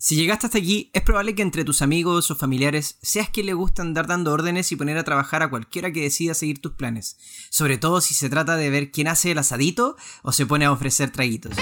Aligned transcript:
Si 0.00 0.14
llegaste 0.14 0.46
hasta 0.46 0.58
aquí, 0.58 0.90
es 0.92 1.02
probable 1.02 1.34
que 1.34 1.42
entre 1.42 1.64
tus 1.64 1.82
amigos 1.82 2.30
o 2.30 2.36
familiares 2.36 2.98
seas 3.02 3.30
quien 3.30 3.46
le 3.46 3.52
gusta 3.52 3.82
andar 3.82 4.06
dando 4.06 4.32
órdenes 4.32 4.70
y 4.70 4.76
poner 4.76 4.96
a 4.96 5.02
trabajar 5.02 5.42
a 5.42 5.50
cualquiera 5.50 5.90
que 5.90 6.02
decida 6.02 6.34
seguir 6.34 6.62
tus 6.62 6.70
planes. 6.70 7.16
Sobre 7.50 7.78
todo 7.78 8.00
si 8.00 8.14
se 8.14 8.30
trata 8.30 8.56
de 8.56 8.70
ver 8.70 8.92
quién 8.92 9.08
hace 9.08 9.32
el 9.32 9.38
asadito 9.38 9.96
o 10.22 10.30
se 10.30 10.46
pone 10.46 10.66
a 10.66 10.70
ofrecer 10.70 11.10
traguitos. 11.10 11.56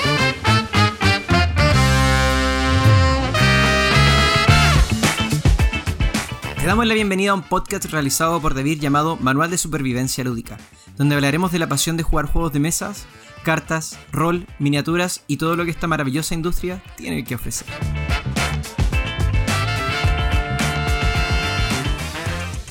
Te 6.58 6.66
damos 6.66 6.87
la 6.87 6.92
bienvenida 6.92 7.30
a 7.30 7.34
un 7.34 7.42
podcast 7.42 7.87
realizado 7.87 8.42
por 8.42 8.53
David 8.53 8.80
llamado 8.80 9.16
Manual 9.16 9.50
de 9.50 9.56
Supervivencia 9.56 10.24
Lúdica, 10.24 10.58
donde 10.98 11.14
hablaremos 11.14 11.53
de 11.53 11.58
la 11.58 11.71
pasión 11.71 11.96
de 11.96 12.03
jugar 12.03 12.26
juegos 12.26 12.53
de 12.53 12.60
mesas, 12.60 13.06
cartas, 13.44 13.98
rol, 14.12 14.46
miniaturas 14.58 15.22
y 15.26 15.38
todo 15.38 15.56
lo 15.56 15.64
que 15.64 15.71
esta 15.71 15.87
maravillosa 15.87 16.34
industria 16.34 16.82
tiene 16.98 17.24
que 17.24 17.37
ofrecer. 17.37 17.68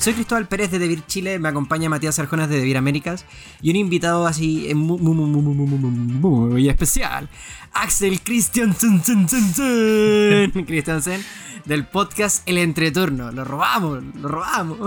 Soy 0.06 0.14
Cristóbal 0.14 0.46
Pérez 0.46 0.70
de 0.70 0.78
Devir 0.78 1.04
Chile, 1.06 1.40
me 1.40 1.48
acompaña 1.48 1.88
Matías 1.88 2.16
Arjonas 2.20 2.48
de 2.48 2.58
Devir 2.58 2.76
Américas 2.76 3.24
y 3.60 3.70
un 3.70 3.76
invitado 3.76 4.28
así 4.28 4.72
muy, 4.72 5.00
muy, 5.00 5.14
muy, 5.16 5.42
muy, 5.42 5.66
muy, 5.66 5.66
muy, 5.66 6.48
muy 6.48 6.68
especial, 6.68 7.28
Axel 7.72 8.20
Christiansen, 8.20 9.00
Christiansen 10.64 11.24
del 11.64 11.86
podcast 11.86 12.48
El 12.48 12.58
Entreturno. 12.58 13.32
Lo 13.32 13.42
robamos, 13.42 14.04
lo 14.20 14.28
robamos. 14.28 14.78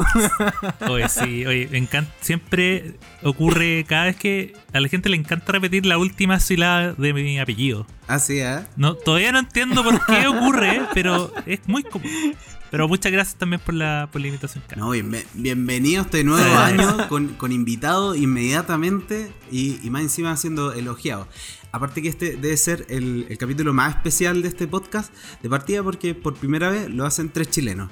Oye, 0.90 1.10
sí, 1.10 1.46
oye, 1.46 1.68
me 1.70 1.80
encanta, 1.80 2.14
siempre 2.22 2.94
ocurre 3.22 3.84
cada 3.86 4.06
vez 4.06 4.16
que 4.16 4.54
a 4.72 4.80
la 4.80 4.88
gente 4.88 5.10
le 5.10 5.18
encanta 5.18 5.52
repetir 5.52 5.86
la 5.86 5.98
última 5.98 6.40
sílaba 6.40 6.94
de 6.94 7.14
mi 7.14 7.38
apellido. 7.40 7.86
Ah, 8.08 8.20
sí, 8.20 8.40
¿eh? 8.40 8.62
No, 8.78 8.96
todavía 8.96 9.34
no 9.34 9.40
entiendo 9.40 9.84
por 9.84 10.06
qué 10.06 10.28
ocurre, 10.28 10.84
pero 10.94 11.34
es 11.46 11.60
muy 11.68 11.84
común. 11.84 12.36
Pero 12.72 12.88
muchas 12.88 13.12
gracias 13.12 13.36
también 13.38 13.62
por 13.66 13.74
la, 13.74 14.10
por 14.12 14.22
la 14.22 14.28
invitación. 14.28 14.64
No, 14.76 14.92
bienvenido 15.34 16.02
a 16.02 16.06
este 16.06 16.24
nuevo 16.24 16.56
año 16.58 17.08
con, 17.10 17.30
con 17.30 17.52
invitado 17.52 18.16
inmediatamente 18.16 19.32
y, 19.52 19.80
y, 19.86 19.90
más 19.90 20.04
encima 20.04 20.36
siendo 20.38 20.74
elogiado. 20.74 21.28
Aparte 21.72 22.02
que 22.02 22.10
este 22.10 22.36
debe 22.36 22.56
ser 22.58 22.86
el, 22.90 23.26
el, 23.30 23.38
capítulo 23.38 23.74
más 23.74 23.96
especial 23.96 24.42
de 24.42 24.48
este 24.50 24.68
podcast 24.68 25.12
de 25.42 25.50
partida 25.50 25.82
porque 25.84 26.14
por 26.14 26.36
primera 26.36 26.70
vez 26.70 26.90
lo 26.90 27.06
hacen 27.06 27.30
tres 27.32 27.50
chilenos. 27.50 27.90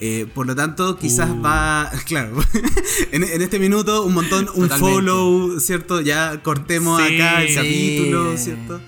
Eh, 0.00 0.26
por 0.34 0.46
lo 0.46 0.56
tanto, 0.56 0.96
quizás 0.98 1.30
Uh. 1.30 1.42
va. 1.42 1.90
Claro, 2.06 2.36
en, 3.12 3.24
en 3.24 3.42
este 3.42 3.58
minuto, 3.58 4.04
un 4.04 4.14
montón, 4.14 4.48
un 4.54 4.68
Totalmente. 4.68 4.78
follow, 4.78 5.60
¿cierto? 5.60 6.00
Ya 6.00 6.42
cortemos 6.42 7.00
Sí. 7.00 7.14
acá 7.14 7.42
el 7.42 7.54
capítulo, 7.54 8.36
¿cierto? 8.36 8.80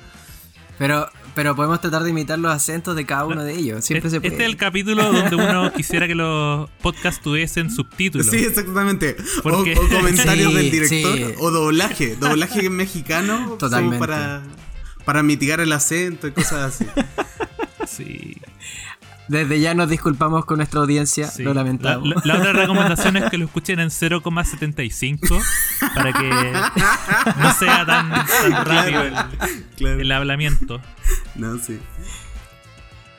Pero, 0.78 1.08
pero 1.36 1.54
podemos 1.54 1.82
tratar 1.82 2.02
de 2.02 2.08
imitar 2.10 2.38
los 2.38 2.50
acentos 2.50 2.96
de 2.96 3.04
cada 3.04 3.26
uno 3.26 3.44
de 3.44 3.52
ellos. 3.52 3.84
Siempre 3.84 4.08
se 4.08 4.16
este 4.16 4.28
es 4.28 4.40
el 4.40 4.56
capítulo 4.56 5.04
donde 5.12 5.36
uno 5.36 5.70
quisiera 5.76 6.08
que 6.08 6.14
los 6.14 6.68
podcasts 6.80 7.22
tuviesen 7.22 7.70
subtítulos. 7.70 8.26
Sí, 8.28 8.38
exactamente. 8.38 9.16
O, 9.40 9.42
Porque- 9.42 9.74
o 9.78 9.86
comentarios 9.94 10.50
Sí, 10.52 10.56
del 10.56 10.70
director. 10.70 11.14
sí. 11.18 11.34
O 11.38 11.50
doblaje. 11.50 12.16
Doblaje 12.16 12.70
mexicano. 12.70 13.56
Totalmente. 13.58 13.98
Para, 13.98 14.42
para 15.04 15.22
mitigar 15.22 15.60
el 15.60 15.72
acento 15.72 16.26
y 16.26 16.32
cosas 16.32 16.80
así. 16.80 16.86
Sí. 17.86 18.36
Desde 19.28 19.58
ya 19.58 19.74
nos 19.74 19.88
disculpamos 19.90 20.44
con 20.44 20.58
nuestra 20.58 20.80
audiencia, 20.80 21.26
Sí. 21.28 21.42
lo 21.42 21.52
lamentamos. 21.52 22.08
La, 22.08 22.14
la- 22.14 22.22
la 22.24 22.38
otra 22.38 22.52
recomendación 22.62 23.16
es 23.16 23.28
que 23.30 23.38
lo 23.38 23.46
escuchen 23.46 23.80
en 23.80 23.90
0,75 23.90 25.42
para 25.94 26.12
que 26.12 26.28
no 27.40 27.52
sea 27.54 27.84
tan, 27.84 28.10
tan 28.10 28.64
rápido 28.64 29.02
el, 29.02 29.14
Claro. 29.76 30.00
el 30.00 30.12
hablamiento. 30.12 30.80
No, 31.34 31.58
sí. 31.58 31.78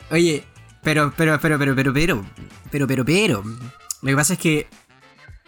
Oye, 0.10 0.44
pero, 0.82 1.14
pero, 1.18 1.40
pero, 1.42 1.60
pero, 1.60 1.76
pero, 1.76 1.94
pero, 1.94 2.26
pero, 2.72 2.88
pero, 2.88 3.06
pero. 3.06 3.44
Lo 4.02 4.08
que 4.10 4.16
pasa 4.16 4.34
es 4.34 4.40
que 4.40 4.68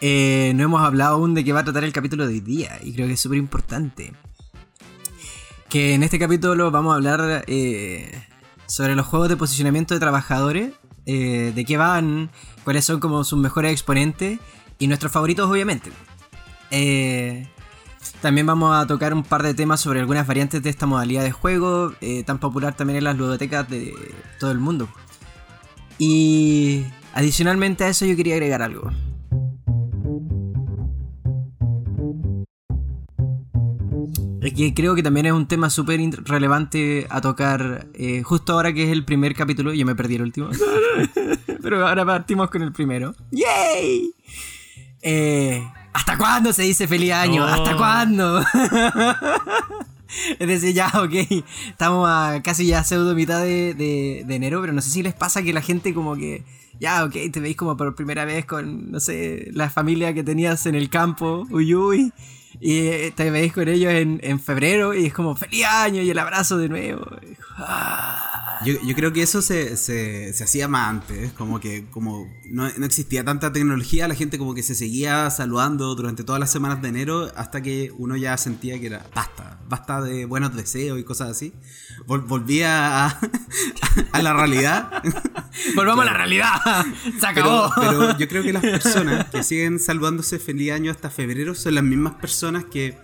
eh, 0.02 0.52
no 0.56 0.64
hemos 0.64 0.82
hablado 0.82 1.16
aún 1.16 1.34
de 1.36 1.46
qué 1.46 1.54
va 1.54 1.62
a 1.62 1.64
tratar 1.64 1.84
el 1.86 1.94
capítulo 1.94 2.28
de 2.28 2.34
hoy 2.34 2.40
día, 2.42 2.78
y 2.84 2.94
creo 2.94 3.08
que 3.08 3.14
es 3.14 3.20
súper 3.22 3.38
importante. 3.38 4.12
Que 5.70 5.94
en 5.94 6.04
este 6.04 6.20
capítulo 6.20 6.72
vamos 6.72 6.92
a 6.94 6.96
hablar 6.96 7.44
eh, 7.48 8.28
sobre 8.70 8.96
los 8.96 9.08
juegos 9.08 9.30
de 9.30 9.36
posicionamiento 9.36 9.96
de 9.96 10.00
trabajadores, 10.00 10.74
eh, 11.08 11.52
de 11.56 11.66
qué 11.66 11.76
van, 11.76 12.30
cuáles 12.64 12.86
son 12.86 13.00
como 13.00 13.24
sus 13.24 13.40
mejores 13.40 13.72
exponentes, 13.72 14.40
y 14.78 14.88
nuestros 14.88 15.12
favoritos, 15.12 15.50
obviamente. 15.50 15.92
Eh, 16.70 17.48
también 18.22 18.46
vamos 18.46 18.76
a 18.76 18.86
tocar 18.86 19.14
un 19.14 19.24
par 19.24 19.42
de 19.42 19.56
temas 19.56 19.82
sobre 19.82 20.00
algunas 20.00 20.28
variantes 20.28 20.62
de 20.62 20.70
esta 20.70 20.86
modalidad 20.86 21.24
de 21.24 21.32
juego, 21.32 21.94
eh, 22.00 22.24
tan 22.24 22.38
popular 22.38 22.76
también 22.76 22.98
en 22.98 23.06
las 23.06 23.18
ludotecas 23.18 23.68
de 23.68 23.94
todo 24.40 24.52
el 24.52 24.60
mundo. 24.60 24.88
Y 25.98 26.86
adicionalmente 27.14 27.86
a 27.86 27.90
eso 27.90 28.06
yo 28.06 28.16
quería 28.16 28.36
agregar 28.36 28.62
algo. 28.62 28.92
Que 34.42 34.74
creo 34.74 34.96
que 34.96 35.04
también 35.04 35.26
es 35.26 35.32
un 35.34 35.48
tema 35.48 35.70
súper 35.70 36.00
relevante 36.26 37.08
a 37.10 37.22
tocar 37.22 37.88
eh, 37.94 38.24
justo 38.24 38.54
ahora 38.54 38.74
que 38.74 38.84
es 38.84 38.90
el 38.92 39.06
primer 39.06 39.36
capítulo. 39.36 39.74
Yo 39.74 39.86
me 39.86 39.96
perdí 39.96 40.16
el 40.16 40.22
último. 40.24 40.50
Pero 41.62 41.88
ahora 41.88 42.06
partimos 42.06 42.50
con 42.50 42.62
el 42.62 42.72
primero. 42.72 43.16
¡Yay! 43.32 44.14
Eh, 45.02 45.64
¿Hasta 45.94 46.18
cuándo 46.18 46.54
se 46.54 46.64
dice 46.64 46.88
feliz 46.88 47.12
año? 47.12 47.44
Oh. 47.44 47.48
¿Hasta 47.48 47.76
cuándo? 47.76 48.40
es 50.40 50.48
decir, 50.48 50.74
ya, 50.74 50.88
ok. 50.96 51.44
Estamos 51.70 52.08
a 52.10 52.42
casi 52.44 52.66
ya 52.68 52.84
pseudo 52.84 53.16
mitad 53.16 53.42
de, 53.42 53.74
de- 53.74 54.24
de 54.26 54.36
enero, 54.36 54.62
pero 54.62 54.74
no 54.74 54.82
sé 54.82 54.90
si 54.90 55.04
les 55.04 55.14
pasa 55.14 55.44
que 55.44 55.54
la 55.54 55.62
gente 55.62 55.94
como 55.94 56.16
que... 56.16 56.44
Ya, 56.80 57.04
ok, 57.04 57.14
te 57.34 57.42
veis 57.42 57.58
como 57.58 57.76
por 57.76 57.94
primera 57.94 58.24
vez 58.24 58.46
con, 58.46 58.90
no 58.92 59.02
sé, 59.02 59.50
la 59.52 59.70
familia 59.70 60.14
que 60.14 60.24
tenías 60.24 60.66
en 60.66 60.76
el 60.76 60.90
campo, 60.90 61.46
uy, 61.52 61.76
uy. 61.76 62.14
Y 62.60 62.78
eh, 62.80 63.14
te 63.16 63.30
veis 63.32 63.54
con 63.54 63.68
ellos 63.68 63.94
en, 63.94 64.20
en 64.24 64.40
febrero 64.40 64.94
y 64.94 65.06
es 65.06 65.14
como 65.14 65.36
feliz 65.36 65.66
año 65.66 66.02
y 66.02 66.10
el 66.10 66.18
abrazo 66.20 66.58
de 66.58 66.68
nuevo. 66.70 67.06
Ah. 67.58 68.60
Yo, 68.66 68.74
yo 68.86 68.96
creo 68.96 69.14
que 69.14 69.22
eso 69.22 69.42
se, 69.42 69.78
se, 69.78 70.34
se 70.34 70.44
hacía 70.44 70.68
más 70.68 70.90
antes, 70.90 71.32
como 71.34 71.60
que 71.62 71.86
como 71.92 72.28
no, 72.50 72.70
no 72.78 72.86
existía 72.86 73.24
tanta 73.24 73.54
tecnología, 73.54 74.08
la 74.08 74.16
gente 74.16 74.38
como 74.38 74.54
que 74.54 74.64
se 74.64 74.76
seguía 74.76 75.30
saludando 75.30 75.96
durante 75.96 76.24
todas 76.26 76.40
las 76.42 76.52
semanas 76.52 76.82
de 76.82 76.90
enero 76.90 77.32
hasta 77.38 77.62
que 77.62 77.92
uno 77.98 78.18
ya 78.18 78.36
sentía 78.38 78.78
que 78.80 78.88
era 78.88 79.06
basta, 79.16 79.60
basta 79.70 80.02
de 80.02 80.26
buenos 80.26 80.54
deseos 80.56 81.00
y 81.00 81.04
cosas 81.04 81.30
así. 81.30 81.54
Vol- 82.06 82.26
volvía 82.28 83.06
a, 83.06 83.20
a 84.12 84.22
la 84.22 84.34
realidad. 84.34 85.02
Volvamos 85.76 86.04
a 86.04 86.12
la 86.12 86.14
realidad. 86.18 86.54
Se 87.04 87.28
Pero, 87.34 87.66
acabó. 87.66 87.74
pero 87.76 88.18
yo 88.18 88.28
creo 88.28 88.44
que 88.44 88.54
las 88.54 88.62
personas 88.62 89.26
que 89.30 89.44
siguen 89.44 89.80
saludándose 89.80 90.40
feliz 90.40 90.72
año 90.72 90.92
hasta 90.92 91.10
febrero 91.10 91.54
son 91.56 91.76
las 91.76 91.84
mismas 91.84 92.14
personas 92.14 92.39
que 92.72 92.98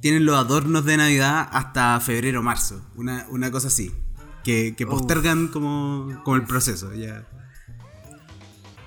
tienen 0.00 0.24
los 0.24 0.36
adornos 0.36 0.84
de 0.84 0.96
Navidad 0.96 1.48
hasta 1.52 1.98
febrero 2.00 2.42
marzo. 2.42 2.82
Una, 2.96 3.26
una 3.30 3.50
cosa 3.50 3.68
así. 3.68 3.92
Que, 4.44 4.74
que 4.76 4.84
Uf. 4.84 4.90
postergan 4.90 5.48
como, 5.48 6.20
como 6.24 6.36
el 6.36 6.44
proceso. 6.44 6.92
Ya. 6.94 7.26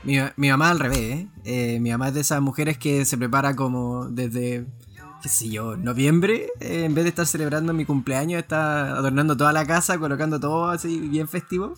Mi, 0.03 0.17
mi 0.37 0.49
mamá 0.49 0.69
al 0.71 0.79
revés, 0.79 0.99
¿eh? 0.99 1.27
Eh, 1.45 1.79
Mi 1.79 1.91
mamá 1.91 2.09
es 2.09 2.13
de 2.13 2.21
esas 2.21 2.41
mujeres 2.41 2.77
que 2.77 3.05
se 3.05 3.17
prepara 3.17 3.55
como 3.55 4.05
desde, 4.09 4.65
qué 5.23 5.29
sé 5.29 5.49
yo, 5.49 5.77
noviembre. 5.77 6.47
eh, 6.59 6.83
en 6.85 6.93
vez 6.93 7.05
de 7.05 7.09
estar 7.09 7.25
celebrando 7.25 7.73
mi 7.73 7.85
cumpleaños, 7.85 8.39
está 8.39 8.89
adornando 8.97 9.35
toda 9.37 9.51
la 9.53 9.65
casa, 9.65 9.97
colocando 9.97 10.39
todo 10.39 10.69
así 10.69 10.99
bien 10.99 11.27
festivo. 11.27 11.73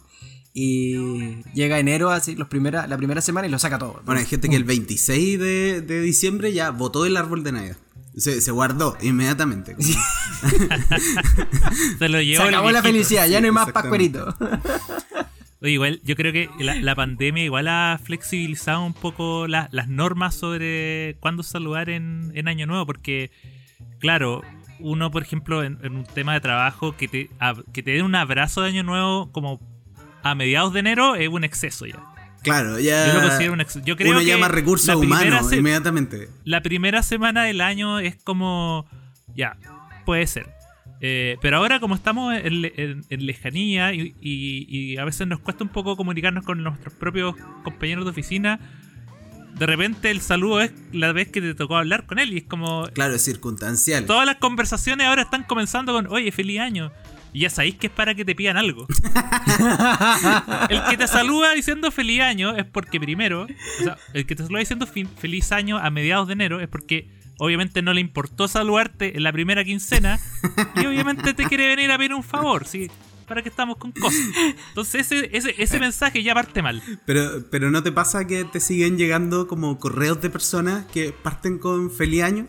Y 0.53 1.43
llega 1.53 1.77
enero, 1.77 2.09
así, 2.09 2.35
los 2.35 2.47
primera, 2.47 2.87
la 2.87 2.97
primera 2.97 3.21
semana 3.21 3.45
y 3.47 3.51
lo 3.51 3.59
saca 3.59 3.77
todo. 3.77 4.01
Bueno, 4.05 4.19
hay 4.19 4.25
gente 4.25 4.49
que 4.49 4.55
el 4.55 4.63
26 4.63 5.39
de, 5.39 5.81
de 5.81 6.01
diciembre 6.01 6.51
ya 6.51 6.71
botó 6.71 7.05
el 7.05 7.15
árbol 7.15 7.43
de 7.43 7.51
Navidad. 7.51 7.77
Se, 8.17 8.41
se 8.41 8.51
guardó 8.51 8.97
inmediatamente. 9.01 9.75
Se 11.99 12.09
lo 12.09 12.17
Se 12.17 12.25
llevó 12.25 12.43
el 12.43 12.49
acabó 12.49 12.71
la 12.71 12.81
felicidad, 12.81 13.27
ya 13.27 13.39
no 13.39 13.45
hay 13.45 13.51
más 13.51 13.71
pascuerito. 13.71 14.35
Oye, 15.61 15.71
igual 15.71 16.01
yo 16.03 16.15
creo 16.15 16.31
que 16.31 16.49
la, 16.59 16.75
la 16.75 16.93
pandemia 16.95 17.43
igual 17.43 17.67
ha 17.67 17.99
flexibilizado 18.03 18.83
un 18.85 18.93
poco 18.93 19.47
la- 19.47 19.69
las 19.71 19.87
normas 19.87 20.35
sobre 20.35 21.17
cuándo 21.19 21.41
saludar 21.41 21.89
en, 21.89 22.31
en 22.35 22.47
Año 22.47 22.67
Nuevo, 22.67 22.85
porque, 22.85 23.31
claro, 23.99 24.43
uno, 24.79 25.09
por 25.09 25.23
ejemplo, 25.23 25.63
en, 25.63 25.79
en 25.81 25.95
un 25.95 26.03
tema 26.05 26.33
de 26.33 26.41
trabajo, 26.41 26.95
que 26.95 27.07
te, 27.07 27.31
a- 27.39 27.55
que 27.73 27.81
te 27.81 27.91
den 27.91 28.05
un 28.05 28.13
abrazo 28.13 28.61
de 28.61 28.69
Año 28.69 28.83
Nuevo 28.83 29.31
como 29.31 29.59
a 30.21 30.35
mediados 30.35 30.73
de 30.73 30.79
enero 30.81 31.15
es 31.15 31.27
un 31.29 31.43
exceso 31.43 31.87
ya. 31.87 32.03
Claro, 32.47 32.79
ya. 32.79 33.07
Yo 33.07 33.13
lo 33.15 33.27
considero. 33.27 33.55
Yo 33.85 33.95
creo 33.97 34.11
uno 34.11 34.19
que 34.19 34.25
llama 34.25 34.47
recursos 34.47 34.95
humanos 34.95 35.51
inmediatamente. 35.53 36.29
la 36.45 36.61
primera 36.61 37.03
semana 37.03 37.43
del 37.43 37.61
año 37.61 37.99
es 37.99 38.15
como. 38.23 38.87
Ya, 39.35 39.57
puede 40.05 40.25
ser. 40.27 40.47
Eh, 40.99 41.37
pero 41.41 41.57
ahora, 41.57 41.79
como 41.79 41.93
estamos 41.93 42.33
en, 42.35 42.61
le- 42.63 42.73
en- 42.75 43.05
en 43.09 43.25
lejanía 43.27 43.93
y, 43.93 44.15
y- 44.19 44.65
y 44.67 44.97
a 44.97 45.05
veces 45.05 45.27
nos 45.27 45.39
cuesta 45.39 45.63
un 45.63 45.69
poco 45.69 45.95
comunicarnos 45.95 46.43
con 46.43 46.63
nuestros 46.63 46.93
propios 46.95 47.35
compañeros 47.63 48.03
de 48.05 48.09
oficina, 48.11 48.59
de 49.59 49.65
repente 49.67 50.09
el 50.09 50.21
saludo 50.21 50.61
es 50.61 50.71
la 50.93 51.11
vez 51.13 51.27
que 51.29 51.39
te 51.39 51.53
tocó 51.53 51.77
hablar 51.77 52.07
con 52.07 52.17
él 52.17 52.33
y 52.33 52.37
es 52.37 52.43
como. 52.45 52.87
Claro, 52.93 53.13
es 53.13 53.21
circunstancial. 53.23 54.05
Todas 54.05 54.25
las 54.25 54.37
conversaciones 54.37 55.05
ahora 55.05 55.21
están 55.21 55.43
comenzando 55.43 55.93
con, 55.93 56.07
oye, 56.07 56.31
feliz 56.31 56.59
año. 56.61 56.91
Y 57.37 57.41
ya 57.41 57.51
sabéis 57.51 57.75
que 57.75 57.85
es 57.85 57.93
para 57.93 58.15
que 58.15 58.25
te 58.25 58.33
pidan 58.33 58.57
algo. 58.57 58.87
el 60.69 60.83
que 60.89 60.97
te 60.97 61.05
saluda 61.05 61.53
diciendo 61.53 61.91
feliz 61.91 62.21
año 62.21 62.55
es 62.55 62.65
porque 62.65 62.99
primero, 62.99 63.43
o 63.43 63.83
sea, 63.83 63.95
el 64.13 64.25
que 64.25 64.35
te 64.35 64.41
saluda 64.41 64.61
diciendo 64.61 64.87
feliz 64.87 65.51
año 65.51 65.77
a 65.77 65.91
mediados 65.91 66.25
de 66.25 66.33
enero 66.33 66.59
es 66.61 66.67
porque 66.67 67.11
obviamente 67.37 67.83
no 67.83 67.93
le 67.93 68.01
importó 68.01 68.47
saludarte 68.47 69.17
en 69.17 69.21
la 69.21 69.31
primera 69.31 69.63
quincena 69.63 70.19
y 70.77 70.87
obviamente 70.87 71.35
te 71.35 71.45
quiere 71.45 71.67
venir 71.67 71.91
a 71.91 71.99
pedir 71.99 72.15
un 72.15 72.23
favor, 72.23 72.65
¿sí? 72.65 72.89
Para 73.27 73.43
que 73.43 73.49
estamos 73.49 73.77
con 73.77 73.91
cosas. 73.91 74.19
Entonces 74.69 75.11
ese, 75.11 75.29
ese, 75.31 75.53
ese 75.59 75.79
mensaje 75.79 76.23
ya 76.23 76.33
parte 76.33 76.63
mal. 76.63 76.81
Pero, 77.05 77.47
pero 77.51 77.69
¿no 77.69 77.83
te 77.83 77.91
pasa 77.91 78.25
que 78.25 78.45
te 78.45 78.59
siguen 78.59 78.97
llegando 78.97 79.47
como 79.47 79.77
correos 79.77 80.19
de 80.23 80.31
personas 80.31 80.87
que 80.87 81.13
parten 81.13 81.59
con 81.59 81.91
feliz 81.91 82.23
año? 82.23 82.47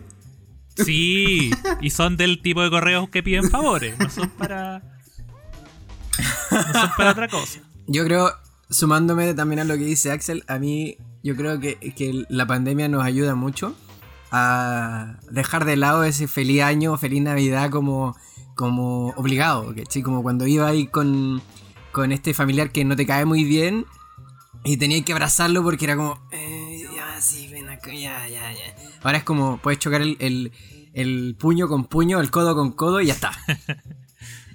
Sí, 0.85 1.51
y 1.81 1.89
son 1.89 2.17
del 2.17 2.41
tipo 2.41 2.61
de 2.61 2.69
correos 2.69 3.09
que 3.09 3.23
piden 3.23 3.49
favores, 3.49 3.97
no 3.99 4.09
son 4.09 4.29
para. 4.31 4.81
No 6.51 6.73
son 6.73 6.89
para 6.97 7.11
otra 7.11 7.27
cosa. 7.27 7.59
Yo 7.87 8.03
creo, 8.05 8.31
sumándome 8.69 9.33
también 9.33 9.59
a 9.59 9.63
lo 9.63 9.75
que 9.75 9.83
dice 9.83 10.11
Axel, 10.11 10.43
a 10.47 10.59
mí 10.59 10.97
yo 11.23 11.35
creo 11.35 11.59
que, 11.59 11.77
que 11.77 12.25
la 12.29 12.45
pandemia 12.45 12.87
nos 12.87 13.03
ayuda 13.03 13.35
mucho 13.35 13.75
a 14.31 15.17
dejar 15.31 15.65
de 15.65 15.75
lado 15.75 16.03
ese 16.03 16.27
feliz 16.27 16.61
año, 16.61 16.97
feliz 16.97 17.21
Navidad 17.21 17.69
como, 17.71 18.15
como 18.55 19.09
obligado, 19.11 19.73
¿cachai? 19.75 20.01
Como 20.01 20.21
cuando 20.21 20.45
iba 20.45 20.67
ahí 20.67 20.87
con, 20.87 21.41
con 21.91 22.11
este 22.11 22.33
familiar 22.33 22.71
que 22.71 22.85
no 22.85 22.95
te 22.95 23.05
cae 23.05 23.25
muy 23.25 23.43
bien 23.43 23.85
y 24.63 24.77
tenías 24.77 25.03
que 25.03 25.13
abrazarlo 25.13 25.63
porque 25.63 25.85
era 25.85 25.95
como, 25.95 26.19
eh, 26.31 26.69
sí, 27.21 27.49
ven 27.51 27.69
acá, 27.69 27.93
ya, 27.93 28.27
ya, 28.27 28.51
ya. 28.51 28.75
Ahora 29.03 29.17
es 29.19 29.23
como, 29.23 29.57
puedes 29.59 29.79
chocar 29.79 30.01
el, 30.01 30.17
el- 30.19 30.51
el 30.93 31.35
puño 31.39 31.67
con 31.67 31.85
puño, 31.85 32.19
el 32.19 32.31
codo 32.31 32.55
con 32.55 32.71
codo 32.73 32.99
y 33.01 33.07
ya 33.07 33.13
está. 33.13 33.31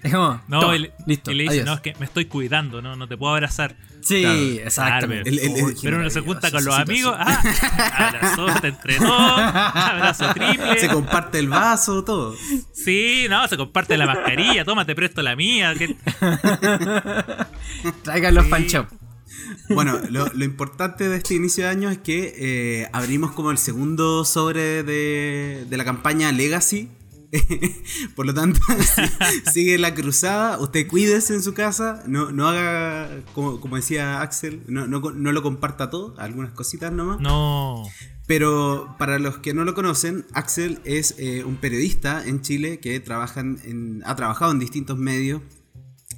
Es 0.02 0.12
como, 0.12 0.38
No, 0.48 0.60
toma, 0.60 0.76
y, 0.76 0.80
le- 0.80 0.92
listo, 1.06 1.30
y 1.30 1.34
le 1.34 1.42
dice, 1.44 1.54
adiós. 1.54 1.66
no, 1.66 1.72
es 1.76 1.80
que 1.80 1.94
me 1.98 2.04
estoy 2.04 2.26
cuidando, 2.26 2.82
no, 2.82 2.94
no 2.94 3.08
te 3.08 3.16
puedo 3.16 3.32
abrazar. 3.32 3.74
Sí, 4.02 4.20
Claro. 4.20 4.38
exactamente. 4.66 5.30
El- 5.30 5.38
el- 5.38 5.56
el- 5.56 5.64
Uy, 5.64 5.72
qué 5.74 5.80
Pero 5.84 5.96
uno 5.96 6.10
se 6.10 6.20
junta 6.20 6.50
con 6.50 6.62
los 6.62 6.78
amigos, 6.78 7.16
ah, 7.18 7.40
abrazo, 7.96 8.46
te 8.60 8.68
entrenó, 8.68 9.14
abrazo 9.16 10.26
triple. 10.34 10.78
Se 10.78 10.88
comparte 10.88 11.38
el 11.38 11.48
vaso, 11.48 12.04
todo. 12.04 12.36
Sí, 12.74 13.28
no, 13.30 13.48
se 13.48 13.56
comparte 13.56 13.96
la 13.96 14.04
mascarilla, 14.04 14.62
toma, 14.66 14.84
te 14.84 14.94
presto 14.94 15.22
la 15.22 15.34
mía. 15.36 15.72
que-. 15.74 15.96
Traigan 18.02 18.34
los 18.34 18.44
Sí. 18.44 18.50
Bueno, 19.70 20.00
lo, 20.10 20.26
lo 20.32 20.44
importante 20.44 21.08
de 21.08 21.16
este 21.16 21.34
inicio 21.34 21.64
de 21.64 21.70
año 21.70 21.90
es 21.90 21.98
que 21.98 22.34
eh, 22.36 22.88
abrimos 22.92 23.32
como 23.32 23.50
el 23.50 23.58
segundo 23.58 24.24
sobre 24.24 24.82
de, 24.82 25.66
de 25.68 25.76
la 25.76 25.84
campaña 25.84 26.30
Legacy. 26.32 26.88
Por 28.14 28.26
lo 28.26 28.34
tanto, 28.34 28.60
si- 29.44 29.50
sigue 29.52 29.78
la 29.78 29.94
cruzada. 29.94 30.58
Usted 30.58 30.86
cuídese 30.86 31.34
en 31.34 31.42
su 31.42 31.52
casa. 31.54 32.02
No, 32.06 32.30
no 32.30 32.46
haga, 32.48 33.10
como, 33.34 33.60
como 33.60 33.76
decía 33.76 34.20
Axel, 34.20 34.62
no, 34.68 34.86
no, 34.86 35.00
no 35.00 35.32
lo 35.32 35.42
comparta 35.42 35.90
todo. 35.90 36.14
Algunas 36.18 36.52
cositas 36.52 36.92
nomás. 36.92 37.20
No. 37.20 37.82
Pero 38.26 38.94
para 38.98 39.18
los 39.18 39.38
que 39.38 39.52
no 39.52 39.64
lo 39.64 39.74
conocen, 39.74 40.24
Axel 40.32 40.80
es 40.84 41.14
eh, 41.18 41.44
un 41.44 41.56
periodista 41.56 42.24
en 42.24 42.40
Chile 42.40 42.78
que 42.80 42.98
trabaja 43.00 43.40
en- 43.40 44.02
ha 44.06 44.14
trabajado 44.16 44.52
en 44.52 44.58
distintos 44.58 44.96
medios 44.98 45.42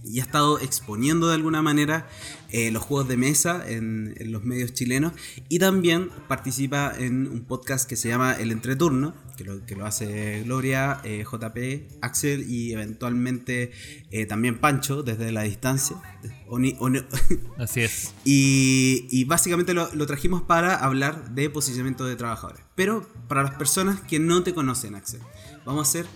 y 0.04 0.20
ha 0.20 0.22
estado 0.22 0.60
exponiendo 0.60 1.26
de 1.28 1.34
alguna 1.34 1.62
manera 1.62 2.06
eh, 2.50 2.70
los 2.70 2.82
juegos 2.82 3.08
de 3.08 3.16
mesa 3.16 3.64
en, 3.69 4.14
en 4.19 4.32
los 4.32 4.44
medios 4.44 4.72
chilenos 4.72 5.12
y 5.48 5.58
también 5.58 6.10
participa 6.28 6.93
en 6.96 7.26
un 7.26 7.44
podcast 7.44 7.88
que 7.88 7.96
se 7.96 8.08
llama 8.08 8.34
El 8.34 8.52
Entreturno, 8.52 9.14
que 9.37 9.44
lo, 9.44 9.64
que 9.66 9.75
lo 9.76 9.84
hace 9.87 10.43
Gloria, 10.44 11.00
eh, 11.04 11.25
JP, 11.31 12.02
Axel 12.02 12.48
y 12.50 12.72
eventualmente 12.72 13.70
eh, 14.10 14.26
también 14.26 14.58
Pancho 14.58 15.02
desde 15.02 15.32
la 15.32 15.43
distancia. 15.43 15.96
Así 17.58 17.81
es. 17.82 18.14
y, 18.25 19.06
y 19.10 19.25
básicamente 19.25 19.75
lo, 19.75 19.92
lo 19.94 20.06
trajimos 20.06 20.42
para 20.42 20.76
hablar 20.76 21.34
de 21.34 21.50
posicionamiento 21.50 22.04
de 22.06 22.16
trabajadores. 22.16 22.62
Pero 22.75 23.08
para 23.28 23.42
las 23.42 23.54
personas 23.54 24.00
que 24.00 24.19
no 24.19 24.42
te 24.42 24.54
conocen, 24.54 24.94
Axel, 24.94 25.20
vamos 25.64 25.87
a 25.87 25.90
hacer 25.90 26.06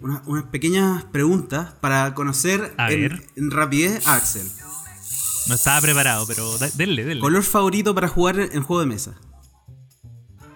una- 0.00 0.22
unas 0.26 0.44
pequeñas 0.44 1.04
preguntas 1.04 1.72
para 1.80 2.14
conocer 2.14 2.72
A 2.78 2.90
en, 2.92 3.00
ver. 3.00 3.22
en 3.36 3.50
rapidez 3.50 4.06
a 4.06 4.14
Axel. 4.14 4.46
No 5.48 5.54
estaba 5.54 5.80
preparado, 5.80 6.26
pero 6.26 6.56
denle, 6.76 7.04
denle. 7.04 7.20
¿Color 7.20 7.42
favorito 7.42 7.94
para 7.94 8.08
jugar 8.08 8.38
en 8.40 8.62
juego 8.62 8.80
de 8.80 8.86
mesa? 8.86 9.20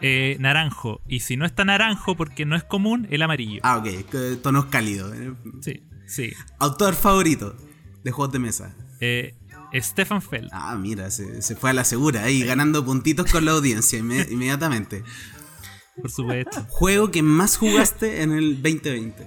Eh, 0.01 0.37
naranjo. 0.39 1.01
Y 1.09 1.21
si 1.21 1.37
no 1.37 1.47
está 1.47 1.65
naranjo, 1.65 2.15
porque 2.17 2.45
no 2.45 2.57
es 2.57 2.65
común, 2.65 3.07
el 3.11 3.23
amarillo. 3.23 3.61
Ah, 3.65 3.79
ok, 3.79 4.41
tonos 4.43 4.67
cálidos. 4.67 5.15
eh. 5.17 5.33
Sí, 5.63 5.83
sí. 6.07 6.33
Autor 6.59 6.95
favorito 6.95 7.57
de 8.03 8.11
juegos 8.11 8.33
de 8.33 8.39
mesa. 8.39 8.77
Eh, 9.01 9.35
Stefan 9.75 10.21
Feld. 10.23 10.51
Ah, 10.53 10.77
mira, 10.77 11.11
se, 11.11 11.41
se 11.43 11.57
fue 11.57 11.71
a 11.71 11.73
la 11.73 11.85
segura 11.85 12.23
ahí, 12.25 12.43
ganando 12.45 12.85
puntitos 12.85 13.31
con 13.33 13.45
la 13.47 13.53
audiencia 13.53 13.99
inme- 13.99 14.29
inmediatamente. 14.31 15.03
Por 16.01 16.11
supuesto. 16.11 16.65
Juego 16.69 17.11
que 17.11 17.23
más 17.23 17.57
jugaste 17.57 18.23
en 18.23 18.33
el 18.33 18.63
2020. 18.63 19.27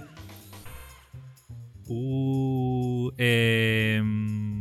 Uh, 1.89 3.11
em, 3.17 4.56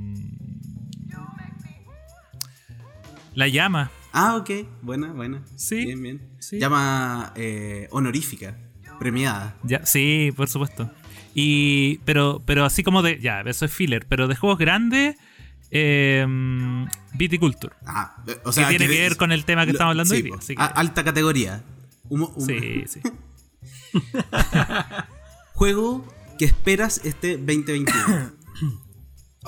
la 3.36 3.46
llama. 3.48 3.90
Ah, 4.12 4.34
ok, 4.36 4.50
buena, 4.82 5.12
buena. 5.12 5.42
Sí, 5.56 5.84
Bien, 5.84 6.02
bien. 6.02 6.28
sí. 6.40 6.58
Llama 6.58 7.32
eh, 7.36 7.86
honorífica, 7.90 8.56
premiada. 8.98 9.56
Ya, 9.62 9.84
sí, 9.86 10.32
por 10.36 10.48
supuesto. 10.48 10.90
Y, 11.34 11.98
pero, 12.06 12.42
pero 12.46 12.64
así 12.64 12.82
como 12.82 13.02
de, 13.02 13.20
ya, 13.20 13.42
eso 13.42 13.64
es 13.66 13.72
filler, 13.72 14.06
pero 14.08 14.26
de 14.26 14.34
juegos 14.36 14.58
grandes, 14.58 15.16
em, 15.70 16.86
Viticulture. 17.14 17.74
Ah, 17.86 18.22
eh, 18.26 18.38
o 18.44 18.52
sea, 18.52 18.68
que 18.68 18.78
tiene 18.78 18.92
que 18.92 19.00
ver 19.02 19.16
con 19.18 19.32
el 19.32 19.44
tema 19.44 19.62
que 19.66 19.72
lo- 19.72 19.76
estamos 19.76 19.90
hablando 19.92 20.10
sí, 20.14 20.16
hoy 20.16 20.22
día. 20.22 20.32
po, 20.32 20.38
así 20.38 20.56
que- 20.56 20.62
a- 20.62 20.66
alta 20.66 21.04
categoría. 21.04 21.62
Humo- 22.08 22.32
humo- 22.34 22.46
sí, 22.46 22.84
sí. 22.88 23.00
Juego 25.52 26.06
que 26.38 26.46
esperas 26.46 27.00
este 27.04 27.36
2021. 27.36 28.32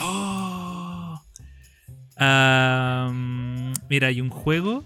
Oh. 0.00 1.20
Mira, 3.88 4.08
hay 4.08 4.20
un 4.20 4.30
juego 4.30 4.84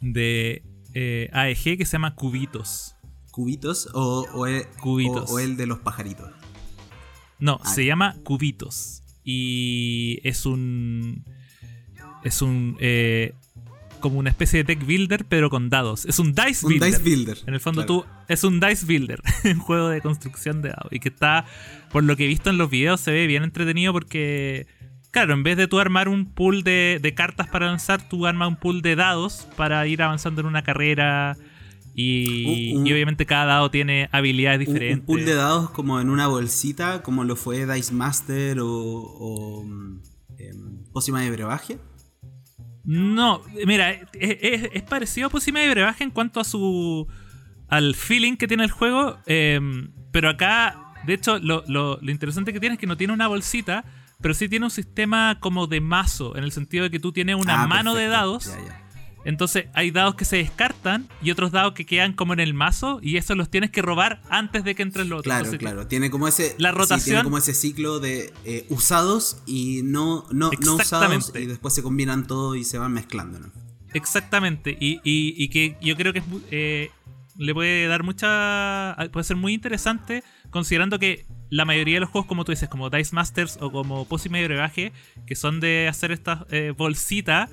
de 0.00 0.62
eh, 0.94 1.28
AEG 1.32 1.78
que 1.78 1.84
se 1.84 1.92
llama 1.92 2.14
Cubitos. 2.14 2.94
¿Cubitos 3.30 3.88
o, 3.94 4.26
o 4.32 4.46
el, 4.46 4.66
Cubitos. 4.80 5.30
o- 5.30 5.34
o 5.34 5.38
el 5.38 5.56
de 5.56 5.66
los 5.66 5.78
pajaritos? 5.80 6.30
No, 7.38 7.60
Ah, 7.62 7.68
se 7.72 7.84
llama 7.84 8.16
Cubitos. 8.24 9.02
Y 9.24 10.20
es 10.24 10.46
un. 10.46 11.24
Es 12.24 12.42
un. 12.42 12.76
eh, 12.80 13.34
como 14.00 14.18
una 14.20 14.30
especie 14.30 14.62
de 14.62 14.74
deck 14.74 14.86
builder, 14.86 15.24
pero 15.24 15.50
con 15.50 15.68
dados. 15.70 16.04
Es 16.06 16.18
un 16.20 16.32
dice 16.32 16.64
Un 16.66 16.70
builder. 16.70 16.88
dice 16.90 17.02
builder. 17.02 17.38
En 17.46 17.54
el 17.54 17.60
fondo 17.60 17.84
claro. 17.84 18.02
tú 18.04 18.08
es 18.28 18.44
un 18.44 18.60
dice 18.60 18.86
builder, 18.86 19.20
un 19.44 19.58
juego 19.58 19.88
de 19.88 20.00
construcción 20.00 20.62
de 20.62 20.70
dados. 20.70 20.88
Y 20.92 21.00
que 21.00 21.08
está, 21.10 21.44
por 21.92 22.04
lo 22.04 22.16
que 22.16 22.24
he 22.24 22.28
visto 22.28 22.48
en 22.50 22.58
los 22.58 22.70
videos, 22.70 23.00
se 23.00 23.10
ve 23.12 23.26
bien 23.26 23.42
entretenido 23.44 23.92
porque, 23.92 24.66
claro, 25.10 25.34
en 25.34 25.42
vez 25.42 25.56
de 25.56 25.66
tú 25.68 25.78
armar 25.80 26.08
un 26.08 26.26
pool 26.32 26.62
de, 26.62 26.98
de 27.02 27.14
cartas 27.14 27.48
para 27.48 27.66
avanzar, 27.66 28.08
tú 28.08 28.26
armas 28.26 28.48
un 28.48 28.56
pool 28.56 28.82
de 28.82 28.96
dados 28.96 29.48
para 29.56 29.86
ir 29.86 30.02
avanzando 30.02 30.40
en 30.40 30.46
una 30.46 30.62
carrera. 30.62 31.36
Y, 31.94 32.74
y 32.84 32.92
obviamente 32.92 33.26
cada 33.26 33.44
dado 33.46 33.70
tiene 33.72 34.08
habilidades 34.12 34.60
diferentes. 34.60 35.00
Un, 35.00 35.06
pool 35.06 35.24
de 35.24 35.34
dados 35.34 35.70
como 35.70 36.00
en 36.00 36.10
una 36.10 36.28
bolsita, 36.28 37.02
como 37.02 37.24
lo 37.24 37.34
fue 37.34 37.66
Dice 37.66 37.92
Master 37.92 38.60
o, 38.60 38.68
o 38.70 39.64
em, 40.38 40.84
Pócima 40.92 41.22
de 41.22 41.30
Brebaje. 41.32 41.78
No, 42.84 43.42
mira, 43.66 43.90
es, 43.90 44.06
es- 44.14 44.70
es 44.72 44.82
parecido 44.82 45.26
a 45.26 45.30
Pócima 45.30 45.60
de 45.60 45.70
Brebaje 45.70 46.04
en 46.04 46.10
cuanto 46.10 46.40
a 46.40 46.44
su. 46.44 47.06
al 47.68 47.94
feeling 47.94 48.36
que 48.36 48.46
tiene 48.48 48.64
el 48.64 48.70
juego. 48.70 49.18
eh, 49.26 49.60
pero 50.12 50.30
acá, 50.30 50.94
de 51.06 51.14
hecho, 51.14 51.38
lo, 51.38 51.64
lo- 51.66 51.98
lo 52.00 52.10
interesante 52.10 52.52
que 52.52 52.60
tiene 52.60 52.74
es 52.74 52.80
que 52.80 52.86
no 52.86 52.96
tiene 52.96 53.12
una 53.12 53.26
bolsita, 53.26 53.84
pero 54.20 54.34
sí 54.34 54.48
tiene 54.48 54.64
un 54.66 54.70
sistema 54.70 55.38
como 55.40 55.66
de 55.66 55.80
mazo, 55.80 56.36
en 56.36 56.44
el 56.44 56.52
sentido 56.52 56.84
de 56.84 56.90
que 56.90 56.98
tú 57.00 57.12
tienes 57.12 57.36
una 57.36 57.62
Ah, 57.62 57.66
mano 57.66 57.94
de 57.94 58.06
dados. 58.08 58.46
Ya, 58.46 58.64
ya. 58.66 58.84
Entonces 59.24 59.66
hay 59.74 59.90
dados 59.90 60.14
que 60.14 60.24
se 60.24 60.36
descartan 60.36 61.08
y 61.20 61.30
otros 61.32 61.50
dados 61.52 61.74
que 61.74 61.84
quedan 61.84 62.12
como 62.14 62.32
en 62.32 62.40
el 62.40 62.54
mazo 62.54 62.98
y 63.02 63.16
esos 63.16 63.36
los 63.36 63.50
tienes 63.50 63.70
que 63.70 63.82
robar 63.82 64.22
antes 64.30 64.64
de 64.64 64.74
que 64.74 64.82
entren 64.82 65.08
los 65.08 65.18
otros. 65.20 65.24
Claro, 65.24 65.44
Entonces, 65.44 65.58
claro. 65.58 65.86
Tiene 65.86 66.08
como 66.10 66.28
ese. 66.28 66.54
La 66.58 66.70
sí, 66.70 66.76
rotación- 66.78 67.04
tiene 67.04 67.24
como 67.24 67.36
ese 67.38 67.52
ciclo 67.52 67.98
de 68.00 68.32
eh, 68.44 68.64
usados 68.70 69.42
y 69.44 69.82
no, 69.82 70.24
no, 70.30 70.50
no 70.60 70.74
usados. 70.76 71.32
Y 71.34 71.46
después 71.46 71.74
se 71.74 71.82
combinan 71.82 72.26
todos 72.26 72.56
y 72.56 72.64
se 72.64 72.78
van 72.78 72.92
mezclando, 72.92 73.38
¿no? 73.40 73.52
Exactamente, 73.92 74.76
y, 74.80 75.00
y- 75.04 75.34
y 75.36 75.48
que 75.48 75.76
yo 75.82 75.96
creo 75.96 76.12
que 76.12 76.22
eh, 76.50 76.90
le 77.36 77.54
puede 77.54 77.86
dar 77.88 78.02
mucha. 78.04 78.96
puede 79.12 79.24
ser 79.24 79.36
muy 79.36 79.52
interesante, 79.52 80.22
considerando 80.50 80.98
que 80.98 81.26
la 81.50 81.64
mayoría 81.64 81.94
de 81.96 82.00
los 82.00 82.10
juegos, 82.10 82.26
como 82.28 82.44
tú 82.44 82.52
dices, 82.52 82.68
como 82.68 82.90
Dice 82.90 83.14
Masters 83.14 83.58
o 83.60 83.70
como 83.72 84.06
Pócima 84.06 84.38
y 84.40 84.44
Brebaje, 84.44 84.92
que 85.26 85.34
son 85.34 85.60
de 85.60 85.88
hacer 85.88 86.12
estas 86.12 86.40
eh, 86.50 86.72
bolsitas, 86.76 87.50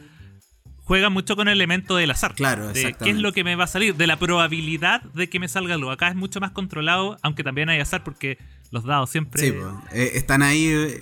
juegan 0.83 1.13
mucho 1.13 1.35
con 1.35 1.47
el 1.47 1.53
elemento 1.53 1.95
del 1.95 2.11
azar. 2.11 2.35
Claro, 2.35 2.71
de 2.73 2.93
qué 3.01 3.09
es 3.09 3.17
lo 3.17 3.31
que 3.33 3.43
me 3.43 3.55
va 3.55 3.63
a 3.63 3.67
salir, 3.67 3.95
de 3.95 4.05
la 4.07 4.17
probabilidad 4.17 5.01
de 5.01 5.29
que 5.29 5.39
me 5.39 5.47
salga 5.47 5.73
algo. 5.75 5.89
Acá 5.91 6.09
es 6.09 6.15
mucho 6.15 6.39
más 6.39 6.51
controlado, 6.51 7.17
aunque 7.23 7.43
también 7.43 7.69
hay 7.69 7.79
azar, 7.79 8.03
porque 8.03 8.37
Los 8.71 8.83
dados 8.83 9.11
siempre. 9.11 9.41
Sí, 9.41 9.51
pues, 9.53 9.65
eh, 9.93 10.11
están 10.15 10.41
ahí. 10.41 10.65
eh, 10.65 11.01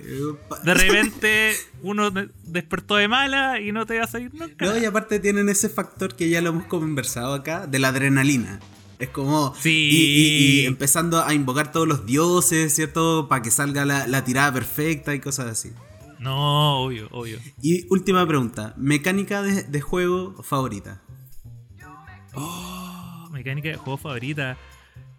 De 0.63 0.73
repente 0.73 1.53
uno 1.81 2.12
de- 2.12 2.29
despertó 2.43 2.97
de 2.97 3.07
mala 3.07 3.59
y 3.62 3.71
no 3.71 3.85
te 3.85 3.97
va 3.97 4.03
a 4.03 4.07
salir 4.07 4.31
nunca. 4.33 4.65
No, 4.65 4.77
y 4.77 4.83
aparte 4.85 5.19
tienen 5.19 5.47
ese 5.50 5.69
factor 5.69 6.15
que 6.15 6.29
ya 6.29 6.41
lo 6.41 6.50
hemos 6.50 6.65
conversado 6.65 7.33
acá, 7.33 7.65
de 7.65 7.79
la 7.79 7.88
adrenalina. 7.88 8.59
Es 9.00 9.09
como. 9.09 9.53
Sí. 9.55 9.69
Y, 9.91 9.95
y- 9.95 10.62
y 10.62 10.65
empezando 10.65 11.23
a 11.23 11.33
invocar 11.33 11.71
todos 11.71 11.88
los 11.88 12.05
dioses, 12.05 12.73
¿cierto? 12.73 13.27
Para 13.27 13.41
que 13.41 13.51
salga 13.51 13.85
la, 13.85 14.07
la 14.07 14.23
tirada 14.23 14.53
perfecta 14.53 15.13
y 15.13 15.19
cosas 15.19 15.47
así. 15.47 15.71
No, 16.19 16.79
obvio, 16.83 17.09
obvio. 17.12 17.38
Y 17.62 17.85
última 17.89 18.25
pregunta: 18.27 18.73
mecánica 18.77 19.41
de, 19.41 19.63
de 19.63 19.81
juego 19.81 20.41
favorita. 20.43 21.01
Oh, 22.35 23.27
mecánica 23.31 23.69
de 23.69 23.75
juego 23.75 23.97
favorita. 23.97 24.57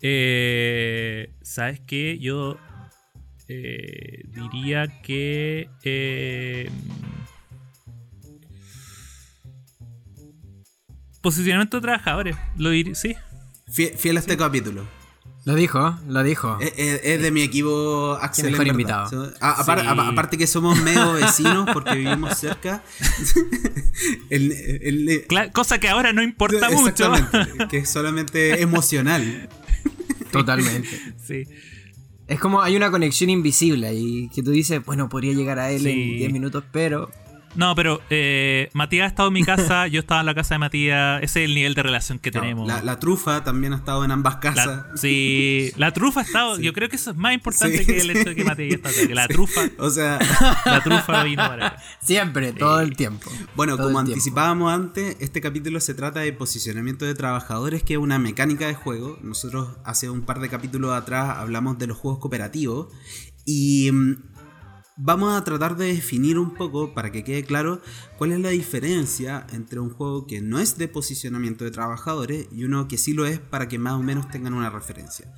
Eh, 0.00 1.30
¿Sabes 1.42 1.80
qué? 1.86 2.18
Yo 2.18 2.56
eh, 3.48 4.24
diría 4.28 5.00
que. 5.02 5.68
eh, 5.82 6.70
posicionamiento 11.20 11.78
de 11.78 11.82
trabajadores. 11.82 12.36
Lo 12.56 12.70
diría, 12.70 12.94
sí. 12.94 13.14
Fiel, 13.74 13.98
fiel 13.98 14.16
a 14.16 14.20
este 14.20 14.36
capítulo. 14.36 14.86
Lo 15.44 15.54
dijo, 15.54 15.98
lo 16.08 16.22
dijo. 16.22 16.56
Es, 16.60 16.72
es- 16.78 17.00
es 17.04 17.20
de 17.20 17.30
mi 17.30 17.42
equipo 17.42 18.16
Axel. 18.22 18.50
mejor 18.52 18.66
invitado. 18.68 19.32
a- 19.40 19.62
apar- 19.62 19.80
Sí. 19.82 19.86
a- 19.86 20.08
aparte 20.08 20.38
que 20.38 20.46
somos 20.46 20.80
medio 20.80 21.12
vecinos 21.14 21.68
porque 21.72 21.96
vivimos 21.96 22.38
cerca. 22.38 22.82
el, 24.30 24.52
el- 24.52 25.26
Cla- 25.28 25.52
cosa 25.52 25.78
que 25.78 25.88
ahora 25.88 26.12
no 26.12 26.22
importa 26.22 26.70
mucho. 26.70 27.12
Exactamente, 27.14 27.66
que 27.70 27.78
es 27.78 27.90
solamente 27.90 28.62
emocional. 28.62 29.48
Totalmente. 30.30 30.88
sí. 31.26 31.44
Es 32.26 32.40
como 32.40 32.62
hay 32.62 32.74
una 32.76 32.90
conexión 32.90 33.28
invisible 33.28 33.86
ahí 33.86 34.30
que 34.34 34.42
tú 34.42 34.50
dices, 34.50 34.82
bueno, 34.84 35.10
podría 35.10 35.34
llegar 35.34 35.58
a 35.58 35.70
él 35.70 35.82
Sí. 35.82 35.90
en 35.90 36.16
10 36.18 36.32
minutos, 36.32 36.64
pero 36.72 37.10
No, 37.54 37.74
pero 37.74 38.00
eh, 38.10 38.68
Matías 38.72 39.04
ha 39.04 39.08
estado 39.08 39.28
en 39.28 39.34
mi 39.34 39.44
casa, 39.44 39.86
yo 39.88 40.00
estaba 40.00 40.20
en 40.20 40.26
la 40.26 40.34
casa 40.34 40.54
de 40.54 40.58
Matías. 40.58 41.22
Ese 41.22 41.42
es 41.44 41.48
el 41.48 41.54
nivel 41.54 41.74
de 41.74 41.82
relación 41.82 42.18
que 42.18 42.30
tenemos. 42.30 42.66
La, 42.66 42.82
la 42.82 42.98
trufa 42.98 43.44
también 43.44 43.72
ha 43.72 43.76
estado 43.76 44.04
en 44.04 44.10
ambas 44.10 44.36
casas. 44.36 44.66
La- 44.66 44.86
sí, 44.96 45.70
la 45.76 45.92
trufa 45.92 46.20
ha 46.20 46.22
estado. 46.24 46.58
Yo 46.58 46.72
creo 46.72 46.88
que 46.88 46.96
eso 46.96 47.10
es 47.12 47.16
más 47.16 47.34
importante 47.34 47.78
Sí, 47.78 47.86
que 47.86 47.98
el 48.00 48.10
hecho 48.10 48.30
de 48.30 48.34
que 48.34 48.44
Matías 48.44 48.74
está 48.74 48.88
acá. 48.88 49.06
Que 49.06 49.14
la 49.14 49.28
trufa, 49.28 49.60
O 49.78 49.90
sea, 49.90 50.18
la 50.66 50.82
trufa 50.82 51.22
vino 51.24 51.46
para 51.46 51.66
acá. 51.68 51.82
siempre, 52.02 52.52
todo 52.52 52.80
el 52.80 52.96
tiempo. 52.96 53.30
bueno, 53.54 53.76
Todo 53.76 53.86
como 53.86 53.98
anticipábamos 54.00 54.72
antes, 54.72 55.16
este 55.20 55.40
capítulo 55.40 55.80
se 55.80 55.94
trata 55.94 56.20
de 56.20 56.32
posicionamiento 56.32 57.04
de 57.04 57.14
trabajadores, 57.14 57.82
que 57.82 57.94
es 57.94 57.98
una 57.98 58.18
mecánica 58.18 58.66
de 58.66 58.74
juego. 58.74 59.18
Nosotros 59.22 59.68
hace 59.84 60.10
un 60.10 60.22
par 60.22 60.40
de 60.40 60.48
capítulos 60.48 60.92
atrás 60.92 61.36
hablamos 61.38 61.78
de 61.78 61.86
los 61.86 61.96
juegos 61.96 62.18
cooperativos 62.20 62.88
y 63.44 63.90
mm, 63.92 64.16
vamos 64.96 65.36
a 65.36 65.44
tratar 65.44 65.76
de 65.76 65.86
definir 65.86 66.38
un 66.38 66.54
poco, 66.54 66.94
para 66.94 67.10
que 67.10 67.24
quede 67.24 67.44
claro, 67.44 67.80
cuál 68.16 68.32
es 68.32 68.40
la 68.40 68.50
diferencia 68.50 69.46
entre 69.52 69.80
un 69.80 69.90
juego 69.90 70.26
que 70.26 70.40
no 70.40 70.58
es 70.58 70.78
de 70.78 70.88
posicionamiento 70.88 71.64
de 71.64 71.70
trabajadores 71.70 72.48
y 72.52 72.64
uno 72.64 72.88
que 72.88 72.98
sí 72.98 73.12
lo 73.12 73.26
es 73.26 73.38
para 73.38 73.68
que 73.68 73.78
más 73.78 73.94
o 73.94 74.02
menos 74.02 74.30
tengan 74.30 74.54
una 74.54 74.70
referencia. 74.70 75.32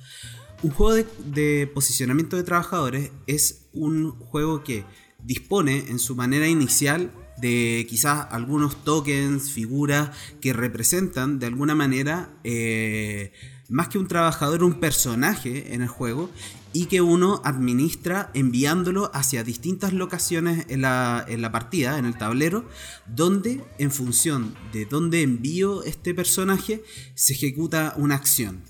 Un 0.63 0.71
juego 0.71 1.05
de, 1.25 1.67
posicionamiento 1.73 2.35
de 2.35 2.43
trabajadores 2.43 3.11
es 3.27 3.67
un 3.73 4.11
juego 4.11 4.63
que 4.63 4.85
dispone 5.23 5.85
en 5.89 5.99
su 5.99 6.15
manera 6.15 6.47
inicial 6.47 7.11
de 7.37 7.85
quizás 7.87 8.27
algunos 8.31 8.83
tokens, 8.83 9.51
figuras 9.51 10.09
que 10.41 10.53
representan 10.53 11.37
de 11.37 11.45
alguna 11.45 11.75
manera 11.75 12.29
eh, 12.43 13.33
más 13.69 13.89
que 13.89 13.99
un 13.99 14.07
trabajador, 14.07 14.63
un 14.63 14.79
personaje 14.79 15.75
en 15.75 15.83
el 15.83 15.87
juego 15.87 16.31
y 16.77 16.85
que 16.85 17.01
uno 17.01 17.41
administra 17.43 18.29
enviándolo 18.35 19.09
hacia 19.15 19.43
distintas 19.43 19.93
locaciones 19.93 20.67
en 20.69 20.81
la, 20.83 21.25
en 21.27 21.41
la 21.41 21.51
partida, 21.51 21.97
en 21.97 22.05
el 22.05 22.15
tablero, 22.19 22.69
donde 23.07 23.63
en 23.79 23.89
función 23.89 24.53
de 24.73 24.85
dónde 24.85 25.23
envío 25.23 25.81
este 25.81 26.13
personaje 26.13 26.83
se 27.15 27.33
ejecuta 27.33 27.95
una 27.97 28.13
acción. 28.13 28.61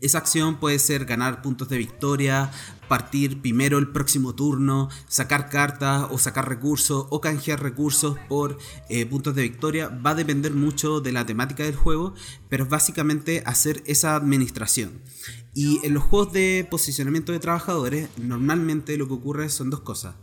Esa 0.00 0.18
acción 0.18 0.58
puede 0.58 0.80
ser 0.80 1.04
ganar 1.04 1.40
puntos 1.40 1.68
de 1.68 1.78
victoria, 1.78 2.50
partir 2.90 3.40
primero 3.40 3.78
el 3.78 3.88
próximo 3.88 4.34
turno, 4.34 4.88
sacar 5.06 5.48
cartas 5.48 6.08
o 6.10 6.18
sacar 6.18 6.48
recursos 6.48 7.06
o 7.08 7.20
canjear 7.20 7.62
recursos 7.62 8.18
por 8.28 8.58
eh, 8.88 9.06
puntos 9.06 9.36
de 9.36 9.42
victoria. 9.42 9.88
Va 9.88 10.10
a 10.10 10.14
depender 10.16 10.52
mucho 10.52 11.00
de 11.00 11.12
la 11.12 11.24
temática 11.24 11.62
del 11.62 11.76
juego, 11.76 12.14
pero 12.48 12.66
básicamente 12.66 13.44
hacer 13.46 13.84
esa 13.86 14.16
administración. 14.16 14.90
Y 15.54 15.78
en 15.86 15.94
los 15.94 16.02
juegos 16.02 16.32
de 16.32 16.66
posicionamiento 16.68 17.30
de 17.30 17.38
trabajadores, 17.38 18.08
normalmente 18.18 18.96
lo 18.96 19.06
que 19.06 19.14
ocurre 19.14 19.48
son 19.50 19.70
dos 19.70 19.80
cosas. 19.80 20.16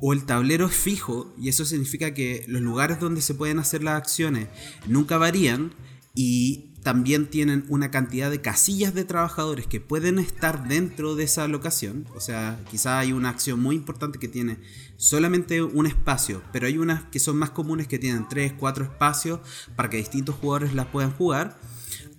O 0.00 0.14
el 0.14 0.24
tablero 0.24 0.66
es 0.66 0.74
fijo, 0.74 1.34
y 1.38 1.50
eso 1.50 1.66
significa 1.66 2.14
que 2.14 2.46
los 2.48 2.62
lugares 2.62 2.98
donde 2.98 3.20
se 3.20 3.34
pueden 3.34 3.58
hacer 3.58 3.82
las 3.82 3.96
acciones 3.96 4.48
nunca 4.86 5.18
varían, 5.18 5.74
y 6.14 6.65
también 6.86 7.26
tienen 7.26 7.64
una 7.68 7.90
cantidad 7.90 8.30
de 8.30 8.40
casillas 8.40 8.94
de 8.94 9.04
trabajadores 9.04 9.66
que 9.66 9.80
pueden 9.80 10.20
estar 10.20 10.68
dentro 10.68 11.16
de 11.16 11.24
esa 11.24 11.48
locación. 11.48 12.06
O 12.14 12.20
sea, 12.20 12.60
quizá 12.70 13.00
hay 13.00 13.10
una 13.10 13.28
acción 13.28 13.58
muy 13.58 13.74
importante 13.74 14.20
que 14.20 14.28
tiene 14.28 14.58
solamente 14.96 15.62
un 15.62 15.86
espacio, 15.86 16.42
pero 16.52 16.68
hay 16.68 16.78
unas 16.78 17.02
que 17.06 17.18
son 17.18 17.38
más 17.38 17.50
comunes 17.50 17.88
que 17.88 17.98
tienen 17.98 18.28
3, 18.28 18.52
4 18.56 18.84
espacios 18.84 19.40
para 19.74 19.90
que 19.90 19.96
distintos 19.96 20.36
jugadores 20.36 20.74
las 20.74 20.86
puedan 20.86 21.10
jugar. 21.10 21.58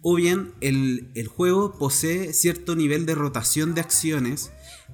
O 0.02 0.16
bien 0.16 0.52
el, 0.60 1.12
el 1.16 1.28
juego 1.30 1.78
posee 1.78 2.34
cierto 2.34 2.76
nivel 2.76 3.06
de 3.06 3.16
rotación 3.16 3.74
de 3.74 3.80
acciones 3.80 4.52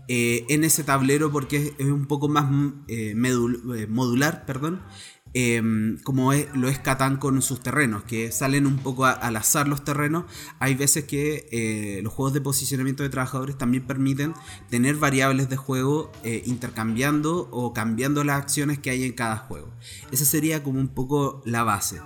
eh, 0.09 0.45
en 0.49 0.65
ese 0.65 0.83
tablero 0.83 1.31
porque 1.31 1.73
es, 1.77 1.85
un 1.85 2.07
poco 2.07 2.27
más 2.27 2.51
mm, 2.51 2.83
eh, 2.89 3.15
eh, 3.15 3.87
modular, 3.87 4.45
perdón, 4.45 4.81
em, 5.33 5.97
como 6.03 6.31
lo 6.53 6.67
es 6.69 6.79
Catán 6.79 7.17
con 7.17 7.41
sus 7.41 7.61
terrenos, 7.61 8.03
que 8.03 8.31
salen 8.31 8.67
un 8.67 8.77
poco 8.77 9.05
a- 9.05 9.11
al 9.11 9.35
azar 9.35 9.67
los 9.67 9.83
terrenos. 9.83 10.25
Hay 10.59 10.75
veces 10.75 11.05
que 11.05 11.47
eh, 11.51 12.01
los 12.03 12.13
juegos 12.13 12.33
de 12.33 12.41
posicionamiento 12.41 13.03
de 13.03 13.09
trabajadores 13.09 13.57
también 13.57 13.85
permiten 13.87 14.33
tener 14.69 14.95
variables 14.95 15.49
de 15.49 15.55
juego 15.57 16.11
eh, 16.23 16.43
intercambiando 16.45 17.49
o 17.51 17.73
cambiando 17.73 18.23
las 18.23 18.37
acciones 18.41 18.79
que 18.79 18.89
hay 18.91 19.03
en 19.03 19.13
cada 19.13 19.37
juego. 19.37 19.71
Esa 20.11 20.25
sería 20.25 20.61
como 20.63 20.79
un 20.79 20.89
poco 20.89 21.41
la 21.45 21.63
base. 21.63 21.99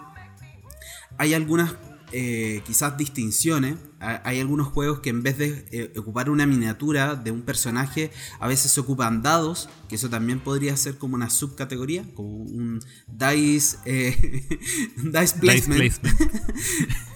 Hay 1.17 1.34
algunas 1.34 1.75
eh, 2.13 2.62
quizás 2.65 2.98
distinciones. 2.98 3.75
Ha- 4.00 4.22
Hay 4.24 4.39
algunos 4.39 4.68
juegos 4.68 5.00
que 5.00 5.10
en 5.10 5.24
vez 5.24 5.38
de 5.38 5.66
eh, 5.72 5.94
ocupar 5.98 6.30
una 6.30 6.46
miniatura 6.46 7.16
de 7.16 7.32
un 7.32 7.42
personaje, 7.42 8.12
a 8.39 8.48
veces 8.48 8.72
se 8.72 8.80
ocupan 8.80 9.22
dados, 9.22 9.70
que 9.89 9.96
eso 9.96 10.10
también 10.10 10.39
podría 10.39 10.75
ser 10.77 10.98
como 10.98 11.16
una 11.16 11.30
subcategoría, 11.30 12.04
como 12.13 12.30
un 12.30 12.80
dice, 13.08 13.77
eh, 13.86 14.48
dice 14.98 15.20
Dice 15.22 15.36
placement. 15.39 15.94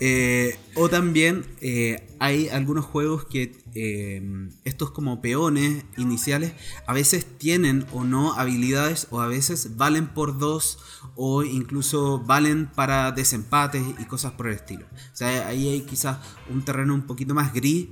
Eh, 0.04 0.58
o 0.74 0.90
también 0.90 1.46
hay 2.20 2.50
algunos 2.50 2.86
juegos 2.86 3.26
que 3.26 3.62
estos 4.64 4.90
como 4.92 5.22
peones 5.22 5.86
iniciales 5.98 6.54
a 6.88 6.94
veces 6.94 7.26
tienen 7.38 7.86
o 7.94 8.04
no 8.04 8.34
habilidades 8.34 9.08
o 9.12 9.22
a 9.22 9.28
veces 9.28 9.78
valen 9.78 10.08
por 10.08 10.40
dos 10.40 10.80
o 11.16 11.44
incluso 11.44 12.20
valen 12.20 12.66
para 12.68 13.12
desempates 13.12 13.84
y 14.00 14.06
cosas 14.06 14.32
por 14.34 14.48
el 14.48 14.56
estilo. 14.56 14.86
O 14.88 15.16
sea, 15.16 15.48
ahí 15.48 15.68
hay 15.70 15.82
quizás 15.82 16.18
un 16.50 16.64
terreno 16.72 16.94
un 16.94 17.06
poquito 17.06 17.34
más 17.34 17.54
gris 17.54 17.88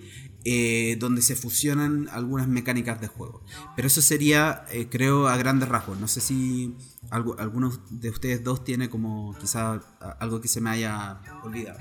eh, 0.45 0.95
donde 1.00 1.21
se 1.21 1.36
fusionan 1.36 2.07
algunas 2.13 2.48
mecánicas 2.48 3.01
de 3.01 3.07
juego. 3.07 3.43
Pero 3.75 3.89
eso 3.89 4.01
sería, 4.01 4.63
eh, 4.71 4.88
creo, 4.89 5.27
a 5.27 5.36
grandes 5.36 5.67
rasgos. 5.67 6.00
No 6.00 6.07
sé 6.07 6.21
si 6.21 6.75
algo, 7.09 7.38
alguno 7.39 7.77
de 7.89 8.09
ustedes 8.09 8.41
dos 8.41 8.63
tiene 8.63 8.89
como 8.89 9.38
quizá 9.38 9.81
algo 10.17 10.39
que 10.39 10.48
se 10.48 10.62
me 10.62 10.69
haya 10.69 11.19
olvidado. 11.43 11.79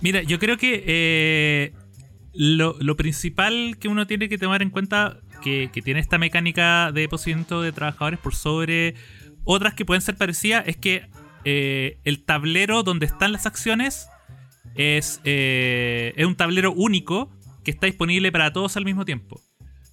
Mira, 0.00 0.22
yo 0.22 0.38
creo 0.38 0.56
que 0.56 0.82
eh, 0.86 1.74
lo, 2.32 2.74
lo 2.80 2.96
principal 2.96 3.76
que 3.78 3.88
uno 3.88 4.06
tiene 4.06 4.30
que 4.30 4.38
tomar 4.38 4.62
en 4.62 4.70
cuenta 4.70 5.20
que, 5.42 5.68
tiene 5.84 6.00
esta 6.00 6.16
mecánica 6.16 6.90
de 6.90 7.06
posicionamiento 7.06 7.60
de 7.60 7.72
trabajadores 7.72 8.18
por 8.18 8.34
sobre 8.34 8.94
otras 9.44 9.74
que 9.74 9.84
pueden 9.84 10.00
ser 10.00 10.16
parecidas 10.16 10.64
es 10.66 10.78
que 10.78 11.10
el 11.44 12.24
tablero 12.24 12.82
donde 12.82 13.04
están 13.04 13.32
las 13.32 13.46
acciones 13.46 14.06
es, 14.74 15.20
eh, 15.24 16.12
es 16.16 16.26
un 16.26 16.36
tablero 16.36 16.72
único 16.72 17.30
que 17.64 17.70
está 17.70 17.86
disponible 17.86 18.32
para 18.32 18.52
todos 18.52 18.76
al 18.76 18.84
mismo 18.84 19.04
tiempo. 19.04 19.40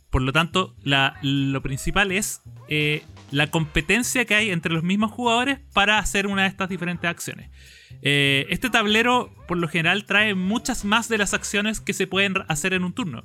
Por 0.09 0.21
lo 0.23 0.31
tanto, 0.33 0.75
la- 0.83 1.17
lo 1.21 1.61
principal 1.61 2.11
es 2.11 2.41
eh, 2.67 3.03
la 3.31 3.47
competencia 3.51 4.25
que 4.25 4.35
hay 4.35 4.49
entre 4.51 4.73
los 4.73 4.83
mismos 4.83 5.11
jugadores 5.11 5.59
para 5.73 5.97
hacer 5.99 6.27
una 6.27 6.43
de 6.43 6.47
estas 6.49 6.69
diferentes 6.69 7.09
acciones. 7.09 7.49
Eh, 8.01 8.45
este 8.49 8.69
tablero, 8.69 9.33
por 9.47 9.57
lo 9.57 9.67
general, 9.67 10.05
trae 10.05 10.33
muchas 10.35 10.85
más 10.85 11.09
de 11.09 11.17
las 11.17 11.33
acciones 11.33 11.79
que 11.81 11.93
se 11.93 12.07
pueden 12.07 12.35
hacer 12.47 12.73
en 12.73 12.83
un 12.83 12.93
turno. 12.93 13.23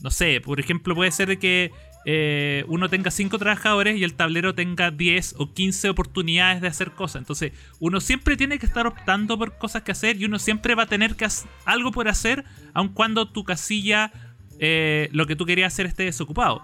No 0.00 0.10
sé, 0.10 0.40
por 0.40 0.60
ejemplo, 0.60 0.94
puede 0.94 1.10
ser 1.10 1.38
que 1.38 1.72
eh, 2.10 2.64
uno 2.68 2.88
tenga 2.88 3.10
5 3.10 3.36
trabajadores 3.36 3.98
y 3.98 4.02
el 4.02 4.14
tablero 4.14 4.54
tenga 4.54 4.90
10 4.90 5.34
o 5.36 5.52
15 5.52 5.90
oportunidades 5.90 6.62
de 6.62 6.68
hacer 6.68 6.92
cosas. 6.92 7.20
Entonces, 7.20 7.52
uno 7.80 8.00
siempre 8.00 8.34
tiene 8.38 8.58
que 8.58 8.64
estar 8.64 8.86
optando 8.86 9.38
por 9.38 9.58
cosas 9.58 9.82
que 9.82 9.92
hacer 9.92 10.16
y 10.16 10.24
uno 10.24 10.38
siempre 10.38 10.74
va 10.74 10.84
a 10.84 10.86
tener 10.86 11.16
que 11.16 11.28
algo 11.66 11.92
por 11.92 12.08
hacer, 12.08 12.46
aun 12.72 12.88
cuando 12.88 13.28
tu 13.28 13.44
casilla, 13.44 14.10
eh, 14.58 15.10
lo 15.12 15.26
que 15.26 15.36
tú 15.36 15.44
querías 15.44 15.70
hacer 15.70 15.84
esté 15.84 16.04
desocupado. 16.04 16.62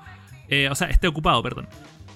Eh, 0.49 0.71
o 0.71 0.75
sea, 0.75 0.89
esté 0.89 1.09
ocupado, 1.09 1.43
perdón. 1.43 1.69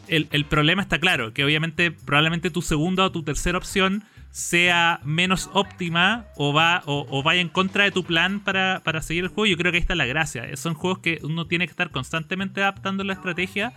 El, 0.06 0.28
el 0.30 0.46
problema 0.46 0.80
está 0.80 0.98
claro, 0.98 1.34
que 1.34 1.44
obviamente 1.44 1.90
probablemente 1.90 2.48
tu 2.48 2.62
segunda 2.62 3.04
o 3.04 3.12
tu 3.12 3.24
tercera 3.24 3.58
opción 3.58 4.04
sea 4.30 5.00
menos 5.04 5.50
óptima 5.52 6.26
o, 6.36 6.52
va, 6.52 6.82
o, 6.86 7.22
vaya 7.22 7.40
en 7.40 7.48
contra 7.48 7.84
de 7.84 7.90
tu 7.90 8.04
plan 8.04 8.40
para, 8.40 9.02
seguir 9.02 9.24
el 9.24 9.30
juego, 9.30 9.46
yo 9.46 9.56
creo 9.56 9.72
que 9.72 9.78
ahí 9.78 9.82
está 9.82 9.94
la 9.94 10.06
gracia. 10.06 10.56
Son 10.56 10.74
juegos 10.74 11.00
que 11.00 11.18
uno 11.22 11.46
tiene 11.46 11.66
que 11.66 11.70
estar 11.70 11.90
constantemente 11.90 12.62
adaptando 12.62 13.04
la 13.04 13.14
estrategia 13.14 13.72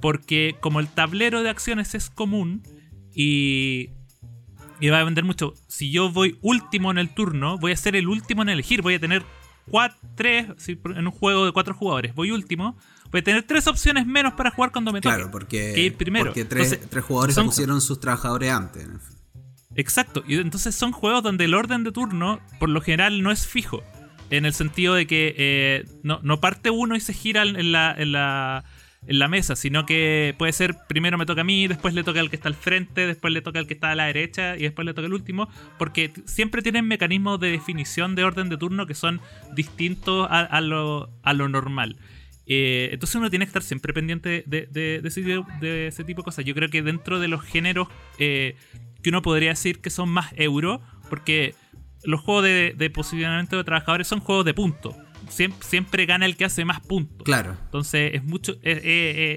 porque 0.00 0.56
como 0.60 0.80
el 0.80 0.88
tablero 0.88 1.42
de 1.42 1.50
acciones 1.50 1.94
es 1.94 2.10
común 2.10 2.62
y, 3.14 3.90
y 4.80 4.88
va 4.88 5.00
a 5.00 5.04
vender 5.04 5.24
mucho, 5.24 5.54
si 5.68 5.90
yo 5.90 6.10
voy 6.10 6.38
último 6.42 6.90
en 6.90 6.98
el 6.98 7.14
turno, 7.14 7.58
voy 7.58 7.72
a 7.72 7.76
ser 7.76 7.96
el 7.96 8.08
último 8.08 8.42
en 8.42 8.50
elegir, 8.50 8.82
voy 8.82 8.94
a 8.94 9.00
tener 9.00 9.24
cuatro, 9.70 9.98
tres, 10.14 10.46
en 10.68 11.06
un 11.06 11.12
juego 11.12 11.46
de 11.46 11.52
cuatro 11.52 11.74
jugadores, 11.74 12.14
voy 12.14 12.30
último, 12.30 12.76
voy 13.10 13.20
a 13.20 13.24
tener 13.24 13.44
tres 13.44 13.66
opciones 13.66 14.06
menos 14.06 14.34
para 14.34 14.50
jugar 14.50 14.72
cuando 14.72 14.92
me 14.92 15.00
toque. 15.00 15.14
Claro, 15.14 15.30
porque, 15.30 15.72
que 15.74 15.80
ir 15.80 15.96
primero. 15.96 16.26
porque 16.26 16.44
tres, 16.44 16.78
jugadores 17.06 17.38
pusieron 17.38 17.80
sus 17.80 18.00
trabajadores 18.00 18.50
antes. 18.50 18.88
Exacto, 19.76 20.22
y 20.26 20.36
entonces 20.36 20.74
son 20.74 20.92
juegos 20.92 21.22
donde 21.22 21.46
el 21.46 21.54
orden 21.54 21.84
de 21.84 21.92
turno, 21.92 22.40
por 22.60 22.68
lo 22.68 22.80
general, 22.80 23.22
no 23.22 23.30
es 23.30 23.46
fijo. 23.46 23.82
En 24.30 24.46
el 24.46 24.54
sentido 24.54 24.94
de 24.94 25.06
que 25.06 25.34
eh, 25.36 25.84
no, 26.02 26.40
parte 26.40 26.70
uno 26.70 26.96
y 26.96 27.00
se 27.00 27.12
gira 27.12 27.42
en 27.42 27.72
la, 27.72 27.94
en, 27.96 28.12
la, 28.12 28.64
en 29.06 29.18
la 29.18 29.28
mesa, 29.28 29.54
sino 29.54 29.84
que 29.86 30.34
puede 30.38 30.52
ser 30.52 30.76
primero 30.88 31.18
me 31.18 31.26
toca 31.26 31.42
a 31.42 31.44
mí, 31.44 31.68
después 31.68 31.94
le 31.94 32.04
toca 32.04 32.20
al 32.20 32.30
que 32.30 32.36
está 32.36 32.48
al 32.48 32.54
frente, 32.54 33.06
después 33.06 33.32
le 33.32 33.42
toca 33.42 33.58
al 33.58 33.66
que 33.66 33.74
está 33.74 33.90
a 33.90 33.94
la 33.94 34.06
derecha 34.06 34.56
y 34.56 34.62
después 34.62 34.86
le 34.86 34.94
toca 34.94 35.06
al 35.06 35.12
último, 35.12 35.48
porque 35.78 36.12
siempre 36.24 36.62
tienen 36.62 36.86
mecanismos 36.86 37.38
de 37.38 37.50
definición 37.50 38.14
de 38.14 38.24
orden 38.24 38.48
de 38.48 38.56
turno 38.56 38.86
que 38.86 38.94
son 38.94 39.20
distintos 39.54 40.26
a, 40.30 40.60
lo, 40.60 41.10
a 41.22 41.32
lo 41.34 41.48
normal. 41.48 41.96
Eh, 42.46 42.90
entonces 42.92 43.16
uno 43.16 43.30
tiene 43.30 43.46
que 43.46 43.50
estar 43.50 43.62
siempre 43.62 43.92
pendiente 43.92 44.44
de, 44.46 44.66
de, 44.70 45.00
ese, 45.04 45.22
de, 45.22 45.86
ese, 45.86 46.04
tipo 46.04 46.20
de 46.20 46.24
cosas. 46.24 46.44
Yo 46.44 46.54
creo 46.54 46.68
que 46.68 46.82
dentro 46.82 47.18
de 47.18 47.28
los 47.28 47.42
géneros 47.42 47.88
eh, 48.18 48.56
que 49.04 49.10
uno 49.10 49.20
podría 49.20 49.50
decir 49.50 49.80
que 49.80 49.90
son 49.90 50.08
más 50.08 50.32
euro, 50.34 50.80
porque 51.10 51.54
los 52.04 52.22
juegos 52.22 52.44
de, 52.44 52.90
posicionamiento 52.92 53.58
de 53.58 53.62
trabajadores 53.62 54.08
son 54.08 54.20
juegos 54.20 54.46
de 54.46 54.54
puntos. 54.54 54.96
Siempre, 55.28 56.06
gana 56.06 56.24
el 56.24 56.36
que 56.36 56.46
hace 56.46 56.64
más 56.64 56.80
puntos. 56.80 57.24
Claro. 57.24 57.56
Entonces 57.66 58.12
es 58.14 58.24
mucho, 58.24 58.56
es, 58.62 58.80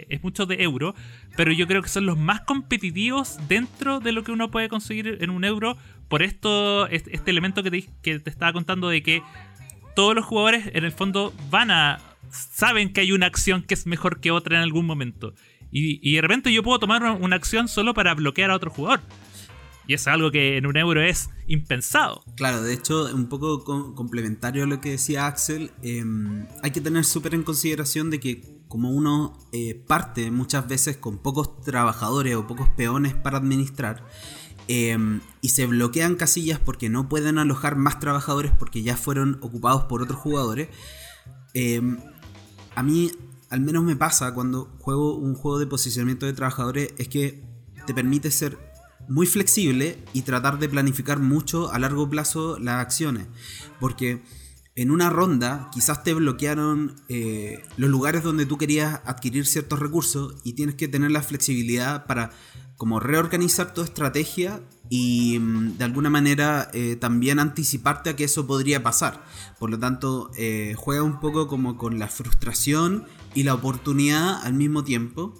es, 0.10 0.24
mucho 0.24 0.46
de 0.46 0.64
euro, 0.64 0.96
pero 1.36 1.52
yo 1.52 1.68
creo 1.68 1.82
que 1.82 1.90
son 1.90 2.06
los 2.06 2.18
más 2.18 2.42
competitivos 2.42 3.38
dentro 3.50 4.00
de 4.00 4.14
lo 4.14 4.24
que 4.24 4.32
uno 4.32 4.50
puede 4.52 4.70
conseguir 4.70 5.18
en 5.20 5.30
un 5.30 5.44
euro 5.44 5.78
por 6.08 6.24
esto, 6.24 6.88
este, 6.88 7.30
elemento 7.30 7.62
que 7.62 7.72
te, 7.72 7.90
que 8.02 8.20
te 8.20 8.30
estaba 8.30 8.54
contando 8.54 8.88
de 8.88 9.04
que 9.04 9.22
todos 9.96 10.16
los 10.16 10.26
jugadores 10.26 10.70
en 10.74 10.86
el 10.86 10.94
fondo 10.94 11.34
van 11.50 11.72
a 11.72 12.00
saben 12.30 12.94
que 12.94 13.02
hay 13.02 13.12
una 13.12 13.26
acción 13.26 13.64
que 13.64 13.74
es 13.74 13.86
mejor 13.86 14.22
que 14.22 14.32
otra 14.32 14.58
en 14.58 14.64
algún 14.64 14.86
momento. 14.86 15.34
Y, 15.72 16.00
y 16.02 16.16
de 16.16 16.22
repente 16.22 16.54
yo 16.54 16.64
puedo 16.64 16.80
tomar 16.80 17.04
una 17.04 17.36
acción 17.36 17.68
solo 17.68 17.94
para 17.94 18.14
bloquear 18.14 18.52
a 18.52 18.56
otro 18.56 18.72
jugador. 18.72 19.02
Y 19.88 19.94
es 19.94 20.08
algo 20.08 20.32
que 20.32 20.58
en 20.58 20.66
un 20.66 20.76
euro 20.76 21.02
es 21.02 21.30
impensado. 21.48 22.24
Claro, 22.36 22.62
de 22.62 22.74
hecho, 22.74 23.06
un 23.16 23.30
poco 23.30 23.64
complementario 23.96 24.66
a 24.66 24.68
lo 24.68 24.82
que 24.82 24.92
decía 24.92 25.28
Axel, 25.28 25.72
em, 25.82 26.46
hay 26.62 26.72
que 26.72 26.82
tener 26.82 27.06
súper 27.06 27.34
en 27.34 27.44
consideración 27.44 28.10
de 28.10 28.20
que 28.20 28.58
como 28.68 28.92
uno 28.92 29.40
eh, 29.54 29.82
parte 29.88 30.30
muchas 30.30 30.68
veces 30.68 30.98
con 30.98 31.20
pocos 31.20 31.62
trabajadores 31.62 32.36
o 32.36 32.48
pocos 32.48 32.68
peones 32.70 33.14
para 33.14 33.38
administrar, 33.38 34.06
em, 34.68 35.22
y 35.42 35.50
se 35.50 35.66
bloquean 35.66 36.16
casillas 36.16 36.60
porque 36.60 36.90
no 36.90 37.08
pueden 37.08 37.38
alojar 37.38 37.78
más 37.78 38.00
trabajadores 38.00 38.52
porque 38.60 38.84
ya 38.84 38.98
fueron 38.98 39.40
ocupados 39.42 39.86
por 39.86 40.02
otros 40.02 40.20
jugadores, 40.20 40.68
em, 41.54 41.98
a 42.76 42.84
mí 42.84 43.12
al 43.50 43.62
menos 43.62 43.84
me 43.84 43.96
pasa 43.96 44.34
cuando 44.34 44.66
juego 44.80 45.16
un 45.16 45.34
juego 45.34 45.60
de 45.60 45.68
posicionamiento 45.68 46.26
de 46.26 46.34
trabajadores 46.34 46.94
es 46.98 47.08
que 47.08 47.44
te 47.86 47.94
permite 47.94 48.32
ser 48.32 48.58
muy 49.08 49.28
flexible 49.28 50.04
y 50.14 50.22
tratar 50.24 50.60
de 50.60 50.70
planificar 50.70 51.20
mucho 51.20 51.72
a 51.72 51.80
largo 51.80 52.10
plazo 52.10 52.58
las 52.60 52.82
acciones. 52.82 53.28
Porque 53.80 54.22
en 54.76 54.92
una 54.92 55.10
ronda 55.10 55.70
quizás 55.74 56.04
te 56.04 56.14
bloquearon 56.14 56.96
eh, 57.10 57.64
los 57.78 57.90
lugares 57.90 58.22
donde 58.24 58.46
tú 58.46 58.58
querías 58.58 59.02
adquirir 59.06 59.48
ciertos 59.48 59.80
recursos 59.80 60.36
y 60.44 60.54
tienes 60.54 60.76
que 60.76 60.88
tener 60.88 61.10
la 61.10 61.24
flexibilidad 61.24 62.06
para 62.06 62.32
como 62.78 63.00
reorganizar 63.00 63.74
tu 63.74 63.82
estrategia 63.82 64.62
y 64.90 65.40
mm, 65.40 65.78
de 65.78 65.84
alguna 65.84 66.12
manera 66.12 66.70
eh, 66.74 66.96
también 66.96 67.40
anticiparte 67.40 68.12
a 68.12 68.16
que 68.16 68.26
eso 68.26 68.46
podría 68.46 68.84
pasar. 68.84 69.26
Por 69.60 69.72
lo 69.72 69.80
tanto, 69.80 70.30
eh, 70.38 70.76
juega 70.78 71.02
un 71.02 71.20
poco 71.20 71.48
como 71.48 71.76
con 71.76 71.98
la 71.98 72.08
frustración 72.08 73.06
y 73.34 73.44
la 73.44 73.56
oportunidad 73.56 74.44
al 74.44 74.54
mismo 74.54 74.84
tiempo. 74.84 75.34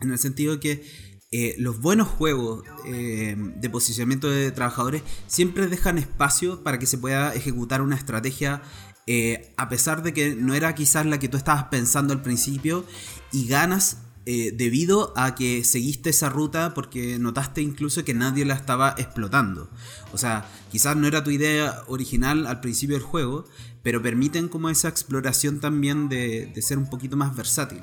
En 0.00 0.12
el 0.12 0.18
sentido 0.18 0.60
que 0.60 0.84
eh, 1.30 1.54
los 1.58 1.82
buenos 1.82 2.08
juegos 2.08 2.64
eh, 2.86 3.36
de 3.36 3.68
posicionamiento 3.68 4.30
de 4.30 4.50
trabajadores 4.50 5.02
siempre 5.26 5.66
dejan 5.66 5.98
espacio 5.98 6.62
para 6.62 6.78
que 6.78 6.86
se 6.86 6.96
pueda 6.96 7.34
ejecutar 7.34 7.82
una 7.82 7.96
estrategia 7.96 8.62
eh, 9.06 9.52
a 9.58 9.68
pesar 9.68 10.02
de 10.02 10.14
que 10.14 10.34
no 10.34 10.54
era 10.54 10.74
quizás 10.74 11.04
la 11.04 11.18
que 11.18 11.28
tú 11.28 11.36
estabas 11.36 11.64
pensando 11.64 12.14
al 12.14 12.22
principio 12.22 12.86
y 13.30 13.46
ganas 13.46 13.98
debido 14.24 15.14
a 15.16 15.34
que 15.34 15.64
seguiste 15.64 16.10
esa 16.10 16.28
ruta 16.28 16.74
porque 16.74 17.18
notaste 17.18 17.62
incluso 17.62 18.04
que 18.04 18.12
nadie 18.12 18.44
la 18.44 18.52
estaba 18.52 18.94
explotando. 18.98 19.70
O 20.12 20.18
sea, 20.18 20.46
quizás 20.70 20.96
no 20.96 21.06
era 21.06 21.24
tu 21.24 21.30
idea 21.30 21.80
original 21.86 22.46
al 22.46 22.60
principio 22.60 22.96
del 22.96 23.06
juego, 23.06 23.46
pero 23.82 24.02
permiten 24.02 24.48
como 24.48 24.68
esa 24.68 24.88
exploración 24.88 25.60
también 25.60 26.10
de 26.10 26.52
ser 26.60 26.76
un 26.76 26.90
poquito 26.90 27.16
más 27.16 27.34
versátil 27.34 27.80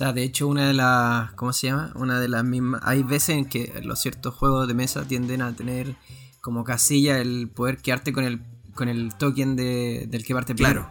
sea, 0.00 0.12
de 0.14 0.22
hecho, 0.22 0.48
una 0.48 0.66
de 0.66 0.72
las. 0.72 1.32
¿Cómo 1.32 1.52
se 1.52 1.66
llama? 1.66 1.92
Una 1.94 2.20
de 2.20 2.28
las 2.28 2.42
mismas. 2.42 2.80
Hay 2.84 3.02
veces 3.02 3.36
en 3.36 3.44
que 3.44 3.80
los 3.84 4.00
ciertos 4.00 4.34
juegos 4.34 4.66
de 4.66 4.72
mesa 4.72 5.04
tienden 5.04 5.42
a 5.42 5.54
tener 5.54 5.94
como 6.40 6.64
casilla 6.64 7.18
el 7.18 7.50
poder 7.50 7.76
quedarte 7.76 8.12
con 8.14 8.24
el, 8.24 8.40
con 8.74 8.88
el 8.88 9.14
token 9.14 9.56
de, 9.56 10.06
del 10.08 10.24
que 10.24 10.32
parte 10.32 10.54
Claro. 10.54 10.88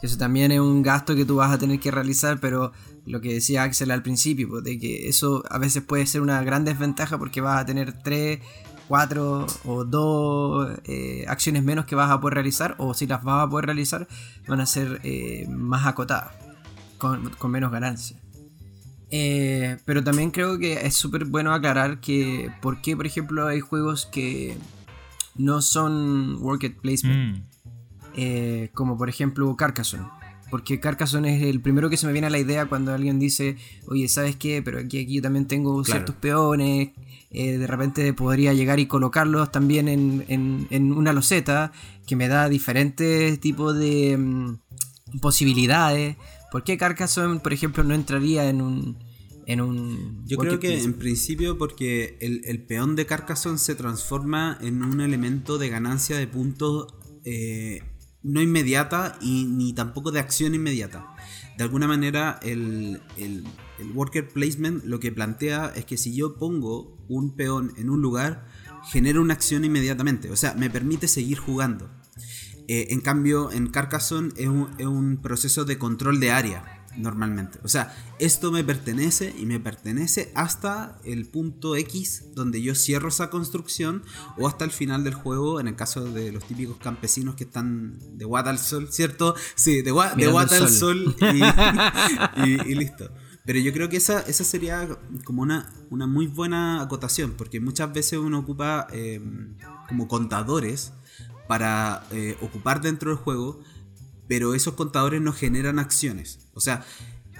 Eso 0.00 0.16
también 0.16 0.52
es 0.52 0.60
un 0.60 0.82
gasto 0.82 1.16
que 1.16 1.24
tú 1.24 1.36
vas 1.36 1.50
a 1.50 1.58
tener 1.58 1.80
que 1.80 1.90
realizar, 1.90 2.38
pero 2.38 2.72
lo 3.04 3.20
que 3.20 3.34
decía 3.34 3.64
Axel 3.64 3.90
al 3.90 4.02
principio, 4.02 4.48
pues, 4.48 4.64
de 4.64 4.78
que 4.78 5.08
eso 5.08 5.42
a 5.50 5.58
veces 5.58 5.82
puede 5.82 6.06
ser 6.06 6.22
una 6.22 6.40
gran 6.42 6.64
desventaja 6.64 7.18
porque 7.18 7.40
vas 7.40 7.60
a 7.60 7.66
tener 7.66 8.00
tres, 8.02 8.38
cuatro 8.86 9.46
o 9.64 9.84
dos 9.84 10.70
eh, 10.84 11.24
acciones 11.26 11.64
menos 11.64 11.84
que 11.84 11.96
vas 11.96 12.10
a 12.10 12.20
poder 12.20 12.34
realizar, 12.34 12.76
o 12.78 12.94
si 12.94 13.08
las 13.08 13.24
vas 13.24 13.44
a 13.44 13.50
poder 13.50 13.66
realizar, 13.66 14.06
van 14.46 14.60
a 14.60 14.66
ser 14.66 15.00
eh, 15.02 15.46
más 15.50 15.86
acotadas 15.86 16.32
con, 17.00 17.50
menos 17.50 17.72
ganancia. 17.72 18.16
Eh, 19.10 19.76
pero 19.84 20.04
también 20.04 20.30
creo 20.30 20.56
que 20.60 20.86
es 20.86 20.94
súper 20.94 21.24
bueno 21.24 21.52
aclarar 21.52 22.00
que 22.00 22.52
por 22.62 22.80
qué, 22.80 22.96
por 22.96 23.06
ejemplo, 23.06 23.48
hay 23.48 23.58
juegos 23.58 24.06
que 24.06 24.56
no 25.34 25.60
son 25.62 26.36
worker 26.40 26.76
placement. 26.76 27.38
Mm. 27.38 27.50
Eh, 28.14 28.70
como 28.74 28.96
por 28.96 29.08
ejemplo 29.08 29.54
Carcassonne. 29.56 30.06
Porque 30.50 30.80
Carcassonne 30.80 31.36
es 31.36 31.42
el 31.44 31.60
primero 31.60 31.88
que 31.88 31.96
se 31.96 32.06
me 32.06 32.12
viene 32.12 32.26
a 32.26 32.30
la 32.30 32.38
idea 32.38 32.66
cuando 32.66 32.92
alguien 32.92 33.20
dice, 33.20 33.56
oye, 33.86 34.08
¿sabes 34.08 34.34
qué? 34.34 34.62
Pero 34.62 34.80
aquí, 34.80 34.98
aquí 34.98 35.14
yo 35.14 35.22
también 35.22 35.46
tengo 35.46 35.84
ciertos 35.84 36.16
peones. 36.16 36.90
Eh, 37.30 37.58
de 37.58 37.66
repente 37.68 38.12
podría 38.12 38.52
llegar 38.52 38.80
y 38.80 38.86
colocarlos 38.86 39.52
también 39.52 39.86
en, 39.86 40.66
en, 40.68 40.92
una 40.92 41.12
loseta 41.12 41.70
que 42.04 42.16
me 42.16 42.26
da 42.26 42.48
diferentes 42.48 43.38
tipos 43.38 43.78
de 43.78 44.16
mm, 44.18 45.20
posibilidades. 45.20 46.16
¿Por 46.50 46.64
qué 46.64 46.76
Carcassonne, 46.76 47.40
por 47.40 47.52
ejemplo, 47.52 47.84
no 47.84 47.94
entraría 47.94 48.48
en 48.48 48.60
un... 48.60 48.98
En 49.46 49.60
un 49.60 50.24
Yo 50.26 50.36
creo 50.36 50.60
que 50.60 50.80
en 50.80 50.94
principio 50.94 51.58
porque 51.58 52.18
el, 52.20 52.62
peón 52.66 52.94
de 52.94 53.06
Carcassonne 53.06 53.58
se 53.58 53.74
transforma 53.74 54.56
en 54.60 54.84
un 54.84 55.00
elemento 55.00 55.58
de 55.58 55.68
ganancia 55.68 56.16
de 56.18 56.28
puntos 56.28 56.94
eh, 57.24 57.80
no 58.22 58.42
inmediata 58.42 59.18
y 59.20 59.44
ni 59.46 59.72
tampoco 59.72 60.12
de 60.12 60.20
acción 60.20 60.54
inmediata. 60.54 61.06
De 61.56 61.64
alguna 61.64 61.88
manera 61.88 62.38
el, 62.42 63.00
el, 63.16 63.44
worker 63.94 64.28
placement 64.28 64.84
lo 64.84 65.00
que 65.00 65.10
plantea 65.10 65.72
es 65.74 65.84
que 65.84 65.96
si 65.96 66.14
yo 66.14 66.36
pongo 66.36 66.98
un 67.08 67.34
peón 67.34 67.72
en 67.76 67.88
un 67.90 68.02
lugar, 68.02 68.46
genera 68.90 69.20
una 69.20 69.34
acción 69.34 69.64
inmediatamente. 69.64 70.30
O 70.30 70.36
sea, 70.36 70.54
me 70.54 70.70
permite 70.70 71.08
seguir 71.08 71.38
jugando. 71.38 71.90
Eh, 72.72 72.94
en 72.94 73.00
cambio, 73.00 73.50
en 73.50 73.66
Carcassonne 73.66 74.32
es 74.36 74.46
un, 74.46 75.18
proceso 75.20 75.64
de 75.64 75.76
control 75.76 76.20
de 76.20 76.30
área. 76.30 76.86
normalmente. 76.96 77.58
O 77.64 77.68
sea, 77.68 77.92
esto 78.20 78.52
me 78.52 78.62
pertenece 78.62 79.34
y 79.36 79.44
me 79.44 79.58
pertenece 79.58 80.30
hasta 80.36 81.00
el 81.04 81.26
punto 81.26 81.74
X 81.74 82.26
donde 82.36 82.62
yo 82.62 82.76
cierro 82.76 83.08
esa 83.08 83.28
construcción 83.28 84.04
o 84.36 84.46
hasta 84.46 84.64
el 84.64 84.70
final 84.70 85.02
del 85.02 85.14
juego, 85.14 85.58
en 85.58 85.66
el 85.66 85.74
caso 85.74 86.04
de 86.04 86.30
los 86.30 86.44
típicos 86.44 86.76
campesinos 86.76 87.34
que 87.34 87.42
están 87.42 87.98
de 88.16 88.24
guata 88.24 88.50
al 88.50 88.60
sol, 88.60 88.86
¿cierto? 88.92 89.34
Sí, 89.56 89.82
de, 89.82 89.90
guata 89.90 90.56
al 90.56 90.68
sol, 90.68 91.16
y, 92.46 92.74
listo. 92.76 93.10
Pero 93.44 93.58
yo 93.58 93.72
creo 93.72 93.88
que 93.88 93.96
esa, 93.96 94.20
esa 94.20 94.44
sería 94.44 94.88
como 95.24 95.42
una, 95.42 95.72
una 95.90 96.06
muy 96.06 96.28
buena 96.28 96.82
acotación, 96.82 97.34
porque 97.36 97.58
muchas 97.58 97.92
veces 97.92 98.20
uno 98.20 98.38
ocupa 98.38 98.86
em, 98.92 99.56
como 99.88 100.06
contadores 100.06 100.92
para 101.50 102.04
eh, 102.12 102.36
ocupar 102.42 102.80
dentro 102.80 103.10
del 103.10 103.18
juego, 103.18 103.60
pero 104.28 104.54
esos 104.54 104.74
contadores 104.74 105.20
no 105.20 105.32
generan 105.32 105.80
acciones. 105.80 106.46
O 106.54 106.60
sea, 106.60 106.86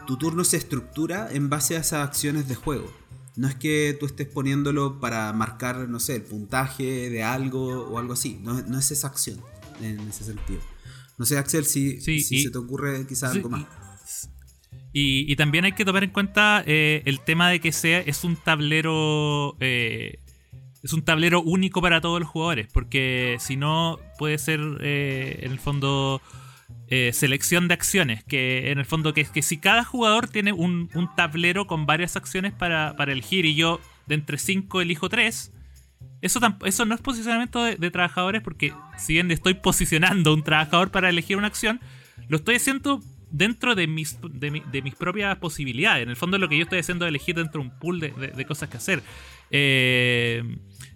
tu 0.05 0.17
turno 0.17 0.43
se 0.43 0.57
estructura 0.57 1.29
en 1.31 1.49
base 1.49 1.77
a 1.77 1.79
esas 1.79 2.09
acciones 2.09 2.49
de 2.49 2.57
juego. 2.57 2.93
No 3.37 3.47
es 3.47 3.55
que 3.55 3.97
tú 4.01 4.07
estés 4.07 4.27
poniéndolo 4.27 4.99
para 4.99 5.33
marcar, 5.33 5.89
no 5.89 6.01
sé, 6.01 6.17
el 6.17 6.23
puntaje 6.23 7.09
de 7.09 7.23
algo 7.23 7.85
o 7.85 7.99
algo 8.01 8.15
así. 8.15 8.41
No, 8.43 8.59
es 8.59 8.91
esa 8.91 9.07
acción 9.07 9.41
en 9.81 10.01
ese 10.09 10.25
sentido. 10.25 10.61
No 11.17 11.25
sé, 11.25 11.39
Axel, 11.39 11.65
si, 11.65 12.01
se 12.01 12.51
te 12.51 12.59
ocurre 12.59 13.07
quizás 13.07 13.31
algo 13.31 13.49
más. 13.49 13.69
Y, 14.93 15.37
también 15.37 15.67
hay 15.67 15.73
que 15.75 15.85
tomar 15.85 16.03
en 16.03 16.11
cuenta 16.11 16.65
eh, 16.67 17.03
el 17.05 17.21
tema 17.21 17.49
de 17.49 17.61
que 17.61 17.71
sea 17.71 18.01
es 18.01 18.25
un 18.25 18.35
tablero 18.35 19.57
eh, 19.61 20.19
es 20.83 20.93
un 20.93 21.03
tablero 21.03 21.43
único 21.43 21.83
para 21.83 22.01
todos 22.01 22.21
los 22.21 22.29
jugadores 22.29 22.69
porque 22.73 23.37
si 23.39 23.57
no 23.57 23.99
puede 24.19 24.39
ser 24.39 24.61
eh, 24.81 25.41
en 25.43 25.53
el 25.53 25.59
fondo 25.59 26.23
eh, 26.93 27.13
selección 27.13 27.69
de 27.69 27.75
acciones, 27.75 28.25
que 28.25 28.73
en 28.73 28.81
el 28.81 28.85
fondo 28.85 29.15
que, 29.15 29.25
que 29.25 29.43
si 29.43 29.59
cada 29.59 29.85
jugador 29.85 30.27
tiene 30.27 30.53
un, 30.53 30.89
tablero 31.17 31.69
con 31.69 31.87
varias 31.87 32.17
acciones 32.17 32.53
para, 32.53 32.97
elegir 33.07 33.45
y 33.45 33.55
yo 33.55 33.81
de 34.07 34.17
entre 34.17 34.39
5 34.39 34.81
elijo 34.81 35.09
3, 35.09 35.53
eso, 36.21 36.41
eso 36.65 36.85
no 36.87 36.95
es 36.97 37.01
posicionamiento 37.01 37.63
de, 37.63 37.91
trabajadores 37.93 38.43
porque 38.43 38.75
si 38.99 39.13
bien 39.13 39.31
estoy 39.31 39.55
posicionando 39.55 40.35
un 40.35 40.43
trabajador 40.43 40.91
para 40.91 41.09
elegir 41.09 41.37
una 41.37 41.47
acción, 41.47 41.81
lo 42.29 42.39
estoy 42.39 42.57
haciendo 42.57 43.01
dentro 43.31 43.77
de 43.77 43.87
mis, 43.87 44.19
de, 44.23 44.83
mis 44.83 44.95
propias 44.97 45.39
posibilidades. 45.39 46.03
En 46.03 46.11
el 46.11 46.17
fondo 46.17 46.39
lo 46.39 46.49
que 46.49 46.57
yo 46.57 46.65
estoy 46.65 46.81
haciendo 46.81 47.05
es 47.05 47.11
elegir 47.11 47.37
dentro 47.37 47.63
de 47.63 47.69
un 47.69 47.79
pool 47.79 48.01
de, 48.01 48.45
cosas 48.47 48.69
que 48.69 48.79
hacer. 48.79 49.01
Eh, 49.53 50.43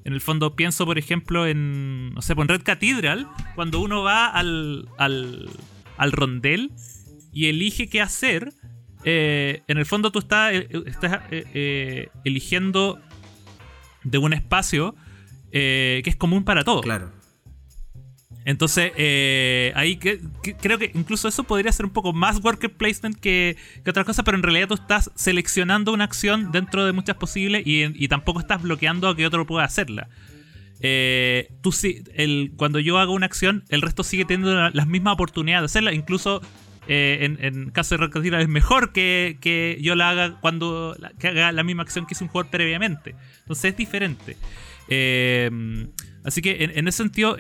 en 0.05 0.13
el 0.13 0.21
fondo 0.21 0.55
pienso, 0.55 0.85
por 0.87 0.99
ejemplo, 0.99 1.47
en, 1.47 2.15
no 2.15 2.23
sé, 2.23 2.35
en 2.35 2.49
Red 2.49 2.63
Cathedral, 2.63 3.27
cuando 3.55 3.81
uno 3.81 4.03
va 4.03 4.27
al, 4.27 4.89
al 4.99 6.13
rondel 6.13 6.73
y 7.33 7.47
elige 7.47 7.89
qué 7.89 8.01
hacer, 8.01 8.53
eh, 9.05 9.63
en 9.69 9.77
el 9.77 9.85
fondo 9.85 10.11
tú 10.11 10.21
estás, 10.21 10.55
eh, 10.55 10.69
estás 10.87 11.21
eh, 11.31 12.09
eligiendo 12.25 13.01
de 14.03 14.19
un 14.19 14.33
espacio 14.33 14.95
que 15.51 16.03
es 16.05 16.17
común 16.17 16.45
para 16.45 16.65
todos. 16.65 16.83
Claro. 16.83 17.13
Entonces, 18.45 18.93
ahí 19.75 19.97
que, 19.97 20.21
creo 20.61 20.79
que 20.79 20.91
incluso 20.95 21.29
eso 21.29 21.45
podría 21.45 21.73
ser 21.73 21.87
un 21.87 21.93
poco 21.93 22.13
más 22.13 22.45
worker 22.45 22.71
placement 22.71 23.19
que, 23.19 23.57
que 23.83 23.91
otra 23.91 24.05
cosa, 24.05 24.23
pero 24.23 24.37
en 24.37 24.43
realidad 24.43 24.69
tú 24.69 24.75
estás 24.75 25.11
seleccionando 25.15 25.93
una 25.93 26.05
acción 26.05 26.53
dentro 26.53 26.85
de 26.85 26.93
muchas 26.93 27.17
posibles 27.17 27.63
y, 27.67 27.85
y 27.95 28.09
tampoco 28.09 28.41
estás 28.41 28.61
bloqueando 28.63 29.09
a 29.09 29.17
que 29.17 29.27
otro 29.27 29.47
pueda 29.47 29.65
hacerla. 29.65 30.09
Eh, 30.87 31.49
tú 31.63 31.75
el, 32.15 32.53
cuando 32.57 32.79
yo 32.79 32.99
hago 32.99 33.15
una 33.15 33.25
acción, 33.25 33.65
el 33.71 33.81
resto 33.81 34.03
sigue 34.05 34.27
teniendo 34.27 34.69
las 34.69 34.87
mismas 34.87 35.15
oportunidades 35.15 35.63
de 35.63 35.65
hacerla. 35.65 35.95
Incluso 35.95 36.43
eh, 36.89 37.35
en, 37.41 37.71
caso 37.71 37.95
de 37.95 38.05
recreativa 38.05 38.39
es 38.39 38.49
mejor 38.49 38.93
que, 38.93 39.79
yo 39.81 39.95
la 39.95 40.11
haga 40.11 40.41
cuando 40.41 40.95
que 41.19 41.29
haga 41.29 41.53
la 41.53 41.63
misma 41.65 41.85
acción 41.85 42.05
que 42.05 42.13
hizo 42.13 42.25
un 42.25 42.29
jugador 42.29 42.51
previamente. 42.51 43.15
Entonces 43.41 43.73
es 43.73 43.77
diferente. 43.79 44.37
Eh, 44.89 45.51
así 46.23 46.43
que 46.43 46.65
en, 46.75 46.87
ese 46.87 46.99
sentido, 46.99 47.37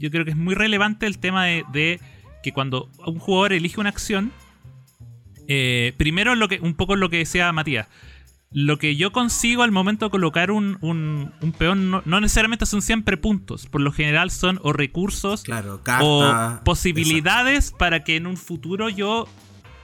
yo 0.00 0.10
creo 0.10 0.24
que 0.24 0.32
es 0.32 0.36
muy 0.36 0.54
relevante 0.54 1.06
el 1.06 1.18
tema 1.18 1.44
de, 1.44 2.00
que 2.42 2.52
cuando 2.52 2.88
un 3.06 3.18
jugador 3.18 3.52
elige 3.52 3.80
una 3.80 3.90
acción, 3.90 4.32
primero 5.96 6.34
lo 6.34 6.48
que, 6.48 6.58
un 6.60 6.74
poco 6.74 6.96
lo 6.96 7.10
que 7.10 7.18
decía 7.18 7.52
Matías 7.52 7.86
lo 8.52 8.78
que 8.78 8.96
yo 8.96 9.12
consigo 9.12 9.62
al 9.62 9.70
momento 9.70 10.06
de 10.06 10.10
colocar 10.10 10.50
un, 10.50 10.76
un, 10.80 11.52
peón 11.52 11.90
no, 11.90 12.20
necesariamente 12.20 12.66
son 12.66 12.82
siempre 12.82 13.16
puntos. 13.16 13.66
Por 13.66 13.80
lo 13.80 13.92
general 13.92 14.30
son 14.30 14.58
o 14.62 14.72
recursos 14.72 15.44
o 16.00 16.60
posibilidades 16.64 17.70
para 17.70 18.02
que 18.02 18.16
en 18.16 18.26
un 18.26 18.36
futuro 18.36 18.88
yo 18.88 19.28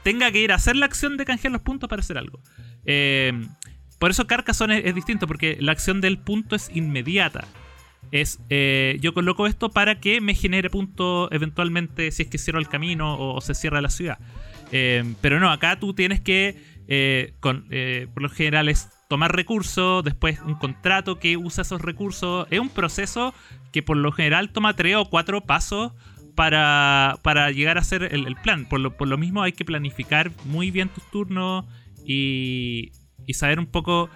tenga 0.02 0.31
que 0.33 0.40
ir 0.40 0.52
a 0.52 0.57
hacer 0.57 0.76
la 0.76 0.87
acción 0.87 1.16
de 1.16 1.24
canjear 1.24 1.52
los 1.52 1.62
puntos 1.62 1.88
para 1.88 2.00
hacer 2.00 2.18
algo. 2.18 2.40
Eh, 2.85 3.33
por 3.98 4.11
eso 4.11 4.26
Carcassonne 4.26 4.83
es, 4.85 4.94
distinto, 4.94 5.26
porque 5.26 5.57
la 5.61 5.72
acción 5.72 6.00
del 6.00 6.18
punto 6.18 6.57
es 6.57 6.68
inmediata. 6.74 7.46
Es 8.12 8.38
eh, 8.51 8.99
yo 9.01 9.14
coloco 9.14 9.47
esto 9.47 9.71
para 9.71 10.01
que 10.01 10.21
me 10.21 10.35
genere 10.35 10.71
puntos 10.71 11.29
eventualmente 11.33 12.11
si 12.11 12.23
es 12.23 12.29
que 12.29 12.38
cierro 12.38 12.59
el 12.59 12.69
camino 12.69 13.19
o, 13.19 13.40
se 13.40 13.55
cierra 13.55 13.81
la 13.81 13.90
ciudad. 13.90 14.19
Eh, 14.73 15.14
pero 15.21 15.40
no, 15.40 15.51
acá 15.51 15.79
tú 15.79 15.95
tienes 15.95 16.21
que 16.21 16.57
eh, 16.88 17.35
con, 17.40 17.69
por 18.14 18.23
lo 18.23 18.29
general 18.29 18.69
es 18.69 18.88
tomar 19.09 19.35
recursos, 19.35 20.05
después 20.05 20.40
un 20.40 20.55
contrato 20.55 21.19
que 21.19 21.37
usa 21.37 21.62
esos 21.62 21.83
recursos. 21.83 22.47
Es 22.51 22.61
un 22.61 22.69
proceso 22.69 23.35
que 23.73 23.83
por 23.83 23.97
lo 23.97 24.12
general 24.12 24.51
toma 24.51 24.75
tres 24.75 24.97
o 24.97 25.05
cuatro 25.05 25.42
pasos 25.42 25.92
para, 26.37 27.51
llegar 27.51 27.79
a 27.79 27.81
hacer 27.81 28.03
el, 28.12 28.37
plan. 28.37 28.69
Por 28.69 28.81
lo, 28.81 28.97
por 28.97 29.09
lo, 29.09 29.19
mismo 29.19 29.42
hay 29.42 29.53
que 29.53 29.64
planificar 29.64 30.31
muy 30.45 30.71
bien 30.71 30.88
tus 30.88 31.11
turnos 31.11 31.64
y, 32.05 32.92
saber 33.33 33.59
un 33.59 33.66
poco 33.66 34.09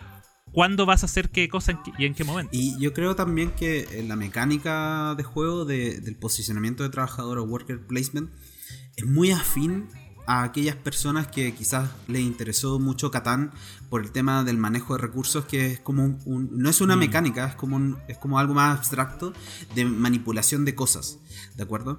cuándo 0.53 0.87
vas 0.87 1.03
a 1.03 1.07
hacer 1.07 1.31
qué 1.31 1.49
cosa 1.49 1.81
y 1.99 2.07
en 2.07 2.15
qué 2.15 2.25
momento. 2.25 2.51
Y 2.53 2.79
yo 2.79 2.93
creo 2.93 3.17
también 3.17 3.51
que 3.53 4.05
la 4.07 4.17
mecánica 4.17 5.15
de 5.17 5.23
juego 5.23 5.65
del 5.65 6.17
posicionamiento 6.17 6.83
de 6.83 6.91
trabajador 6.91 7.39
o 7.39 7.45
worker 7.45 7.87
placement 7.87 8.31
es 8.97 9.07
muy 9.07 9.31
afín 9.31 9.89
a 10.27 10.45
aquellas 10.45 10.77
personas 10.77 11.27
que 11.27 11.53
quizás 11.55 11.91
les 12.07 12.23
interesó 12.23 12.79
mucho 12.79 13.11
Catán 13.11 13.53
por 13.89 14.03
el 14.03 14.13
tema 14.13 14.45
del 14.45 14.59
manejo 14.59 14.95
de 14.95 15.01
recursos, 15.01 15.45
que 15.45 15.73
es 15.73 15.81
como 15.81 16.19
un, 16.25 16.51
no 16.53 16.71
es 16.71 16.81
una 16.81 16.95
mm. 16.95 16.99
mecánica, 17.01 17.47
es 17.47 17.55
como, 17.57 17.99
es 18.07 18.19
como 18.19 18.39
algo 18.39 18.55
más 18.55 18.79
abstracto 18.79 19.33
de 19.75 19.85
manipulación 19.85 20.65
de 20.65 20.75
cosas, 20.77 21.19
¿de 21.57 21.63
acuerdo? 21.65 21.99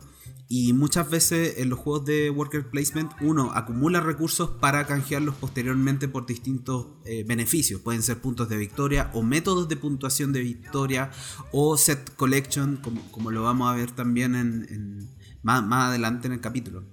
Y 0.53 0.73
muchas 0.73 1.09
veces 1.09 1.59
en 1.59 1.69
los 1.69 1.79
juegos 1.79 2.03
de 2.03 2.29
worker 2.29 2.69
placement 2.69 3.13
uno 3.21 3.53
acumula 3.53 4.01
recursos 4.01 4.49
para 4.49 4.85
canjearlos 4.85 5.35
posteriormente 5.35 6.09
por 6.09 6.25
distintos 6.25 6.87
eh, 7.05 7.23
beneficios. 7.25 7.79
Pueden 7.79 8.01
ser 8.01 8.19
puntos 8.19 8.49
de 8.49 8.57
victoria 8.57 9.09
o 9.13 9.23
métodos 9.23 9.69
de 9.69 9.77
puntuación 9.77 10.33
de 10.33 10.41
victoria 10.41 11.09
o 11.53 11.77
set 11.77 12.13
collection, 12.17 12.75
como, 12.83 13.01
como 13.11 13.31
lo 13.31 13.43
vamos 13.43 13.71
a 13.71 13.77
ver 13.77 13.91
también 13.91 14.35
en, 14.35 15.09
más, 15.41 15.65
más 15.65 15.87
adelante 15.87 16.27
en 16.27 16.33
el 16.33 16.41
capítulo. 16.41 16.83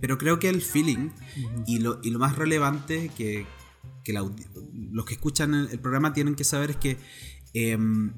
Pero 0.00 0.16
creo 0.16 0.38
que 0.38 0.48
el 0.48 0.62
feeling 0.62 1.10
y, 1.66 1.80
lo, 1.80 2.00
y, 2.02 2.08
lo, 2.08 2.18
más 2.18 2.36
relevante 2.36 3.10
que, 3.14 3.46
los 4.06 5.04
que 5.04 5.12
escuchan 5.12 5.52
el, 5.52 5.78
programa 5.80 6.14
tienen 6.14 6.34
que 6.34 6.44
saber 6.44 6.70
es 6.70 6.76
que 6.76 6.96
em, 7.52 8.14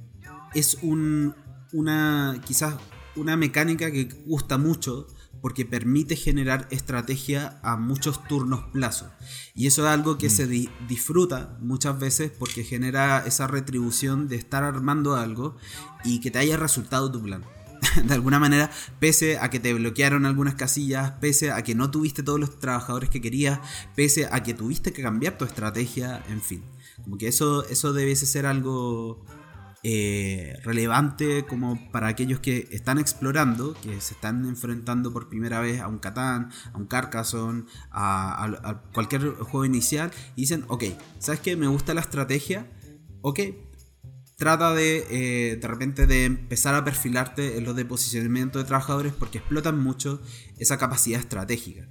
es 0.55 0.79
un, 0.83 1.35
una 1.72 2.40
quizás 2.46 2.77
una 3.16 3.37
mecánica 3.37 3.90
que 3.90 4.05
gusta 4.27 4.59
mucho 4.59 5.07
porque 5.40 5.66
permite 5.66 6.14
generar 6.14 6.68
estrategia 6.70 7.59
a 7.62 7.77
muchos 7.77 8.22
turnos 8.29 8.64
plazo. 8.72 9.11
Y 9.55 9.66
eso 9.66 9.83
es 9.83 9.88
algo 9.88 10.16
que 10.16 10.29
mm. 10.29 10.31
se 10.31 10.46
disfruta 10.88 11.59
muchas 11.61 11.98
veces 11.98 12.31
porque 12.31 12.62
genera 12.62 13.25
esa 13.27 13.48
retribución 13.48 14.29
de 14.29 14.37
estar 14.37 14.62
armando 14.62 15.16
algo 15.16 15.57
y 16.05 16.20
que 16.20 16.31
te 16.31 16.38
haya 16.38 16.57
resultado 16.57 17.11
tu 17.11 17.20
plan. 17.22 17.44
de 18.05 18.14
alguna 18.14 18.38
manera, 18.38 18.70
pese 19.01 19.38
a 19.38 19.51
que 19.51 19.61
te 19.61 19.75
bloquearon 19.75 20.27
algunas 20.27 20.55
casillas, 20.55 21.12
pese 21.20 21.51
a 21.51 21.62
que 21.62 21.75
no 21.75 21.90
tuviste 21.90 22.22
todos 22.22 22.38
los 22.38 22.59
trabajadores 22.59 23.11
que 23.11 23.20
querías, 23.20 23.61
pese 23.94 24.29
a 24.31 24.42
que 24.42 24.55
tuviste 24.55 24.92
que 24.92 25.03
cambiar 25.03 25.38
tu 25.38 25.44
estrategia, 25.44 26.22
en 26.29 26.40
fin. 26.40 26.62
Como 27.03 27.18
que 27.18 27.29
eso, 27.29 27.66
eso 27.68 27.92
debiese 27.92 28.27
ser 28.27 28.46
algo 28.46 29.25
eh, 29.85 30.55
relevante 30.62 31.45
como 31.45 31.90
para 31.90 32.07
aquellos 32.07 32.38
que 32.38 32.68
están 32.71 32.99
explorando, 32.99 33.75
que 33.83 34.01
se 34.01 34.14
están 34.14 34.45
enfrentando 34.45 35.12
por 35.12 35.29
primera 35.29 35.59
vez 35.59 35.81
a 35.81 35.88
un 35.88 35.99
Catán, 35.99 36.51
a 36.73 36.79
un 36.79 36.87
Carcassonne, 36.87 37.64
a, 37.90 38.83
cualquier 38.92 39.31
juego 39.33 39.64
inicial, 39.64 40.12
y 40.37 40.42
dicen, 40.42 40.64
ok, 40.68 40.85
¿sabes 41.18 41.40
qué? 41.40 41.57
Me 41.57 41.66
gusta 41.66 41.95
la 41.95 42.01
estrategia, 42.01 42.66
ok, 43.23 43.40
trata 44.37 44.73
de 44.73 45.05
eh, 45.11 45.57
de 45.57 45.68
repente 45.68 46.07
de 46.07 46.27
empezar 46.27 46.77
a 46.77 46.85
perfilarte 46.85 47.59
en 47.59 47.64
los 47.64 47.75
de 47.75 47.85
posicionamiento 47.85 48.61
de 48.61 48.64
trabajadores 48.64 49.12
porque 49.12 49.38
explotan 49.38 49.81
mucho 49.81 50.23
esa 50.59 50.79
capacidad 50.79 51.18
estratégica. 51.18 51.88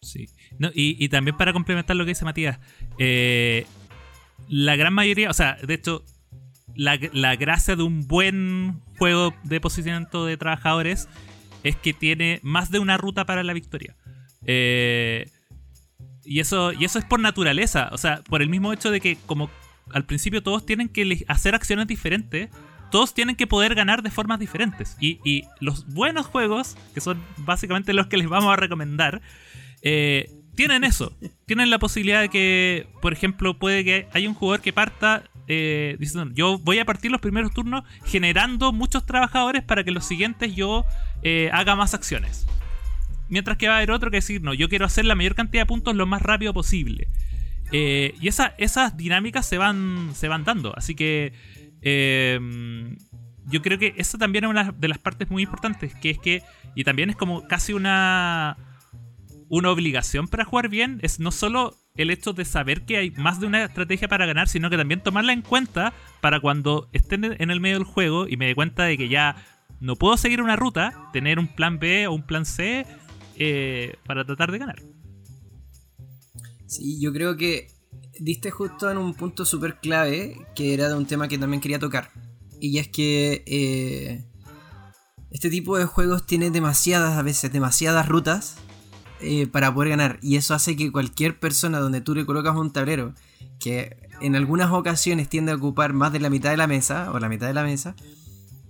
Sí. 0.00 0.28
y, 0.74 1.08
también 1.08 1.36
para 1.36 1.52
complementar 1.52 1.96
lo 1.96 2.04
que 2.04 2.10
dice 2.10 2.24
Matías, 2.24 2.60
eh, 2.98 3.66
la 4.48 4.76
gran 4.76 4.92
mayoría, 4.94 5.30
o 5.30 5.32
sea, 5.32 5.56
de 5.66 5.74
hecho, 5.74 6.04
la, 6.74 7.36
gracia 7.36 7.76
de 7.76 7.82
un 7.82 8.06
buen 8.06 8.80
juego 8.98 9.34
de 9.44 9.60
posicionamiento 9.60 10.26
de 10.26 10.36
trabajadores 10.36 11.08
es 11.62 11.76
que 11.76 11.92
tiene 11.92 12.40
más 12.42 12.70
de 12.70 12.78
una 12.78 12.96
ruta 12.96 13.24
para 13.24 13.42
la 13.42 13.52
victoria. 13.52 13.96
Eh, 14.46 15.30
y 16.24 16.40
eso, 16.40 16.72
y 16.72 16.84
eso 16.84 16.98
es 16.98 17.04
por 17.04 17.20
naturaleza. 17.20 17.88
O 17.92 17.98
sea, 17.98 18.22
por 18.24 18.42
el 18.42 18.48
mismo 18.48 18.72
hecho 18.72 18.90
de 18.90 19.00
que 19.00 19.16
como 19.26 19.50
al 19.92 20.04
principio 20.04 20.42
todos 20.42 20.64
tienen 20.64 20.88
que 20.88 21.24
hacer 21.28 21.54
acciones 21.54 21.86
diferentes, 21.86 22.50
todos 22.90 23.14
tienen 23.14 23.36
que 23.36 23.46
poder 23.46 23.74
ganar 23.74 24.02
de 24.02 24.10
formas 24.10 24.38
diferentes. 24.38 24.96
Y, 25.00 25.44
los 25.60 25.86
buenos 25.92 26.26
juegos, 26.26 26.76
que 26.94 27.00
son 27.00 27.22
básicamente 27.38 27.92
los 27.92 28.06
que 28.06 28.18
les 28.18 28.28
vamos 28.28 28.52
a 28.52 28.56
recomendar, 28.56 29.22
eh, 29.82 30.30
tienen 30.54 30.84
eso. 30.84 31.16
tienen 31.46 31.70
la 31.70 31.78
posibilidad 31.78 32.20
de 32.20 32.28
que, 32.28 32.86
por 33.00 33.12
ejemplo, 33.12 33.58
puede 33.58 33.84
que 33.84 34.08
haya 34.12 34.28
un 34.28 34.34
jugador 34.34 34.60
que 34.60 34.72
parta 34.72 35.24
eh, 35.48 35.96
diciendo, 35.98 36.32
yo 36.34 36.58
voy 36.58 36.78
a 36.78 36.84
partir 36.84 37.10
los 37.10 37.20
primeros 37.20 37.52
turnos 37.52 37.84
generando 38.04 38.72
muchos 38.72 39.04
trabajadores 39.04 39.62
para 39.62 39.82
que 39.84 39.90
los 39.90 40.04
siguientes 40.04 40.54
yo 40.54 40.84
eh, 41.22 41.50
haga 41.52 41.76
más 41.76 41.94
acciones. 41.94 42.46
Mientras 43.28 43.56
que 43.56 43.66
va 43.66 43.74
a 43.74 43.76
haber 43.78 43.90
otro 43.90 44.10
que 44.10 44.18
decir, 44.18 44.42
no, 44.42 44.54
yo 44.54 44.68
quiero 44.68 44.84
hacer 44.84 45.04
la 45.04 45.14
mayor 45.14 45.34
cantidad 45.34 45.62
de 45.62 45.66
puntos 45.66 45.96
lo 45.96 46.06
más 46.06 46.22
rápido 46.22 46.52
posible. 46.52 47.08
Eh, 47.72 48.14
y 48.20 48.28
esas 48.28 48.96
dinámicas 48.96 49.46
se 49.46 49.58
van, 49.58 50.10
se 50.14 50.28
van 50.28 50.44
dando. 50.44 50.76
Así 50.76 50.94
que 50.94 51.32
em, 51.80 52.96
yo 53.46 53.62
creo 53.62 53.78
que 53.78 53.94
esa 53.96 54.18
también 54.18 54.44
es 54.44 54.50
una 54.50 54.72
de 54.72 54.88
las 54.88 54.98
partes 54.98 55.30
muy 55.30 55.42
importantes. 55.44 55.94
Que 55.94 56.10
es 56.10 56.18
que, 56.18 56.42
y 56.74 56.84
también 56.84 57.10
es 57.10 57.16
como 57.16 57.48
casi 57.48 57.72
una, 57.72 58.58
una 59.52 59.70
obligación 59.70 60.28
para 60.28 60.46
jugar 60.46 60.70
bien, 60.70 60.98
es 61.02 61.20
no 61.20 61.30
solo 61.30 61.76
el 61.94 62.08
hecho 62.08 62.32
de 62.32 62.46
saber 62.46 62.86
que 62.86 62.96
hay 62.96 63.10
más 63.10 63.38
de 63.38 63.46
una 63.46 63.64
estrategia 63.64 64.08
para 64.08 64.24
ganar, 64.24 64.48
sino 64.48 64.70
que 64.70 64.78
también 64.78 65.02
tomarla 65.02 65.34
en 65.34 65.42
cuenta 65.42 65.92
para 66.22 66.40
cuando 66.40 66.88
estén 66.94 67.22
en 67.24 67.50
el 67.50 67.60
medio 67.60 67.76
del 67.76 67.84
juego 67.84 68.26
y 68.26 68.38
me 68.38 68.46
dé 68.46 68.54
cuenta 68.54 68.84
de 68.84 68.96
que 68.96 69.10
ya 69.10 69.44
no 69.78 69.96
puedo 69.96 70.16
seguir 70.16 70.40
una 70.40 70.56
ruta, 70.56 71.10
tener 71.12 71.38
un 71.38 71.48
plan 71.48 71.78
B 71.78 72.06
o 72.06 72.14
un 72.14 72.22
plan 72.22 72.46
C 72.46 72.86
eh, 73.36 73.96
para 74.06 74.24
tratar 74.24 74.52
de 74.52 74.58
ganar. 74.58 74.82
Sí, 76.66 76.98
yo 76.98 77.12
creo 77.12 77.36
que 77.36 77.66
diste 78.18 78.50
justo 78.50 78.90
en 78.90 78.96
un 78.96 79.12
punto 79.12 79.44
súper 79.44 79.80
clave 79.80 80.34
que 80.54 80.72
era 80.72 80.88
de 80.88 80.94
un 80.94 81.04
tema 81.04 81.28
que 81.28 81.36
también 81.36 81.60
quería 81.60 81.78
tocar. 81.78 82.10
Y 82.58 82.78
es 82.78 82.88
que 82.88 83.44
eh, 83.46 84.24
este 85.30 85.50
tipo 85.50 85.76
de 85.76 85.84
juegos 85.84 86.24
tiene 86.24 86.50
demasiadas, 86.50 87.18
a 87.18 87.22
veces, 87.22 87.52
demasiadas 87.52 88.08
rutas 88.08 88.56
eh, 89.22 89.46
para 89.46 89.72
poder 89.72 89.90
ganar. 89.90 90.18
Y 90.22 90.36
eso 90.36 90.54
hace 90.54 90.76
que 90.76 90.92
cualquier 90.92 91.38
persona 91.38 91.78
donde 91.78 92.00
tú 92.00 92.14
le 92.14 92.26
colocas 92.26 92.56
un 92.56 92.72
tablero 92.72 93.14
que 93.58 93.96
en 94.20 94.36
algunas 94.36 94.70
ocasiones 94.70 95.28
tiende 95.28 95.52
a 95.52 95.56
ocupar 95.56 95.92
más 95.92 96.12
de 96.12 96.20
la 96.20 96.30
mitad 96.30 96.50
de 96.50 96.56
la 96.56 96.66
mesa 96.66 97.10
o 97.12 97.18
la 97.18 97.28
mitad 97.28 97.46
de 97.46 97.54
la 97.54 97.62
mesa, 97.62 97.94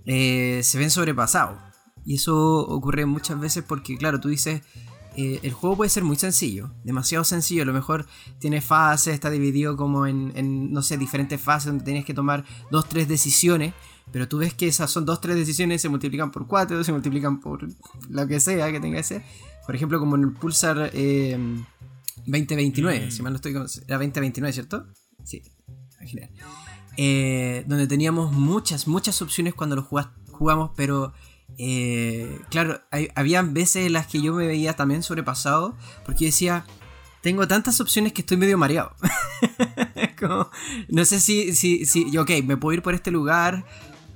se 0.05 0.77
ven 0.77 0.89
sobrepasados. 0.89 1.57
Y 2.05 2.15
eso 2.15 2.59
ocurre 2.67 3.05
muchas 3.05 3.39
veces 3.39 3.63
porque, 3.65 3.97
claro, 3.97 4.19
tú 4.19 4.29
dices, 4.29 4.61
eh, 5.15 5.39
el 5.43 5.53
juego 5.53 5.77
puede 5.77 5.89
ser 5.89 6.03
muy 6.03 6.15
sencillo, 6.15 6.71
demasiado 6.83 7.23
sencillo. 7.23 7.63
A 7.63 7.65
lo 7.65 7.73
mejor 7.73 8.07
tiene 8.39 8.61
fases, 8.61 9.13
está 9.13 9.29
dividido 9.29 9.77
como 9.77 10.07
en, 10.07 10.71
no 10.71 10.81
sé, 10.81 10.97
diferentes 10.97 11.39
fases 11.39 11.67
donde 11.67 11.85
tienes 11.85 12.05
que 12.05 12.13
tomar 12.13 12.45
dos, 12.71 12.89
tres 12.89 13.07
decisiones. 13.07 13.73
Pero 14.11 14.27
tú 14.27 14.39
ves 14.39 14.53
que 14.53 14.67
esas 14.67 14.91
son 14.91 15.05
dos, 15.05 15.21
tres 15.21 15.35
decisiones, 15.35 15.81
se 15.81 15.89
multiplican 15.89 16.29
por 16.29 16.45
cuatro, 16.45 16.83
se 16.83 16.91
multiplican 16.91 17.39
por 17.39 17.67
lo 18.09 18.27
que 18.27 18.39
sea 18.39 18.71
que 18.71 18.79
tenga 18.79 18.97
que 18.97 19.03
ser. 19.03 19.23
Por 19.65 19.75
ejemplo, 19.75 19.99
como 19.99 20.15
en 20.15 20.23
el 20.23 20.33
Pulsar 20.33 20.91
2029, 20.91 22.97
eh, 22.97 23.07
mm. 23.07 23.11
si 23.11 23.21
mal 23.21 23.33
no 23.33 23.37
estoy. 23.37 23.53
Era 23.53 23.97
2029, 23.97 24.53
¿cierto? 24.53 24.87
Sí, 25.23 25.43
genial. 26.01 26.31
Eh, 26.97 27.63
donde 27.67 27.87
teníamos 27.87 28.33
muchas, 28.33 28.87
muchas 28.87 29.21
opciones 29.21 29.53
cuando 29.53 29.75
lo 29.75 29.83
jugamos, 29.83 30.71
pero 30.75 31.13
eh, 31.57 32.39
claro, 32.49 32.81
hay, 32.91 33.09
habían 33.15 33.53
veces 33.53 33.87
en 33.87 33.93
las 33.93 34.07
que 34.07 34.21
yo 34.21 34.33
me 34.33 34.47
veía 34.47 34.73
también 34.73 35.03
sobrepasado, 35.03 35.75
porque 36.05 36.25
decía, 36.25 36.65
tengo 37.21 37.47
tantas 37.47 37.79
opciones 37.79 38.13
que 38.13 38.21
estoy 38.21 38.37
medio 38.37 38.57
mareado. 38.57 38.95
no 40.89 41.05
sé 41.05 41.19
si, 41.19 41.53
si, 41.53 41.85
si, 41.85 42.17
ok, 42.17 42.31
me 42.43 42.57
puedo 42.57 42.73
ir 42.73 42.81
por 42.81 42.93
este 42.93 43.11
lugar, 43.11 43.65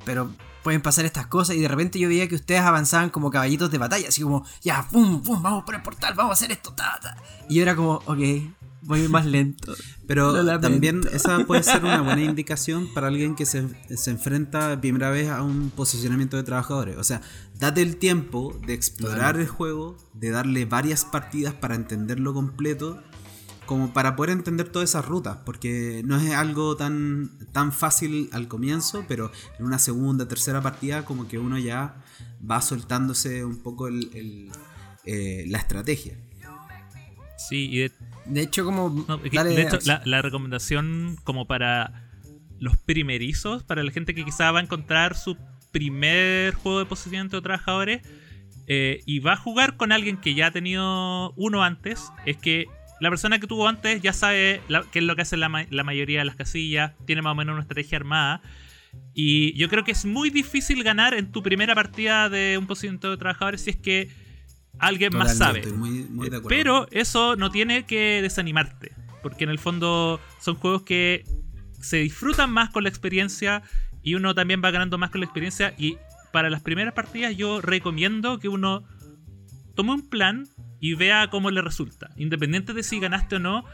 pero 0.06 0.34
pueden 0.68 0.82
pasar 0.82 1.06
estas 1.06 1.28
cosas 1.28 1.56
y 1.56 1.62
de 1.62 1.68
repente 1.70 1.98
yo 1.98 2.10
veía 2.10 2.28
que 2.28 2.36
ustedes 2.36 2.60
avanzaban 2.60 3.10
como 3.10 3.32
caballitos 3.32 3.72
de 3.72 3.78
batalla, 3.78 4.10
así 4.10 4.22
como, 4.22 4.46
ya, 4.62 4.86
pum, 4.92 5.24
pum, 5.24 5.42
vamos 5.42 5.64
por 5.64 5.76
el 5.76 5.82
portal, 5.82 6.14
vamos 6.14 6.32
a 6.32 6.34
hacer 6.34 6.52
esto, 6.52 6.74
ta, 6.74 7.00
ta. 7.02 7.16
Y 7.48 7.56
yo 7.56 7.62
era 7.62 7.74
como, 7.74 8.02
ok, 8.06 8.20
voy 8.82 9.08
más 9.08 9.26
lento. 9.26 9.74
Pero 10.08 10.60
también 10.60 11.04
esa 11.14 11.40
puede 11.46 11.64
ser 11.64 11.86
una 11.86 12.02
buena 12.02 12.22
indicación 12.22 12.94
para 12.94 13.08
alguien 13.08 13.34
que 13.36 13.46
se, 13.46 13.66
enfrenta 14.08 14.78
primera 14.82 15.10
vez 15.10 15.30
a 15.30 15.42
un 15.42 15.70
posicionamiento 15.70 16.36
de 16.36 16.44
trabajadores. 16.44 16.98
O 16.98 17.04
sea, 17.06 17.22
date 17.58 17.82
el 17.82 17.96
tiempo 17.96 18.54
de 18.68 18.74
explorar 18.74 19.40
el 19.40 19.48
juego, 19.48 19.96
de 20.16 20.32
darle 20.32 20.66
varias 20.66 21.06
partidas 21.06 21.54
para 21.54 21.76
entenderlo 21.76 22.34
completo, 22.34 23.02
como 23.68 23.94
para 23.94 24.16
poder 24.16 24.32
entender 24.32 24.70
todas 24.70 24.90
esas 24.90 25.06
rutas, 25.06 25.38
porque 25.46 26.02
no 26.06 26.18
es 26.18 26.34
algo 26.34 26.76
tan, 26.76 27.30
tan 27.52 27.72
fácil 27.72 28.30
al 28.32 28.48
comienzo, 28.48 29.06
pero 29.08 29.32
en 29.60 29.66
una 29.66 29.78
segunda, 29.78 30.28
tercera 30.28 30.62
partida 30.62 31.06
como 31.06 31.28
que 31.28 31.38
uno 31.38 31.60
ya 31.60 32.02
va 32.50 32.62
soltándose 32.62 33.46
un 33.46 33.62
poco 33.62 33.88
el, 33.88 34.50
eh, 35.06 35.46
la 35.48 35.60
estrategia. 35.60 36.18
Sí, 37.38 37.70
y 37.70 37.78
de, 37.80 37.92
de 38.26 38.42
hecho, 38.42 38.66
como. 38.66 39.06
la, 40.06 40.22
recomendación, 40.22 41.18
como 41.24 41.46
para 41.46 42.10
los 42.60 42.78
primerizos, 42.78 43.64
para 43.64 43.84
la 43.84 43.92
gente 43.92 44.16
que 44.16 44.26
quizá 44.26 44.52
va 44.52 44.60
a 44.60 44.64
encontrar 44.64 45.16
su 45.16 45.38
primer 45.72 46.56
juego 46.56 46.80
de 46.80 46.86
posicionamiento 46.86 47.36
de 47.36 47.42
trabajadores 47.44 48.02
eh, 48.66 49.02
y 49.06 49.20
va 49.20 49.34
a 49.34 49.38
jugar 49.38 49.78
con 49.78 49.92
alguien 49.92 50.18
que 50.18 50.34
ya 50.34 50.48
ha 50.48 50.52
tenido 50.52 51.34
uno 51.34 51.64
antes, 51.64 52.12
es 52.26 52.38
que 52.38 52.66
la 53.00 53.10
persona 53.10 53.40
que 53.40 53.48
tuvo 53.48 53.68
antes 53.68 54.02
ya 54.02 54.14
sabe 54.14 54.62
qué 54.92 55.00
es 55.00 55.06
lo 55.06 55.16
que 55.16 55.22
hace 55.22 55.38
la, 55.38 55.68
la, 55.70 55.84
mayoría 55.84 56.20
de 56.20 56.26
las 56.26 56.36
casillas, 56.36 56.94
tiene 57.06 57.22
más 57.22 57.32
o 57.32 57.36
menos 57.36 57.54
una 57.54 57.62
estrategia 57.62 57.98
armada. 57.98 58.42
Y 59.14 59.54
yo 59.54 59.70
creo 59.70 59.84
que 59.84 59.92
es 59.92 60.06
muy 60.06 60.30
difícil 60.30 60.84
ganar 60.84 61.14
en 61.14 61.32
tu 61.32 61.44
primera 61.44 61.76
partida 61.76 62.30
de 62.30 62.58
un 62.58 62.66
posicionamiento 62.68 63.12
de 63.12 63.18
trabajadores 63.18 63.62
si 63.62 63.72
es 63.72 63.78
que 63.78 64.10
alguien 64.80 65.16
más 65.16 65.38
sabe. 65.38 65.64
Pero 66.48 66.88
eso 66.92 67.36
no 67.36 67.52
tiene 67.52 67.86
que 67.86 68.22
desanimarte, 68.22 68.94
porque 69.22 69.44
en 69.44 69.50
el 69.50 69.60
fondo 69.60 70.20
son 70.40 70.56
juegos 70.56 70.84
que 70.84 71.26
se 71.82 71.98
disfrutan 71.98 72.52
más 72.52 72.70
con 72.70 72.84
la 72.84 72.90
experiencia 72.90 73.62
y 74.02 74.16
uno 74.16 74.34
también 74.34 74.62
va 74.64 74.72
ganando 74.72 74.98
más 74.98 75.12
con 75.12 75.22
la 75.22 75.26
experiencia 75.26 75.74
y 75.78 75.98
para 76.32 76.50
las 76.50 76.62
primeras 76.62 76.94
partidas 76.94 77.36
yo 77.36 77.62
recomiendo 77.62 78.40
que 78.40 78.48
uno 78.48 78.84
tome 79.76 79.94
un 79.94 80.10
plan 80.10 80.48
y 80.80 80.94
vea 80.94 81.30
cómo 81.30 81.52
le 81.52 81.62
resulta. 81.62 82.10
Independiente 82.18 82.74
de 82.74 82.84
si 82.84 83.00
ganaste 83.00 83.38
o 83.38 83.40
no, 83.40 83.66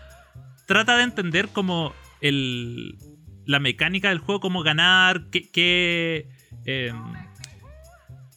trata 0.66 0.98
de 0.98 1.04
entender 1.04 1.50
como 1.50 1.94
el, 2.22 2.98
la 3.46 3.60
mecánica 3.60 4.10
del 4.10 4.20
juego, 4.20 4.40
cómo 4.40 4.64
ganar, 4.64 5.26
em, 6.66 6.96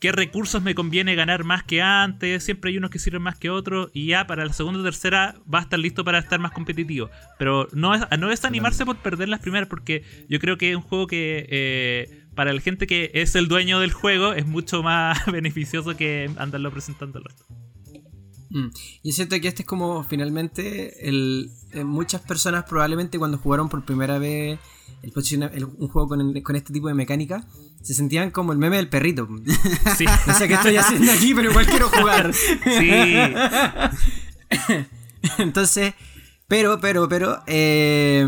qué 0.00 0.12
recursos 0.12 0.62
me 0.62 0.74
conviene 0.74 1.14
ganar 1.14 1.44
más 1.44 1.62
que 1.62 1.82
antes, 1.82 2.44
siempre 2.44 2.70
hay 2.70 2.78
unos 2.78 2.90
que 2.90 2.98
sirven 2.98 3.22
más 3.22 3.38
que 3.38 3.50
otros, 3.50 3.90
y 3.92 4.06
ya 4.06 4.26
para 4.26 4.44
la 4.44 4.52
segunda 4.52 4.80
o 4.80 4.82
tercera 4.82 5.36
va 5.52 5.60
a 5.60 5.62
estar 5.62 5.78
listo 5.78 6.04
para 6.04 6.18
estar 6.18 6.38
más 6.40 6.52
competitivo. 6.52 7.10
Pero 7.38 7.68
no 7.72 7.94
es, 7.94 8.02
no 8.18 8.30
es 8.30 8.44
animarse 8.44 8.84
por 8.84 8.96
perder 8.98 9.28
las 9.28 9.40
primeras, 9.40 9.68
porque 9.68 10.02
yo 10.28 10.38
creo 10.40 10.58
que 10.58 10.70
es 10.70 10.76
un 10.76 10.82
juego 10.82 11.06
que 11.06 11.46
eh, 11.48 12.26
para 12.34 12.52
la 12.52 12.60
gente 12.60 12.86
que 12.86 13.10
es 13.14 13.34
el 13.34 13.48
dueño 13.48 13.80
del 13.80 13.92
juego 13.92 14.32
es 14.32 14.46
mucho 14.46 14.82
más 14.82 15.24
beneficioso 15.32 15.96
que 15.96 16.30
andarlo 16.36 16.70
presentándolo. 16.70 17.30
Mm. 18.56 18.70
Y 19.02 19.12
siento 19.12 19.38
que 19.38 19.48
este 19.48 19.62
es 19.62 19.68
como 19.68 20.02
finalmente 20.02 21.06
el, 21.06 21.50
eh, 21.72 21.84
muchas 21.84 22.22
personas 22.22 22.64
probablemente 22.64 23.18
cuando 23.18 23.36
jugaron 23.36 23.68
por 23.68 23.84
primera 23.84 24.18
vez 24.18 24.58
un 25.02 25.88
juego 25.88 26.08
con, 26.08 26.40
con, 26.40 26.56
este 26.56 26.72
tipo 26.72 26.88
de 26.88 26.94
mecánica 26.94 27.46
se 27.82 27.92
sentían 27.92 28.30
como 28.30 28.52
el 28.52 28.58
meme 28.58 28.76
del 28.76 28.88
perrito. 28.88 29.28
Sí. 29.96 30.06
o 30.06 30.32
sea, 30.32 30.48
que 30.48 30.54
estoy 30.54 30.76
haciendo 30.76 31.12
aquí? 31.12 31.34
Pero 31.34 31.50
igual 31.50 31.66
quiero 31.66 31.90
jugar. 31.90 32.32
Sí. 32.32 32.90
Entonces, 35.38 35.92
pero, 36.48 36.80
pero, 36.80 37.08
pero, 37.08 37.42
eh, 37.46 38.26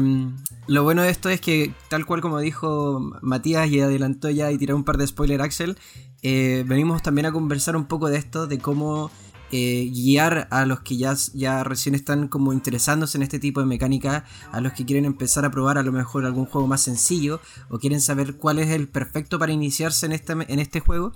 lo 0.66 0.82
bueno 0.82 1.02
de 1.02 1.10
esto 1.10 1.30
es 1.30 1.40
que, 1.40 1.72
tal 1.88 2.04
cual 2.04 2.20
como 2.20 2.38
dijo 2.38 3.00
Matías 3.22 3.68
y 3.70 3.80
adelantó 3.80 4.28
ya 4.28 4.52
y 4.52 4.58
tiró 4.58 4.76
un 4.76 4.84
par 4.84 4.98
de 4.98 5.06
spoiler 5.06 5.40
Axel, 5.40 5.78
eh, 6.22 6.64
venimos 6.66 7.02
también 7.02 7.26
a 7.26 7.32
conversar 7.32 7.76
un 7.76 7.86
poco 7.86 8.10
de 8.10 8.18
esto, 8.18 8.46
de 8.46 8.58
cómo 8.58 9.10
eh, 9.50 9.90
guiar 9.92 10.48
a 10.50 10.66
los 10.66 10.80
que 10.80 10.96
ya, 10.96 11.14
ya 11.34 11.64
recién 11.64 11.94
están 11.94 12.28
como 12.28 12.52
interesándose 12.52 13.18
en 13.18 13.22
este 13.22 13.38
tipo 13.38 13.60
de 13.60 13.66
mecánica, 13.66 14.24
a 14.52 14.60
los 14.60 14.72
que 14.72 14.84
quieren 14.84 15.04
empezar 15.04 15.44
a 15.44 15.50
probar 15.50 15.78
a 15.78 15.82
lo 15.82 15.92
mejor 15.92 16.24
algún 16.24 16.46
juego 16.46 16.66
más 16.66 16.82
sencillo 16.82 17.40
o 17.68 17.78
quieren 17.78 18.00
saber 18.00 18.36
cuál 18.36 18.58
es 18.58 18.70
el 18.70 18.88
perfecto 18.88 19.38
para 19.38 19.52
iniciarse 19.52 20.06
en, 20.06 20.12
en 20.48 20.58
este 20.58 20.80
juego, 20.80 21.12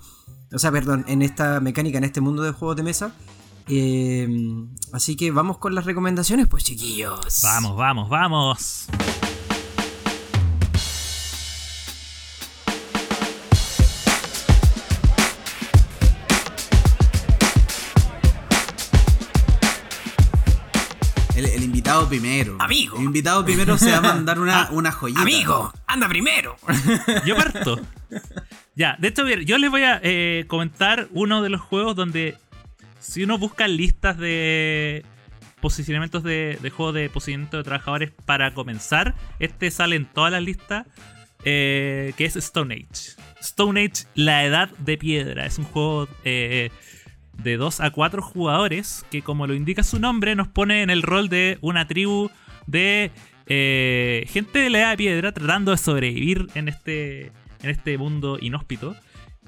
o 0.53 0.59
sea, 0.59 0.71
perdón, 0.71 1.05
en 1.09 1.23
esta 1.23 1.61
mecánica, 1.61 1.99
en 1.99 2.05
este 2.05 2.21
mundo 2.21 2.43
de 2.43 2.53
juegos 2.53 2.77
de 2.77 2.83
mesa. 2.83 3.15
Eh, 3.69 4.29
así 4.93 5.17
que 5.17 5.31
vamos 5.31 5.59
con 5.59 5.75
las 5.75 5.85
recomendaciones, 5.85 6.49
pues 6.49 6.65
chiquillos. 6.65 7.41
Vamos, 7.43 7.77
vamos, 7.77 8.09
vamos. 8.09 8.89
Invitado 21.93 22.09
primero. 22.09 22.57
Amigo. 22.59 22.97
El 22.97 23.05
invitado 23.05 23.45
primero 23.45 23.79
se 23.79 23.91
va 23.91 23.99
a 23.99 24.01
mandar 24.01 24.41
una, 24.41 24.69
una 24.73 24.93
joyita. 24.93 25.21
Amigo, 25.21 25.73
anda 25.87 26.09
primero. 26.09 26.57
Yo 27.27 27.37
parto. 27.37 27.81
ya, 28.75 28.97
de 28.99 29.09
hecho, 29.09 29.27
yo 29.29 29.59
les 29.59 29.71
voy 29.71 29.83
a 29.83 30.01
eh, 30.03 30.45
comentar 30.49 31.09
uno 31.13 31.43
de 31.43 31.51
los 31.51 31.61
juegos 31.61 31.95
donde 31.97 32.37
si 33.01 33.25
uno 33.25 33.39
busca 33.39 33.69
listas 33.69 34.17
de 34.17 35.05
posicionamientos 35.61 36.23
de, 36.23 36.59
de 36.61 36.71
juegos 36.71 36.95
de 36.95 37.11
posicionamiento 37.11 37.59
de 37.59 37.65
trabajadores 37.65 38.11
para 38.25 38.55
comenzar, 38.55 39.15
este 39.39 39.71
sale 39.71 39.97
en 39.97 40.07
todas 40.07 40.33
las 40.33 40.43
listas, 40.43 40.87
eh, 41.45 42.13
que 42.17 42.25
es 42.25 42.37
Stone 42.37 42.75
Age. 42.75 43.17
Stone 43.41 43.81
Age, 43.81 44.07
la 44.15 44.45
edad 44.45 44.71
de 44.79 44.97
piedra. 44.97 45.47
Es 45.47 45.59
un 45.59 45.65
juego 45.65 46.09
eh, 46.25 46.71
de 47.43 47.57
2 47.57 47.81
a 47.81 47.91
4 47.91 48.23
jugadores 48.23 49.05
que, 49.11 49.23
como 49.23 49.47
lo 49.47 49.55
indica 49.55 49.83
su 49.83 49.99
nombre, 49.99 50.35
nos 50.35 50.49
pone 50.49 50.83
en 50.83 50.91
el 50.91 51.03
rol 51.03 51.29
de 51.29 51.59
una 51.61 51.87
tribu 51.87 52.31
de 52.67 53.11
eh, 53.47 54.25
gente 54.29 54.61
de 54.61 54.71
la 54.71 54.79
edad 54.81 54.91
de 54.93 54.97
piedra 54.97 55.33
tratando 55.33 55.73
de 55.73 55.77
sobrevivir 55.79 56.47
en 56.55 56.69
este, 56.69 57.27
en 57.63 57.71
este 57.71 57.99
mundo 57.99 58.39
inhóspito. 58.41 58.95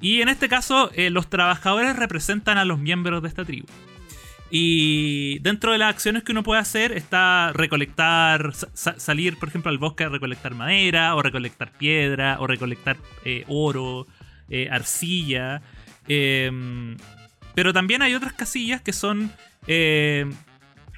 Y 0.01 0.21
en 0.21 0.29
este 0.29 0.49
caso, 0.49 0.91
eh, 0.95 1.11
los 1.11 1.31
trabajadores 1.31 1.95
representan 1.97 2.59
a 2.59 2.65
los 2.65 2.79
miembros 2.79 3.23
de 3.23 3.29
esta 3.29 3.45
tribu. 3.45 3.67
Y 4.51 5.39
dentro 5.41 5.73
de 5.73 5.79
las 5.79 5.91
acciones 5.91 6.23
que 6.23 6.33
uno 6.33 6.43
puede 6.43 6.61
hacer 6.61 6.93
está 6.93 7.53
recolectar, 7.55 8.53
sa- 8.55 8.99
salir 9.01 9.39
por 9.39 9.49
ejemplo 9.49 9.71
al 9.71 9.79
bosque 9.79 10.05
a 10.05 10.09
recolectar 10.09 10.55
madera, 10.55 11.15
o 11.15 11.23
recolectar 11.23 11.73
piedra, 11.73 12.37
o 12.41 12.47
recolectar 12.47 12.97
eh, 13.25 13.45
oro, 13.49 14.07
arcilla. 14.71 15.63
Pero 17.55 17.73
también 17.73 18.03
hay 18.03 18.15
otras 18.15 18.33
casillas 18.33 18.81
que 18.81 18.93
son 18.93 19.33
eh, 19.67 20.27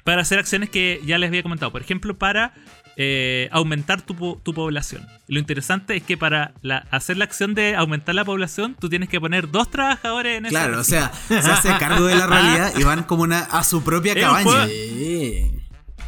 para 0.03 0.21
hacer 0.21 0.39
acciones 0.39 0.69
que 0.69 1.01
ya 1.05 1.17
les 1.17 1.27
había 1.29 1.43
comentado. 1.43 1.71
Por 1.71 1.81
ejemplo, 1.81 2.17
para 2.17 2.53
eh, 2.95 3.47
aumentar 3.51 4.01
tu, 4.01 4.15
po- 4.15 4.41
tu 4.43 4.53
población. 4.53 5.05
Lo 5.27 5.37
interesante 5.39 5.95
es 5.95 6.03
que 6.03 6.17
para 6.17 6.53
la- 6.61 6.87
hacer 6.89 7.17
la 7.17 7.25
acción 7.25 7.53
de 7.53 7.75
aumentar 7.75 8.15
la 8.15 8.25
población, 8.25 8.75
tú 8.79 8.89
tienes 8.89 9.07
que 9.09 9.19
poner 9.19 9.51
dos 9.51 9.69
trabajadores 9.69 10.37
en 10.39 10.45
esa 10.47 10.51
Claro, 10.51 10.79
o 10.79 10.83
sea, 10.83 11.11
se 11.27 11.35
hace 11.37 11.77
cargo 11.77 12.05
de 12.05 12.15
la 12.15 12.25
realidad 12.27 12.73
y 12.77 12.83
van 12.83 13.03
como 13.03 13.23
una, 13.23 13.39
a 13.41 13.63
su 13.63 13.83
propia 13.83 14.15
cabaña. 14.15 14.65
Sí. 14.67 15.51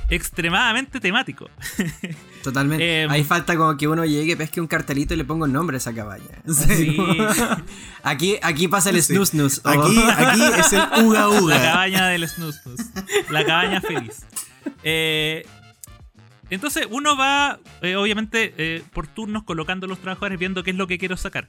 Extremadamente 0.10 1.00
temático. 1.00 1.50
Totalmente. 2.44 3.04
Em, 3.04 3.10
Ahí 3.12 3.24
falta 3.24 3.56
como 3.58 3.76
que 3.78 3.88
uno 3.88 4.06
llegue, 4.06 4.36
pesque 4.38 4.62
un 4.62 4.68
cartelito 4.68 5.14
y 5.14 5.18
le 5.18 5.26
ponga 5.26 5.46
un 5.46 5.54
nombre 5.54 5.76
a 5.76 5.80
esa 5.80 5.94
cabaña. 5.94 6.26
Sí. 6.48 6.98
Aquí, 8.04 8.38
aquí 8.42 8.68
pasa 8.68 8.90
el 8.92 9.02
Sí. 9.04 9.14
snus 9.14 9.30
snus. 9.30 9.62
Aquí, 9.66 10.00
aquí 10.18 10.42
es 10.60 10.74
el 10.74 10.82
uga 11.06 11.20
La 11.20 11.30
uga. 11.30 11.62
cabaña 11.62 12.08
del 12.08 12.28
snus 12.28 12.56
snus. 12.62 12.80
La 13.30 13.46
cabaña 13.46 13.82
feliz. 13.82 14.26
Eh, 14.84 15.46
entonces 16.50 16.88
uno 16.90 17.16
va, 17.18 17.60
eh, 17.82 17.96
obviamente, 17.96 18.54
eh, 18.58 18.84
por 18.94 19.06
turnos 19.08 19.44
colocando 19.44 19.86
los 19.86 20.00
trabajadores, 20.00 20.40
viendo 20.40 20.64
qué 20.64 20.72
es 20.72 20.78
lo 20.78 20.88
que 20.88 20.98
quiero 20.98 21.16
sacar. 21.18 21.48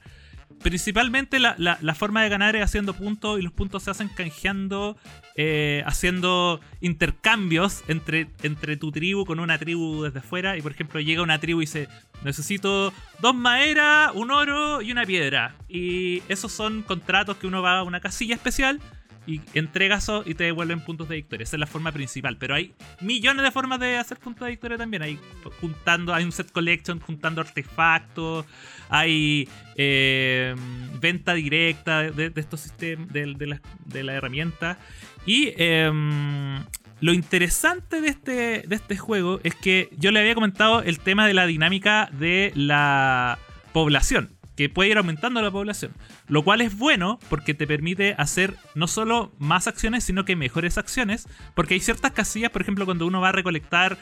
Principalmente 0.61 1.39
la, 1.39 1.55
la- 1.57 1.95
forma 1.95 2.23
de 2.23 2.29
ganar 2.29 2.55
es 2.55 2.63
haciendo 2.63 2.93
puntos 2.93 3.39
y 3.39 3.41
los 3.41 3.51
puntos 3.51 3.83
se 3.83 3.91
hacen 3.91 4.07
canjeando, 4.09 4.97
eh, 5.35 5.83
haciendo 5.85 6.59
intercambios 6.81 7.83
entre, 7.87 8.27
entre 8.43 8.77
tu 8.77 8.91
tribu 8.91 9.25
con 9.25 9.39
una 9.39 9.57
tribu 9.57 10.03
desde 10.03 10.19
afuera. 10.19 10.57
Y 10.57 10.61
por 10.61 10.71
ejemplo 10.71 10.99
llega 10.99 11.21
una 11.21 11.39
tribu 11.39 11.61
y 11.61 11.65
dice, 11.65 11.87
necesito 12.23 12.93
dos 13.19 13.35
maderas, 13.35 14.11
un 14.13 14.31
oro 14.31 14.81
y 14.81 14.91
una 14.91 15.05
piedra. 15.05 15.55
Y 15.67 16.21
esos 16.29 16.51
son 16.51 16.81
contratos 16.83 17.37
que 17.37 17.47
uno 17.47 17.61
va 17.61 17.79
a 17.79 17.83
una 17.83 17.99
casilla 17.99 18.35
especial 18.35 18.79
y 19.27 19.39
entrega 19.53 19.97
eso 19.97 20.23
y 20.25 20.33
te 20.33 20.45
devuelven 20.45 20.79
puntos 20.83 21.07
de 21.07 21.15
victoria. 21.15 21.43
Esa 21.43 21.55
es 21.55 21.59
la 21.59 21.67
forma 21.67 21.91
principal. 21.91 22.37
Pero 22.37 22.55
hay 22.55 22.73
millones 23.01 23.43
de 23.43 23.51
formas 23.51 23.79
de 23.79 23.97
hacer 23.97 24.17
puntos 24.17 24.45
de 24.45 24.51
victoria 24.51 24.77
también. 24.77 25.03
Hay 25.03 25.19
juntando, 25.59 26.13
hay 26.13 26.23
un 26.23 26.31
set 26.31 26.51
collection, 26.51 26.99
juntando 26.99 27.39
artefactos, 27.41 28.45
hay 28.91 29.49
eh, 29.77 30.53
venta 30.99 31.33
directa 31.33 32.03
de, 32.03 32.29
de 32.29 32.41
estos 32.41 32.59
sistemas, 32.59 33.07
de, 33.11 33.33
de 33.33 33.47
la, 33.47 33.61
de 33.85 34.03
la 34.03 34.13
herramienta. 34.13 34.77
Y 35.25 35.53
em, 35.57 36.63
lo 36.99 37.13
interesante 37.13 38.01
de 38.01 38.07
este, 38.09 38.63
de 38.67 38.75
este 38.75 38.97
juego 38.97 39.39
es 39.43 39.55
que 39.55 39.89
yo 39.97 40.11
le 40.11 40.19
había 40.19 40.35
comentado 40.35 40.83
el 40.83 40.99
tema 40.99 41.25
de 41.25 41.33
la 41.33 41.47
dinámica 41.47 42.09
de 42.11 42.51
la 42.55 43.39
población. 43.73 44.29
Que 44.57 44.67
puede 44.69 44.91
ir 44.91 44.97
aumentando 44.97 45.41
la 45.41 45.49
población. 45.49 45.93
Lo 46.27 46.43
cual 46.43 46.61
es 46.61 46.77
bueno 46.77 47.19
porque 47.29 47.53
te 47.55 47.65
permite 47.65 48.13
hacer 48.19 48.55
no 48.75 48.85
solo 48.87 49.31
más 49.39 49.65
acciones, 49.65 50.03
sino 50.03 50.25
que 50.25 50.35
mejores 50.35 50.77
acciones. 50.77 51.27
Porque 51.55 51.73
hay 51.75 51.79
ciertas 51.79 52.11
casillas, 52.11 52.51
por 52.51 52.61
ejemplo, 52.61 52.85
cuando 52.85 53.07
uno 53.07 53.21
va 53.21 53.29
a 53.29 53.31
recolectar 53.31 53.97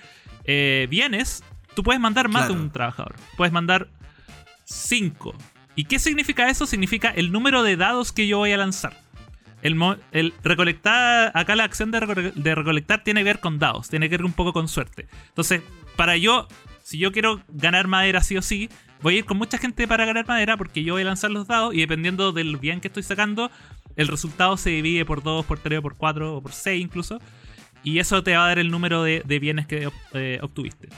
eh, 0.46 0.88
bienes, 0.90 1.44
tú 1.76 1.84
puedes 1.84 2.02
mandar 2.02 2.28
más 2.28 2.46
Claro. 2.48 2.56
de 2.56 2.62
un 2.62 2.72
trabajador. 2.72 3.16
Puedes 3.38 3.54
mandar 3.54 3.88
5. 4.70 5.36
¿Y 5.76 5.86
qué 5.86 6.00
significa 6.00 6.50
eso? 6.50 6.66
Significa 6.66 7.10
el 7.10 7.32
número 7.32 7.64
de 7.64 7.76
dados 7.78 8.12
que 8.12 8.28
yo 8.28 8.38
voy 8.38 8.52
a 8.52 8.58
lanzar. 8.58 8.98
El, 9.62 10.34
recolectar, 10.44 11.32
acá 11.34 11.56
la 11.56 11.66
acción 11.66 11.92
de, 11.92 12.00
reco- 12.00 12.34
de 12.34 12.56
recolectar 12.56 13.04
tiene 13.04 13.22
que 13.22 13.26
ver 13.26 13.40
con 13.40 13.60
dados, 13.60 13.90
tiene 13.90 14.10
que 14.10 14.18
ver 14.18 14.26
un 14.26 14.32
poco 14.34 14.54
con 14.54 14.68
suerte. 14.68 15.08
Entonces, 15.28 15.62
para 15.98 16.16
yo, 16.16 16.48
si 16.82 16.98
yo 16.98 17.12
quiero 17.12 17.42
ganar 17.50 17.88
madera 17.88 18.22
sí 18.22 18.38
o 18.38 18.42
sí, 18.42 18.70
voy 19.02 19.16
a 19.16 19.18
ir 19.20 19.26
con 19.26 19.38
mucha 19.38 19.58
gente 19.58 19.88
para 19.88 20.06
ganar 20.06 20.28
madera 20.28 20.56
porque 20.56 20.84
yo 20.84 20.94
voy 20.94 21.02
a 21.02 21.06
lanzar 21.06 21.32
los 21.32 21.48
dados 21.48 21.74
y 21.74 21.80
dependiendo 21.80 22.32
del 22.32 22.56
bien 22.58 22.80
que 22.80 22.88
estoy 22.88 23.04
sacando, 23.04 23.52
el 23.98 24.08
resultado 24.08 24.56
se 24.56 24.70
divide 24.70 25.04
por 25.04 25.24
2, 25.24 25.46
por 25.46 25.60
3, 25.60 25.82
por 25.82 25.96
4 25.98 26.38
o 26.38 26.42
por 26.42 26.54
6 26.54 26.82
incluso. 26.82 27.20
Y 27.84 28.00
eso 28.00 28.24
te 28.24 28.36
va 28.36 28.46
a 28.46 28.48
dar 28.50 28.60
el 28.60 28.72
número 28.72 29.04
de, 29.04 29.24
bienes 29.40 29.68
que 29.68 29.90
eh, 30.14 30.40
obtuviste. 30.42 30.90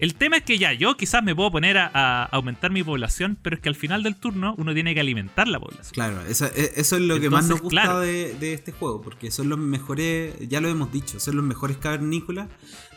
El 0.00 0.14
tema 0.14 0.38
es 0.38 0.42
que 0.44 0.58
ya, 0.58 0.72
yo 0.72 0.96
quizás 0.96 1.22
me 1.22 1.34
puedo 1.34 1.50
poner 1.52 1.76
a, 1.78 1.90
a 1.92 2.24
aumentar 2.24 2.70
mi 2.70 2.82
población, 2.82 3.36
pero 3.40 3.56
es 3.56 3.62
que 3.62 3.68
al 3.68 3.74
final 3.74 4.02
del 4.02 4.16
turno 4.16 4.54
uno 4.56 4.72
tiene 4.74 4.94
que 4.94 5.00
alimentar 5.00 5.46
la 5.46 5.60
población. 5.60 5.92
Claro, 5.92 6.22
eso, 6.26 6.46
e- 6.46 6.72
eso 6.76 6.96
es 6.96 7.02
lo 7.02 7.20
que 7.20 7.28
más 7.30 7.46
nos 7.46 7.60
gusta 7.60 7.82
claro. 7.82 8.00
de, 8.00 8.34
de 8.34 8.54
este 8.54 8.72
juego, 8.72 9.02
porque 9.02 9.30
son 9.30 9.48
los 9.50 9.58
mejores, 9.58 10.34
ya 10.48 10.60
lo 10.60 10.68
hemos 10.68 10.90
dicho, 10.90 11.20
son 11.20 11.36
los 11.36 11.44
mejores 11.44 11.76
cavernícolas. 11.76 12.48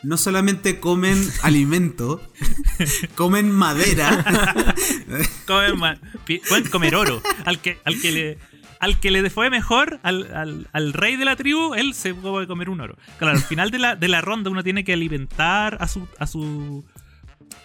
No 0.02 0.18
solamente 0.18 0.80
comen 0.80 1.22
alimento, 1.44 2.22
comen 3.16 3.52
madera. 3.52 4.24
Comen 5.46 5.78
ma- 5.78 5.98
pueden 6.26 6.70
comer 6.70 6.96
oro. 6.96 7.22
Al 7.46 7.60
que, 7.60 7.78
al 7.86 8.00
que 8.02 8.12
le. 8.12 8.38
Al 8.80 9.00
que 9.00 9.12
le 9.12 9.30
fue 9.30 9.50
mejor, 9.50 10.02
al, 10.04 10.30
al- 10.36 10.68
al 10.74 10.92
rey 10.92 11.16
de 11.16 11.24
la 11.24 11.38
tribu, 11.38 11.74
él 11.74 11.94
se 11.94 12.14
puede 12.14 12.48
comer 12.48 12.70
un 12.70 12.82
oro. 12.82 12.98
Claro, 13.18 13.38
al 13.38 13.42
final 13.44 13.72
de 13.72 13.80
la, 13.80 13.96
de 13.96 14.10
la 14.10 14.20
ronda 14.20 14.50
uno 14.50 14.62
tiene 14.62 14.84
que 14.84 14.92
alimentar 14.92 15.78
a 15.80 15.88
su, 15.88 16.06
a 16.20 16.28
su. 16.28 16.84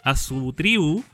A 0.09 0.17
su 0.17 0.53
tribu. 0.53 1.05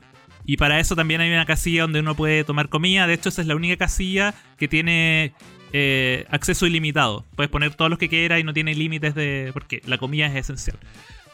Y 0.45 0.57
para 0.57 0.79
eso 0.79 0.95
también 0.95 1.21
hay 1.21 1.31
una 1.31 1.45
casilla 1.45 1.83
donde 1.83 1.99
uno 1.99 2.15
puede 2.15 2.43
tomar 2.43 2.69
comida. 2.69 3.07
De 3.07 3.13
hecho, 3.13 3.29
esa 3.29 3.41
es 3.41 3.47
la 3.47 3.55
única 3.55 3.77
casilla 3.77 4.35
que 4.57 4.67
tiene 4.67 5.33
eh, 5.73 6.25
acceso 6.29 6.67
ilimitado. 6.67 7.25
Puedes 7.35 7.49
poner 7.49 7.73
todos 7.73 7.89
los 7.89 7.97
que 7.97 8.09
quieras 8.09 8.39
y 8.39 8.43
no 8.43 8.53
tiene 8.53 8.75
límites 8.75 9.15
de. 9.15 9.49
porque 9.53 9.81
la 9.85 9.97
comida 9.97 10.27
es 10.27 10.35
esencial. 10.35 10.77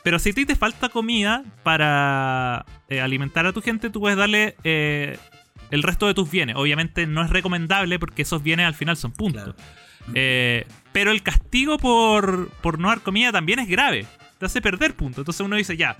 Pero 0.04 0.18
si 0.18 0.30
a 0.30 0.34
ti 0.34 0.46
te 0.46 0.56
falta 0.56 0.90
comida 0.90 1.44
para 1.64 2.66
eh, 2.90 3.02
alimentar 3.02 3.46
a 3.46 3.54
tu 3.54 3.62
gente, 3.62 3.90
tú 3.90 4.00
puedes 4.00 4.18
darle 4.18 4.56
eh, 4.64 5.18
el 5.70 5.84
resto 5.84 6.08
de 6.08 6.14
tus 6.14 6.32
bienes. 6.32 6.56
Obviamente 6.56 7.06
no 7.06 7.24
es 7.24 7.30
recomendable 7.30 8.00
porque 8.00 8.24
esos 8.24 8.42
bienes 8.42 8.66
al 8.66 8.74
final 8.74 8.98
son 8.98 9.12
puntos. 9.12 9.44
Claro. 9.44 9.56
Pero 10.94 11.12
el 11.12 11.22
castigo 11.22 11.78
por, 11.78 12.50
por 12.62 12.80
no 12.80 12.88
dar 12.88 13.02
comida 13.02 13.32
también 13.32 13.60
es 13.60 13.68
grave. 13.68 14.08
Te 14.40 14.46
hace 14.46 14.62
perder 14.62 14.96
puntos. 14.96 15.20
Entonces 15.20 15.42
uno 15.46 15.56
dice, 15.56 15.78
ya, 15.78 15.98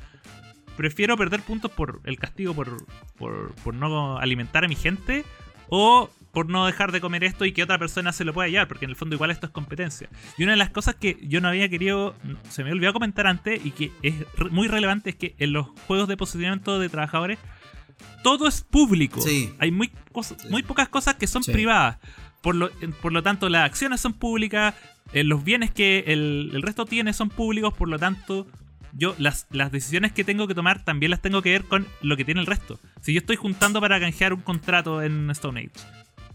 prefiero 0.82 1.16
perder 1.16 1.42
puntos 1.44 1.70
por 1.72 2.02
el 2.06 2.18
castigo 2.18 2.54
por, 2.56 2.86
por, 3.18 3.54
por 3.64 3.74
no 3.76 4.18
alimentar 4.18 4.66
a 4.66 4.68
mi 4.68 4.76
gente 4.76 5.24
o 5.70 6.10
por 6.32 6.50
no 6.50 6.66
dejar 6.66 6.92
de 6.92 7.00
comer 7.02 7.24
esto 7.24 7.46
y 7.46 7.52
que 7.52 7.62
otra 7.62 7.78
persona 7.78 8.12
se 8.14 8.24
lo 8.24 8.34
pueda 8.34 8.48
llevar, 8.50 8.68
porque 8.68 8.86
en 8.86 8.92
el 8.92 8.96
fondo 8.96 9.16
igual 9.16 9.30
esto 9.32 9.46
es 9.46 9.52
competencia. 9.52 10.10
Y 10.38 10.44
una 10.44 10.54
de 10.54 10.58
las 10.58 10.70
cosas 10.72 10.96
que 10.96 11.18
yo 11.22 11.40
no 11.42 11.50
había 11.50 11.70
querido, 11.70 12.16
se 12.50 12.64
me 12.64 12.72
olvidó 12.72 12.94
comentar 12.94 13.28
antes 13.28 13.64
y 13.64 13.72
que 13.72 13.92
es 14.02 14.16
muy 14.50 14.68
relevante 14.68 15.12
es 15.12 15.16
que 15.18 15.36
en 15.38 15.54
los 15.54 15.68
juegos 15.88 16.08
de 16.08 16.18
posicionamiento 16.18 16.80
de 16.80 16.90
trabajadores 16.90 17.38
todo 18.24 18.48
es 18.48 18.62
público. 18.62 19.22
Sí. 19.22 19.54
Hay 19.60 19.72
muy, 19.72 19.90
cosas- 20.12 20.50
muy 20.50 20.64
pocas 20.64 20.90
cosas 20.90 21.16
que 21.16 21.28
son 21.28 21.44
Sí. 21.44 21.52
privadas. 21.52 21.98
Por 22.42 22.56
lo, 22.56 22.72
por 23.02 23.12
lo 23.12 23.22
tanto, 23.22 23.50
las 23.50 23.66
acciones 23.66 24.02
son 24.02 24.14
públicas, 24.14 24.74
eh, 25.14 25.24
los 25.24 25.44
bienes 25.44 25.70
que 25.72 26.06
el, 26.08 26.50
el 26.56 26.62
resto 26.64 26.86
tiene 26.86 27.14
son 27.14 27.30
públicos, 27.30 27.74
por 27.74 27.88
lo 27.88 28.00
tanto, 28.00 28.48
yo 28.94 29.16
las, 29.18 29.48
las 29.52 29.72
decisiones 29.72 30.12
que 30.12 30.24
tengo 30.24 30.48
que 30.48 30.56
tomar 30.56 30.84
también 30.84 31.10
las 31.12 31.22
tengo 31.22 31.42
que 31.42 31.52
ver 31.52 31.64
con 31.66 31.88
lo 32.02 32.18
que 32.18 32.26
tiene 32.26 32.42
el 32.42 32.48
resto. 32.48 32.80
Si 33.02 33.14
yo 33.14 33.20
estoy 33.20 33.36
juntando 33.36 33.80
para 33.82 34.00
canjear 34.00 34.34
un 34.34 34.42
contrato 34.42 35.02
en 35.02 35.30
Stone 35.32 35.60
Age 35.60 35.72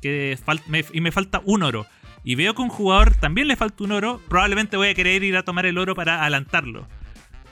que 0.01 0.39
me- 0.69 0.85
y 0.93 1.01
me 1.01 1.13
falta 1.13 1.41
un 1.45 1.63
oro, 1.63 1.87
y 2.25 2.35
veo 2.35 2.55
que 2.55 2.63
un 2.63 2.69
jugador 2.69 3.15
también 3.15 3.49
le 3.49 3.57
falta 3.57 3.85
un 3.85 3.93
oro, 3.93 4.21
probablemente 4.29 4.77
voy 4.77 4.89
a 4.89 4.95
querer 4.95 5.23
ir 5.23 5.37
a 5.37 5.43
tomar 5.45 5.65
el 5.67 5.79
oro 5.79 5.95
para 5.95 6.21
adelantarlo. 6.23 6.87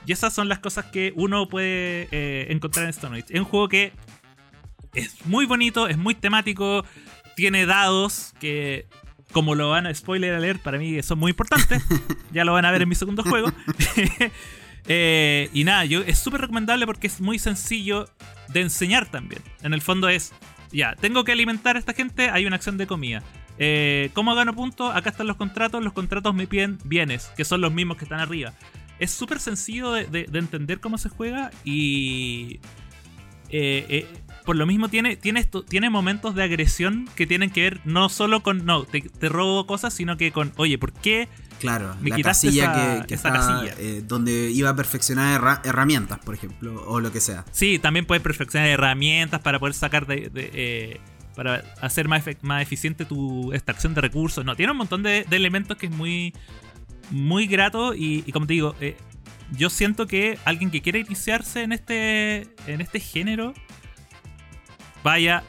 Y 0.07 0.13
esas 0.13 0.35
son 0.35 0.49
las 0.49 0.59
cosas 0.59 0.87
que 0.87 1.13
uno 1.17 1.49
puede 1.49 2.09
eh, 2.11 2.47
encontrar 2.51 2.85
en 2.85 2.91
Stone 2.91 3.17
Age. 3.19 3.27
Es 3.31 3.39
un 3.41 3.47
juego 3.47 3.69
que 3.69 3.93
es 4.95 5.25
muy 5.27 5.47
bonito, 5.47 5.89
es 5.89 5.97
muy 5.97 6.15
temático, 6.15 6.85
tiene 7.37 7.67
dados 7.67 8.35
que, 8.41 8.87
como 9.33 9.55
lo 9.55 9.71
van 9.71 9.87
a 9.87 9.95
spoiler 9.95 10.35
alert, 10.35 10.61
para 10.63 10.79
mí 10.79 11.03
son 11.03 11.19
muy 11.19 11.31
importantes. 11.31 11.83
ya 12.33 12.45
lo 12.45 12.53
van 12.53 12.65
a 12.65 12.71
ver 12.71 12.83
en 12.83 12.89
mi 12.89 12.95
segundo 12.95 13.23
juego. 13.23 13.51
Eh, 14.87 15.49
y 15.53 15.65
nada, 15.65 15.85
yo 15.85 16.03
es 16.03 16.19
súper 16.19 16.43
recomendable 16.43 16.87
porque 16.87 17.07
es 17.07 17.21
muy 17.21 17.39
sencillo 17.39 18.07
de 18.49 18.61
enseñar 18.61 19.07
también. 19.11 19.43
En 19.63 19.75
el 19.75 19.81
fondo 19.81 20.09
es, 20.09 20.33
ya, 20.73 20.95
tengo 20.97 21.25
que 21.25 21.33
alimentar 21.33 21.77
a 21.77 21.79
esta 21.79 21.95
gente, 21.95 22.31
hay 22.31 22.47
una 22.47 22.57
acción 22.57 22.77
de 22.77 22.87
comida. 22.87 23.23
Eh, 23.59 24.11
¿Cómo 24.15 24.35
gano 24.35 24.55
puntos? 24.55 24.95
Acá 24.95 25.11
están 25.11 25.27
los 25.27 25.37
contratos, 25.37 25.83
los 25.83 25.93
contratos 25.93 26.35
me 26.35 26.47
piden 26.47 26.79
bienes, 26.85 27.27
que 27.37 27.45
son 27.45 27.61
los 27.61 27.73
mismos 27.73 27.97
que 27.97 28.05
están 28.05 28.21
arriba. 28.21 28.53
Es 28.99 29.11
súper 29.11 29.41
sencillo 29.41 29.93
de, 29.93 30.29
entender 30.33 30.81
cómo 30.81 30.99
se 30.99 31.09
juega 31.09 31.51
y... 31.65 32.61
Eh, 33.51 33.87
eh, 33.89 34.07
por 34.45 34.57
lo 34.57 34.67
mismo 34.67 34.89
tiene, 34.89 35.17
tiene, 35.17 35.41
esto, 35.41 35.63
tiene 35.63 35.91
momentos 35.91 36.35
de 36.35 36.43
agresión 36.43 37.09
que 37.17 37.27
tienen 37.27 37.51
que 37.51 37.63
ver 37.63 37.81
no 37.85 38.09
solo 38.09 38.43
con, 38.43 38.65
no, 38.65 38.85
te, 38.85 39.01
te 39.01 39.29
robo 39.29 39.67
cosas, 39.67 39.95
sino 39.95 40.17
que 40.17 40.33
con, 40.33 40.53
oye, 40.57 40.79
¿por 40.79 40.93
qué 40.93 41.29
Claro, 41.65 41.97
la 42.03 42.21
casilla 42.21 43.05
que, 43.07 43.15
está, 43.15 43.65
eh, 43.79 44.03
donde 44.07 44.51
iba 44.51 44.71
a 44.71 44.77
perfeccionar 44.77 45.63
herramientas, 45.65 46.19
por 46.19 46.35
ejemplo, 46.35 46.85
o 46.87 47.01
lo 47.01 47.11
que 47.11 47.21
sea. 47.21 47.47
Sí, 47.53 47.79
también 47.79 48.05
puedes 48.05 48.23
perfeccionar 48.23 48.69
herramientas 48.69 49.41
para 49.41 49.59
poder 49.59 49.73
sacar 49.75 50.07
de, 50.07 50.31
eh, 50.35 51.01
para 51.35 51.65
hacer 51.81 52.07
más, 52.07 52.25
más 52.43 52.63
eficiente 52.63 53.07
tu 53.07 53.53
extracción 53.55 53.95
de 53.95 54.03
recursos. 54.03 54.45
No, 54.45 54.57
tiene 54.57 54.73
un 54.73 54.79
montón 54.79 55.03
de, 55.03 55.27
elementos 55.31 55.79
que 55.79 55.87
es 55.87 55.93
muy, 55.93 56.35
muy 57.11 57.47
grato 57.47 57.95
y, 57.95 58.23
como 58.33 58.47
te 58.47 58.55
digo, 58.55 58.75
eh, 58.81 58.97
yo 59.57 59.71
siento 59.71 60.07
que 60.07 60.39
alguien 60.45 60.71
que 60.71 60.83
quiere 60.83 60.99
iniciarse 60.99 61.63
en 61.63 61.73
este, 61.73 62.49
en 62.67 62.81
este 62.83 63.01
género 63.01 63.55
vaya 65.05 65.45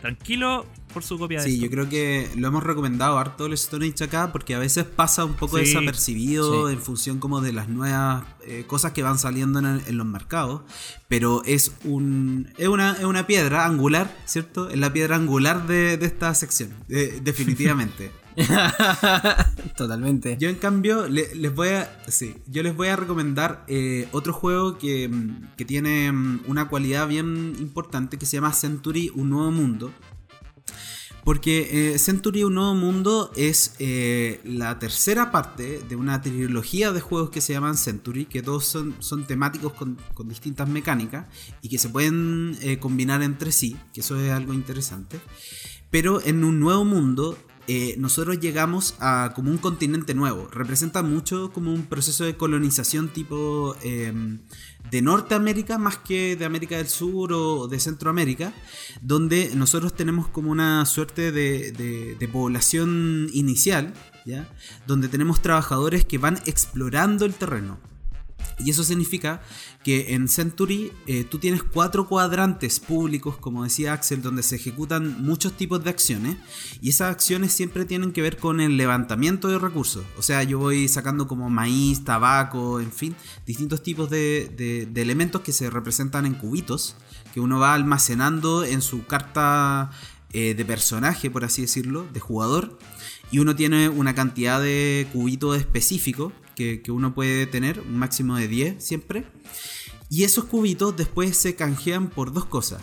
tranquilo, 0.00 0.66
por 0.92 1.02
su 1.02 1.18
copia 1.18 1.40
Sí, 1.40 1.58
yo 1.58 1.70
creo 1.70 1.88
que 1.88 2.28
lo 2.36 2.48
hemos 2.48 2.62
recomendado 2.62 3.18
harto 3.18 3.46
el 3.46 3.52
Stone 3.54 3.86
Age 3.86 4.04
acá 4.04 4.32
porque 4.32 4.54
a 4.54 4.58
veces 4.58 4.84
pasa 4.84 5.24
un 5.24 5.34
poco 5.34 5.56
desapercibido 5.56 6.68
en 6.70 6.80
función 6.80 7.18
como 7.18 7.40
de 7.40 7.52
las 7.52 7.68
nuevas 7.68 8.24
eh, 8.46 8.64
cosas 8.66 8.92
que 8.92 9.02
van 9.02 9.18
saliendo 9.18 9.58
en, 9.58 9.96
los 9.96 10.06
mercados. 10.06 10.62
Pero 11.08 11.42
es 11.44 11.72
un 11.84 12.52
es 12.58 12.68
una, 12.68 12.92
es 12.92 13.04
una 13.04 13.26
piedra 13.26 13.66
angular, 13.66 14.16
¿cierto? 14.24 14.70
Es 14.70 14.78
la 14.78 14.92
piedra 14.92 15.16
angular 15.16 15.66
de, 15.66 15.94
esta 15.94 16.34
sección, 16.34 16.74
definitivamente. 16.88 18.12
Totalmente. 19.76 20.36
Yo 20.38 20.48
en 20.48 20.56
cambio 20.56 21.08
les 21.08 21.54
voy 21.54 21.68
a 21.68 21.90
sí, 22.08 22.34
yo 22.46 22.62
les 22.62 22.76
voy 22.76 22.88
a 22.88 22.96
recomendar 22.96 23.64
eh, 23.68 24.08
otro 24.12 24.32
juego 24.32 24.78
que, 24.78 25.10
que 25.56 25.64
tiene 25.64 26.10
mm, 26.12 26.44
una 26.46 26.68
cualidad 26.68 27.08
bien 27.08 27.54
importante 27.58 28.18
que 28.18 28.26
se 28.26 28.36
llama 28.36 28.52
Century, 28.52 29.10
un 29.14 29.30
nuevo 29.30 29.50
mundo. 29.50 29.92
Porque 31.24 31.92
eh, 31.94 31.98
Century 31.98 32.44
Un 32.44 32.54
Nuevo 32.54 32.74
Mundo 32.74 33.30
es 33.36 33.74
eh, 33.78 34.40
la 34.44 34.78
tercera 34.78 35.30
parte 35.30 35.80
de 35.88 35.96
una 35.96 36.22
trilogía 36.22 36.92
de 36.92 37.00
juegos 37.00 37.30
que 37.30 37.40
se 37.40 37.52
llaman 37.52 37.76
Century, 37.76 38.24
que 38.24 38.42
todos 38.42 38.64
son, 38.64 38.96
son 39.00 39.26
temáticos 39.26 39.72
con, 39.74 39.98
distintas 40.24 40.68
mecánicas 40.68 41.26
y 41.62 41.68
que 41.68 41.78
se 41.78 41.88
pueden 41.88 42.56
eh, 42.62 42.78
combinar 42.78 43.22
entre 43.22 43.52
sí, 43.52 43.76
que 43.92 44.00
eso 44.00 44.18
es 44.18 44.30
algo 44.32 44.54
interesante. 44.54 45.20
Pero 45.90 46.22
en 46.24 46.44
un 46.44 46.60
nuevo 46.60 46.84
mundo 46.84 47.36
eh, 47.72 47.94
nosotros 47.98 48.40
llegamos 48.40 48.96
a 48.98 49.30
como 49.36 49.48
un 49.52 49.58
continente 49.58 50.12
nuevo. 50.12 50.48
Representa 50.50 51.04
mucho 51.04 51.52
como 51.52 51.72
un 51.72 51.84
proceso 51.84 52.24
de 52.24 52.36
colonización 52.36 53.10
tipo 53.10 53.76
em, 53.84 54.40
de 54.90 55.02
Norteamérica 55.02 55.78
más 55.78 55.96
que 55.96 56.34
de 56.34 56.44
América 56.44 56.78
del 56.78 56.88
Sur 56.88 57.32
o 57.32 57.68
de 57.68 57.78
Centroamérica, 57.78 58.52
donde 59.02 59.52
nosotros 59.54 59.94
tenemos 59.94 60.26
como 60.26 60.50
una 60.50 60.84
suerte 60.84 61.30
de, 61.30 61.70
de 62.18 62.28
población 62.28 63.28
inicial, 63.32 63.94
¿ya? 64.26 64.48
donde 64.88 65.06
tenemos 65.06 65.40
trabajadores 65.40 66.04
que 66.04 66.18
van 66.18 66.40
explorando 66.46 67.24
el 67.24 67.34
terreno. 67.34 67.78
Y 68.64 68.70
eso 68.70 68.84
significa 68.84 69.42
que 69.82 70.14
en 70.14 70.28
Century 70.28 70.92
eh, 71.06 71.24
tú 71.24 71.38
tienes 71.38 71.62
cuatro 71.62 72.06
cuadrantes 72.06 72.80
públicos, 72.80 73.36
como 73.36 73.64
decía 73.64 73.92
Axel, 73.92 74.22
donde 74.22 74.42
se 74.42 74.56
ejecutan 74.56 75.22
muchos 75.22 75.56
tipos 75.56 75.82
de 75.82 75.90
acciones. 75.90 76.36
Y 76.80 76.90
esas 76.90 77.10
acciones 77.10 77.52
siempre 77.52 77.84
tienen 77.84 78.12
que 78.12 78.22
ver 78.22 78.36
con 78.36 78.60
el 78.60 78.76
levantamiento 78.76 79.48
de 79.48 79.58
recursos. 79.58 80.04
O 80.18 80.22
sea, 80.22 80.42
yo 80.42 80.58
voy 80.58 80.88
sacando 80.88 81.26
como 81.26 81.48
maíz, 81.50 82.04
tabaco, 82.04 82.80
en 82.80 82.92
fin, 82.92 83.16
distintos 83.46 83.82
tipos 83.82 84.10
de, 84.10 84.88
elementos 84.94 85.40
que 85.40 85.52
se 85.52 85.70
representan 85.70 86.26
en 86.26 86.34
cubitos, 86.34 86.96
que 87.32 87.40
uno 87.40 87.58
va 87.58 87.74
almacenando 87.74 88.64
en 88.64 88.82
su 88.82 89.06
carta 89.06 89.90
eh, 90.32 90.54
de 90.54 90.64
personaje, 90.64 91.30
por 91.30 91.44
así 91.44 91.62
decirlo, 91.62 92.06
de 92.12 92.20
jugador. 92.20 92.78
Y 93.32 93.38
uno 93.38 93.54
tiene 93.54 93.88
una 93.88 94.14
cantidad 94.14 94.60
de 94.60 95.06
cubitos 95.12 95.56
específicos 95.56 96.32
que, 96.82 96.90
uno 96.90 97.14
puede 97.14 97.46
tener, 97.46 97.80
un 97.80 97.98
máximo 97.98 98.36
de 98.36 98.48
10 98.48 98.84
siempre. 98.84 99.24
Y 100.08 100.24
esos 100.24 100.44
cubitos 100.44 100.96
después 100.96 101.36
se 101.36 101.54
canjean 101.54 102.08
por 102.08 102.32
dos 102.32 102.44
cosas. 102.44 102.82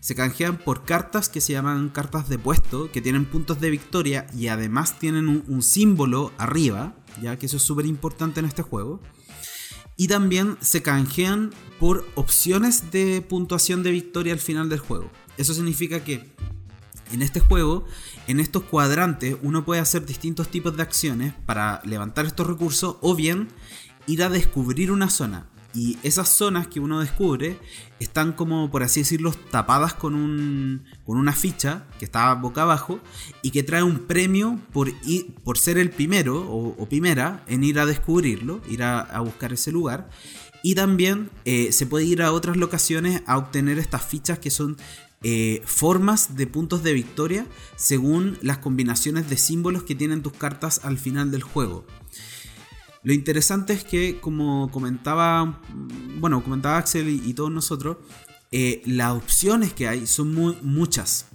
Se 0.00 0.14
canjean 0.14 0.58
por 0.58 0.84
cartas 0.84 1.28
que 1.28 1.40
se 1.40 1.52
llaman 1.52 1.88
cartas 1.90 2.28
de 2.28 2.38
puesto, 2.38 2.90
que 2.90 3.02
tienen 3.02 3.24
puntos 3.24 3.60
de 3.60 3.70
victoria 3.70 4.26
y 4.36 4.48
además 4.48 4.98
tienen 4.98 5.28
un, 5.28 5.62
símbolo 5.62 6.32
arriba, 6.38 6.94
ya 7.20 7.38
que 7.38 7.46
eso 7.46 7.56
es 7.56 7.62
súper 7.62 7.86
importante 7.86 8.40
en 8.40 8.46
este 8.46 8.62
juego. 8.62 9.00
Y 9.96 10.08
también 10.08 10.56
se 10.60 10.82
canjean 10.82 11.52
por 11.78 12.08
opciones 12.14 12.90
de 12.90 13.22
puntuación 13.22 13.82
de 13.82 13.90
victoria 13.90 14.32
al 14.32 14.40
final 14.40 14.68
del 14.68 14.78
juego. 14.78 15.10
Eso 15.36 15.54
significa 15.54 16.02
que 16.02 16.34
en 17.12 17.22
este 17.22 17.40
juego, 17.40 17.84
en 18.26 18.40
estos 18.40 18.64
cuadrantes, 18.64 19.36
uno 19.42 19.64
puede 19.64 19.80
hacer 19.80 20.06
distintos 20.06 20.48
tipos 20.48 20.76
de 20.76 20.82
acciones 20.82 21.34
para 21.46 21.80
levantar 21.84 22.26
estos 22.26 22.46
recursos 22.46 22.96
o 23.00 23.14
bien 23.14 23.48
ir 24.06 24.22
a 24.22 24.28
descubrir 24.28 24.92
una 24.92 25.10
zona. 25.10 25.46
Y 25.74 25.96
esas 26.02 26.28
zonas 26.28 26.66
que 26.66 26.80
uno 26.80 27.00
descubre 27.00 27.58
están 27.98 28.32
como, 28.32 28.70
por 28.70 28.82
así 28.82 29.00
decirlo, 29.00 29.32
tapadas 29.50 29.94
con, 29.94 30.14
un, 30.14 30.84
con 31.06 31.16
una 31.16 31.32
ficha 31.32 31.84
que 31.98 32.04
está 32.04 32.34
boca 32.34 32.62
abajo 32.62 33.00
y 33.40 33.52
que 33.52 33.62
trae 33.62 33.82
un 33.82 34.00
premio 34.00 34.60
por, 34.72 34.92
por 35.44 35.56
ser 35.56 35.78
el 35.78 35.90
primero 35.90 36.40
o, 36.40 36.86
primera 36.88 37.42
en 37.46 37.64
ir 37.64 37.78
a 37.78 37.86
descubrirlo, 37.86 38.60
ir 38.68 38.82
a, 38.82 39.18
buscar 39.20 39.54
ese 39.54 39.72
lugar. 39.72 40.10
Y 40.62 40.74
también 40.74 41.30
eh, 41.44 41.72
se 41.72 41.86
puede 41.86 42.04
ir 42.04 42.22
a 42.22 42.32
otras 42.32 42.56
locaciones 42.56 43.22
a 43.26 43.38
obtener 43.38 43.78
estas 43.78 44.04
fichas 44.04 44.38
que 44.38 44.50
son 44.50 44.76
eh, 45.24 45.62
formas 45.64 46.36
de 46.36 46.46
puntos 46.46 46.82
de 46.82 46.92
victoria 46.92 47.46
según 47.76 48.38
las 48.42 48.58
combinaciones 48.58 49.30
de 49.30 49.36
símbolos 49.36 49.84
que 49.84 49.94
tienen 49.94 50.22
tus 50.22 50.32
cartas 50.32 50.80
al 50.84 50.98
final 50.98 51.30
del 51.30 51.42
juego. 51.42 51.86
Lo 53.04 53.12
interesante 53.12 53.72
es 53.72 53.84
que, 53.84 54.18
como 54.20 54.70
comentaba, 54.70 55.60
bueno, 56.18 56.42
comentaba 56.42 56.78
Axel 56.78 57.08
y, 57.08 57.34
todos 57.34 57.50
nosotros, 57.50 57.96
eh, 58.52 58.82
las 58.84 59.12
opciones 59.12 59.72
que 59.72 59.88
hay 59.88 60.06
son 60.06 60.32
muy, 60.34 60.56
muchas, 60.62 61.26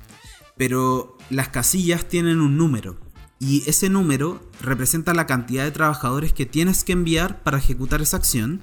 pero 0.56 1.18
las 1.30 1.50
casillas 1.50 2.08
tienen 2.08 2.40
un 2.40 2.58
número. 2.58 2.98
Y 3.40 3.64
ese 3.70 3.90
número 3.90 4.42
representa 4.62 5.14
la 5.14 5.28
cantidad 5.28 5.64
de 5.64 5.72
trabajadores 5.72 6.34
que 6.34 6.46
tienes 6.46 6.84
que 6.84 6.94
enviar 6.94 7.44
para 7.44 7.58
ejecutar 7.58 8.02
esa 8.02 8.18
acción. 8.18 8.62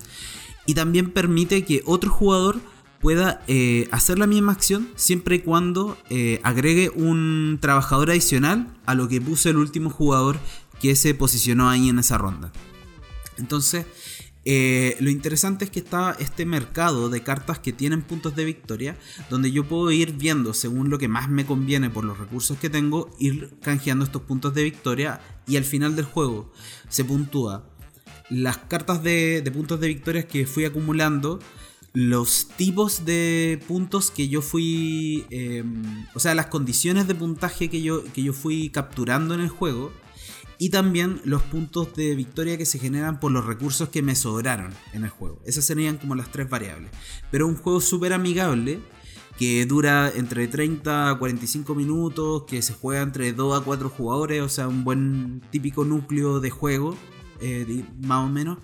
Y 0.67 0.75
también 0.75 1.13
permite 1.13 1.65
que 1.65 1.83
otro 1.85 2.11
jugador 2.11 2.61
pueda 3.05 3.43
eh, 3.49 3.87
hacer 3.91 4.19
la 4.19 4.27
misma 4.27 4.53
acción 4.53 4.89
siempre 4.97 5.37
y 5.37 5.39
cuando 5.41 5.99
eh, 6.09 6.41
agregue 6.43 6.89
un 6.89 7.59
trabajador 7.61 8.11
adicional 8.11 8.75
a 8.87 8.95
lo 8.95 9.09
que 9.09 9.21
puso 9.21 9.51
el 9.51 9.59
último 9.59 9.91
jugador 9.91 10.39
que 10.81 10.97
se 10.97 11.13
posicionó 11.13 11.69
ahí 11.69 11.91
en 11.91 11.99
esa 11.99 12.17
ronda. 12.17 12.51
Entonces, 13.37 13.85
eh, 14.47 14.97
lo 15.01 15.11
interesante 15.11 15.67
es 15.67 15.71
que 15.71 15.81
está 15.81 16.17
este 16.19 16.47
mercado 16.47 17.11
de 17.11 17.23
cartas 17.23 17.59
que 17.59 17.75
tienen 17.75 18.01
puntos 18.01 18.37
de 18.37 18.47
victoria, 18.47 18.97
donde 19.29 19.53
yo 19.53 19.69
puedo 19.69 19.91
ir 19.91 20.15
viendo 20.15 20.55
según 20.55 20.89
lo 20.89 20.97
que 20.97 21.09
más 21.09 21.29
me 21.29 21.45
conviene 21.45 21.91
por 21.91 22.07
los 22.07 22.17
recursos 22.17 22.57
que 22.57 22.71
tengo, 22.71 23.11
ir 23.19 23.51
canjeando 23.61 24.07
estos 24.07 24.23
puntos 24.23 24.55
de 24.55 24.65
victoria 24.65 25.21
y 25.47 25.59
al 25.59 25.65
final 25.65 25.95
del 25.95 26.07
juego 26.07 26.51
se 26.89 27.05
puntúa 27.05 27.69
las 28.31 28.57
cartas 28.57 29.03
de, 29.03 29.43
de 29.43 29.51
puntos 29.51 29.79
de 29.79 29.89
victoria 29.89 30.27
que 30.27 30.47
fui 30.47 30.65
acumulando 30.65 31.39
los 31.95 32.49
tipos 32.57 33.05
de 33.05 33.63
puntos 33.69 34.11
que 34.11 34.29
yo 34.29 34.43
fui, 34.43 35.25
em, 35.31 36.07
o 36.13 36.19
sea, 36.19 36.35
las 36.35 36.47
condiciones 36.47 37.07
de 37.07 37.15
puntaje 37.15 37.71
que 37.71 37.83
yo, 37.83 38.03
que 38.13 38.23
yo 38.23 38.33
fui 38.33 38.69
capturando 38.71 39.33
en 39.33 39.41
el 39.41 39.49
juego 39.49 39.93
y 40.59 40.71
también 40.71 41.21
los 41.25 41.43
puntos 41.43 41.95
de 41.95 42.17
victoria 42.17 42.59
que 42.59 42.67
se 42.67 42.81
generan 42.81 43.21
por 43.21 43.31
los 43.31 43.47
recursos 43.47 43.91
que 43.91 44.03
me 44.03 44.17
sobraron 44.17 44.75
en 44.93 45.05
el 45.05 45.11
juego. 45.11 45.41
Esas 45.47 45.67
serían 45.67 45.97
como 45.99 46.17
las 46.17 46.33
tres 46.33 46.51
variables. 46.51 46.91
Pero 47.31 47.47
un 47.47 47.57
juego 47.57 47.81
súper 47.81 48.13
amigable 48.13 48.81
que 49.39 49.65
dura 49.65 50.11
entre 50.15 50.49
30 50.49 51.11
a 51.11 51.19
45 51.19 51.77
minutos, 51.77 52.43
que 52.45 52.61
se 52.63 52.73
juega 52.73 53.03
entre 53.03 53.33
2 53.33 53.61
a 53.61 53.65
4 53.65 53.89
jugadores, 53.89 54.43
o 54.43 54.49
sea, 54.49 54.67
un 54.67 54.83
buen 54.83 55.43
típico 55.53 55.85
núcleo 55.85 56.41
de 56.41 56.51
juego, 56.51 56.97
eh, 57.41 57.85
más 58.01 58.25
o 58.25 58.29
menos 58.29 58.59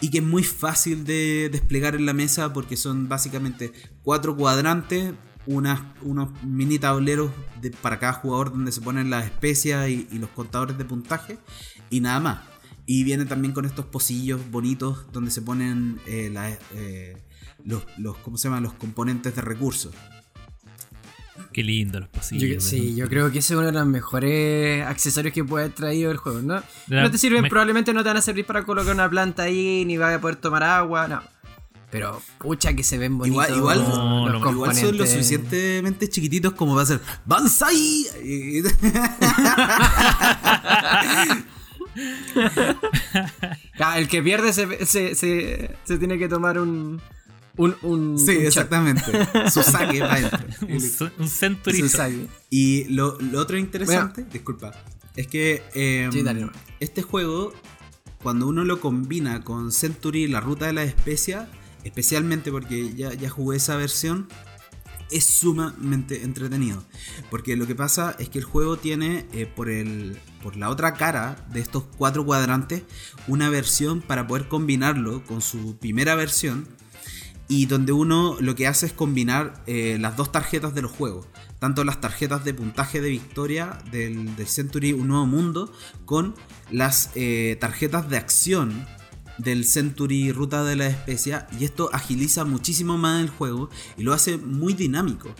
y 0.00 0.10
que 0.10 0.18
es 0.18 0.24
muy 0.24 0.44
fácil 0.44 1.04
de 1.04 1.48
desplegar 1.50 1.94
en 1.94 2.06
la 2.06 2.12
mesa 2.12 2.52
porque 2.52 2.76
son 2.76 3.08
básicamente 3.08 3.72
cuatro 4.02 4.36
cuadrantes, 4.36 5.12
unas, 5.46 5.80
unos 6.02 6.30
mini 6.42 6.78
tableros 6.78 7.30
para 7.80 7.98
cada 7.98 8.12
jugador 8.14 8.52
donde 8.52 8.72
se 8.72 8.80
ponen 8.80 9.10
las 9.10 9.24
especias 9.24 9.88
y, 9.88 10.06
los 10.18 10.30
contadores 10.30 10.76
de 10.78 10.84
puntaje 10.84 11.38
y 11.90 12.00
nada 12.00 12.20
más. 12.20 12.40
Y 12.84 13.04
viene 13.04 13.24
también 13.24 13.52
con 13.52 13.64
estos 13.64 13.86
pocillos 13.86 14.40
bonitos 14.50 15.06
donde 15.12 15.30
se 15.30 15.42
ponen 15.42 16.00
eh, 16.06 16.32
eh, 16.74 17.16
los, 17.64 17.84
los, 17.98 18.16
¿cómo 18.18 18.36
se 18.36 18.48
los 18.48 18.74
componentes 18.74 19.34
de 19.34 19.42
recursos. 19.42 19.92
Qué 21.52 21.62
lindo 21.62 22.00
los 22.00 22.08
Yo- 22.08 22.12
pasillos. 22.12 22.64
sí, 22.64 22.94
yo 22.96 23.08
creo 23.08 23.30
que 23.32 23.38
ese 23.38 23.54
es 23.54 23.58
uno 23.58 23.66
de 23.66 23.72
los 23.72 23.86
mejores 23.86 24.84
accesorios 24.86 25.32
que 25.32 25.42
puede 25.44 25.64
haber 25.66 25.76
traído 25.76 26.10
el 26.10 26.16
juego, 26.18 26.42
¿no? 26.42 26.62
La- 26.88 27.02
no 27.02 27.10
te 27.10 27.16
sirven, 27.18 27.42
me- 27.42 27.48
probablemente 27.48 27.94
no 27.94 28.02
te 28.02 28.08
van 28.10 28.18
a 28.18 28.22
servir 28.22 28.44
para 28.44 28.64
colocar 28.64 28.92
una 28.94 29.08
planta 29.08 29.44
ahí, 29.44 29.84
ni 29.86 29.96
vas 29.96 30.14
a 30.14 30.20
poder 30.20 30.36
tomar 30.36 30.62
agua, 30.62 31.08
no. 31.08 31.22
Pero, 31.90 32.20
pucha, 32.38 32.74
que 32.74 32.82
se 32.82 32.98
ven 32.98 33.16
bonitos. 33.16 33.48
Igual, 33.48 33.78
igual, 33.78 33.88
No, 33.88 34.28
los 34.28 34.42
no, 34.42 34.50
igual 34.50 34.74
son 34.76 34.98
lo 34.98 35.06
suficientemente 35.06 36.08
chiquititos 36.08 36.52
como 36.52 36.74
va 36.74 36.82
a 36.82 36.86
ser 36.86 37.00
¡Banzai! 37.24 38.06
El 43.96 44.08
que 44.08 44.22
pierde 44.22 44.52
se, 44.52 44.84
se, 44.84 45.14
se, 45.14 45.70
se 45.84 45.98
tiene 45.98 46.18
que 46.18 46.28
tomar 46.28 46.58
un. 46.58 47.00
Un, 47.58 47.74
un, 47.82 48.18
sí, 48.18 48.36
un 48.36 48.42
exactamente. 48.46 49.04
Su 49.50 49.62
saque 49.62 50.00
va 50.00 50.12
adentro. 50.12 50.38
Un, 50.62 51.10
un 51.18 51.28
century. 51.28 51.82
Y 52.50 52.84
lo, 52.84 53.18
lo 53.20 53.40
otro 53.40 53.56
interesante, 53.56 54.24
disculpa, 54.30 54.72
es 55.16 55.26
que 55.26 55.62
eh, 55.74 56.08
Sí, 56.12 56.22
dale 56.22 56.40
nomás. 56.42 56.56
este 56.80 57.02
juego, 57.02 57.52
cuando 58.22 58.46
uno 58.46 58.64
lo 58.64 58.80
combina 58.80 59.42
con 59.42 59.72
Century, 59.72 60.26
la 60.28 60.40
ruta 60.40 60.66
de 60.66 60.72
la 60.74 60.82
especia, 60.84 61.48
especialmente 61.84 62.50
porque 62.50 62.94
ya, 62.94 63.14
ya 63.14 63.30
jugué 63.30 63.56
esa 63.56 63.76
versión, 63.76 64.28
es 65.10 65.24
sumamente 65.24 66.24
entretenido. 66.24 66.82
Porque 67.30 67.56
lo 67.56 67.66
que 67.66 67.74
pasa 67.74 68.16
es 68.18 68.28
que 68.28 68.38
el 68.38 68.44
juego 68.44 68.76
tiene 68.76 69.26
eh, 69.32 69.46
por, 69.46 69.70
el, 69.70 70.18
por 70.42 70.56
la 70.56 70.68
otra 70.68 70.94
cara 70.94 71.46
de 71.52 71.60
estos 71.60 71.84
cuatro 71.96 72.24
cuadrantes 72.26 72.82
una 73.28 73.48
versión 73.48 74.02
para 74.02 74.26
poder 74.26 74.48
combinarlo 74.48 75.24
con 75.24 75.40
su 75.40 75.76
primera 75.78 76.16
versión 76.16 76.66
y 77.48 77.66
donde 77.66 77.92
uno 77.92 78.36
lo 78.40 78.54
que 78.54 78.66
hace 78.66 78.86
es 78.86 78.92
combinar 78.92 79.62
eh, 79.66 79.98
las 80.00 80.16
dos 80.16 80.32
tarjetas 80.32 80.74
de 80.74 80.82
los 80.82 80.90
juegos. 80.90 81.26
Tanto 81.58 81.84
las 81.84 82.00
tarjetas 82.00 82.44
de 82.44 82.54
puntaje 82.54 83.00
de 83.00 83.08
victoria 83.08 83.78
del, 83.90 84.36
del 84.36 84.46
Century 84.46 84.92
Un 84.92 85.08
Nuevo 85.08 85.26
Mundo 85.26 85.72
con 86.04 86.34
las 86.70 87.10
eh, 87.14 87.56
tarjetas 87.60 88.10
de 88.10 88.16
acción 88.16 88.86
del 89.38 89.64
Century 89.64 90.32
Ruta 90.32 90.64
de 90.64 90.76
la 90.76 90.86
Especia. 90.86 91.46
Y 91.58 91.64
esto 91.64 91.90
agiliza 91.92 92.44
muchísimo 92.44 92.98
más 92.98 93.22
el 93.22 93.30
juego 93.30 93.70
y 93.96 94.02
lo 94.02 94.12
hace 94.12 94.38
muy 94.38 94.74
dinámico. 94.74 95.34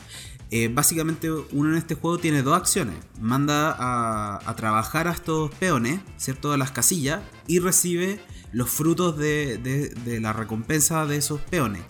Eh, 0.52 0.68
básicamente 0.72 1.28
uno 1.30 1.70
en 1.70 1.76
este 1.76 1.94
juego 1.94 2.18
tiene 2.18 2.42
dos 2.42 2.56
acciones. 2.56 2.96
Manda 3.20 3.76
a, 3.78 4.56
trabajar 4.56 5.08
a 5.08 5.12
estos 5.12 5.50
peones, 5.56 6.00
¿cierto? 6.16 6.52
A 6.52 6.56
las 6.56 6.70
casillas 6.70 7.20
y 7.46 7.58
recibe 7.58 8.20
los 8.52 8.70
frutos 8.70 9.18
de, 9.18 10.20
la 10.20 10.32
recompensa 10.32 11.06
de 11.06 11.16
esos 11.16 11.40
peones. 11.40 11.82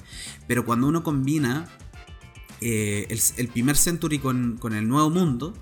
Pero 0.46 0.64
cuando 0.64 0.86
uno 0.86 1.02
combina 1.02 1.68
eh, 2.60 3.06
el, 3.36 3.48
primer 3.48 3.76
Century 3.76 4.18
con, 4.18 4.58
el 4.72 4.88
nuevo 4.88 5.10
mundo, 5.10 5.52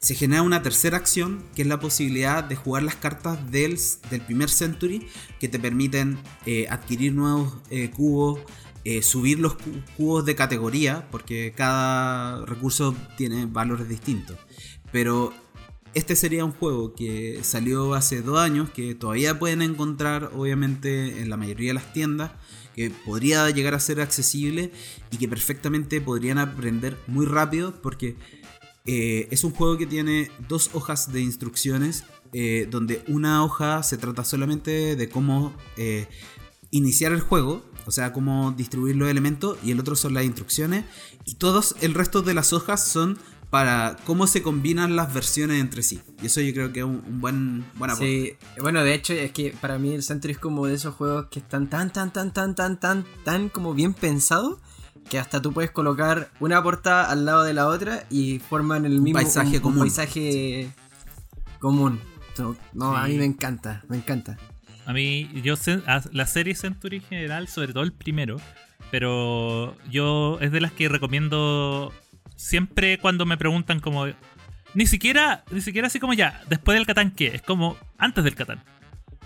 se 0.00 0.14
genera 0.16 0.42
una 0.42 0.60
tercera 0.62 0.98
acción 0.98 1.42
que 1.54 1.62
es 1.62 1.68
la 1.68 1.80
posibilidad 1.80 2.44
de 2.44 2.56
jugar 2.56 2.82
las 2.82 2.96
cartas 2.96 3.50
del, 3.50 3.78
primer 4.26 4.50
Century 4.50 5.06
que 5.38 5.48
te 5.48 5.60
permiten 5.60 6.18
eh, 6.46 6.66
adquirir 6.68 7.14
nuevos 7.14 7.54
cubos, 7.94 8.40
eh, 8.84 9.02
subir 9.02 9.38
los 9.40 9.54
cu- 9.54 9.82
cubos 9.96 10.24
de 10.24 10.34
categoría, 10.34 11.08
porque 11.10 11.52
cada 11.56 12.44
recurso 12.44 12.94
tiene 13.16 13.46
valores 13.46 13.88
distintos. 13.88 14.36
Pero 14.92 15.32
este 15.94 16.16
sería 16.16 16.44
un 16.44 16.52
juego 16.52 16.94
que 16.94 17.40
salió 17.42 17.94
hace 17.94 18.20
dos 18.20 18.38
años, 18.38 18.70
que 18.70 18.94
todavía 18.94 19.38
pueden 19.38 19.62
encontrar 19.62 20.30
obviamente 20.34 21.20
en 21.22 21.30
la 21.30 21.36
mayoría 21.36 21.70
de 21.70 21.74
las 21.74 21.92
tiendas, 21.92 22.32
que 22.74 22.90
podría 22.90 23.48
llegar 23.50 23.74
a 23.74 23.80
ser 23.80 24.00
accesible 24.00 24.72
y 25.12 25.16
que 25.18 25.28
perfectamente 25.28 26.00
podrían 26.00 26.38
aprender 26.38 26.98
muy 27.06 27.24
rápido 27.24 27.80
porque 27.80 28.16
eh, 28.84 29.28
es 29.30 29.44
un 29.44 29.52
juego 29.52 29.78
que 29.78 29.86
tiene 29.86 30.30
dos 30.48 30.70
hojas 30.74 31.12
de 31.12 31.20
instrucciones, 31.20 32.02
eh, 32.32 32.66
donde 32.68 33.04
una 33.06 33.44
hoja 33.44 33.84
se 33.84 33.96
trata 33.96 34.24
solamente 34.24 34.96
de 34.96 35.08
cómo 35.08 35.54
iniciar 36.72 37.12
el 37.12 37.20
juego, 37.20 37.64
o 37.86 37.90
sea, 37.90 38.12
cómo 38.12 38.52
distribuir 38.56 38.96
los 38.96 39.08
elementos, 39.08 39.58
y 39.62 39.70
el 39.72 39.80
otro 39.80 39.96
son 39.96 40.14
las 40.14 40.24
instrucciones, 40.24 40.84
y 41.24 41.34
todos 41.34 41.74
el 41.80 41.94
resto 41.94 42.22
de 42.22 42.34
las 42.34 42.52
hojas 42.52 42.86
son 42.86 43.18
para 43.50 43.96
cómo 44.04 44.26
se 44.26 44.42
combinan 44.42 44.96
las 44.96 45.14
versiones 45.14 45.60
entre 45.60 45.82
sí. 45.84 46.00
Y 46.20 46.26
eso 46.26 46.40
yo 46.40 46.52
creo 46.52 46.72
que 46.72 46.80
es 46.80 46.84
un, 46.84 47.02
un 47.06 47.20
buen, 47.20 47.64
buen 47.76 47.90
aporte. 47.92 48.36
Sí, 48.56 48.60
bueno, 48.60 48.82
de 48.82 48.94
hecho 48.94 49.12
es 49.12 49.30
que 49.30 49.54
para 49.60 49.78
mí 49.78 49.92
el 49.94 50.02
Century 50.02 50.32
es 50.32 50.38
como 50.40 50.66
de 50.66 50.74
esos 50.74 50.94
juegos 50.96 51.26
que 51.30 51.38
están 51.38 51.70
tan, 51.70 51.92
tan, 51.92 52.12
tan, 52.12 52.32
tan, 52.32 52.54
tan, 52.56 52.80
tan, 52.80 53.04
tan 53.24 53.48
como 53.48 53.72
bien 53.74 53.94
pensados 53.94 54.58
que 55.08 55.18
hasta 55.20 55.40
tú 55.40 55.52
puedes 55.52 55.70
colocar 55.70 56.32
una 56.40 56.60
portada 56.64 57.08
al 57.10 57.26
lado 57.26 57.42
de 57.44 57.52
la 57.54 57.68
otra 57.68 58.06
y 58.10 58.40
forman 58.40 58.86
el 58.86 59.00
mismo 59.00 59.18
paisaje 59.20 59.48
un- 59.50 59.54
un 59.56 59.60
común. 59.62 59.78
paisaje 59.80 60.72
común. 61.60 62.00
No, 62.72 62.96
a 62.96 63.06
mí 63.06 63.16
me 63.16 63.24
encanta, 63.26 63.84
me 63.88 63.96
encanta. 63.98 64.36
A 64.86 64.92
mí, 64.92 65.28
yo 65.42 65.56
sé, 65.56 65.80
la 66.12 66.26
serie 66.26 66.54
Century 66.54 66.96
en 66.98 67.02
general, 67.02 67.48
sobre 67.48 67.72
todo 67.72 67.82
el 67.84 67.92
primero, 67.92 68.36
pero 68.90 69.76
yo 69.90 70.38
es 70.40 70.52
de 70.52 70.60
las 70.60 70.72
que 70.72 70.88
recomiendo 70.88 71.92
siempre 72.36 72.98
cuando 72.98 73.24
me 73.26 73.36
preguntan 73.36 73.80
como 73.80 74.06
ni 74.74 74.86
siquiera 74.86 75.44
ni 75.50 75.60
siquiera 75.60 75.86
así 75.86 76.00
como 76.00 76.12
ya, 76.14 76.42
después 76.48 76.76
del 76.76 76.86
Catán 76.86 77.12
qué, 77.12 77.28
es 77.28 77.42
como 77.42 77.76
antes 77.98 78.24
del 78.24 78.34
Catán. 78.34 78.62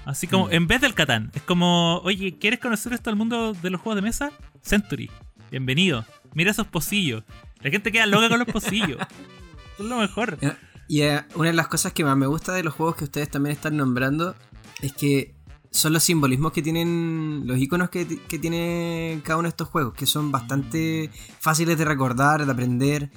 Así 0.05 0.27
como 0.27 0.47
Mm. 0.47 0.53
en 0.53 0.67
vez 0.69 0.81
del 0.81 0.95
Catán, 0.95 1.31
es 1.35 1.43
como, 1.43 1.99
"Oye, 1.99 2.39
¿quieres 2.39 2.61
conocer 2.61 2.93
esto 2.93 3.11
al 3.11 3.17
mundo 3.17 3.53
de 3.53 3.71
los 3.71 3.81
juegos 3.81 3.97
de 3.97 4.03
mesa? 4.03 4.31
Century. 4.63 5.11
Bienvenido. 5.51 6.05
Mira 6.35 6.51
esos 6.51 6.67
pocillos. 6.67 7.25
La 7.61 7.71
gente 7.71 7.91
queda 7.93 8.07
loca 8.07 8.29
con 8.29 8.39
los 8.39 8.49
pocillos. 8.49 8.99
Es 9.79 9.85
lo 9.85 9.97
mejor. 9.99 10.39
Y 10.89 11.03
eh, 11.03 11.23
una 11.37 11.49
de 11.51 11.55
las 11.55 11.69
cosas 11.69 11.93
que 11.93 12.03
más 12.05 12.17
me 12.17 12.27
gusta 12.27 12.53
de 12.53 12.63
los 12.65 12.75
juegos 12.75 12.97
que 12.97 13.05
ustedes 13.05 13.31
también 13.31 13.55
están 13.55 13.77
nombrando 13.77 14.35
es 14.83 14.93
que 14.93 15.35
son 15.71 15.93
los 15.93 16.03
simbolismos 16.03 16.53
que 16.53 16.63
tienen, 16.63 17.43
los 17.47 17.59
iconos 17.59 17.91
que, 17.91 18.07
que 18.07 18.39
tiene 18.39 19.21
cada 19.25 19.37
uno 19.39 19.45
de 19.45 19.51
estos 19.51 19.69
juegos, 19.69 19.95
que 19.95 20.07
son 20.07 20.31
bastante 20.33 21.11
fáciles 21.41 21.77
de 21.79 21.85
recordar, 21.85 22.45
de 22.45 22.51
aprender. 22.53 23.11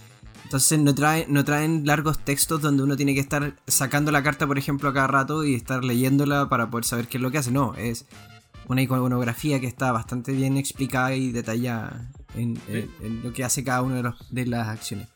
Entonces 0.43 0.79
no 0.79 0.93
traen, 0.93 1.25
no 1.31 1.45
traen 1.45 1.85
largos 1.85 2.19
textos 2.25 2.61
donde 2.61 2.83
uno 2.83 2.97
tiene 2.97 3.13
que 3.13 3.21
estar 3.21 3.55
sacando 3.67 4.11
la 4.11 4.21
carta, 4.21 4.45
por 4.47 4.57
ejemplo, 4.57 4.89
a 4.89 4.93
cada 4.93 5.07
rato 5.07 5.45
y 5.45 5.55
estar 5.55 5.83
leyéndola 5.85 6.49
para 6.49 6.69
poder 6.69 6.83
saber 6.83 7.07
qué 7.07 7.17
es 7.17 7.21
lo 7.23 7.31
que 7.31 7.37
hace. 7.37 7.51
No, 7.51 7.73
es 7.75 8.05
una 8.67 8.81
iconografía 8.81 9.61
que 9.61 9.67
está 9.67 9.91
bastante 9.93 10.33
bien 10.33 10.57
explicada 10.57 11.15
y 11.15 11.31
detallada 11.31 12.09
en, 12.35 12.59
en- 12.67 12.89
en 13.01 13.23
lo 13.23 13.31
que 13.31 13.45
hace 13.45 13.63
cada 13.63 13.81
una 13.81 13.95
de, 13.95 14.03
los- 14.03 14.29
de 14.33 14.45
las 14.45 14.67
acciones. 14.67 15.07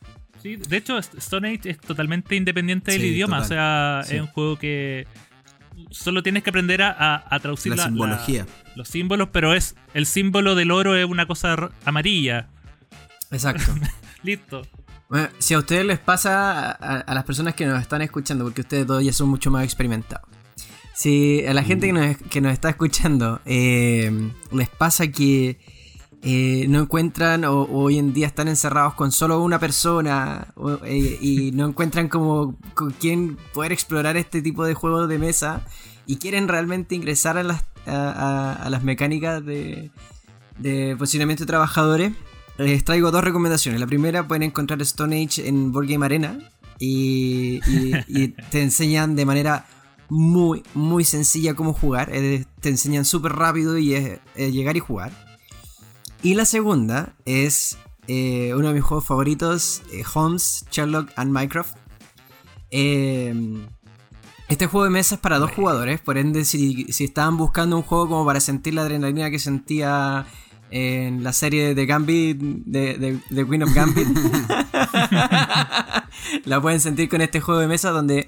Sí, 0.41 0.55
de 0.57 0.77
hecho, 0.77 0.97
Stone 0.99 1.49
Age 1.53 1.71
es 1.71 1.79
totalmente 1.79 2.35
independiente 2.35 2.91
del 2.91 3.01
Sí, 3.01 3.07
idioma. 3.07 3.41
total. 3.41 3.45
O 3.45 3.49
sea, 3.49 4.01
Sí. 4.05 4.15
es 4.15 4.21
un 4.21 4.27
juego 4.27 4.57
que 4.59 5.07
solo 5.91 6.23
tienes 6.23 6.43
que 6.43 6.49
aprender 6.49 6.81
a, 6.81 6.91
a- 6.91 7.23
a 7.35 7.39
traducir 7.39 7.71
La 7.71 7.75
la- 7.77 7.83
simbología. 7.85 8.45
la- 8.45 8.71
los 8.75 8.87
símbolos, 8.87 9.29
pero 9.31 9.53
es 9.53 9.75
el 9.93 10.05
símbolo 10.05 10.55
del 10.55 10.71
oro 10.71 10.95
es 10.95 11.05
una 11.05 11.25
cosa 11.25 11.55
amarilla. 11.85 12.49
Exacto. 13.31 13.73
Listo. 14.23 14.63
Bueno, 15.09 15.29
si 15.37 15.53
a 15.53 15.59
ustedes 15.59 15.85
les 15.85 15.99
pasa, 15.99 16.71
a, 16.71 16.71
a- 16.71 16.99
a 17.01 17.13
las 17.13 17.23
personas 17.23 17.53
que 17.55 17.65
nos 17.65 17.79
están 17.81 18.01
escuchando, 18.01 18.43
porque 18.43 18.61
ustedes 18.61 18.87
dos 18.87 19.03
ya 19.03 19.13
son 19.13 19.29
mucho 19.29 19.51
más 19.51 19.63
experimentados, 19.63 20.27
si 20.95 21.45
a 21.45 21.53
la 21.53 21.61
gente 21.63 21.87
que 21.87 21.93
nos, 21.93 22.17
que 22.17 22.41
nos 22.41 22.53
está 22.53 22.69
escuchando 22.69 23.41
eh, 23.45 24.31
les 24.51 24.69
pasa 24.69 25.07
que 25.07 25.59
eh, 26.25 26.65
no 26.67 26.79
encuentran 26.81 27.45
o, 27.45 27.61
o 27.61 27.83
hoy 27.83 27.99
en 27.99 28.11
día 28.13 28.25
están 28.27 28.47
encerrados 28.47 28.95
con 28.95 29.11
solo 29.11 29.41
una 29.43 29.59
persona 29.59 30.47
o, 30.55 30.71
eh, 30.83 31.17
y 31.21 31.51
no 31.51 31.67
encuentran 31.67 32.07
como 32.09 32.57
con 32.73 32.89
quién 32.91 33.37
poder 33.53 33.71
explorar 33.71 34.17
este 34.17 34.41
tipo 34.41 34.65
de 34.65 34.73
juegos 34.73 35.07
de 35.07 35.19
mesa 35.19 35.61
y 36.07 36.15
quieren 36.17 36.47
realmente 36.47 36.95
ingresar 36.95 37.37
a 37.37 37.43
las, 37.43 37.63
a, 37.85 38.09
a- 38.09 38.53
a 38.53 38.69
las 38.71 38.83
mecánicas 38.83 39.45
de, 39.45 39.91
de 40.57 40.95
posicionamiento 40.97 41.43
de 41.43 41.47
trabajadores, 41.47 42.11
les 42.57 42.83
traigo 42.83 43.11
dos 43.11 43.23
recomendaciones. 43.23 43.79
La 43.79 43.87
primera, 43.87 44.27
pueden 44.27 44.43
encontrar 44.43 44.81
Stone 44.81 45.23
Age 45.23 45.47
en 45.47 45.71
Board 45.71 45.87
Game 45.87 46.05
Arena 46.05 46.39
y, 46.79 47.59
y- 47.67 47.93
y 48.07 48.27
te 48.49 48.61
enseñan 48.63 49.15
de 49.15 49.25
manera 49.25 49.65
muy, 50.09 50.63
muy 50.73 51.03
sencilla 51.03 51.53
cómo 51.55 51.73
jugar. 51.73 52.09
Eh, 52.13 52.45
te 52.61 52.69
enseñan 52.69 53.05
súper 53.05 53.33
rápido 53.33 53.77
y 53.77 53.93
es 53.95 54.19
es 54.35 54.53
llegar 54.53 54.77
y 54.77 54.79
jugar. 54.79 55.24
Y 56.25 56.33
la 56.33 56.45
segunda 56.45 57.13
es 57.25 57.77
eh, 58.07 58.53
uno 58.55 58.69
de 58.69 58.73
mis 58.73 58.83
juegos 58.83 59.05
favoritos, 59.05 59.83
eh, 59.93 60.03
Holmes, 60.11 60.65
Sherlock 60.71 61.11
and 61.17 61.31
Minecraft. 61.31 61.75
Eh, 62.71 63.63
este 64.47 64.65
juego 64.65 64.85
de 64.85 64.89
mesa 64.89 65.15
es 65.15 65.21
para 65.21 65.37
dos 65.37 65.51
jugadores, 65.51 66.01
por 66.01 66.17
ende 66.17 66.43
si, 66.45 66.85
si 66.91 67.03
estaban 67.03 67.37
buscando 67.37 67.77
un 67.77 67.83
juego 67.83 68.09
como 68.09 68.25
para 68.25 68.39
sentir 68.39 68.73
la 68.73 68.81
adrenalina 68.81 69.29
que 69.29 69.37
sentía 69.37 70.25
en 70.71 71.23
la 71.23 71.31
serie 71.31 71.75
de 71.75 71.85
Gambit, 71.85 72.39
de, 72.39 72.97
de- 72.97 73.19
de 73.29 73.47
Queen 73.47 73.61
of 73.63 73.73
Gambit, 73.75 74.07
la 76.45 76.59
pueden 76.59 76.79
sentir 76.79 77.07
con 77.07 77.21
este 77.21 77.39
juego 77.39 77.61
de 77.61 77.67
mesa 77.67 77.91
donde 77.91 78.27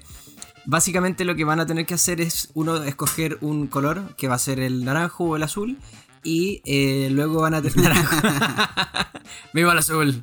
básicamente 0.66 1.24
lo 1.24 1.34
que 1.34 1.42
van 1.44 1.58
a 1.58 1.66
tener 1.66 1.84
que 1.84 1.94
hacer 1.94 2.20
es 2.20 2.50
uno 2.54 2.76
escoger 2.84 3.38
un 3.40 3.66
color, 3.66 4.14
que 4.16 4.28
va 4.28 4.36
a 4.36 4.38
ser 4.38 4.60
el 4.60 4.84
naranjo 4.84 5.24
o 5.24 5.34
el 5.36 5.42
azul, 5.42 5.78
y 6.22 6.62
eh, 6.64 7.08
luego 7.10 7.42
van 7.42 7.54
a 7.54 7.62
tener... 7.62 7.92
¡Viva 9.52 9.72
el 9.72 9.78
azul! 9.78 10.22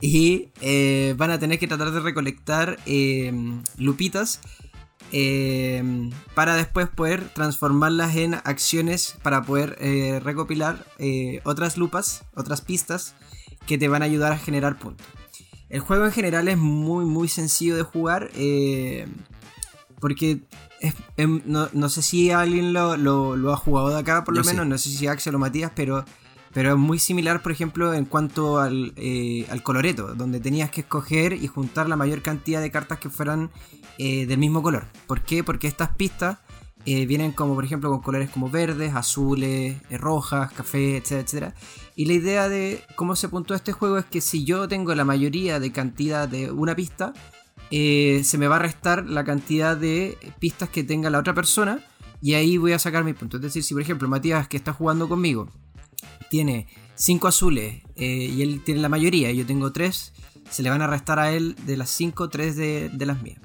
Y 0.00 0.48
eh, 0.60 1.14
van 1.16 1.30
a 1.30 1.38
tener 1.38 1.58
que 1.58 1.66
tratar 1.66 1.90
de 1.90 2.00
recolectar 2.00 2.78
eh, 2.86 3.32
lupitas 3.78 4.40
para 6.34 6.56
después 6.56 6.88
poder 6.88 7.28
transformarlas 7.28 8.16
en 8.16 8.34
acciones 8.34 9.16
para 9.22 9.42
poder 9.42 9.78
recopilar 10.22 10.84
otras 11.44 11.76
lupas, 11.78 12.24
otras 12.34 12.60
pistas 12.60 13.14
que 13.66 13.78
te 13.78 13.86
van 13.86 14.02
a 14.02 14.06
ayudar 14.06 14.32
a 14.32 14.38
generar 14.38 14.78
puntos. 14.78 15.06
El 15.68 15.80
juego 15.80 16.06
en 16.06 16.12
general 16.12 16.48
es 16.48 16.58
muy 16.58 17.04
muy 17.04 17.28
sencillo 17.28 17.76
de 17.76 17.82
jugar 17.84 18.30
porque 20.00 20.40
es- 20.80 20.94
em, 21.16 21.40
no, 21.46 21.68
no 21.72 21.88
sé 21.88 22.02
si 22.02 22.30
alguien 22.30 22.72
lo, 22.72 22.96
lo- 22.96 23.36
lo 23.36 23.52
ha 23.52 23.56
jugado 23.56 23.88
de 23.90 23.98
acá 23.98 24.24
por 24.24 24.34
lo 24.34 24.40
Yo 24.42 24.44
sí. 24.44 24.50
menos, 24.54 24.66
no 24.66 24.78
sé 24.78 24.90
si 24.90 25.06
Axel 25.06 25.34
o 25.34 25.38
Matías, 25.38 25.72
pero, 25.74 26.04
pero 26.52 26.72
es 26.72 26.76
muy 26.78 26.98
similar 26.98 27.42
por 27.42 27.52
ejemplo 27.52 27.94
en 27.94 28.04
cuanto 28.04 28.58
al, 28.58 28.92
eh, 28.96 29.46
al 29.50 29.62
coloreto, 29.62 30.14
donde 30.14 30.40
tenías 30.40 30.70
que 30.70 30.82
escoger 30.82 31.32
y 31.32 31.46
juntar 31.46 31.88
la 31.88 31.96
mayor 31.96 32.22
cantidad 32.22 32.60
de 32.60 32.70
cartas 32.70 32.98
que 32.98 33.10
fueran 33.10 33.50
eh, 33.98 34.26
del 34.26 34.38
mismo 34.38 34.62
color. 34.62 34.86
¿Por 35.06 35.22
qué? 35.22 35.42
Porque 35.44 35.66
estas 35.68 35.90
pistas 35.96 36.38
eh, 36.84 37.04
vienen 37.06 37.32
como 37.32 37.54
por 37.54 37.64
ejemplo 37.64 37.90
con 37.90 38.00
colores 38.00 38.30
como 38.30 38.48
verdes, 38.48 38.94
azules, 38.94 39.76
eh, 39.90 39.98
rojas, 39.98 40.52
café, 40.52 40.98
etcétera, 40.98 41.20
etcétera. 41.22 41.54
Y 41.96 42.04
la 42.04 42.12
idea 42.12 42.48
de 42.48 42.84
cómo 42.94 43.16
se 43.16 43.28
puntúa 43.28 43.56
este 43.56 43.72
juego 43.72 43.98
es 43.98 44.04
que 44.04 44.20
si 44.20 44.44
yo 44.44 44.68
tengo 44.68 44.94
la 44.94 45.04
mayoría 45.04 45.58
de 45.58 45.72
cantidad 45.72 46.28
de 46.28 46.50
una 46.52 46.76
pista, 46.76 47.12
eh, 47.70 48.22
se 48.24 48.38
me 48.38 48.48
va 48.48 48.56
a 48.56 48.60
restar 48.60 49.06
la 49.06 49.24
cantidad 49.24 49.76
de 49.76 50.16
pistas 50.38 50.68
que 50.68 50.84
tenga 50.84 51.10
la 51.10 51.18
otra 51.18 51.34
persona 51.34 51.80
y 52.22 52.34
ahí 52.34 52.56
voy 52.56 52.72
a 52.72 52.78
sacar 52.78 53.04
mi 53.04 53.12
punto. 53.12 53.36
Es 53.36 53.42
decir, 53.42 53.62
si 53.62 53.74
por 53.74 53.82
ejemplo 53.82 54.08
Matías 54.08 54.48
que 54.48 54.56
está 54.56 54.72
jugando 54.72 55.08
conmigo 55.08 55.48
tiene 56.30 56.66
5 56.94 57.28
azules 57.28 57.82
eh, 57.96 58.06
y 58.34 58.42
él 58.42 58.62
tiene 58.64 58.80
la 58.80 58.88
mayoría 58.88 59.30
y 59.30 59.36
yo 59.36 59.46
tengo 59.46 59.72
3, 59.72 60.12
se 60.50 60.62
le 60.62 60.70
van 60.70 60.82
a 60.82 60.86
restar 60.86 61.18
a 61.18 61.32
él 61.32 61.54
de 61.66 61.76
las 61.76 61.90
5, 61.90 62.28
3 62.28 62.56
de, 62.56 62.90
las 63.06 63.22
mías. 63.22 63.38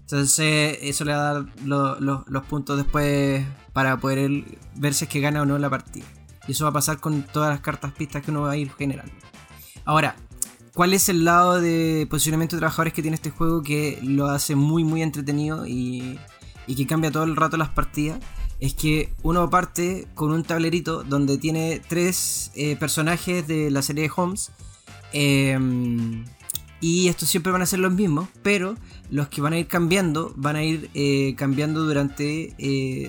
Entonces 0.00 0.78
eso 0.82 1.04
le 1.04 1.12
va 1.14 1.30
a 1.30 1.32
dar 1.34 1.46
lo- 1.64 1.98
lo- 2.00 2.24
los 2.28 2.44
puntos 2.44 2.76
después 2.76 3.44
para 3.72 3.96
poder 3.98 4.44
ver 4.76 4.94
si 4.94 5.04
es 5.04 5.10
que 5.10 5.20
gana 5.20 5.42
o 5.42 5.46
no 5.46 5.58
la 5.58 5.70
partida. 5.70 6.04
Y 6.46 6.52
eso 6.52 6.64
va 6.64 6.70
a 6.70 6.74
pasar 6.74 6.98
con 7.00 7.22
todas 7.22 7.50
las 7.50 7.60
cartas 7.60 7.92
pistas 7.92 8.22
que 8.22 8.30
uno 8.30 8.42
va 8.42 8.50
a 8.52 8.56
ir 8.56 8.70
generando. 8.72 9.12
Ahora, 9.84 10.16
¿cuál 10.74 10.94
es 10.94 11.08
el 11.08 11.24
lado 11.24 11.60
de 11.60 12.06
posicionamiento 12.08 12.56
de 12.56 12.60
trabajadores 12.60 12.92
que 12.92 13.02
tiene 13.02 13.14
este 13.14 13.30
juego 13.30 13.62
que 13.62 13.98
lo 14.02 14.26
hace 14.26 14.54
muy 14.56 14.84
muy 14.84 15.02
entretenido 15.02 15.66
y, 15.66 16.18
y 16.66 16.74
que 16.74 16.86
cambia 16.86 17.10
todo 17.10 17.24
el 17.24 17.36
rato 17.36 17.56
las 17.56 17.70
partidas? 17.70 18.18
Es 18.60 18.74
que 18.74 19.12
uno 19.22 19.50
parte 19.50 20.06
con 20.14 20.32
un 20.32 20.44
tablerito 20.44 21.02
donde 21.02 21.36
tiene 21.36 21.80
tres 21.88 22.52
eh, 22.54 22.76
personajes 22.76 23.46
de 23.48 23.70
la 23.70 23.82
serie 23.82 24.04
de 24.04 24.12
Holmes. 24.14 24.52
eh, 25.12 25.58
y 26.80 27.06
estos 27.06 27.28
siempre 27.28 27.52
van 27.52 27.62
a 27.62 27.66
ser 27.66 27.78
los 27.78 27.92
mismos, 27.92 28.28
pero 28.42 28.74
los 29.08 29.28
que 29.28 29.40
van 29.40 29.52
a 29.52 29.58
ir 29.60 29.68
cambiando 29.68 30.32
van 30.34 30.56
a 30.56 30.64
ir 30.64 30.90
eh, 30.94 31.36
cambiando 31.36 31.84
durante 31.84 32.56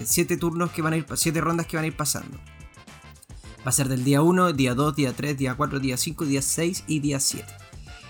7 0.06 0.38
turnos 0.38 0.70
que 0.70 0.84
van 0.84 0.94
a 0.94 0.98
ir, 0.98 1.08
7 1.12 1.42
rondas 1.42 1.66
que 1.66 1.78
van 1.78 1.86
a 1.86 1.88
ir 1.88 1.98
pasando. 1.98 2.38
Va 3.66 3.70
a 3.70 3.72
ser 3.72 3.88
del 3.88 4.04
día 4.04 4.22
1, 4.22 4.54
día 4.54 4.76
2, 4.76 4.96
día 4.96 5.14
3, 5.14 5.38
día 5.38 5.56
4, 5.56 5.80
día 5.80 5.98
5, 5.98 6.26
día 6.26 6.42
6 6.42 6.84
y 6.88 7.00
día 7.00 7.20
7. 7.20 7.46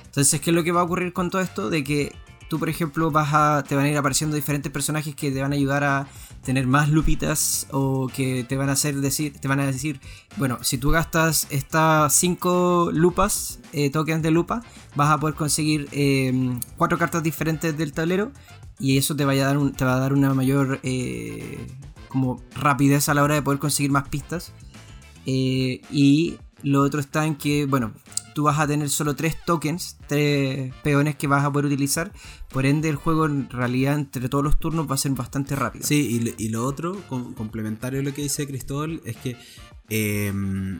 Entonces, 0.06 0.41
¿qué 0.41 0.49
es 0.51 0.56
lo 0.56 0.64
que 0.64 0.72
va 0.72 0.82
a 0.82 0.84
ocurrir 0.84 1.14
con 1.14 1.30
todo 1.30 1.41
esto? 1.41 1.70
De 1.70 1.84
que 1.84 2.14
tú, 2.49 2.60
por 2.60 2.70
ejemplo, 2.70 3.12
vas 3.12 3.34
a, 3.34 3.64
te 3.68 3.76
van 3.76 3.86
a 3.86 3.89
ir 3.89 3.97
apareciendo 3.97 4.36
diferentes 4.36 4.72
personajes 4.72 5.16
que 5.16 5.32
te 5.32 5.41
van 5.41 5.51
a 5.54 5.56
ayudar 5.56 5.84
a 5.84 6.08
tener 6.43 6.68
más 6.68 6.89
lupitas 6.89 7.68
o 7.72 8.08
que 8.14 8.43
te 8.43 8.58
van 8.58 8.70
a 8.70 8.74
hacer 8.74 8.95
decir, 8.99 9.34
te 9.39 9.47
van 9.47 9.60
a 9.60 9.66
decir, 9.66 9.99
bueno, 10.38 10.58
si 10.62 10.78
tú 10.78 10.89
gastas 10.91 11.47
estas 11.51 12.14
5 12.16 12.89
lupas, 12.91 13.60
eh, 13.72 13.89
tokens 13.89 14.22
de 14.24 14.30
lupa, 14.32 14.62
vas 14.95 15.10
a 15.10 15.20
poder 15.20 15.36
conseguir 15.36 15.88
4 16.78 16.97
cartas 16.97 17.24
diferentes 17.24 17.78
del 17.78 17.93
tablero 17.93 18.32
y 18.80 18.97
eso 18.97 19.16
te, 19.16 19.24
vaya 19.24 19.43
a 19.43 19.47
dar 19.47 19.58
un- 19.58 19.72
te 19.74 19.86
va 19.86 19.95
a 19.95 19.99
dar 19.99 20.14
una 20.14 20.34
mayor 20.34 20.80
eh, 20.84 21.66
como 22.10 22.41
rapidez 22.56 23.08
a 23.10 23.14
la 23.14 23.24
hora 23.24 23.36
de 23.36 23.41
poder 23.41 23.60
conseguir 23.60 23.91
más 23.91 24.08
pistas. 24.10 24.51
Eh, 25.26 25.82
y 25.91 26.36
lo 26.63 26.82
otro 26.82 26.99
está 26.99 27.26
en 27.26 27.36
que, 27.36 27.65
bueno, 27.65 27.93
tú 28.36 28.43
vas 28.43 28.57
a 28.59 28.65
tener 28.67 28.89
solo 28.89 29.15
tres 29.15 29.36
tokens, 29.45 29.97
tres 30.07 30.74
peones 30.84 31.15
que 31.15 31.28
vas 31.28 31.43
a 31.43 31.51
poder 31.51 31.67
utilizar. 31.67 32.11
Por 32.49 32.65
ende, 32.65 32.89
el 32.89 32.95
juego 32.95 33.26
en 33.26 33.49
realidad 33.49 33.95
entre 33.95 34.28
todos 34.30 34.43
los 34.43 34.59
turnos 34.59 34.89
va 34.89 34.95
a 34.95 34.97
ser 34.97 35.11
bastante 35.11 35.55
rápido. 35.55 35.86
Sí, 35.86 36.34
y, 36.38 36.43
y 36.45 36.49
lo 36.49 36.65
otro, 36.65 36.99
com- 37.09 37.34
complementario 37.34 37.99
a 37.99 38.03
lo 38.03 38.13
que 38.13 38.24
dice 38.24 38.47
Cristóbal, 38.47 39.01
es 39.05 39.17
que 39.17 39.36
em, 39.89 40.80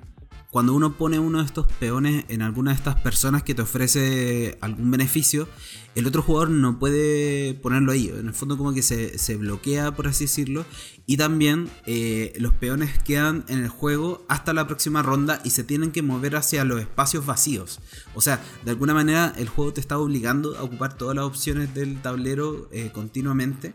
cuando 0.53 0.75
uno 0.75 0.93
pone 0.93 1.17
uno 1.17 1.39
de 1.39 1.45
estos 1.45 1.65
peones 1.79 2.25
en 2.27 2.43
alguna 2.43 2.69
de 2.69 2.77
estas 2.77 2.95
personas 2.97 3.41
que 3.41 3.55
te 3.55 3.63
ofrece 3.63 4.55
algún 4.61 4.91
beneficio, 4.91 5.47
el 5.95 6.05
otro 6.05 6.21
jugador 6.21 6.51
no 6.51 6.77
puede 6.77 7.55
ponerlo 7.55 7.91
ahí. 7.91 8.09
En 8.09 8.27
el 8.27 8.35
fondo 8.35 8.55
como 8.55 8.71
que 8.71 8.83
se, 8.83 9.17
se 9.17 9.35
bloquea, 9.35 9.95
por 9.95 10.07
así 10.07 10.25
decirlo. 10.25 10.63
Y 11.07 11.17
también 11.17 11.71
eh, 11.87 12.33
los 12.37 12.53
peones 12.53 13.01
quedan 13.01 13.45
en 13.47 13.63
el 13.63 13.67
juego 13.67 14.23
hasta 14.29 14.53
la 14.53 14.67
próxima 14.67 15.01
ronda 15.01 15.41
y 15.43 15.49
se 15.49 15.63
tienen 15.63 15.91
que 15.91 16.03
mover 16.03 16.35
hacia 16.35 16.63
los 16.65 16.79
espacios 16.79 17.25
vacíos. 17.25 17.79
O 18.13 18.21
sea, 18.21 18.39
de 18.63 18.69
alguna 18.69 18.93
manera 18.93 19.33
el 19.35 19.49
juego 19.49 19.73
te 19.73 19.81
está 19.81 19.97
obligando 19.97 20.55
a 20.55 20.61
ocupar 20.61 20.95
todas 20.95 21.15
las 21.15 21.25
opciones 21.25 21.73
del 21.73 21.99
tablero 21.99 22.69
eh, 22.71 22.91
continuamente. 22.93 23.73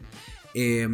Eh, 0.55 0.87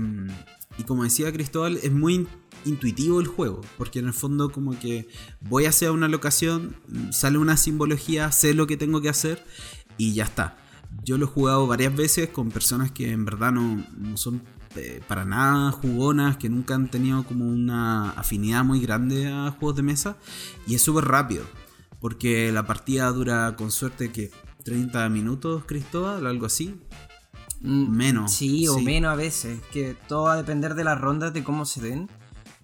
y 0.79 0.85
como 0.85 1.05
decía 1.05 1.33
Cristóbal, 1.33 1.79
es 1.83 1.93
muy 1.93 2.15
in- 2.15 2.29
intuitivo 2.65 3.21
el 3.21 3.27
juego, 3.27 3.61
porque 3.79 3.99
en 4.01 4.07
el 4.07 4.13
fondo 4.13 4.51
como 4.51 4.79
que 4.79 5.07
voy 5.41 5.67
hacia 5.67 5.93
una 5.93 6.09
locación, 6.09 6.77
sale 7.11 7.39
una 7.39 7.57
simbología, 7.57 8.31
sé 8.33 8.55
lo 8.55 8.67
que 8.67 8.77
tengo 8.77 9.01
que 9.01 9.09
hacer 9.09 9.45
y 9.99 10.15
ya 10.15 10.25
está. 10.25 10.57
Yo 11.05 11.19
lo 11.19 11.27
he 11.27 11.29
jugado 11.29 11.67
varias 11.67 11.95
veces 11.95 12.29
con 12.29 12.51
personas 12.51 12.91
que 12.93 13.11
en 13.11 13.25
verdad 13.25 13.53
no, 13.53 13.85
no 13.97 14.17
son 14.17 14.43
eh, 14.77 15.01
para 15.07 15.25
nada 15.25 15.71
jugonas, 15.73 16.37
que 16.37 16.49
nunca 16.49 16.75
han 16.75 16.91
tenido 16.91 17.25
como 17.25 17.47
una 17.47 18.11
afinidad 18.11 18.65
muy 18.65 18.81
grande 18.81 19.29
a 19.29 19.51
juegos 19.53 19.77
de 19.77 19.83
mesa 19.83 20.17
y 20.67 20.75
es 20.75 20.83
súper 20.83 21.05
rápido, 21.05 21.45
porque 22.01 22.51
la 22.53 22.67
partida 22.67 23.11
dura 23.13 23.55
con 23.57 23.71
suerte 23.71 24.11
que 24.11 24.31
30 24.65 25.09
minutos, 25.11 25.65
Cristóbal, 25.67 26.27
algo 26.27 26.47
así. 26.47 26.75
Mm, 27.65 27.97
Menos, 27.97 28.33
Sí, 28.33 28.69
o 28.69 28.75
sí. 28.79 28.85
menos 28.85 29.13
a 29.13 29.17
veces. 29.17 29.61
Que 29.73 29.97
todo 30.07 30.25
va 30.25 30.35
a 30.35 30.37
depender 30.37 30.75
de 30.75 30.85
las 30.85 31.01
rondas, 31.01 31.33
de 31.33 31.43
cómo 31.43 31.65
se 31.65 31.81
den. 31.81 32.09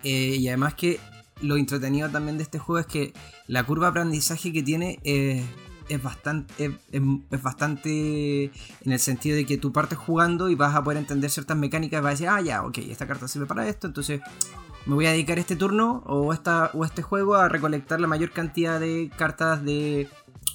Eh, 0.03 0.36
y 0.38 0.48
además 0.48 0.74
que 0.74 1.01
lo 1.40 1.57
entretenido 1.57 2.09
también 2.11 2.36
de 2.36 2.42
este 2.42 2.59
juego 2.59 2.78
es 2.80 2.86
que 2.86 3.12
la 3.46 3.64
curva 3.64 3.86
de 3.86 3.90
aprendizaje 3.90 4.53
que 4.53 4.62
tiene 4.62 4.98
eh, 5.05 5.42
es 5.88 6.03
bastante 6.03 6.78
es 6.92 7.42
bastante 7.42 8.44
en 8.44 8.92
el 8.92 8.98
sentido 8.98 9.36
de 9.36 9.44
que 9.46 9.57
tú 9.59 9.72
partes 9.72 9.98
jugando 9.98 10.48
y 10.51 10.55
vas 10.55 10.74
a 10.74 10.84
poder 10.84 10.98
entender 10.98 11.30
ciertas 11.30 11.57
mecánicas 11.57 12.03
vas 12.03 12.09
a 12.09 12.12
decir 12.12 12.28
ah 12.28 12.40
ya 12.40 12.62
ok 12.62 12.78
esta 12.78 13.07
carta 13.07 13.26
sirve 13.26 13.46
para 13.46 13.66
esto 13.68 13.86
entonces 13.88 14.20
me 14.86 14.94
voy 14.94 15.07
a 15.07 15.11
dedicar 15.12 15.38
este 15.38 15.57
turno 15.57 16.03
o 16.07 16.32
esta 16.32 16.70
o 16.74 16.84
este 16.84 17.03
juego 17.03 17.34
a 17.34 17.48
recolectar 17.48 18.01
la 18.01 18.07
mayor 18.07 18.30
cantidad 18.30 18.78
de 18.78 19.11
cartas 19.16 19.64
de 19.64 20.09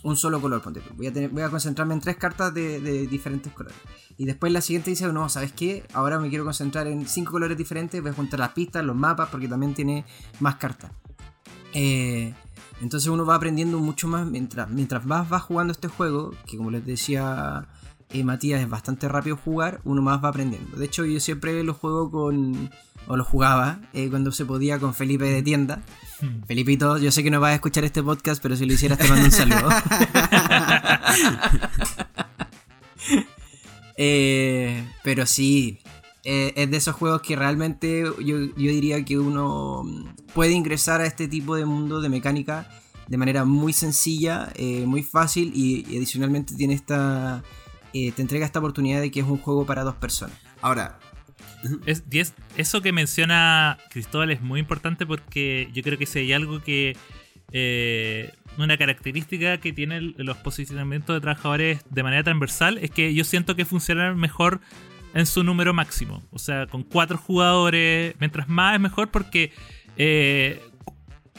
un 0.06 0.16
solo 0.16 0.40
color 0.40 0.62
ponte 0.62 0.82
voy 0.96 1.42
a 1.42 1.50
concentrarme 1.50 1.94
en 1.94 2.00
tres 2.00 2.16
cartas 2.18 2.54
de, 2.54 2.80
de 2.80 3.08
diferentes 3.08 3.52
colores 3.52 3.78
y 4.18 4.26
después 4.26 4.52
la 4.52 4.62
siguiente 4.62 4.90
dice 4.92 5.12
no 5.12 5.28
sabes 5.30 5.52
qué 5.52 5.84
ahora 5.94 6.20
me 6.20 6.30
quiero 6.30 6.46
concentrar 6.46 6.88
en 6.88 7.08
cinco 7.08 7.34
colores 7.34 7.58
diferentes 7.58 8.02
voy 8.02 8.12
a 8.12 8.14
juntar 8.14 8.40
las 8.40 8.50
pistas 8.50 8.84
los 8.86 8.96
mapas 8.96 9.30
porque 9.30 9.48
también 9.48 9.74
tiene 9.74 10.06
más 10.40 10.56
cartas 10.56 10.92
eh, 11.74 12.34
entonces 12.82 13.10
uno 13.10 13.26
va 13.26 13.36
aprendiendo 13.36 13.80
mucho 13.80 14.08
más 14.08 14.26
mientras, 14.26 14.70
mientras 14.70 15.06
más 15.06 15.32
va 15.32 15.40
jugando 15.40 15.72
este 15.72 15.88
juego, 15.88 16.34
que 16.46 16.58
como 16.58 16.72
les 16.72 16.86
decía 16.86 17.68
eh, 18.10 18.24
Matías 18.24 18.62
es 18.62 18.70
bastante 18.70 19.08
rápido 19.08 19.38
jugar, 19.38 19.82
uno 19.86 20.02
más 20.02 20.24
va 20.24 20.30
aprendiendo. 20.30 20.78
De 20.78 20.86
hecho 20.86 21.06
yo 21.06 21.20
siempre 21.20 21.64
lo 21.64 21.74
juego 21.74 22.12
con, 22.12 22.70
o 23.08 23.18
lo 23.18 23.24
jugaba 23.24 23.80
eh, 23.94 24.10
cuando 24.10 24.32
se 24.32 24.46
podía 24.46 24.80
con 24.80 24.94
Felipe 24.94 25.26
de 25.26 25.42
tienda. 25.42 25.82
Felipito, 26.48 26.98
yo 26.98 27.12
sé 27.12 27.24
que 27.24 27.32
no 27.32 27.40
vas 27.40 27.52
a 27.52 27.56
escuchar 27.56 27.84
este 27.84 28.02
podcast, 28.04 28.42
pero 28.42 28.56
si 28.56 28.66
lo 28.66 28.74
hicieras 28.74 28.98
te 28.98 29.08
mando 29.08 29.26
un 29.26 29.32
saludo. 29.32 29.70
Eh, 33.98 34.86
pero 35.06 35.26
sí, 35.26 35.80
eh, 36.26 36.52
es 36.58 36.70
de 36.70 36.76
esos 36.76 36.96
juegos 36.96 37.22
que 37.22 37.38
realmente 37.38 38.02
yo, 38.02 38.38
yo 38.40 38.54
diría 38.58 39.06
que 39.06 39.18
uno 39.18 39.84
puede 40.34 40.52
ingresar 40.52 41.00
a 41.00 41.06
este 41.06 41.30
tipo 41.30 41.56
de 41.56 41.64
mundo 41.66 42.02
de 42.02 42.10
mecánica 42.10 42.68
de 43.08 43.18
manera 43.18 43.46
muy 43.46 43.72
sencilla, 43.72 44.52
eh, 44.56 44.86
muy 44.86 45.02
fácil 45.02 45.54
y, 45.56 45.86
y 45.90 45.96
adicionalmente 45.98 46.56
tiene 46.56 46.74
esta... 46.74 47.42
eh, 47.94 48.12
te 48.12 48.22
entrega 48.22 48.46
esta 48.46 48.60
oportunidad 48.60 49.00
de 49.00 49.12
que 49.12 49.22
es 49.22 49.26
un 49.26 49.38
juego 49.38 49.66
para 49.66 49.84
dos 49.84 49.96
personas. 49.96 50.36
Ahora, 50.62 51.00
Eso 52.58 52.82
que 52.82 52.92
menciona 52.92 53.78
Cristóbal 53.90 54.32
es 54.32 54.42
muy 54.42 54.60
importante 54.60 55.06
porque 55.06 55.70
yo 55.74 55.84
creo 55.84 55.98
que 55.98 56.06
si 56.06 56.20
hay 56.20 56.34
algo 56.34 56.62
que. 56.62 56.98
eh, 57.52 58.32
una 58.58 58.78
característica 58.78 59.58
que 59.58 59.74
tienen 59.74 60.16
los 60.18 60.38
posicionamientos 60.38 61.14
de 61.14 61.20
trabajadores 61.20 61.82
de 61.90 62.04
manera 62.04 62.24
transversal 62.24 62.78
es 62.78 62.90
que 62.90 63.14
yo 63.14 63.26
siento 63.26 63.58
que 63.58 63.66
funcionan 63.66 64.18
mejor 64.18 64.62
en 65.14 65.26
su 65.26 65.44
número 65.44 65.74
máximo. 65.74 66.22
O 66.32 66.40
sea, 66.40 66.68
con 66.68 66.84
cuatro 66.84 67.18
jugadores, 67.18 68.16
mientras 68.20 68.48
más 68.48 68.76
es 68.76 68.82
mejor 68.82 69.10
porque 69.10 69.52
eh, 69.98 70.62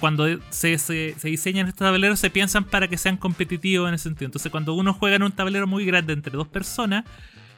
cuando 0.00 0.26
se, 0.50 0.78
se, 0.78 1.14
diseñan 1.22 1.68
estos 1.68 1.86
tableros 1.86 2.18
se 2.18 2.30
piensan 2.30 2.64
para 2.64 2.88
que 2.88 2.98
sean 2.98 3.16
competitivos 3.16 3.88
en 3.88 3.94
ese 3.94 4.04
sentido. 4.04 4.26
Entonces 4.26 4.50
cuando 4.50 4.74
uno 4.74 4.92
juega 4.94 5.16
en 5.16 5.22
un 5.22 5.32
tablero 5.32 5.66
muy 5.66 5.84
grande 5.84 6.12
entre 6.12 6.32
dos 6.32 6.48
personas, 6.48 7.04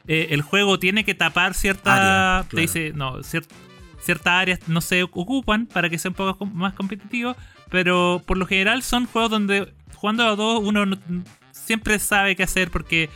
eh, 0.07 0.27
el 0.31 0.41
juego 0.41 0.79
tiene 0.79 1.03
que 1.03 1.15
tapar 1.15 1.53
cierta... 1.53 2.45
Te 2.49 2.61
dice, 2.61 2.93
no, 2.95 3.21
ciertas 3.23 4.33
áreas 4.33 4.59
no 4.67 4.81
se 4.81 5.03
ocupan 5.03 5.65
para 5.65 5.89
que 5.89 5.97
sea 5.97 6.09
un 6.09 6.15
poco 6.15 6.45
más 6.45 6.73
competitivo, 6.73 7.35
pero 7.69 8.21
por 8.25 8.37
lo 8.37 8.45
general 8.45 8.83
son 8.83 9.05
juegos 9.05 9.31
donde 9.31 9.71
jugando 9.95 10.25
a 10.25 10.35
dos 10.35 10.61
uno 10.63 10.85
siempre 11.51 11.99
sabe 11.99 12.35
qué 12.35 12.43
hacer 12.43 12.71
porque 12.71 13.09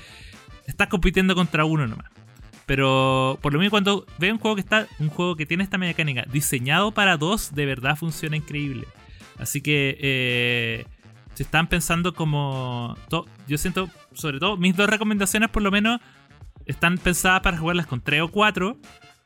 estás 0.67 0.87
compitiendo 0.87 1.35
contra 1.35 1.65
uno 1.65 1.87
nomás. 1.87 2.11
Pero 2.65 3.39
por 3.41 3.53
lo 3.53 3.59
mismo 3.59 3.71
cuando 3.71 4.05
veo 4.19 4.33
un 4.33 4.39
juego 4.39 4.55
que 4.55 4.61
está 4.61 4.87
un 4.99 5.09
juego 5.09 5.35
que 5.35 5.45
tiene 5.45 5.63
esta 5.63 5.77
mecánica 5.77 6.25
diseñado 6.31 6.91
para 6.91 7.17
dos, 7.17 7.53
de 7.53 7.65
verdad 7.65 7.95
funciona 7.95 8.37
increíble. 8.37 8.87
Así 9.37 9.61
que 9.61 9.97
eh, 9.99 10.85
si 11.33 11.43
están 11.43 11.67
pensando 11.67 12.13
como 12.13 12.95
yo 13.47 13.57
siento 13.57 13.89
sobre 14.13 14.39
todo 14.39 14.57
mis 14.57 14.75
dos 14.75 14.89
recomendaciones 14.89 15.49
por 15.49 15.63
lo 15.63 15.71
menos 15.71 15.99
están 16.65 16.97
pensadas 16.97 17.41
para 17.41 17.57
jugarlas 17.57 17.87
con 17.87 18.01
tres 18.01 18.21
o 18.21 18.29
cuatro. 18.29 18.77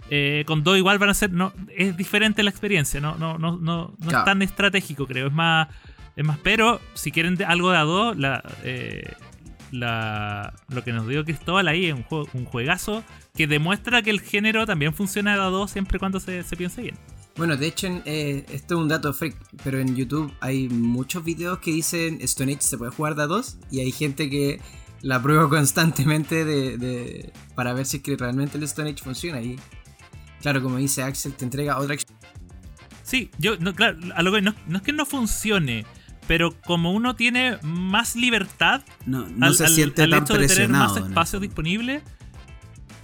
Eh, 0.09 0.43
con 0.47 0.63
dos 0.63 0.77
igual 0.77 0.99
van 0.99 1.09
a 1.09 1.13
ser 1.13 1.31
no 1.31 1.51
es 1.75 1.97
diferente 1.97 2.41
la 2.41 2.49
experiencia, 2.49 3.01
no 3.01 3.17
no 3.17 3.37
no 3.37 3.57
no, 3.57 3.93
no 3.97 4.07
es 4.07 4.23
tan 4.23 4.41
estratégico 4.41 5.05
creo, 5.05 5.27
es 5.27 5.33
más 5.33 5.67
es 6.17 6.25
más, 6.25 6.39
pero 6.41 6.81
si 6.95 7.11
quieren 7.11 7.37
algo 7.43 7.71
de 7.71 7.77
a 7.77 7.83
dos, 7.83 8.17
la, 8.17 8.43
eh, 8.63 9.13
la, 9.71 10.53
lo 10.69 10.83
que 10.83 10.91
nos 10.91 11.07
dio 11.07 11.23
Cristóbal 11.23 11.67
ahí 11.67 11.85
es 11.85 11.93
un, 11.93 12.03
juego, 12.03 12.27
un 12.33 12.45
juegazo 12.45 13.03
que 13.35 13.45
demuestra 13.45 14.01
que 14.01 14.09
el 14.09 14.21
género 14.21 14.65
también 14.65 14.95
funciona 14.95 15.35
de 15.35 15.41
a 15.41 15.45
dos 15.45 15.69
siempre 15.69 15.97
y 15.97 15.99
cuando 15.99 16.19
se, 16.19 16.43
se 16.43 16.57
piense 16.57 16.81
bien. 16.81 16.95
Bueno, 17.35 17.55
de 17.55 17.67
hecho, 17.67 17.87
eh, 18.05 18.45
esto 18.51 18.73
es 18.73 18.81
un 18.81 18.87
dato 18.87 19.13
freak, 19.13 19.35
pero 19.63 19.79
en 19.79 19.95
YouTube 19.95 20.33
hay 20.39 20.69
muchos 20.69 21.23
videos 21.23 21.59
que 21.59 21.69
dicen 21.69 22.17
Stone 22.21 22.53
Age 22.53 22.61
se 22.61 22.79
puede 22.79 22.89
jugar 22.89 23.13
de 23.13 23.21
a 23.21 23.27
dos 23.27 23.57
y 23.69 23.81
hay 23.81 23.91
gente 23.91 24.27
que 24.27 24.59
la 25.01 25.21
prueba 25.21 25.49
constantemente 25.49 26.45
de, 26.45 27.31
para 27.55 27.73
ver 27.73 27.85
si 27.85 27.97
es 27.97 28.03
que 28.03 28.15
realmente 28.15 28.57
el 28.57 28.63
Stone 28.63 28.89
Age 28.89 29.03
funciona. 29.03 29.41
Y 29.41 29.59
claro, 30.41 30.61
como 30.61 30.77
dice 30.77 31.03
Axel, 31.03 31.33
te 31.33 31.45
entrega 31.45 31.77
otra 31.77 31.95
Sí, 33.03 33.31
yo, 33.37 33.57
no, 33.57 33.73
claro, 33.73 33.97
a 34.15 34.21
lo 34.21 34.33
que 34.33 34.41
no, 34.41 34.53
no 34.67 34.77
es 34.77 34.83
que 34.83 34.91
no 34.91 35.05
funcione, 35.05 35.85
pero 36.27 36.53
como 36.61 36.91
uno 36.91 37.15
tiene 37.15 37.57
más 37.61 38.17
libertad 38.17 38.83
no, 39.05 39.27
al, 39.39 39.55
se 39.55 39.67
siente 39.69 40.07
tan 40.07 40.23
hecho 40.23 40.37
de 40.37 40.47
tener 40.47 40.69
más 40.69 40.97
espacio 40.97 41.39
disponible, 41.39 42.03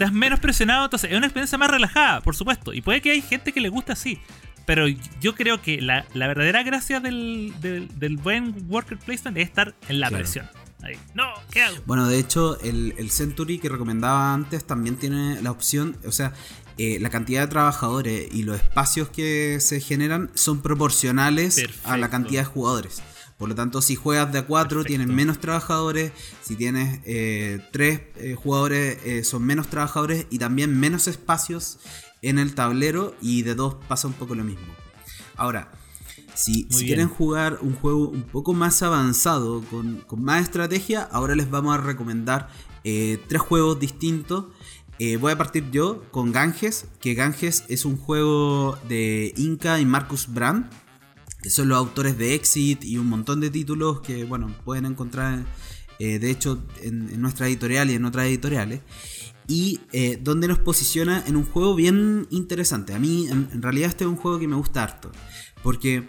has 0.04 0.14
menos 0.14 0.40
presionado, 0.40 0.86
entonces 0.86 1.12
es 1.12 1.18
una 1.18 1.26
experiencia 1.26 1.58
más 1.58 1.72
relajada, 1.72 2.22
por 2.22 2.36
supuesto. 2.36 2.74
Y 2.74 2.82
puede 2.82 3.02
que 3.02 3.12
hay 3.12 3.22
gente 3.22 3.52
que 3.52 3.62
le 3.62 3.70
guste 3.70 3.92
así. 3.92 4.20
Pero 4.66 4.88
yo 4.88 5.36
creo 5.36 5.62
que 5.62 5.82
la, 5.82 6.06
verdadera 6.14 6.64
gracia 6.64 7.00
del, 7.00 7.54
buen 8.22 8.56
worker 8.70 8.98
placement 8.98 9.38
es 9.38 9.46
estar 9.46 9.76
en 9.90 10.00
la 10.00 10.10
presión. 10.10 10.48
No, 11.14 11.34
¿qué 11.52 11.64
hago? 11.64 11.78
Bueno, 11.86 12.08
de 12.08 12.20
hecho, 12.20 12.60
el, 12.62 12.94
el, 12.98 13.10
Century 13.10 13.60
que 13.60 13.70
recomendaba 13.70 14.34
antes 14.34 14.66
también 14.66 14.98
tiene 14.98 15.42
la 15.42 15.52
opción, 15.52 15.98
o 16.06 16.12
sea, 16.12 16.34
eh, 16.78 16.98
la 17.00 17.12
cantidad 17.12 17.42
de 17.42 17.48
trabajadores 17.48 18.34
y 18.34 18.44
los 18.44 18.58
espacios 18.58 19.08
que 19.10 19.60
se 19.60 19.80
generan 19.80 20.32
son 20.34 20.62
proporcionales 20.62 21.64
a 21.84 21.98
la 21.98 22.10
cantidad 22.10 22.42
de 22.42 22.46
jugadores. 22.46 23.04
Por 23.38 23.50
lo 23.50 23.56
tanto, 23.56 23.82
si 23.82 23.96
juegas 23.96 24.32
de 24.32 24.40
a 24.40 24.46
4 24.48 24.84
tienen 24.84 25.14
menos 25.14 25.40
trabajadores, 25.40 26.12
si 26.42 26.56
tienes 26.56 27.02
3 27.02 27.04
eh, 27.06 28.12
eh, 28.16 28.36
jugadores 28.36 29.28
son 29.28 29.44
menos 29.44 29.68
trabajadores 29.68 30.26
y 30.32 30.40
también 30.40 30.80
menos 30.80 31.08
espacios 31.08 31.78
en 32.24 32.40
el 32.40 32.56
tablero 32.56 33.16
y 33.22 33.44
de 33.44 33.54
2 33.54 33.76
pasa 33.88 34.08
un 34.08 34.14
poco 34.14 34.34
lo 34.34 34.44
mismo. 34.44 34.74
Ahora, 35.36 35.72
si, 36.36 36.66
quieren 36.66 37.08
jugar 37.08 37.60
un 37.62 37.74
juego 37.74 38.08
un 38.10 38.24
poco 38.24 38.54
más 38.54 38.82
avanzado, 38.82 39.62
con, 39.62 40.04
más 40.18 40.44
estrategia, 40.44 41.04
ahora 41.12 41.36
les 41.36 41.50
vamos 41.50 41.76
a 41.76 41.82
recomendar 41.82 42.50
tres 42.84 43.42
juegos 43.42 43.80
distintos. 43.80 44.46
voy 45.20 45.32
a 45.32 45.38
partir 45.38 45.70
yo 45.72 46.04
con 46.12 46.32
Ganges, 46.32 46.86
que 47.00 47.14
Ganges 47.14 47.64
es 47.70 47.86
un 47.86 47.98
juego 47.98 48.78
de 48.88 49.34
Inca 49.38 49.80
y 49.80 49.86
Marcus 49.86 50.34
Brand 50.34 50.70
que 51.44 51.50
son 51.50 51.68
los 51.68 51.78
autores 51.78 52.18
de 52.18 52.34
Exit 52.34 52.86
y 52.86 52.98
un 52.98 53.08
montón 53.08 53.42
de 53.42 53.50
títulos 53.50 54.00
que, 54.00 54.24
bueno, 54.24 54.56
pueden 54.64 54.86
encontrar, 54.86 55.46
eh, 56.00 56.18
de 56.18 56.32
hecho, 56.32 56.64
en, 56.82 57.22
nuestra 57.22 57.48
editorial 57.48 57.92
y 57.92 57.96
en 57.96 58.06
otras 58.06 58.28
editoriales. 58.28 58.80
Y 59.46 59.82
eh, 59.92 60.18
donde 60.24 60.48
nos 60.48 60.60
posiciona 60.60 61.22
en 61.28 61.36
un 61.36 61.44
juego 61.44 61.76
bien 61.76 62.28
interesante. 62.32 62.94
A 62.94 63.00
mí, 63.00 63.28
en, 63.28 63.62
realidad, 63.62 63.90
este 63.90 64.06
es 64.06 64.10
un 64.10 64.16
juego 64.16 64.40
que 64.40 64.48
me 64.48 64.56
gusta 64.56 64.84
harto. 64.84 65.12
Porque 65.64 66.04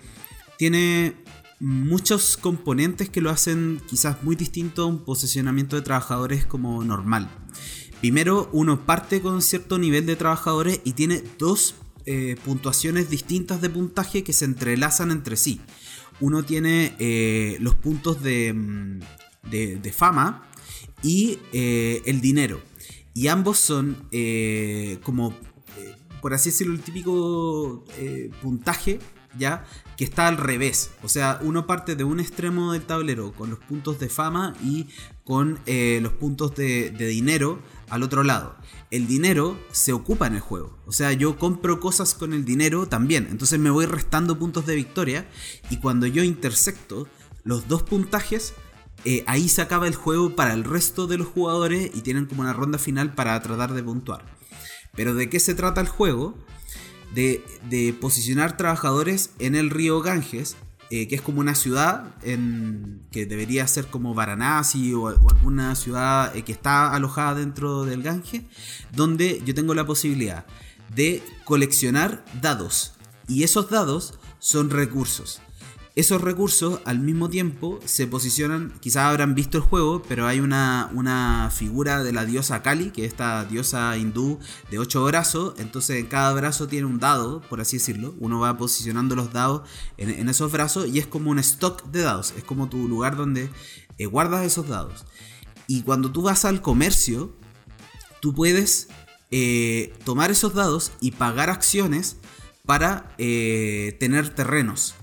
tiene 0.59 1.15
muchos 1.61 2.37
componentes 2.37 3.09
que 3.09 3.21
lo 3.21 3.31
hacen 3.31 3.81
quizás 3.89 4.23
muy 4.23 4.37
distinto 4.37 4.83
a 4.83 4.87
un 4.87 5.05
posicionamiento 5.05 5.77
de 5.77 5.83
trabajadores 5.83 6.45
como 6.45 6.85
normal. 6.85 7.31
Primero, 8.01 8.51
uno 8.53 8.85
parte 8.85 9.23
con 9.23 9.41
cierto 9.41 9.79
nivel 9.79 10.05
de 10.05 10.17
trabajadores 10.17 10.81
y 10.85 10.93
tiene 10.93 11.23
dos 11.39 11.77
eh, 12.07 12.37
puntuaciones 12.45 13.09
distintas 13.09 13.63
de 13.63 13.71
puntaje 13.71 14.23
que 14.23 14.35
se 14.35 14.45
entrelazan 14.45 15.11
entre 15.11 15.37
sí. 15.37 15.63
Uno 16.21 16.43
tiene 16.43 16.95
eh, 16.99 17.57
los 17.61 17.77
puntos 17.77 18.23
de, 18.23 18.53
mm, 18.53 19.01
de, 19.51 19.93
fama 19.97 20.47
y 21.03 21.39
eh, 21.55 22.03
el 22.05 22.21
dinero. 22.21 22.61
Y 23.15 23.29
ambos 23.29 23.59
son 23.59 23.97
como, 25.03 25.35
por 26.21 26.35
así 26.35 26.51
decirlo, 26.51 26.75
el 26.75 26.81
típico 26.81 27.85
puntaje, 28.43 28.99
¿ya? 29.39 29.65
Que 29.97 30.05
está 30.05 30.29
al 30.29 30.37
revés. 30.37 30.91
O 31.03 31.09
sea, 31.09 31.39
uno 31.43 31.67
parte 31.67 31.97
de 31.97 32.05
un 32.05 32.21
extremo 32.21 32.73
del 32.73 32.83
tablero 32.83 33.33
con 33.33 33.51
los 33.51 33.59
puntos 33.59 33.99
de 33.99 34.09
fama 34.09 34.55
y 34.63 34.89
con 35.25 35.61
los 35.67 36.13
puntos 36.13 36.55
de, 36.55 36.91
de 36.91 37.07
dinero 37.07 37.61
al 37.89 38.03
otro 38.03 38.25
lado 38.25 38.57
el 38.95 39.09
dinero 39.09 39.59
se 39.73 39.93
ocupa 39.93 40.29
en 40.29 40.35
el 40.35 40.41
juego. 40.41 40.79
O 40.87 40.93
sea, 40.93 41.13
yo 41.13 41.37
compro 41.37 41.81
cosas 41.81 42.15
con 42.15 42.33
el 42.33 42.45
dinero 42.45 42.87
también. 42.87 43.27
Entonces 43.29 43.59
me 43.59 43.71
voy 43.71 43.87
restando 43.87 44.39
puntos 44.39 44.67
de 44.67 44.77
victoria. 44.77 45.27
Y 45.69 45.79
cuando 45.79 46.07
yo 46.07 46.23
intersecto 46.23 47.09
los 47.43 47.67
dos 47.67 47.83
puntajes, 47.83 48.55
eh, 49.05 49.25
ahí 49.27 49.49
se 49.49 49.63
acaba 49.63 49.89
el 49.89 49.97
juego 49.97 50.37
para 50.37 50.55
el 50.55 50.63
resto 50.63 51.09
de 51.09 51.19
los 51.19 51.27
jugadores 51.27 51.91
y 51.93 52.03
tienen 52.03 52.27
como 52.27 52.43
una 52.43 52.53
ronda 52.53 52.79
final 52.79 53.15
para 53.15 53.43
tratar 53.43 53.75
de 53.75 53.83
puntuar. 53.83 54.25
Pero 54.95 55.17
¿de 55.17 55.29
qué 55.29 55.41
se 55.41 55.57
trata 55.57 55.81
el 55.81 55.89
juego? 55.89 56.39
De, 57.15 57.97
posicionar 58.01 58.57
trabajadores 58.57 59.31
en 59.39 59.55
el 59.55 59.71
río 59.71 60.01
Ganges 60.01 60.57
eh, 60.91 61.09
que 61.09 61.15
es 61.15 61.23
como 61.23 61.41
una 61.41 61.55
ciudad 61.55 62.15
que 62.21 63.27
debería 63.27 63.67
ser 63.67 63.87
como 63.87 64.15
Varanasi 64.15 64.93
o, 64.93 65.09
alguna 65.09 65.75
ciudad 65.77 66.37
eh, 66.37 66.43
que 66.43 66.53
está 66.53 66.95
alojada 66.95 67.37
dentro 67.37 67.85
del 67.85 68.03
Gange, 68.03 68.45
donde 68.93 69.43
yo 69.47 69.55
tengo 69.55 69.75
la 69.75 69.87
posibilidad 69.87 70.45
de 70.95 71.23
coleccionar 71.45 72.25
dados. 72.41 72.93
Y 73.27 73.45
esos 73.45 73.71
dados 73.71 74.15
son 74.39 74.71
recursos. 74.71 75.41
Esos 75.97 76.23
recursos 76.23 76.81
al 76.87 76.99
mismo 76.99 77.29
tiempo 77.29 77.79
se 77.85 78.09
posicionan, 78.09 78.73
quizás 78.81 79.05
habrán 79.05 79.37
visto 79.37 79.59
el 79.59 79.63
juego, 79.63 80.03
pero 80.03 80.27
hay 80.27 80.41
una, 80.41 80.91
una 80.93 81.53
figura 81.55 82.03
de 82.03 82.13
la 82.13 82.25
diosa 82.25 82.63
Kali, 82.63 82.91
que 82.91 83.05
es 83.05 83.13
esta 83.13 83.45
diosa 83.45 83.97
hindú 83.97 84.41
de 84.73 84.81
ocho 84.81 85.05
brazos, 85.05 85.55
entonces 85.59 86.01
en 86.01 86.07
cada 86.07 86.33
brazo 86.33 86.67
tiene 86.67 86.89
un 86.89 86.99
dado, 86.99 87.43
por 87.43 87.61
así 87.61 87.77
decirlo, 87.77 88.17
uno 88.19 88.41
va 88.41 88.57
posicionando 88.57 89.15
los 89.15 89.33
dados 89.33 89.69
en, 89.97 90.29
esos 90.29 90.51
brazos 90.51 90.89
y 90.89 90.99
es 90.99 91.07
como 91.07 91.31
un 91.31 91.39
stock 91.39 91.85
de 91.85 92.03
dados, 92.03 92.35
es 92.37 92.43
como 92.43 92.69
tu 92.69 92.89
lugar 92.89 93.15
donde 93.15 93.49
eh, 93.99 94.07
guardas 94.07 94.45
esos 94.45 94.67
dados. 94.67 95.07
Y 95.69 95.83
cuando 95.83 96.11
tú 96.11 96.23
vas 96.23 96.45
al 96.45 96.61
comercio, 96.61 97.37
tú 98.19 98.35
puedes 98.35 98.89
eh, 99.31 99.95
tomar 100.05 100.33
esos 100.33 100.55
dados 100.55 100.91
y 101.01 101.13
pagar 101.13 101.51
acciones 101.51 102.17
para 102.67 103.15
eh, 103.19 103.97
tener 104.01 104.31
terrenos. 104.31 104.97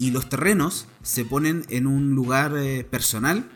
Y 0.00 0.12
los 0.12 0.30
terrenos 0.30 0.86
se 1.02 1.26
ponen 1.26 1.66
en 1.68 1.86
un 1.86 2.14
lugar 2.14 2.56
eh, 2.56 2.84
personal, 2.84 3.50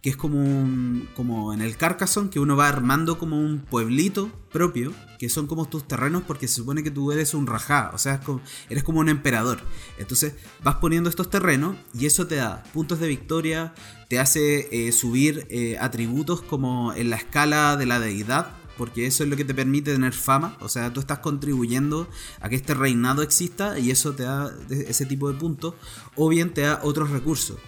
que 0.00 0.08
es 0.08 0.16
como, 0.16 0.38
un, 0.38 1.06
como 1.14 1.52
en 1.52 1.60
el 1.60 1.76
Carcassonne, 1.76 2.30
que 2.30 2.40
uno 2.40 2.56
va 2.56 2.68
armando 2.68 3.18
como 3.18 3.38
un 3.38 3.58
pueblito 3.58 4.32
propio, 4.50 4.94
que 5.18 5.28
son 5.28 5.46
como 5.46 5.68
tus 5.68 5.86
terrenos 5.86 6.22
porque 6.26 6.48
se 6.48 6.54
supone 6.54 6.82
que 6.82 6.90
tú 6.90 7.12
eres 7.12 7.34
un 7.34 7.46
rajá, 7.46 7.90
o 7.92 7.98
sea, 7.98 8.22
eres 8.70 8.82
como 8.82 9.00
un 9.00 9.10
emperador. 9.10 9.60
Entonces 9.98 10.36
vas 10.62 10.76
poniendo 10.76 11.10
estos 11.10 11.28
terrenos 11.28 11.76
y 11.92 12.06
eso 12.06 12.26
te 12.26 12.36
da 12.36 12.62
puntos 12.72 12.98
de 12.98 13.06
victoria, 13.06 13.74
te 14.08 14.18
hace 14.18 14.70
eh, 14.72 14.92
subir 14.92 15.46
eh, 15.50 15.76
atributos 15.78 16.40
como 16.40 16.94
en 16.94 17.10
la 17.10 17.16
escala 17.16 17.76
de 17.76 17.84
la 17.84 18.00
deidad, 18.00 18.54
porque 18.80 19.06
eso 19.06 19.24
es 19.24 19.28
lo 19.28 19.36
que 19.36 19.44
te 19.44 19.52
permite 19.52 19.92
tener 19.92 20.14
fama, 20.14 20.56
o 20.60 20.68
sea, 20.70 20.90
tú 20.90 21.00
estás 21.00 21.18
contribuyendo 21.18 22.08
a 22.40 22.48
que 22.48 22.56
este 22.56 22.72
reinado 22.72 23.20
exista 23.20 23.78
y 23.78 23.90
eso 23.90 24.14
te 24.14 24.22
da 24.22 24.50
ese 24.70 25.04
tipo 25.04 25.30
de 25.30 25.38
puntos, 25.38 25.74
o 26.16 26.30
bien 26.30 26.54
te 26.54 26.62
da 26.62 26.80
otros 26.82 27.10
recursos. 27.10 27.58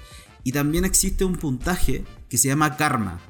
Y 0.43 0.53
también 0.53 0.87
existe 0.87 1.27
un 1.27 1.37
puntaje 1.37 2.07
que 2.31 2.39
se 2.39 2.49
llama 2.49 2.79
karma, 2.79 3.21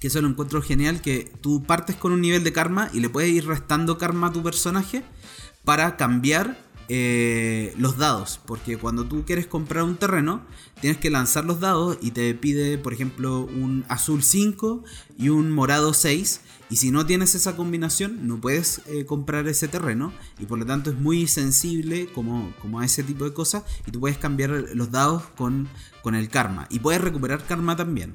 que 0.00 0.06
eso 0.06 0.22
lo 0.22 0.28
encuentro 0.28 0.62
genial, 0.62 1.02
que 1.02 1.30
tú 1.42 1.64
partes 1.64 1.96
con 1.96 2.12
un 2.12 2.22
nivel 2.22 2.42
de 2.42 2.54
karma 2.54 2.88
y 2.94 3.00
le 3.00 3.10
puedes 3.10 3.30
ir 3.30 3.46
restando 3.46 3.98
karma 3.98 4.28
a 4.28 4.32
tu 4.32 4.42
personaje 4.42 5.04
para 5.66 5.98
cambiar 5.98 6.56
eh, 6.88 7.74
los 7.78 7.98
dados. 7.98 8.40
Porque 8.44 8.76
cuando 8.76 9.04
tú 9.04 9.24
quieres 9.24 9.46
comprar 9.46 9.84
un 9.84 9.96
terreno, 9.96 10.42
tienes 10.80 10.98
que 10.98 11.10
lanzar 11.10 11.44
los 11.44 11.60
dados 11.60 11.98
y 12.00 12.12
te 12.12 12.34
pide, 12.34 12.78
por 12.78 12.92
ejemplo, 12.92 13.40
un 13.40 13.84
azul 13.88 14.22
5 14.22 14.84
y 15.18 15.28
un 15.28 15.50
morado 15.50 15.94
6. 15.94 16.40
Y 16.68 16.76
si 16.76 16.90
no 16.90 17.06
tienes 17.06 17.34
esa 17.34 17.56
combinación, 17.56 18.26
no 18.26 18.40
puedes 18.40 18.82
eh, 18.86 19.04
comprar 19.04 19.46
ese 19.48 19.68
terreno. 19.68 20.12
Y 20.38 20.46
por 20.46 20.58
lo 20.58 20.66
tanto 20.66 20.90
es 20.90 20.98
muy 20.98 21.26
sensible 21.26 22.08
como, 22.14 22.52
a 22.78 22.84
ese 22.84 23.02
tipo 23.02 23.24
de 23.24 23.32
cosas. 23.32 23.64
Y 23.86 23.90
tú 23.90 24.00
puedes 24.00 24.18
cambiar 24.18 24.50
los 24.50 24.90
dados 24.90 25.22
con 25.34 25.68
el 26.14 26.28
karma. 26.28 26.66
Y 26.70 26.80
puedes 26.80 27.00
recuperar 27.00 27.44
karma 27.46 27.76
también. 27.76 28.14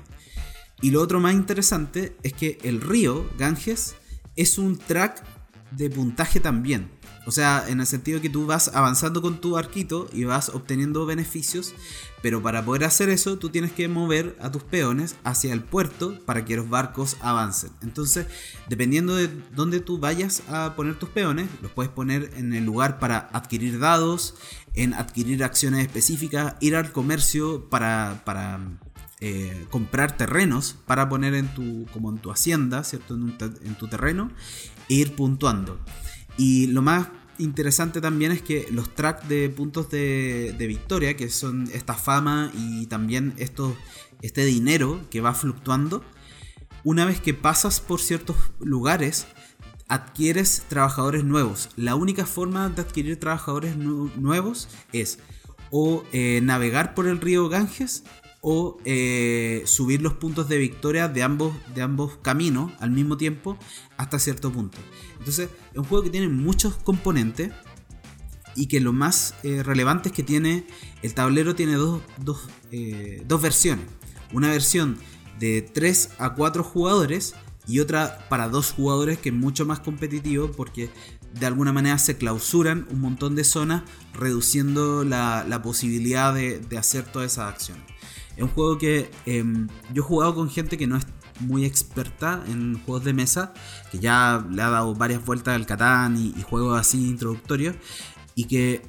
Y 0.81 0.89
lo 0.89 1.01
otro 1.01 1.19
más 1.19 1.33
interesante 1.33 2.17
es 2.23 2.33
que 2.33 2.57
el 2.63 2.81
río 2.81 3.29
Ganges 3.37 3.95
es 4.35 4.57
un 4.57 4.77
track 4.77 5.23
de 5.71 5.89
puntaje 5.89 6.39
también. 6.39 6.89
O 7.25 7.31
sea, 7.31 7.65
en 7.67 7.79
el 7.79 7.85
sentido 7.85 8.19
que 8.19 8.29
tú 8.29 8.47
vas 8.47 8.71
avanzando 8.73 9.21
con 9.21 9.39
tu 9.39 9.55
arquito 9.57 10.09
y 10.11 10.23
vas 10.23 10.49
obteniendo 10.49 11.05
beneficios, 11.05 11.73
pero 12.23 12.41
para 12.41 12.65
poder 12.65 12.83
hacer 12.83 13.09
eso 13.09 13.37
tú 13.37 13.49
tienes 13.49 13.71
que 13.71 13.87
mover 13.87 14.35
a 14.41 14.51
tus 14.51 14.63
peones 14.63 15.15
hacia 15.23 15.53
el 15.53 15.61
puerto 15.61 16.17
para 16.25 16.45
que 16.45 16.55
los 16.55 16.69
barcos 16.69 17.17
avancen. 17.21 17.71
Entonces, 17.83 18.25
dependiendo 18.69 19.15
de 19.15 19.29
dónde 19.53 19.81
tú 19.81 19.99
vayas 19.99 20.41
a 20.49 20.75
poner 20.75 20.97
tus 20.97 21.09
peones, 21.09 21.47
los 21.61 21.71
puedes 21.71 21.91
poner 21.91 22.31
en 22.37 22.53
el 22.53 22.65
lugar 22.65 22.97
para 22.99 23.29
adquirir 23.33 23.79
dados, 23.79 24.35
en 24.73 24.95
adquirir 24.95 25.43
acciones 25.43 25.85
específicas, 25.85 26.55
ir 26.59 26.75
al 26.75 26.91
comercio 26.91 27.69
para, 27.69 28.23
para 28.25 28.59
eh, 29.19 29.67
comprar 29.69 30.17
terrenos 30.17 30.75
para 30.87 31.07
poner 31.07 31.35
en 31.35 31.47
tu, 31.53 31.85
como 31.93 32.09
en 32.09 32.17
tu 32.17 32.31
hacienda, 32.31 32.83
¿cierto? 32.83 33.13
En, 33.13 33.37
en 33.63 33.75
tu 33.75 33.87
terreno 33.87 34.31
e 34.89 34.95
ir 34.95 35.15
puntuando. 35.15 35.79
Y 36.37 36.67
lo 36.67 36.81
más 36.81 37.07
interesante 37.37 38.01
también 38.01 38.31
es 38.31 38.41
que 38.41 38.67
los 38.71 38.93
tracks 38.93 39.27
de 39.27 39.49
puntos 39.49 39.89
de, 39.89 40.55
victoria, 40.57 41.15
que 41.15 41.29
son 41.29 41.69
esta 41.73 41.93
fama 41.93 42.51
y 42.53 42.85
también 42.85 43.33
esto, 43.37 43.75
este 44.21 44.45
dinero 44.45 45.01
que 45.09 45.21
va 45.21 45.33
fluctuando, 45.33 46.03
una 46.83 47.05
vez 47.05 47.19
que 47.19 47.33
pasas 47.33 47.79
por 47.79 47.99
ciertos 47.99 48.35
lugares, 48.59 49.27
adquieres 49.87 50.63
trabajadores 50.69 51.23
nuevos. 51.23 51.69
La 51.75 51.95
única 51.95 52.25
forma 52.25 52.69
de 52.69 52.81
adquirir 52.81 53.19
trabajadores 53.19 53.75
nuevos 53.75 54.69
es 54.93 55.19
o 55.69 56.03
eh, 56.11 56.41
navegar 56.43 56.93
por 56.93 57.07
el 57.07 57.19
río 57.19 57.49
Ganges 57.49 58.03
o 58.41 58.79
eh, 58.85 59.61
subir 59.65 60.01
los 60.01 60.13
puntos 60.13 60.49
de 60.49 60.57
victoria 60.57 61.07
de 61.07 61.21
ambos, 61.21 61.53
de 61.73 61.83
ambos 61.83 62.17
caminos 62.21 62.71
al 62.79 62.89
mismo 62.89 63.15
tiempo 63.15 63.57
hasta 63.97 64.19
cierto 64.19 64.51
punto. 64.51 64.79
Entonces 65.19 65.49
es 65.71 65.77
un 65.77 65.83
juego 65.83 66.03
que 66.03 66.09
tiene 66.09 66.27
muchos 66.27 66.75
componentes 66.75 67.51
y 68.55 68.65
que 68.65 68.79
lo 68.81 68.93
más 68.93 69.35
eh, 69.43 69.63
relevante 69.63 70.09
es 70.09 70.15
que 70.15 70.23
tiene 70.23 70.65
el 71.03 71.13
tablero 71.13 71.55
tiene 71.55 71.75
dos, 71.75 72.01
eh, 72.71 73.23
dos 73.27 73.41
versiones. 73.41 73.85
Una 74.33 74.49
versión 74.49 74.97
de 75.39 75.61
3 75.61 76.11
a 76.17 76.33
4 76.33 76.63
jugadores 76.63 77.35
y 77.67 77.79
otra 77.79 78.25
para 78.27 78.49
dos 78.49 78.71
jugadores 78.71 79.19
que 79.19 79.29
es 79.29 79.35
mucho 79.35 79.65
más 79.65 79.79
competitivo 79.79 80.51
porque 80.51 80.89
de 81.33 81.45
alguna 81.45 81.71
manera 81.71 81.97
se 81.97 82.17
clausuran 82.17 82.87
un 82.89 83.01
montón 83.01 83.35
de 83.35 83.43
zonas 83.43 83.83
reduciendo 84.13 85.03
la, 85.03 85.61
posibilidad 85.63 86.33
de, 86.33 86.59
de 86.59 86.77
hacer 86.77 87.03
todas 87.05 87.33
esas 87.33 87.53
acciones. 87.53 87.90
Es 88.35 88.43
un 88.43 88.49
juego 88.49 88.77
que 88.77 89.11
em, 89.25 89.67
yo 89.93 90.03
he 90.03 90.05
jugado 90.05 90.35
con 90.35 90.49
gente 90.49 90.77
que 90.77 90.87
no 90.87 90.97
es 90.97 91.05
muy 91.41 91.65
experta 91.65 92.43
en 92.47 92.79
juegos 92.83 93.03
de 93.03 93.13
mesa, 93.13 93.53
que 93.91 93.99
ya 93.99 94.45
le 94.49 94.61
ha 94.61 94.69
dado 94.69 94.95
varias 94.95 95.25
vueltas 95.25 95.55
al 95.55 95.65
Catán 95.65 96.17
y, 96.17 96.41
juegos 96.43 96.79
así 96.79 97.07
introductorios, 97.07 97.75
y 98.35 98.45
que 98.45 98.81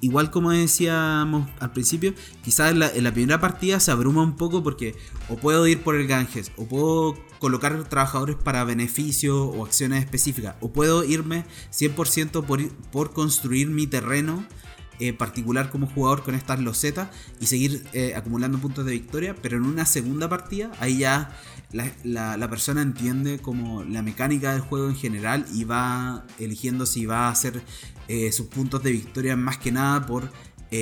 igual 0.00 0.30
como 0.30 0.50
decíamos 0.50 1.48
al 1.58 1.72
principio, 1.72 2.14
quizás 2.42 2.72
en 2.72 2.80
la, 2.80 3.12
primera 3.12 3.40
partida 3.40 3.80
se 3.80 3.90
abruma 3.90 4.22
un 4.22 4.36
poco 4.36 4.62
porque 4.62 4.94
o 5.28 5.36
puedo 5.36 5.66
ir 5.66 5.82
por 5.82 5.96
el 5.96 6.06
Ganges, 6.06 6.52
o 6.56 6.66
puedo 6.66 7.16
colocar 7.38 7.88
trabajadores 7.88 8.36
para 8.36 8.64
beneficio 8.64 9.44
o 9.44 9.64
acciones 9.64 10.04
específicas, 10.04 10.56
o 10.60 10.72
puedo 10.72 11.04
irme 11.04 11.44
100% 11.72 12.44
por, 12.44 12.68
por 12.90 13.12
construir 13.12 13.68
mi 13.68 13.86
terreno 13.86 14.44
eh, 14.98 15.12
particular 15.12 15.70
como 15.70 15.86
jugador 15.86 16.22
con 16.22 16.34
estas 16.34 16.60
losetas 16.60 17.08
y 17.38 17.46
seguir 17.46 17.86
eh, 17.92 18.14
acumulando 18.16 18.58
puntos 18.58 18.86
de 18.86 18.92
victoria, 18.92 19.34
pero 19.42 19.58
en 19.58 19.64
una 19.64 19.84
segunda 19.84 20.28
partida 20.28 20.72
ahí 20.80 20.98
ya 20.98 21.36
la, 21.72 22.48
persona 22.48 22.80
entiende 22.80 23.38
como 23.38 23.84
la 23.84 24.00
mecánica 24.02 24.52
del 24.52 24.62
juego 24.62 24.88
en 24.88 24.96
general 24.96 25.44
y 25.52 25.64
va 25.64 26.24
eligiendo 26.38 26.86
si 26.86 27.04
va 27.04 27.26
a 27.26 27.30
hacer 27.30 27.62
eh, 28.08 28.32
sus 28.32 28.46
puntos 28.46 28.82
de 28.82 28.92
victoria 28.92 29.36
más 29.36 29.58
que 29.58 29.72
nada 29.72 30.06
por 30.06 30.30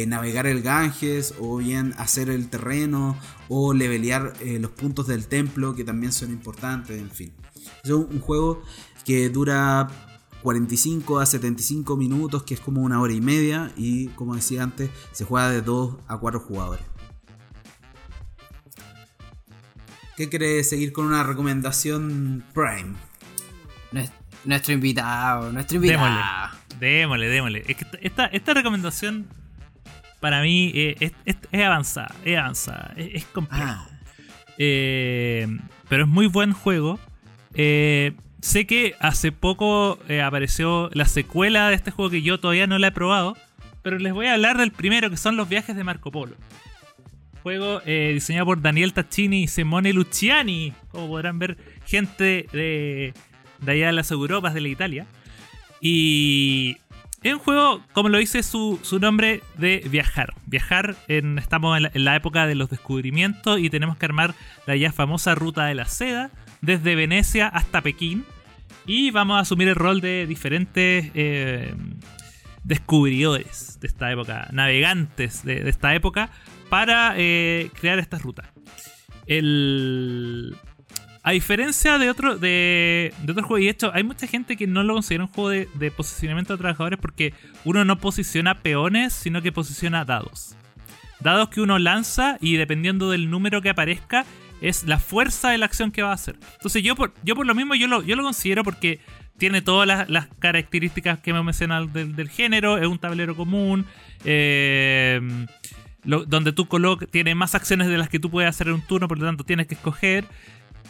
navegar 0.07 0.47
el 0.47 0.63
Ganges 0.63 1.35
o 1.39 1.59
bien 1.59 1.95
hacer 1.99 2.29
el 2.29 2.49
terreno 2.49 3.17
o 3.49 3.75
levelear 3.75 4.33
los 4.43 4.71
puntos 4.73 5.07
del 5.07 5.29
templo 5.29 5.77
que 5.77 5.85
también 5.85 6.11
son 6.11 6.31
importantes, 6.31 6.99
en 6.99 7.11
fin. 7.11 7.33
Es 7.85 7.91
un 7.91 8.19
juego 8.19 8.63
que 9.05 9.29
dura 9.29 10.14
45 10.45 11.21
a 11.21 11.27
75 11.27 11.97
minutos, 11.97 12.43
que 12.43 12.53
es 12.53 12.61
como 12.61 12.83
una 12.83 13.01
hora 13.01 13.15
y 13.15 13.23
media, 13.23 13.73
y 13.79 14.09
como 14.09 14.35
decía 14.35 14.63
antes, 14.63 14.91
se 15.11 15.25
juega 15.25 15.49
de 15.49 15.63
2 15.63 15.97
a 16.07 16.19
4 16.19 16.39
jugadores. 16.39 16.85
¿Qué 20.19 20.29
quiere 20.29 20.63
seguir 20.63 20.93
con 20.93 21.07
una 21.07 21.23
recomendación 21.23 22.45
Prime? 22.53 22.95
Nuestro 24.45 24.75
invitado, 24.75 25.51
nuestro 25.51 25.77
invitado. 25.77 26.51
Démosle, 26.79 27.29
démosle, 27.29 27.65
Es 27.67 27.79
que 27.79 27.87
esta, 28.03 28.27
esta 28.27 28.53
recomendación 28.53 29.27
para 30.21 30.43
mí 30.43 30.71
es, 30.75 31.13
avanzada, 31.55 32.15
es 32.23 32.39
avanzada, 32.39 32.93
es, 32.99 33.25
complejo. 33.25 33.65
Ah. 33.65 33.89
Eh, 34.59 35.49
pero 35.89 36.03
es 36.03 36.09
muy 36.11 36.27
buen 36.27 36.53
juego. 36.53 37.01
Eh, 37.55 38.15
Sé 38.45 38.67
que 38.67 38.95
hace 39.01 39.33
poco 39.33 39.99
eh, 40.07 40.21
apareció 40.21 40.91
la 40.93 41.07
secuela 41.07 41.71
de 41.71 41.77
este 41.77 41.91
juego 41.91 42.11
que 42.11 42.21
yo 42.21 42.39
todavía 42.39 42.67
no 42.67 42.79
la 42.79 42.89
he 42.89 42.93
probado, 42.93 43.39
pero 43.81 43.99
les 43.99 44.13
voy 44.13 44.27
a 44.27 44.35
hablar 44.35 44.59
del 44.59 44.71
primero, 44.71 45.09
que 45.09 45.17
son 45.17 45.39
los 45.39 45.49
viajes 45.49 45.75
de 45.75 45.83
Marco 45.83 46.13
Polo. 46.13 46.37
Juego 47.43 47.81
eh, 47.87 48.11
diseñado 48.13 48.45
por 48.45 48.61
Daniel 48.61 48.93
Taccini 48.93 49.45
y 49.45 49.49
Simone 49.49 49.95
Luciani, 49.95 50.75
como 50.91 51.09
podrán 51.09 51.39
ver, 51.39 51.57
gente 51.87 52.47
de, 52.53 53.15
allá 53.67 53.87
de 53.87 53.93
las 53.95 54.11
Europas, 54.11 54.53
de 54.53 54.61
la 54.61 54.69
Italia. 54.69 55.07
Y 55.81 56.77
es 57.23 57.33
un 57.33 57.39
juego, 57.39 57.81
como 57.95 58.11
lo 58.11 58.19
dice 58.19 58.43
su, 58.43 58.79
nombre, 59.01 59.41
de 59.57 59.87
viajar. 59.91 60.35
Viajar, 60.45 60.97
estamos 61.09 61.79
en 61.79 62.05
la, 62.05 62.15
época 62.15 62.47
de 62.47 62.57
los 62.57 62.69
descubrimientos 62.69 63.59
y 63.59 63.71
tenemos 63.71 63.97
que 63.97 64.05
armar 64.05 64.35
la 64.67 64.77
ya 64.77 64.93
famosa 64.93 65.35
ruta 65.35 65.65
de 65.65 65.75
la 65.75 65.87
seda, 65.87 66.31
desde 66.61 66.95
Venecia 66.95 67.49
hasta 67.49 67.81
Pekín. 67.81 68.27
Y 68.87 69.11
vamos 69.11 69.37
a 69.37 69.41
asumir 69.41 69.69
el 69.69 69.75
rol 69.75 70.01
de 70.01 70.27
diferentes 70.27 71.11
eh, 71.15 71.75
descubridores 72.65 73.79
de 73.81 73.87
esta 73.87 74.11
época, 74.13 74.49
navegantes 74.53 75.45
de, 75.45 75.69
esta 75.69 75.95
época, 75.95 76.31
para 76.69 77.15
eh, 77.17 77.71
crear 77.79 77.99
esta 77.99 78.19
ruta. 78.19 78.53
El... 79.27 80.57
A 81.27 81.33
diferencia 81.33 81.97
de 81.97 82.11
otro, 82.11 82.37
de, 82.37 83.15
otro 83.27 83.43
juego, 83.45 83.59
y 83.59 83.65
de 83.65 83.71
hecho 83.71 83.91
hay 83.95 84.03
mucha 84.05 84.27
gente 84.27 84.59
que 84.59 84.67
no 84.67 84.83
lo 84.83 84.93
considera 84.93 85.25
un 85.25 85.31
juego 85.31 85.49
de, 85.49 85.91
posicionamiento 85.91 86.53
de 86.53 86.59
trabajadores 86.59 86.99
porque 86.99 87.33
uno 87.65 87.83
no 87.87 87.97
posiciona 87.97 88.61
peones, 88.61 89.15
sino 89.15 89.41
que 89.41 89.51
posiciona 89.51 90.05
dados. 90.05 90.55
Dados 91.21 91.49
que 91.49 91.63
uno 91.63 91.79
lanza 91.79 92.37
y 92.43 92.57
dependiendo 92.57 93.09
del 93.09 93.31
número 93.31 93.63
que 93.63 93.71
aparezca, 93.71 94.27
es 94.61 94.85
la 94.85 94.99
fuerza 94.99 95.51
de 95.51 95.59
la 95.59 95.67
acción 95.67 95.91
que 95.91 96.03
va 96.03 96.11
a 96.11 96.15
hacer. 96.15 96.37
Entonces 96.55 96.83
yo 96.83 96.97
por, 96.97 97.13
yo 97.23 97.35
por 97.35 97.47
lo 97.47 97.55
mismo 97.55 97.75
yo 97.75 97.87
lo, 97.87 98.03
yo 98.03 98.17
lo 98.17 98.23
considero 98.23 98.65
porque 98.65 99.01
tiene 99.39 99.63
todas 99.63 100.09
las, 100.09 100.29
características 100.39 101.19
que 101.19 101.33
me 101.33 101.43
mencionan 101.43 101.93
del, 101.93 102.15
del 102.15 102.29
género, 102.29 102.79
es 102.79 102.87
un 102.87 102.99
tablero 102.99 103.37
común, 103.37 103.85
eh, 104.25 105.21
donde 106.05 106.53
tú 106.53 106.67
colocas, 106.67 107.09
tiene 107.11 107.35
más 107.35 107.55
acciones 107.55 107.89
de 107.89 107.99
las 107.99 108.09
que 108.09 108.19
tú 108.19 108.31
puedes 108.31 108.49
hacer 108.49 108.69
en 108.69 108.75
un 108.75 108.83
turno, 108.83 109.09
por 109.09 109.19
lo 109.19 109.27
tanto 109.27 109.45
tienes 109.45 109.67
que 109.67 109.75
escoger. 109.75 110.25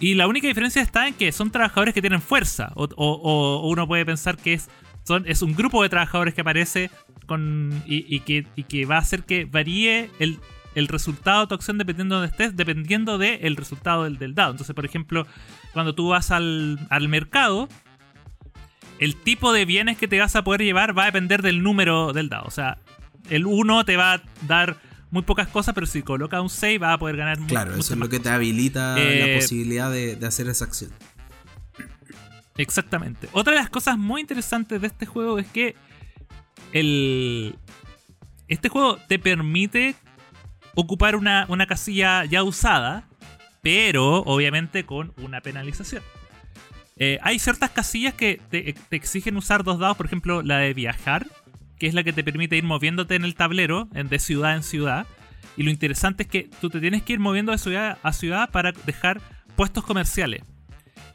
Y 0.00 0.14
la 0.14 0.26
única 0.26 0.48
diferencia 0.48 0.82
está 0.82 1.06
en 1.06 1.14
que 1.14 1.30
son 1.30 1.50
trabajadores 1.52 1.94
que 1.94 2.00
tienen 2.00 2.20
fuerza, 2.20 2.72
o, 2.74 3.68
uno 3.68 3.86
puede 3.86 4.04
pensar 4.04 4.36
que 4.36 4.54
es, 4.54 4.68
son, 5.04 5.24
es 5.26 5.40
un 5.42 5.54
grupo 5.54 5.82
de 5.82 5.88
trabajadores 5.88 6.34
que 6.34 6.40
aparece 6.40 6.90
con, 7.26 7.82
y, 7.86 8.20
que, 8.20 8.46
y 8.56 8.64
que 8.64 8.86
va 8.86 8.96
a 8.96 9.00
hacer 9.00 9.22
que 9.22 9.44
varíe 9.44 10.10
el, 10.18 10.40
el 10.74 10.88
resultado 10.88 11.42
de 11.42 11.46
tu 11.48 11.54
acción 11.54 11.78
dependiendo 11.78 12.16
de 12.16 12.20
donde 12.22 12.30
estés, 12.32 12.56
dependiendo 12.56 13.18
del 13.18 13.56
resultado 13.56 14.04
del, 14.04 14.34
dado. 14.34 14.52
Entonces, 14.52 14.74
por 14.74 14.84
ejemplo, 14.84 15.26
cuando 15.72 15.94
tú 15.94 16.08
vas 16.08 16.30
al, 16.30 16.78
mercado, 17.08 17.68
el 18.98 19.16
tipo 19.16 19.52
de 19.52 19.64
bienes 19.64 19.98
que 19.98 20.08
te 20.08 20.18
vas 20.18 20.36
a 20.36 20.44
poder 20.44 20.62
llevar 20.62 20.96
va 20.96 21.04
a 21.04 21.06
depender 21.06 21.42
del 21.42 21.62
número 21.62 22.12
del 22.12 22.28
dado. 22.28 22.44
O 22.46 22.50
sea, 22.50 22.78
el 23.30 23.46
1 23.46 23.84
te 23.84 23.96
va 23.96 24.14
a 24.14 24.22
dar 24.46 24.76
muy 25.10 25.22
pocas 25.22 25.48
cosas, 25.48 25.74
pero 25.74 25.86
si 25.86 26.02
colocas 26.02 26.40
un 26.40 26.50
save 26.50 26.78
vas 26.78 26.94
a 26.94 26.98
poder 26.98 27.16
ganar 27.16 27.38
Claro, 27.46 27.74
eso 27.76 27.94
es 27.94 28.00
lo 28.00 28.08
que 28.08 28.18
te 28.18 28.30
habilita 28.30 28.96
Eh, 28.98 29.26
la 29.26 29.40
posibilidad 29.40 29.90
de, 29.90 30.16
de 30.16 30.26
hacer 30.26 30.48
esa 30.48 30.64
acción. 30.64 30.90
Exactamente. 32.56 33.28
Otra 33.32 33.54
de 33.54 33.60
las 33.60 33.70
cosas 33.70 33.98
muy 33.98 34.20
interesantes 34.20 34.80
de 34.80 34.86
este 34.86 35.06
juego 35.06 35.38
es 35.38 35.46
que 35.46 35.74
el. 36.72 37.56
Este 38.46 38.68
juego 38.68 38.98
te 39.08 39.18
permite 39.18 39.96
ocupar 40.74 41.16
una, 41.16 41.46
una 41.48 41.66
casilla 41.66 42.24
ya 42.24 42.42
usada, 42.42 43.08
pero 43.62 44.18
obviamente 44.22 44.84
con 44.84 45.12
una 45.16 45.40
penalización. 45.40 46.02
Eh, 46.96 47.18
hay 47.22 47.38
ciertas 47.38 47.70
casillas 47.70 48.14
que 48.14 48.40
te, 48.50 48.74
te 48.88 48.96
exigen 48.96 49.36
usar 49.36 49.64
dos 49.64 49.78
dados, 49.78 49.96
por 49.96 50.06
ejemplo, 50.06 50.42
la 50.42 50.58
de 50.58 50.74
viajar, 50.74 51.26
que 51.78 51.86
es 51.88 51.94
la 51.94 52.04
que 52.04 52.12
te 52.12 52.22
permite 52.22 52.56
ir 52.56 52.64
moviéndote 52.64 53.16
en 53.16 53.24
el 53.24 53.34
tablero 53.34 53.88
de 53.92 54.18
ciudad 54.18 54.54
en 54.54 54.62
ciudad. 54.62 55.06
Y 55.56 55.62
lo 55.62 55.70
interesante 55.70 56.24
es 56.24 56.28
que 56.28 56.48
tú 56.60 56.70
te 56.70 56.80
tienes 56.80 57.02
que 57.02 57.14
ir 57.14 57.20
moviendo 57.20 57.52
de 57.52 57.58
ciudad 57.58 57.98
a 58.02 58.12
ciudad 58.12 58.50
para 58.50 58.72
dejar 58.72 59.20
puestos 59.56 59.84
comerciales. 59.84 60.42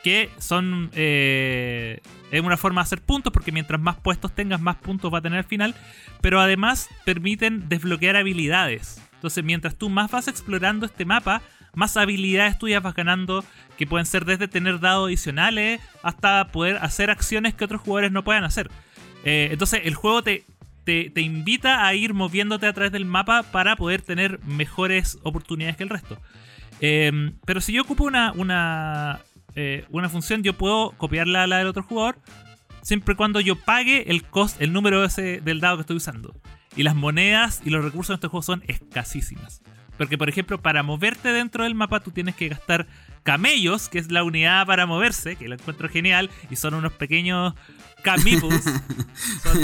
Que 0.04 0.30
son. 0.38 0.92
eh, 0.94 2.00
es 2.32 2.42
una 2.42 2.56
forma 2.56 2.82
de 2.82 2.84
hacer 2.84 3.02
puntos, 3.02 3.34
porque 3.34 3.52
mientras 3.52 3.82
más 3.82 3.98
puestos 3.98 4.34
tengas, 4.34 4.62
más 4.62 4.78
puntos 4.78 5.14
va 5.14 5.18
a 5.18 5.22
tener 5.22 5.40
al 5.40 5.46
final. 5.46 5.76
Pero 6.22 6.40
además 6.40 6.90
permiten 7.06 7.68
desbloquear 7.68 8.16
habilidades. 8.16 9.02
Entonces, 9.20 9.44
mientras 9.44 9.76
tú 9.76 9.90
más 9.90 10.10
vas 10.10 10.28
explorando 10.28 10.86
este 10.86 11.06
mapa, 11.06 11.42
más 11.76 11.98
habilidades 11.98 12.58
tuyas 12.58 12.82
vas 12.82 12.96
ganando. 12.96 13.44
Que 13.78 13.86
pueden 13.86 14.06
ser 14.06 14.26
desde 14.26 14.48
tener 14.48 14.80
dados 14.80 15.08
adicionales 15.08 15.82
hasta 16.04 16.48
poder 16.48 16.78
hacer 16.78 17.10
acciones 17.10 17.54
que 17.54 17.66
otros 17.66 17.82
jugadores 17.82 18.12
no 18.12 18.24
puedan 18.24 18.44
hacer. 18.44 18.70
Eh, 19.24 19.50
entonces, 19.52 19.82
el 19.84 19.96
juego 19.96 20.24
te, 20.24 20.44
te, 20.84 21.10
te 21.10 21.22
invita 21.22 21.86
a 21.86 21.94
ir 21.94 22.14
moviéndote 22.14 22.66
a 22.68 22.74
través 22.74 22.92
del 22.92 23.06
mapa 23.06 23.44
para 23.44 23.76
poder 23.76 24.02
tener 24.02 24.40
mejores 24.46 25.18
oportunidades 25.24 25.78
que 25.78 25.84
el 25.84 25.90
resto. 25.90 26.20
Eh, 26.82 27.32
pero 27.46 27.62
si 27.62 27.74
yo 27.74 27.82
ocupo 27.82 28.06
una, 28.06 28.32
una, 28.34 29.20
eh, 29.56 29.86
una 29.90 30.10
función, 30.10 30.44
yo 30.44 30.54
puedo 30.54 30.92
copiarla 30.92 31.44
a 31.44 31.48
la 31.48 31.58
del 31.58 31.68
otro 31.68 31.84
jugador 31.84 32.18
siempre 32.82 33.14
y 33.14 33.16
cuando 33.16 33.40
yo 33.40 33.56
pague 33.56 34.10
el 34.10 34.24
cost, 34.24 34.62
el 34.62 34.74
número 34.74 35.04
ese 35.04 35.42
del 35.42 35.60
dado 35.60 35.78
que 35.78 35.82
estoy 35.82 35.98
usando. 35.98 36.34
Y 36.80 36.84
las 36.84 36.96
monedas 36.96 37.62
y 37.66 37.72
los 37.72 37.84
recursos 37.84 38.14
de 38.14 38.16
este 38.16 38.28
juego 38.30 38.42
son 38.42 38.64
escasísimas. 38.68 39.62
Porque, 39.98 40.18
por 40.18 40.30
ejemplo, 40.30 40.62
para 40.62 40.82
moverte 40.82 41.28
dentro 41.34 41.66
del 41.66 41.76
mapa 41.76 42.00
tú 42.00 42.12
tienes 42.12 42.36
que 42.36 42.48
gastar 42.48 42.88
camellos, 43.24 43.90
que 43.90 44.00
es 44.00 44.10
la 44.12 44.24
unidad 44.24 44.66
para 44.66 44.86
moverse, 44.86 45.36
que 45.36 45.50
lo 45.50 45.56
encuentro 45.56 45.90
genial, 45.90 46.30
y 46.50 46.56
son 46.56 46.74
unos 46.76 46.94
pequeños 46.94 47.54
camibus. 48.02 48.64
son, 49.44 49.60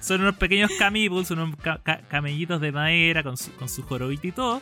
son 0.00 0.20
unos 0.20 0.34
pequeños 0.36 0.70
camibus, 0.78 1.30
unos 1.30 1.56
ca- 1.56 1.80
ca- 1.82 2.02
camellitos 2.08 2.60
de 2.60 2.70
madera 2.70 3.22
con 3.22 3.38
su, 3.38 3.50
con 3.52 3.70
su 3.70 3.82
jorobito 3.82 4.26
y 4.26 4.32
todo. 4.32 4.60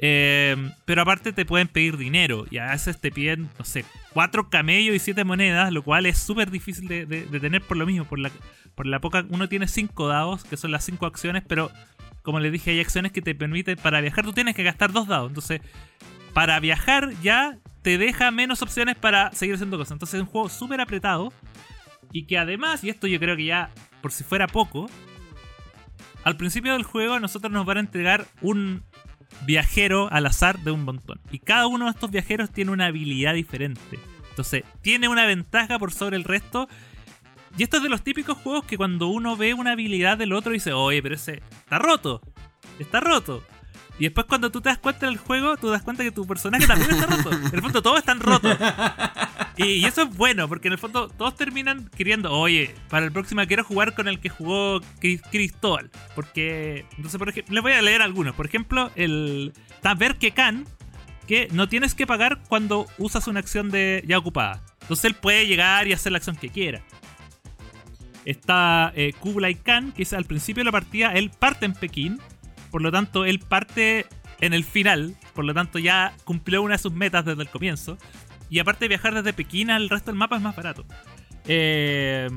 Eh, 0.00 0.56
pero 0.84 1.02
aparte 1.02 1.32
te 1.32 1.44
pueden 1.44 1.66
pedir 1.66 1.96
dinero 1.96 2.46
y 2.50 2.58
a 2.58 2.70
veces 2.70 3.00
te 3.00 3.10
piden, 3.10 3.48
no 3.58 3.64
sé, 3.64 3.84
cuatro 4.12 4.48
camellos 4.48 4.94
y 4.94 5.00
siete 5.00 5.24
monedas, 5.24 5.72
lo 5.72 5.82
cual 5.82 6.06
es 6.06 6.18
súper 6.18 6.50
difícil 6.52 6.86
de, 6.86 7.04
de- 7.04 7.40
tener 7.40 7.62
por 7.62 7.76
lo 7.76 7.84
mismo, 7.84 8.04
por 8.04 8.20
la, 8.20 8.30
por 8.76 8.86
la 8.86 9.00
poca... 9.00 9.24
Uno 9.28 9.48
tiene 9.48 9.66
cinco 9.66 10.06
dados, 10.06 10.44
que 10.44 10.56
son 10.56 10.70
las 10.70 10.84
cinco 10.84 11.06
acciones, 11.06 11.42
pero 11.48 11.72
como 12.22 12.38
les 12.38 12.52
dije, 12.52 12.70
hay 12.70 12.80
acciones 12.80 13.10
que 13.10 13.22
te 13.22 13.34
permiten, 13.34 13.76
para 13.76 14.00
viajar 14.00 14.24
tú 14.24 14.32
tienes 14.32 14.54
que 14.54 14.62
gastar 14.62 14.92
dos 14.92 15.08
dados, 15.08 15.30
entonces 15.30 15.62
para 16.32 16.60
viajar 16.60 17.10
ya 17.22 17.58
te 17.82 17.98
deja 17.98 18.30
menos 18.30 18.62
opciones 18.62 18.96
para 18.96 19.32
seguir 19.32 19.54
haciendo 19.54 19.78
cosas, 19.78 19.92
entonces 19.92 20.16
es 20.16 20.20
un 20.20 20.26
juego 20.26 20.48
súper 20.48 20.80
apretado 20.80 21.32
y 22.12 22.26
que 22.26 22.38
además, 22.38 22.84
y 22.84 22.90
esto 22.90 23.06
yo 23.06 23.18
creo 23.18 23.36
que 23.36 23.46
ya 23.46 23.70
por 24.02 24.12
si 24.12 24.24
fuera 24.24 24.46
poco, 24.46 24.88
al 26.22 26.36
principio 26.36 26.74
del 26.74 26.82
juego 26.82 27.18
nosotros 27.18 27.50
nos 27.52 27.64
van 27.64 27.78
a 27.78 27.80
entregar 27.80 28.26
un 28.42 28.82
viajero 29.46 30.08
al 30.12 30.26
azar 30.26 30.58
de 30.60 30.70
un 30.70 30.84
montón. 30.84 31.20
Y 31.30 31.38
cada 31.38 31.66
uno 31.66 31.86
de 31.86 31.90
estos 31.92 32.10
viajeros 32.10 32.50
tiene 32.50 32.70
una 32.70 32.86
habilidad 32.86 33.34
diferente. 33.34 33.98
Entonces, 34.30 34.64
tiene 34.82 35.08
una 35.08 35.26
ventaja 35.26 35.78
por 35.78 35.92
sobre 35.92 36.16
el 36.16 36.24
resto. 36.24 36.68
Y 37.56 37.62
esto 37.62 37.78
es 37.78 37.82
de 37.82 37.88
los 37.88 38.02
típicos 38.02 38.38
juegos 38.38 38.64
que 38.64 38.76
cuando 38.76 39.08
uno 39.08 39.36
ve 39.36 39.54
una 39.54 39.72
habilidad 39.72 40.18
del 40.18 40.32
otro 40.32 40.52
dice, 40.52 40.72
oye, 40.72 41.02
pero 41.02 41.14
ese 41.14 41.42
está 41.50 41.78
roto. 41.78 42.20
Está 42.78 43.00
roto. 43.00 43.42
Y 43.98 44.04
después 44.04 44.26
cuando 44.26 44.50
tú 44.50 44.60
te 44.60 44.68
das 44.68 44.78
cuenta 44.78 45.06
del 45.06 45.18
juego, 45.18 45.56
tú 45.56 45.70
das 45.70 45.82
cuenta 45.82 46.04
que 46.04 46.12
tu 46.12 46.24
personaje 46.24 46.66
también 46.66 46.90
está 46.90 47.06
roto. 47.06 47.32
En 47.32 47.52
el 47.52 47.60
fondo 47.60 47.82
todos 47.82 47.98
están 47.98 48.20
rotos. 48.20 48.56
Y, 49.58 49.84
eso 49.84 50.02
es 50.02 50.16
bueno, 50.16 50.48
porque 50.48 50.68
en 50.68 50.72
el 50.72 50.78
fondo 50.78 51.08
todos 51.08 51.34
terminan 51.34 51.90
queriendo, 51.96 52.32
oye, 52.32 52.74
para 52.88 53.04
el 53.06 53.12
próximo 53.12 53.44
quiero 53.46 53.64
jugar 53.64 53.94
con 53.94 54.06
el 54.08 54.20
que 54.20 54.28
jugó 54.28 54.80
Cri- 55.00 55.20
Cristóbal. 55.30 55.90
Porque, 56.14 56.86
entonces, 56.96 57.18
por 57.18 57.28
ejemplo, 57.28 57.54
les 57.54 57.62
voy 57.62 57.72
a 57.72 57.82
leer 57.82 58.02
algunos. 58.02 58.34
Por 58.34 58.46
ejemplo, 58.46 58.90
el 58.94 59.52
Taber 59.82 60.16
Khan, 60.34 60.64
que 61.26 61.48
no 61.52 61.68
tienes 61.68 61.94
que 61.94 62.06
pagar 62.06 62.40
cuando 62.48 62.86
usas 62.98 63.26
una 63.26 63.40
acción 63.40 63.70
de 63.70 64.04
ya 64.06 64.16
ocupada. 64.16 64.62
Entonces 64.82 65.04
él 65.06 65.14
puede 65.14 65.46
llegar 65.46 65.86
y 65.88 65.92
hacer 65.92 66.12
la 66.12 66.18
acción 66.18 66.36
que 66.36 66.48
quiera. 66.48 66.82
Está 68.24 68.92
eh, 68.94 69.12
Kublai 69.18 69.54
Khan, 69.54 69.92
que 69.92 70.02
es 70.02 70.12
al 70.12 70.24
principio 70.24 70.60
de 70.60 70.66
la 70.66 70.72
partida, 70.72 71.12
él 71.12 71.30
parte 71.36 71.66
en 71.66 71.72
Pekín. 71.72 72.20
Por 72.70 72.82
lo 72.82 72.92
tanto, 72.92 73.24
él 73.24 73.38
parte 73.40 74.06
en 74.40 74.52
el 74.54 74.64
final. 74.64 75.16
Por 75.34 75.44
lo 75.44 75.54
tanto, 75.54 75.78
ya 75.78 76.14
cumplió 76.24 76.62
una 76.62 76.74
de 76.74 76.78
sus 76.78 76.92
metas 76.92 77.24
desde 77.24 77.42
el 77.42 77.48
comienzo. 77.48 77.98
Y 78.50 78.58
aparte 78.58 78.84
de 78.84 78.88
viajar 78.88 79.14
desde 79.14 79.32
Pekín 79.32 79.70
al 79.70 79.88
resto 79.88 80.10
del 80.10 80.18
mapa 80.18 80.36
es 80.36 80.42
más 80.42 80.56
barato. 80.56 80.84
Eh, 81.46 82.28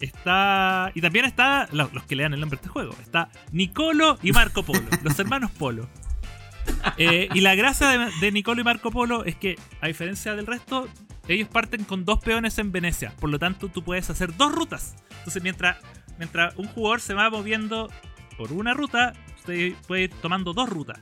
está. 0.00 0.92
Y 0.94 1.00
también 1.00 1.24
está. 1.24 1.68
Los, 1.72 1.92
los 1.92 2.04
que 2.04 2.16
lean 2.16 2.34
el 2.34 2.40
nombre 2.40 2.56
de 2.56 2.62
este 2.62 2.68
juego. 2.68 2.94
Está 3.00 3.30
Nicolo 3.52 4.18
y 4.22 4.32
Marco 4.32 4.62
Polo. 4.62 4.82
los 5.02 5.18
hermanos 5.18 5.50
Polo. 5.50 5.88
Eh, 6.98 7.28
y 7.34 7.40
la 7.40 7.54
gracia 7.54 7.88
de, 7.88 8.10
de 8.20 8.32
Nicolo 8.32 8.60
y 8.60 8.64
Marco 8.64 8.90
Polo 8.90 9.24
es 9.24 9.34
que, 9.36 9.58
a 9.80 9.86
diferencia 9.88 10.34
del 10.36 10.46
resto, 10.46 10.88
ellos 11.28 11.48
parten 11.48 11.84
con 11.84 12.04
dos 12.04 12.20
peones 12.20 12.58
en 12.58 12.72
Venecia. 12.72 13.12
Por 13.18 13.30
lo 13.30 13.38
tanto, 13.38 13.68
tú 13.68 13.82
puedes 13.82 14.10
hacer 14.10 14.36
dos 14.36 14.52
rutas. 14.52 14.96
Entonces, 15.18 15.42
mientras, 15.42 15.76
mientras 16.18 16.56
un 16.56 16.66
jugador 16.68 17.00
se 17.00 17.14
va 17.14 17.30
moviendo 17.30 17.90
por 18.36 18.52
una 18.52 18.74
ruta, 18.74 19.12
usted 19.36 19.74
puede 19.86 20.02
ir 20.04 20.10
tomando 20.22 20.52
dos 20.52 20.68
rutas. 20.68 20.98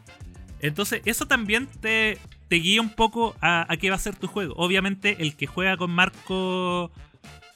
Entonces, 0.61 1.03
eso 1.05 1.27
también 1.27 1.67
te, 1.81 2.19
te 2.49 2.57
guía 2.57 2.81
un 2.81 2.91
poco 2.91 3.37
a, 3.41 3.71
a 3.71 3.77
qué 3.77 3.91
va 3.91 3.97
a 3.97 3.99
ser 4.01 4.17
tu 4.17 4.27
juego. 4.27 4.55
Obviamente, 4.57 5.17
el 5.21 5.37
que 5.37 5.47
juega 5.47 5.77
con 5.77 5.91
Marco. 5.91 6.91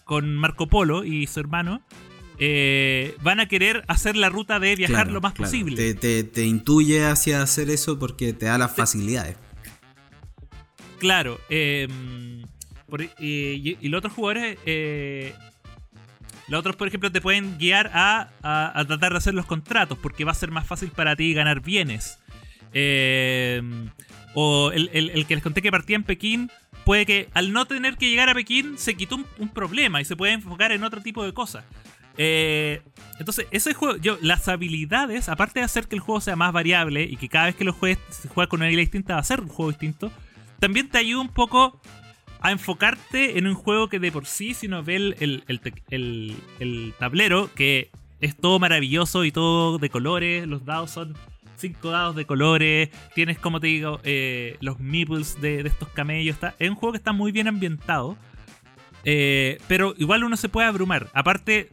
con 0.04 0.36
Marco 0.36 0.66
Polo 0.68 1.04
y 1.04 1.26
su 1.26 1.40
hermano. 1.40 1.80
eh, 2.38 3.14
van 3.22 3.38
a 3.40 3.46
querer 3.46 3.84
hacer 3.88 4.16
la 4.16 4.28
ruta 4.28 4.58
de 4.58 4.74
viajar 4.74 4.96
Claro, 5.04 5.12
lo 5.12 5.20
más 5.20 5.32
claro. 5.34 5.48
posible. 5.50 5.76
Te, 5.76 5.94
te- 5.94 6.24
te 6.24 6.44
intuye 6.44 7.04
hacia 7.04 7.40
hacer 7.40 7.70
eso 7.70 7.98
porque 7.98 8.32
te 8.32 8.46
da 8.46 8.58
las 8.58 8.74
facilidades. 8.74 9.36
Claro. 10.98 11.38
eh, 11.48 11.88
por- 12.88 13.02
y, 13.02 13.08
y- 13.20 13.78
y 13.80 13.88
los 13.88 13.98
otros 13.98 14.12
jugadores. 14.12 14.58
eh, 14.66 15.34
los 16.48 16.58
otros, 16.60 16.76
por 16.76 16.88
ejemplo, 16.88 17.10
te 17.12 17.20
pueden 17.20 17.56
guiar 17.58 17.90
a, 17.94 18.30
a- 18.42 18.78
a 18.78 18.84
tratar 18.86 19.12
de 19.12 19.18
hacer 19.18 19.34
los 19.34 19.46
contratos. 19.46 19.96
Porque 19.98 20.24
va 20.24 20.32
a 20.32 20.34
ser 20.34 20.50
más 20.50 20.66
fácil 20.66 20.90
para 20.90 21.14
ti 21.16 21.32
ganar 21.34 21.60
bienes. 21.60 22.18
Eh, 22.72 23.62
o 24.34 24.70
el, 24.72 24.90
el- 24.92 25.26
que 25.26 25.34
les 25.34 25.42
conté 25.42 25.62
que 25.62 25.70
partía 25.70 25.96
en 25.96 26.04
Pekín. 26.04 26.50
Puede 26.84 27.06
que 27.06 27.28
al 27.34 27.52
no 27.52 27.64
tener 27.66 27.96
que 27.96 28.08
llegar 28.08 28.28
a 28.28 28.34
Pekín 28.34 28.76
se 28.76 28.94
quitó 28.94 29.20
un, 29.38 29.48
problema 29.48 30.00
y 30.00 30.04
se 30.04 30.16
puede 30.16 30.32
enfocar 30.32 30.72
en 30.72 30.82
otro 30.84 31.00
tipo 31.00 31.24
de 31.24 31.32
cosas. 31.32 31.64
Eh, 32.18 32.82
entonces, 33.18 33.46
ese 33.52 33.72
juego, 33.72 33.96
yo, 33.98 34.18
las 34.20 34.48
habilidades, 34.48 35.28
aparte 35.28 35.60
de 35.60 35.64
hacer 35.64 35.86
que 35.88 35.94
el 35.94 36.00
juego 36.00 36.20
sea 36.20 36.36
más 36.36 36.52
variable 36.52 37.04
y 37.04 37.16
que 37.16 37.28
cada 37.28 37.46
vez 37.46 37.54
que 37.56 37.64
lo 37.64 37.72
juegues, 37.72 37.98
se 38.10 38.28
con 38.28 38.46
una 38.52 38.64
habilidad 38.66 38.82
distinta, 38.82 39.14
va 39.14 39.20
a 39.20 39.24
ser 39.24 39.40
un 39.40 39.48
juego 39.48 39.70
distinto, 39.70 40.10
también 40.58 40.88
te 40.88 40.98
ayuda 40.98 41.20
un 41.22 41.28
poco 41.28 41.80
a 42.40 42.50
enfocarte 42.50 43.38
en 43.38 43.46
un 43.46 43.54
juego 43.54 43.88
que 43.88 43.98
de 44.00 44.10
por 44.10 44.26
sí, 44.26 44.54
si 44.54 44.66
uno 44.66 44.82
ve 44.82 44.96
el, 44.96 45.44
el- 45.46 46.36
el 46.58 46.94
tablero, 46.98 47.48
que 47.54 47.90
es 48.20 48.36
todo 48.36 48.58
maravilloso 48.58 49.24
y 49.24 49.32
todo 49.32 49.78
de 49.78 49.88
colores, 49.90 50.46
los 50.46 50.64
dados 50.64 50.90
son 50.90 51.14
cinco 51.62 51.90
dados 51.90 52.16
de 52.16 52.26
colores, 52.26 52.90
tienes 53.14 53.38
como 53.38 53.60
te 53.60 53.68
digo, 53.68 54.00
eh, 54.04 54.56
los 54.60 54.80
meeples 54.80 55.40
de, 55.40 55.60
estos 55.60 55.88
camellos, 55.88 56.34
está, 56.34 56.54
es 56.58 56.68
un 56.68 56.74
juego 56.74 56.92
que 56.92 56.98
está 56.98 57.12
muy 57.12 57.30
bien 57.32 57.48
ambientado, 57.48 58.18
eh, 59.04 59.58
pero 59.68 59.94
igual 59.96 60.24
uno 60.24 60.36
se 60.36 60.48
puede 60.48 60.66
abrumar. 60.66 61.08
Aparte, 61.14 61.72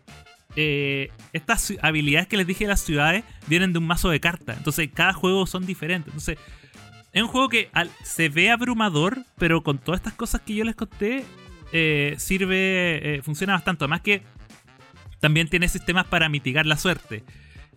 eh, 0.56 1.12
estas 1.34 1.74
habilidades 1.82 2.28
que 2.28 2.38
les 2.38 2.46
dije 2.46 2.66
de 2.66 2.70
las 2.70 2.82
ciudades 2.82 3.24
vienen 3.48 3.74
de 3.74 3.80
un 3.80 3.88
mazo 3.88 4.10
de 4.10 4.20
cartas. 4.20 4.58
Entonces, 4.58 4.90
cada 4.94 5.14
juego 5.14 5.48
son 5.48 5.66
diferentes. 5.66 6.08
Entonces, 6.08 6.38
es 7.12 7.22
un 7.24 7.28
juego 7.28 7.50
que 7.50 7.70
se 8.04 8.30
ve 8.30 8.52
abrumador, 8.52 9.18
pero 9.38 9.64
con 9.64 9.80
todas 9.80 10.00
estas 10.00 10.14
cosas 10.14 10.42
que 10.42 10.54
yo 10.54 10.64
les 10.64 10.76
conté, 10.76 11.26
sirve, 12.18 13.22
funciona 13.24 13.54
bastante. 13.54 13.84
Además 13.84 14.02
que 14.02 14.22
también 15.20 15.48
tiene 15.50 15.68
sistemas 15.68 16.06
para 16.06 16.30
mitigar 16.30 16.68
la 16.68 16.78
suerte. 16.78 17.24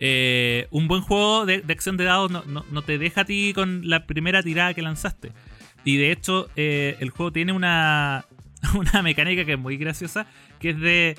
Eh, 0.04 0.66
un 0.72 0.88
buen 0.88 1.00
juego 1.02 1.46
de, 1.46 1.62
acción 1.68 1.96
de 1.96 2.02
dados 2.04 2.28
no, 2.28 2.42
no- 2.44 2.64
no 2.72 2.82
te 2.82 2.98
deja 2.98 3.20
a 3.20 3.24
ti 3.24 3.52
con 3.54 3.88
la 3.88 4.04
primera 4.06 4.42
tirada 4.42 4.74
que 4.74 4.82
lanzaste. 4.82 5.30
Y 5.84 5.96
de 5.96 6.10
hecho, 6.10 6.48
eh, 6.56 6.96
el 6.98 7.10
juego 7.10 7.30
tiene 7.32 7.52
una, 7.52 8.24
una 8.74 9.00
mecánica 9.02 9.44
que 9.44 9.52
es 9.52 9.58
muy 9.58 9.76
graciosa, 9.76 10.26
que 10.58 10.70
es 10.70 10.80
de 10.80 11.16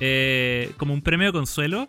eh, 0.00 0.70
como 0.76 0.92
un 0.92 1.00
premio 1.00 1.32
consuelo. 1.32 1.88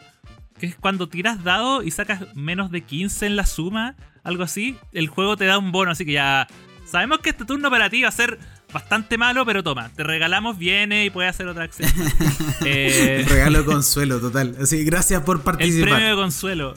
que 0.57 0.67
es 0.67 0.75
cuando 0.77 1.09
tiras 1.09 1.43
dado 1.43 1.83
y 1.83 1.91
sacas 1.91 2.33
menos 2.33 2.71
de 2.71 2.79
15 2.81 3.25
en 3.25 3.35
la 3.35 3.45
suma, 3.45 3.95
algo 4.23 4.43
así, 4.43 4.77
el 4.93 5.07
juego 5.07 5.35
te 5.35 5.45
da 5.45 5.57
un 5.57 5.71
bono, 5.73 5.91
así 5.91 6.05
que 6.05 6.13
ya 6.13 6.47
sabemos 6.85 7.19
que 7.19 7.29
este 7.31 7.43
turno 7.45 7.69
para 7.69 7.89
ti 7.89 8.01
va 8.03 8.07
a 8.07 8.11
ser 8.11 8.39
bastante 8.77 9.17
malo, 9.17 9.45
pero 9.45 9.63
toma, 9.63 9.89
te 9.95 10.03
regalamos, 10.03 10.57
viene 10.57 11.05
y 11.05 11.09
puedes 11.09 11.31
hacer 11.31 11.47
otra 11.47 11.63
acción. 11.63 11.89
eh, 12.65 13.25
regalo 13.27 13.65
consuelo, 13.65 14.19
total. 14.19 14.55
Así, 14.61 14.83
gracias 14.83 15.23
por 15.23 15.41
participar. 15.41 15.89
El 15.89 15.95
premio 15.95 16.09
de 16.09 16.15
consuelo. 16.15 16.73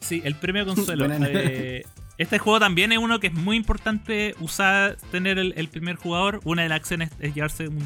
Sí, 0.00 0.20
el 0.24 0.34
premio 0.34 0.64
de 0.64 0.74
consuelo. 0.74 1.06
eh, 1.10 1.84
este 2.18 2.38
juego 2.38 2.58
también 2.58 2.92
es 2.92 2.98
uno 2.98 3.20
que 3.20 3.28
es 3.28 3.34
muy 3.34 3.56
importante 3.56 4.34
usar, 4.40 4.96
tener 5.10 5.38
el, 5.38 5.54
el 5.56 5.68
primer 5.68 5.96
jugador. 5.96 6.40
Una 6.44 6.62
de 6.62 6.68
las 6.68 6.76
acciones 6.76 7.10
es 7.20 7.34
llevarse 7.34 7.68
un, 7.68 7.82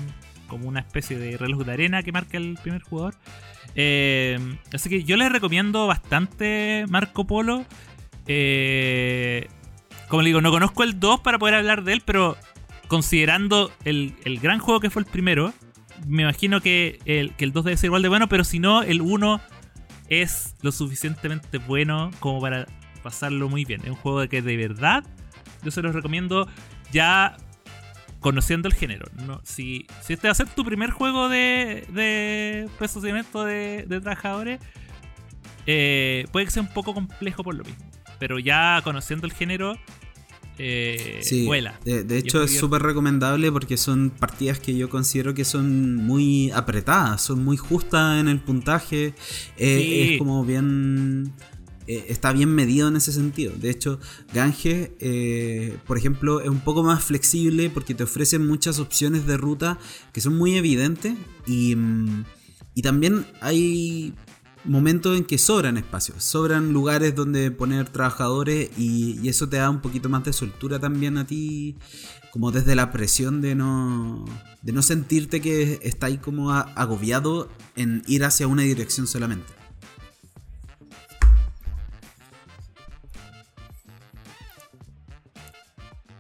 como 0.48 0.68
una 0.68 0.80
especie 0.80 1.18
de 1.18 1.36
reloj 1.36 1.64
de 1.64 1.72
arena 1.72 2.02
que 2.02 2.12
marca 2.12 2.38
el 2.38 2.58
primer 2.62 2.82
jugador. 2.82 3.14
Eh, 3.74 4.38
así 4.72 4.88
que 4.88 5.04
yo 5.04 5.16
les 5.16 5.30
recomiendo 5.30 5.86
bastante 5.86 6.86
Marco 6.88 7.26
Polo. 7.26 7.66
Eh, 8.26 9.46
como 10.08 10.22
le 10.22 10.28
digo, 10.28 10.40
no 10.40 10.50
conozco 10.50 10.84
el 10.84 10.98
2 10.98 11.20
para 11.20 11.38
poder 11.38 11.56
hablar 11.56 11.84
de 11.84 11.92
él, 11.92 12.02
pero 12.04 12.36
considerando 12.88 13.72
el, 13.84 14.14
el, 14.24 14.38
gran 14.38 14.58
juego 14.58 14.80
que 14.80 14.90
fue 14.90 15.02
el 15.02 15.06
primero, 15.06 15.52
me 16.06 16.22
imagino 16.22 16.60
que 16.60 16.98
el, 17.04 17.34
que 17.34 17.44
el 17.44 17.52
2 17.52 17.64
debe 17.64 17.76
ser 17.76 17.88
igual 17.88 18.02
de 18.02 18.08
bueno, 18.08 18.28
pero 18.28 18.44
si 18.44 18.58
no, 18.58 18.82
el 18.82 19.00
1 19.00 19.40
es 20.08 20.54
lo 20.62 20.72
suficientemente 20.72 21.58
bueno 21.58 22.10
como 22.20 22.40
para 22.40 22.66
pasarlo 23.02 23.48
muy 23.48 23.64
bien. 23.64 23.80
Es 23.82 23.90
un 23.90 23.96
juego 23.96 24.28
que 24.28 24.42
de 24.42 24.56
verdad 24.56 25.04
yo 25.62 25.70
se 25.70 25.82
los 25.82 25.94
recomiendo 25.94 26.48
ya 26.92 27.36
conociendo 28.20 28.68
el 28.68 28.74
género. 28.74 29.06
No, 29.26 29.40
si, 29.44 29.86
si 30.00 30.12
este 30.12 30.28
va 30.28 30.32
a 30.32 30.34
ser 30.34 30.48
tu 30.48 30.64
primer 30.64 30.90
juego 30.90 31.28
de, 31.28 31.86
de 31.90 32.68
posicionamiento 32.78 33.44
de, 33.44 33.84
de 33.86 34.00
trabajadores, 34.00 34.60
eh, 35.66 36.26
puede 36.32 36.46
que 36.46 36.52
sea 36.52 36.62
un 36.62 36.72
poco 36.72 36.94
complejo 36.94 37.42
por 37.42 37.54
lo 37.54 37.64
mismo. 37.64 37.84
Pero 38.18 38.38
ya 38.38 38.80
conociendo 38.82 39.26
el 39.26 39.32
género, 39.32 39.76
eh, 40.58 41.20
sí, 41.22 41.44
vuela. 41.44 41.78
De, 41.84 42.04
de 42.04 42.18
hecho, 42.18 42.42
es 42.42 42.58
súper 42.58 42.82
recomendable 42.82 43.52
porque 43.52 43.76
son 43.76 44.10
partidas 44.10 44.58
que 44.58 44.76
yo 44.76 44.88
considero 44.88 45.34
que 45.34 45.44
son 45.44 45.96
muy 45.96 46.50
apretadas, 46.50 47.22
son 47.22 47.44
muy 47.44 47.56
justas 47.56 48.20
en 48.20 48.28
el 48.28 48.40
puntaje. 48.40 49.14
Eh, 49.56 49.78
sí. 49.78 50.12
Es 50.12 50.18
como 50.18 50.44
bien. 50.44 51.32
Eh, 51.88 52.06
está 52.08 52.32
bien 52.32 52.52
medido 52.52 52.88
en 52.88 52.96
ese 52.96 53.12
sentido. 53.12 53.52
De 53.56 53.70
hecho, 53.70 54.00
Gange, 54.34 54.96
eh, 54.98 55.76
por 55.86 55.96
ejemplo, 55.96 56.40
es 56.40 56.48
un 56.48 56.58
poco 56.58 56.82
más 56.82 57.04
flexible 57.04 57.70
porque 57.70 57.94
te 57.94 58.02
ofrece 58.02 58.40
muchas 58.40 58.80
opciones 58.80 59.24
de 59.26 59.36
ruta 59.36 59.78
que 60.12 60.20
son 60.20 60.36
muy 60.36 60.56
evidentes 60.56 61.14
y, 61.46 61.76
y 62.74 62.82
también 62.82 63.24
hay 63.40 64.14
momentos 64.66 65.16
en 65.16 65.24
que 65.24 65.38
sobran 65.38 65.76
espacios, 65.76 66.22
sobran 66.24 66.72
lugares 66.72 67.14
donde 67.14 67.50
poner 67.50 67.88
trabajadores 67.88 68.70
y, 68.76 69.28
eso 69.28 69.48
te 69.48 69.56
da 69.56 69.70
un 69.70 69.80
poquito 69.80 70.08
más 70.08 70.24
de 70.24 70.32
soltura 70.32 70.78
también 70.78 71.18
a 71.18 71.26
ti, 71.26 71.76
como 72.30 72.52
desde 72.52 72.74
la 72.74 72.92
presión 72.92 73.40
de 73.40 73.54
no, 73.54 74.24
de 74.62 74.72
no 74.72 74.82
sentirte 74.82 75.40
que 75.40 75.78
está 75.82 76.06
ahí 76.06 76.18
como 76.18 76.52
agobiado 76.52 77.48
en 77.76 78.02
ir 78.06 78.24
hacia 78.24 78.46
una 78.46 78.62
dirección 78.62 79.06
solamente. 79.06 79.52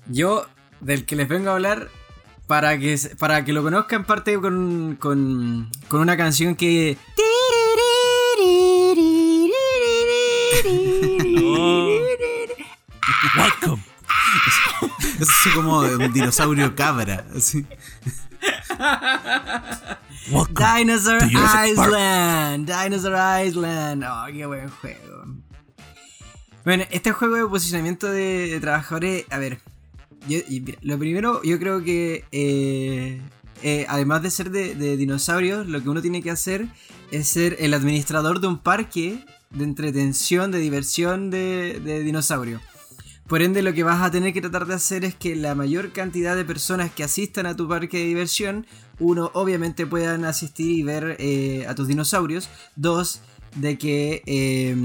Yo, 0.08 0.46
del 0.80 1.04
que 1.04 1.16
les 1.16 1.28
vengo 1.28 1.50
a 1.50 1.54
hablar, 1.54 1.88
para 2.46 2.78
que, 2.78 2.96
para 3.18 3.44
que 3.44 3.52
lo 3.52 3.62
conozcan, 3.62 4.04
parte 4.04 4.38
con, 4.38 4.96
con, 5.00 5.70
con 5.88 6.00
una 6.00 6.16
canción 6.16 6.54
que... 6.54 6.96
Welcome. 13.36 13.82
Eso 15.20 15.32
es 15.46 15.54
como 15.54 15.80
un 15.80 16.12
dinosaurio 16.12 16.74
cabra. 16.74 17.24
Así. 17.34 17.64
Dinosaur 20.28 21.22
Island. 21.68 22.70
Dinosaur 22.70 23.46
Island. 23.46 24.04
Oh, 24.04 24.26
qué 24.32 24.46
buen 24.46 24.68
juego. 24.68 25.24
Bueno, 26.64 26.84
este 26.90 27.12
juego 27.12 27.36
de 27.36 27.46
posicionamiento 27.46 28.08
de, 28.08 28.48
de 28.48 28.60
trabajadores, 28.60 29.24
a 29.30 29.38
ver, 29.38 29.60
yo, 30.28 30.38
lo 30.82 30.98
primero, 30.98 31.42
yo 31.44 31.58
creo 31.58 31.84
que 31.84 32.24
eh, 32.32 33.20
eh, 33.62 33.86
además 33.88 34.22
de 34.22 34.30
ser 34.30 34.50
de, 34.50 34.74
de, 34.74 34.96
dinosaurios, 34.96 35.68
lo 35.68 35.82
que 35.82 35.88
uno 35.88 36.02
tiene 36.02 36.22
que 36.22 36.30
hacer 36.30 36.66
es 37.12 37.28
ser 37.28 37.56
el 37.60 37.74
administrador 37.74 38.40
de 38.40 38.48
un 38.48 38.58
parque 38.58 39.24
de 39.56 39.64
entretención, 39.64 40.50
de 40.50 40.58
diversión 40.58 41.30
de, 41.30 41.80
de 41.84 42.02
dinosaurios. 42.02 42.60
Por 43.26 43.42
ende, 43.42 43.62
lo 43.62 43.74
que 43.74 43.82
vas 43.82 44.02
a 44.02 44.10
tener 44.10 44.32
que 44.32 44.40
tratar 44.40 44.66
de 44.66 44.74
hacer 44.74 45.04
es 45.04 45.16
que 45.16 45.34
la 45.34 45.56
mayor 45.56 45.90
cantidad 45.90 46.36
de 46.36 46.44
personas 46.44 46.92
que 46.92 47.02
asistan 47.02 47.46
a 47.46 47.56
tu 47.56 47.66
parque 47.66 47.98
de 47.98 48.04
diversión, 48.04 48.66
uno, 49.00 49.32
obviamente 49.34 49.84
puedan 49.84 50.24
asistir 50.24 50.70
y 50.70 50.82
ver 50.84 51.16
eh, 51.18 51.66
a 51.68 51.74
tus 51.74 51.88
dinosaurios. 51.88 52.48
Dos, 52.76 53.22
de 53.56 53.78
que 53.78 54.22
eh, 54.26 54.76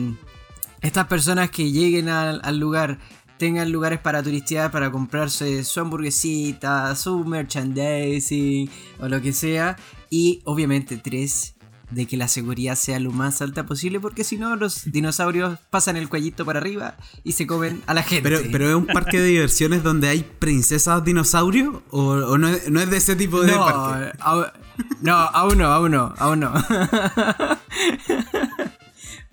estas 0.82 1.06
personas 1.06 1.52
que 1.52 1.72
lleguen 1.72 2.10
al, 2.10 2.42
al 2.44 2.58
lugar 2.58 2.98
tengan 3.38 3.72
lugares 3.72 4.00
para 4.00 4.22
turistear, 4.24 4.72
para 4.72 4.92
comprarse 4.92 5.64
su 5.64 5.80
hamburguesita, 5.80 6.96
su 6.96 7.24
merchandising 7.26 8.70
o 9.00 9.08
lo 9.08 9.22
que 9.22 9.34
sea. 9.34 9.78
Y 10.10 10.42
obviamente 10.46 10.98
tres, 10.98 11.56
de 11.92 12.06
que 12.06 12.18
la 12.18 12.28
seguridad 12.28 12.76
sea 12.76 13.00
lo 13.00 13.12
más 13.12 13.42
alta 13.42 13.66
posible, 13.66 14.00
porque 14.00 14.24
si 14.24 14.38
no 14.38 14.56
los 14.56 14.92
dinosaurios 14.92 15.60
pasan 15.70 15.98
el 15.98 16.10
cuellito 16.10 16.46
para 16.46 16.60
arriba 16.60 16.96
y 17.24 17.34
se 17.34 17.46
comen 17.46 17.82
a 17.86 17.94
la 17.94 18.04
gente. 18.04 18.24
Pero, 18.24 18.42
pero 18.52 18.70
es 18.70 18.76
un 18.76 18.88
parque 18.88 19.20
de 19.20 19.28
diversiones 19.28 19.84
donde 19.84 20.08
hay 20.08 20.24
princesas 20.24 21.04
dinosaurios 21.04 21.82
o, 21.90 22.02
o 22.02 22.38
no, 22.38 22.48
es, 22.48 22.70
no, 22.70 22.80
es, 22.80 22.90
de 22.90 22.98
ese 22.98 23.16
tipo 23.16 23.42
de 23.42 23.52
no, 23.52 23.66
parque. 23.66 24.18
A, 24.20 24.54
no, 25.02 25.14
aún 25.14 25.58
no, 25.58 25.68
aún 25.68 25.92
no, 25.92 26.14
aún 26.18 26.40
no. 26.40 26.54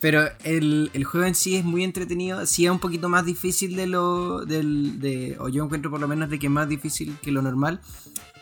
Pero 0.01 0.23
el, 0.45 0.91
el, 0.95 1.05
juego 1.05 1.27
en 1.27 1.35
sí 1.35 1.57
es 1.57 1.65
muy 1.65 1.83
entretenido. 1.83 2.47
Sí 2.47 2.67
es 2.67 2.71
un 2.71 2.79
poquito 2.79 3.09
más 3.09 3.25
difícil 3.25 3.75
de 3.75 3.89
lo. 3.89 4.45
Del, 4.45 5.01
de, 5.01 5.37
o 5.41 5.49
yo 5.49 5.65
encuentro 5.65 5.91
por 5.91 6.01
lo 6.01 6.07
menos 6.07 6.31
de 6.31 6.39
que 6.39 6.47
es 6.47 6.53
más 6.53 6.69
difícil 6.69 7.17
que 7.21 7.33
lo 7.33 7.43
normal. 7.43 7.81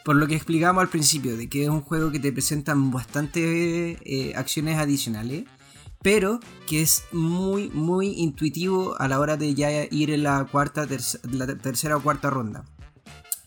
Por 0.07 0.15
lo 0.15 0.29
que 0.29 0.37
explicábamos 0.37 0.83
al 0.83 0.89
principio, 0.89 1.37
de 1.37 1.49
que 1.49 1.65
es 1.65 1.69
un 1.69 1.81
juego 1.81 2.13
que 2.13 2.21
te 2.21 2.31
presentan 2.31 2.93
bastantes 2.93 3.99
eh, 4.05 4.35
acciones 4.37 4.79
adicionales. 4.79 5.47
Pero 6.01 6.39
que 6.69 6.81
es 6.81 7.03
muy, 7.11 7.71
muy 7.71 8.11
intuitivo 8.11 8.95
a 9.01 9.09
la 9.09 9.19
hora 9.19 9.37
de 9.37 9.53
ya 9.57 9.69
ir 9.91 10.13
en 10.13 10.23
la 10.23 10.45
cuarta, 10.45 10.87
terc 10.87 11.03
la 11.33 11.59
tercera 11.59 11.97
o 11.97 12.03
cuarta 12.03 12.31
ronda. 12.31 12.65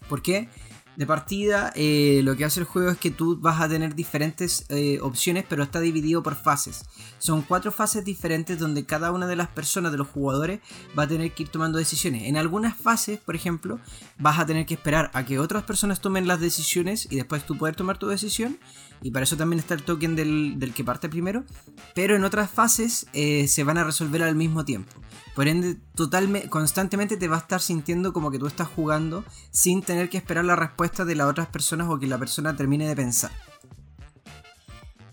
¿Por 0.09 0.21
qué? 0.21 0.49
De 0.97 1.05
partida, 1.05 1.71
eh, 1.75 2.19
lo 2.25 2.35
que 2.35 2.43
hace 2.43 2.59
el 2.59 2.65
juego 2.65 2.89
es 2.89 2.97
que 2.97 3.09
tú 3.09 3.39
vas 3.39 3.61
a 3.61 3.69
tener 3.69 3.95
diferentes 3.95 4.65
eh, 4.67 4.99
opciones, 5.01 5.45
pero 5.47 5.63
está 5.63 5.79
dividido 5.79 6.21
por 6.21 6.35
fases. 6.35 6.83
Son 7.19 7.41
cuatro 7.41 7.71
fases 7.71 8.03
diferentes 8.03 8.59
donde 8.59 8.85
cada 8.85 9.13
una 9.13 9.25
de 9.25 9.37
las 9.37 9.47
personas, 9.47 9.93
de 9.93 9.97
los 9.97 10.09
jugadores, 10.09 10.59
va 10.97 11.03
a 11.03 11.07
tener 11.07 11.31
que 11.31 11.43
ir 11.43 11.49
tomando 11.49 11.77
decisiones. 11.77 12.23
En 12.23 12.35
algunas 12.35 12.75
fases, 12.75 13.17
por 13.17 13.37
ejemplo, 13.37 13.79
vas 14.19 14.37
a 14.37 14.45
tener 14.45 14.65
que 14.65 14.73
esperar 14.73 15.09
a 15.13 15.25
que 15.25 15.39
otras 15.39 15.63
personas 15.63 16.01
tomen 16.01 16.27
las 16.27 16.39
decisiones 16.39 17.07
y 17.09 17.15
después 17.15 17.45
tú 17.45 17.57
poder 17.57 17.75
tomar 17.75 17.97
tu 17.97 18.07
decisión. 18.07 18.59
Y 19.01 19.11
para 19.11 19.23
eso 19.23 19.37
también 19.37 19.59
está 19.59 19.73
el 19.73 19.83
token 19.83 20.15
del, 20.15 20.59
del 20.59 20.73
que 20.73 20.83
parte 20.83 21.07
primero. 21.07 21.45
Pero 21.95 22.15
en 22.15 22.25
otras 22.25 22.51
fases 22.51 23.07
eh, 23.13 23.47
se 23.47 23.63
van 23.63 23.77
a 23.77 23.85
resolver 23.85 24.21
al 24.21 24.35
mismo 24.35 24.65
tiempo. 24.65 24.91
Por 25.35 25.47
ende, 25.47 25.77
totalmente, 25.95 26.49
constantemente 26.49 27.15
te 27.15 27.29
va 27.29 27.37
a 27.37 27.39
estar 27.39 27.61
sintiendo 27.61 28.11
como 28.11 28.29
que 28.29 28.39
tú 28.39 28.47
estás 28.47 28.67
jugando 28.67 29.23
sin 29.51 29.81
tener 29.81 30.09
que 30.09 30.17
esperar 30.17 30.43
la 30.43 30.57
respuesta 30.57 31.05
de 31.05 31.15
las 31.15 31.27
otras 31.27 31.47
personas 31.47 31.87
o 31.89 31.97
que 31.97 32.07
la 32.07 32.17
persona 32.17 32.55
termine 32.57 32.87
de 32.87 32.95
pensar. 32.95 33.31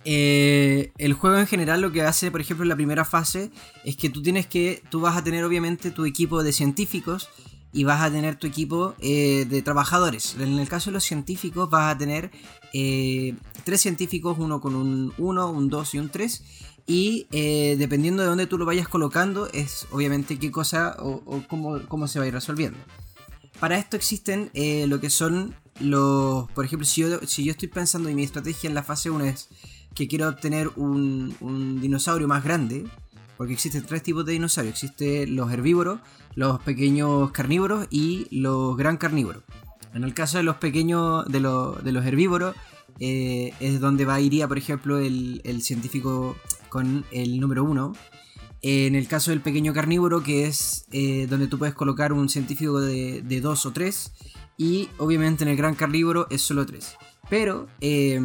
Eh, 0.09 0.93
el 0.99 1.15
juego 1.15 1.37
en 1.37 1.47
general 1.47 1.81
lo 1.81 1.91
que 1.93 2.03
hace, 2.03 2.31
por 2.31 2.41
ejemplo, 2.41 2.65
en 2.65 2.69
la 2.69 2.77
primera 2.77 3.05
fase 3.05 3.51
es 3.85 3.97
que 3.97 4.09
tú 4.09 4.23
tienes 4.23 4.47
que, 4.47 4.83
tú 4.89 5.01
vas 5.01 5.17
a 5.17 5.23
tener 5.23 5.45
obviamente 5.45 5.91
tu 5.91 6.07
equipo 6.07 6.43
de 6.43 6.53
científicos 6.53 7.29
y 7.77 7.85
vas 7.85 8.01
a 8.01 8.11
tener 8.11 8.37
tu 8.37 8.47
equipo 8.47 8.95
eh, 9.01 9.45
de 9.45 9.61
trabajadores. 9.61 10.35
En 10.41 10.59
el 10.59 10.67
caso 10.67 10.89
de 10.89 10.95
los 10.95 11.05
científicos 11.05 11.69
vas 11.69 11.95
a 11.95 11.99
tener 11.99 12.31
eh, 12.73 13.35
tres 13.65 13.83
científicos, 13.83 14.39
uno 14.41 14.63
con 14.63 14.75
un 14.75 15.13
1, 15.19 15.51
un 15.51 15.69
2 15.69 15.95
y 15.95 15.99
un 15.99 16.09
3. 16.09 16.43
Y 16.87 17.27
eh, 17.33 17.77
dependiendo 17.79 18.23
de 18.23 18.31
dónde 18.31 18.47
tú 18.47 18.57
lo 18.57 18.65
vayas 18.65 18.89
colocando, 18.89 19.51
es 19.53 19.87
obviamente 19.91 20.39
qué 20.39 20.51
cosa 20.51 20.97
o, 21.01 21.43
cómo, 21.49 21.87
cómo, 21.87 22.09
se 22.09 22.19
va 22.19 22.25
a 22.25 22.29
ir 22.29 22.33
resolviendo. 22.33 22.79
Para 23.61 23.77
esto 23.77 23.95
existen 23.95 24.51
lo 24.89 24.99
que 24.99 25.11
son 25.11 25.55
los. 25.79 26.51
Por 26.53 26.65
ejemplo, 26.65 26.87
si 26.87 27.03
yo, 27.03 27.21
si 27.27 27.45
yo 27.45 27.51
estoy 27.51 27.69
pensando 27.69 28.09
y 28.09 28.15
mi 28.15 28.23
estrategia 28.23 28.69
en 28.69 28.75
la 28.75 28.85
fase 28.85 29.11
1 29.11 29.23
es 29.27 29.51
que 29.95 30.09
quiero 30.09 30.31
obtener 30.31 30.71
un, 30.77 31.37
un 31.41 31.79
dinosaurio 31.83 32.27
más 32.27 32.43
grande, 32.43 32.87
porque 33.37 33.53
existen 33.53 33.85
tres 33.85 34.03
tipos 34.03 34.25
de 34.25 34.33
dinosaurios: 34.33 34.83
existen 34.83 35.37
los 35.37 35.53
herbívoros, 35.53 36.01
los 36.37 36.61
pequeños 36.61 37.33
carnívoros 37.33 37.89
y 37.91 38.29
los 38.31 38.77
gran 38.77 38.99
carnívoros. 38.99 39.43
En 39.95 40.05
el 40.05 40.15
caso 40.15 40.37
de 40.37 40.45
los 40.45 40.57
pequeños, 40.57 41.25
de, 41.27 41.41
de 41.41 41.93
los 41.93 42.07
herbívoros, 42.07 42.55
eh, 43.01 43.53
es 43.59 43.81
donde 43.81 44.05
va 44.05 44.21
iría, 44.21 44.47
por 44.47 44.59
ejemplo, 44.59 44.99
el, 44.99 45.41
el 45.45 45.63
científico 45.63 46.37
con 46.69 47.05
el 47.11 47.41
número 47.41 47.65
1. 47.65 47.95
En 48.63 48.95
el 48.95 49.09
caso 49.09 49.31
del 49.31 49.41
pequeño 49.41 49.73
carnívoro, 49.73 50.23
que 50.23 50.47
es 50.47 50.87
eh, 50.93 51.27
donde 51.29 51.47
tú 51.47 51.59
puedes 51.59 51.75
colocar 51.75 52.13
un 52.13 52.29
científico 52.29 52.81
de 52.81 53.41
2 53.43 53.67
o 53.67 53.73
3. 53.73 54.13
Y 54.59 54.89
obviamente 54.99 55.45
en 55.45 55.49
el 55.49 55.57
gran 55.57 55.75
carnívoro 55.75 56.27
es 56.31 56.43
solo 56.43 56.67
3. 56.67 56.97
Pero 57.29 57.67
eh, 57.81 58.21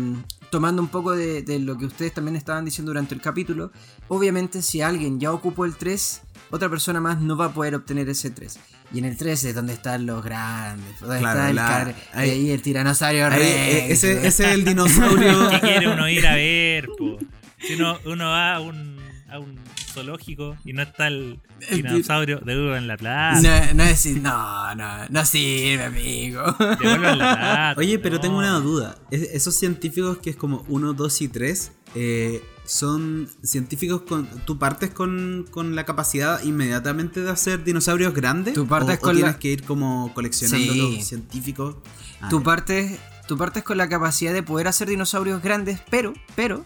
tomando 0.50 0.82
un 0.82 0.90
poco 0.90 1.14
de, 1.14 1.42
de, 1.42 1.60
lo 1.60 1.78
que 1.78 1.86
ustedes 1.86 2.14
también 2.14 2.36
estaban 2.36 2.66
diciendo 2.66 2.92
durante 2.92 3.16
el 3.16 3.22
capítulo, 3.22 3.72
obviamente 4.08 4.62
si 4.62 4.82
alguien 4.82 5.20
ya 5.20 5.32
ocupó 5.32 5.66
el 5.66 5.76
3, 5.76 6.22
otra 6.52 6.70
persona 6.70 7.00
más 7.02 7.20
no 7.22 7.36
va 7.36 7.46
a 7.46 7.54
poder 7.54 7.76
obtener 7.76 8.08
ese 8.10 8.30
3. 8.30 8.60
Y 8.94 9.00
en 9.00 9.06
el 9.06 9.18
3 9.18 9.44
es 9.46 9.56
donde 9.56 9.74
están 9.74 10.06
los 10.06 10.24
grandes, 10.24 11.00
donde 11.00 11.18
está 11.18 11.50
el, 11.50 11.56
car 11.56 11.96
ahí, 12.14 12.30
ahí 12.30 12.52
el 12.52 12.62
tiranosaurio 12.62 13.28
ahí, 13.28 13.40
Rex. 13.40 13.90
Ese, 13.92 14.28
ese, 14.28 14.28
es 14.28 14.40
el 14.52 14.66
dinosaurio. 14.66 15.50
¿Qué 15.52 15.60
quiere 15.62 15.88
uno 15.90 16.08
ir 16.10 16.28
a 16.28 16.36
ver? 16.36 16.88
Po? 16.98 17.18
Si 17.60 17.74
uno, 17.76 17.98
uno 18.06 18.26
va 18.26 18.56
a 18.56 18.60
un, 18.60 18.98
a 19.30 19.40
un 19.40 19.60
zoológico 19.94 20.58
y 20.66 20.74
no 20.74 20.82
está 20.82 21.08
el 21.08 21.40
dinosaurio 21.72 22.40
de 22.40 22.58
Hugo 22.58 22.76
en 22.76 22.88
la 22.88 22.98
plaza. 22.98 23.42
No, 23.42 23.74
no 23.76 23.84
es 23.84 24.06
no, 24.08 24.76
no, 24.76 25.08
no 25.10 25.26
sirve, 25.26 25.86
amigo. 25.86 26.44
La 26.60 26.98
plata. 26.98 27.76
Oye, 27.78 28.00
pero 28.00 28.16
no. 28.16 28.22
tengo 28.22 28.38
una 28.38 28.60
duda. 28.60 28.98
Es- 29.12 29.30
esos 29.34 29.56
científicos 29.56 30.18
que 30.18 30.32
es 30.32 30.36
como 30.36 30.66
1, 30.68 30.94
2 30.94 31.22
y 31.22 31.28
3, 31.28 31.72
eh, 31.96 32.42
son 32.72 33.28
científicos 33.44 34.04
con. 34.04 34.28
¿Tú 34.46 34.58
partes 34.58 34.92
con, 34.92 35.46
con 35.52 35.76
la 35.76 35.84
capacidad 35.86 36.42
inmediatamente 36.44 37.20
de 37.22 37.30
hacer 37.30 37.66
dinosaurios 37.66 38.14
grandes? 38.14 38.54
Tú 38.54 38.66
partes 38.66 38.96
¿O, 38.96 39.00
o 39.00 39.02
con 39.02 39.16
la- 39.16 39.22
tienes 39.22 39.36
que 39.38 39.48
ir 39.50 39.64
como 39.64 40.14
coleccionando 40.14 40.72
Sí. 40.74 40.96
los 40.98 41.06
científicos? 41.06 41.76
Ah, 42.22 42.30
Tú 42.30 42.42
partes, 42.44 42.98
tú 43.28 43.38
partes 43.38 43.64
con 43.64 43.78
la 43.78 43.90
capacidad 43.90 44.32
de 44.34 44.42
poder 44.42 44.70
hacer 44.70 44.88
dinosaurios 44.88 45.42
grandes, 45.44 45.82
pero, 45.90 46.14
pero, 46.36 46.66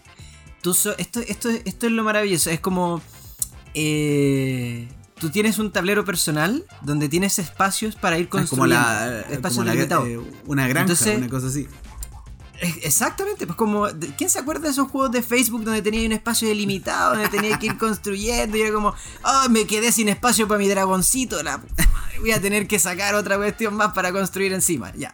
tú 0.62 0.74
so- 0.74 0.96
esto, 0.96 1.18
esto, 1.26 1.48
esto 1.48 1.86
es 1.86 1.92
lo 1.92 2.04
maravilloso. 2.04 2.50
Es 2.50 2.60
como, 2.60 3.02
eh, 3.74 4.88
tú 5.18 5.30
tienes 5.30 5.58
un 5.58 5.72
tablero 5.72 6.04
personal 6.04 6.64
donde 6.82 7.08
tienes 7.08 7.38
espacios 7.38 7.96
para 7.96 8.18
ir 8.18 8.26
Ah, 8.26 8.30
como 8.30 8.46
construyendo. 8.46 8.80
la, 8.80 9.20
espacios 9.22 9.54
como 9.54 9.64
la- 9.64 9.70
delimitados. 9.72 10.08
eh, 10.08 10.20
una 10.46 10.68
granja, 10.68 10.92
Entonces- 10.92 11.18
una 11.18 11.28
cosa 11.28 11.48
así. 11.48 11.66
Es- 12.60 12.76
Exactamente, 12.84 13.46
pues 13.46 13.56
como, 13.56 13.86
¿quién 14.16 14.30
se 14.30 14.38
acuerda 14.38 14.62
de 14.62 14.70
esos 14.70 14.88
juegos 14.88 15.10
de 15.12 15.22
Facebook 15.22 15.64
donde 15.64 15.82
tenía 15.82 16.06
un 16.06 16.12
espacio 16.12 16.48
delimitado, 16.48 17.14
donde 17.14 17.28
tenía 17.28 17.58
que 17.58 17.66
ir 17.66 17.76
construyendo 17.78 18.56
y 18.56 18.62
era 18.62 18.72
como, 18.72 18.94
oh, 19.24 19.48
me 19.50 19.66
quedé 19.66 19.92
sin 19.92 20.08
espacio 20.08 20.48
para 20.48 20.58
mi 20.58 20.68
dragoncito, 20.68 21.42
la 21.42 21.60
puta 21.60 21.86
madre, 21.92 22.18
voy 22.20 22.32
a 22.32 22.40
tener 22.40 22.66
que 22.66 22.78
sacar 22.78 23.14
otra 23.14 23.36
cuestión 23.36 23.74
más 23.74 23.92
para 23.92 24.12
construir 24.12 24.52
encima, 24.52 24.92
ya. 24.96 25.12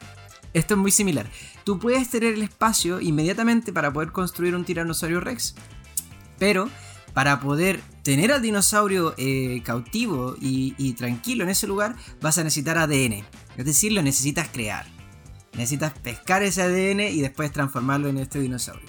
Esto 0.54 0.74
es 0.74 0.78
muy 0.80 0.90
similar. 0.90 1.30
Tú 1.64 1.78
puedes 1.78 2.10
tener 2.10 2.34
el 2.34 2.42
espacio 2.42 3.00
inmediatamente 3.00 3.72
para 3.72 3.92
poder 3.92 4.12
construir 4.12 4.54
un 4.54 4.64
tiranosaurio 4.64 5.18
rex, 5.20 5.54
pero 6.38 6.68
para 7.14 7.40
poder 7.40 7.80
tener 8.02 8.32
al 8.32 8.42
dinosaurio 8.42 9.14
eh, 9.16 9.62
cautivo 9.64 10.34
y, 10.40 10.74
y 10.78 10.92
tranquilo 10.94 11.44
en 11.44 11.50
ese 11.50 11.66
lugar, 11.66 11.94
vas 12.20 12.36
a 12.38 12.44
necesitar 12.44 12.76
ADN. 12.78 13.24
Es 13.56 13.64
decir, 13.64 13.92
lo 13.92 14.02
necesitas 14.02 14.48
crear. 14.52 14.86
Necesitas 15.54 15.92
pescar 15.98 16.42
ese 16.42 16.62
ADN 16.62 17.00
y 17.10 17.20
después 17.20 17.52
transformarlo 17.52 18.08
en 18.08 18.18
este 18.18 18.40
dinosaurio. 18.40 18.88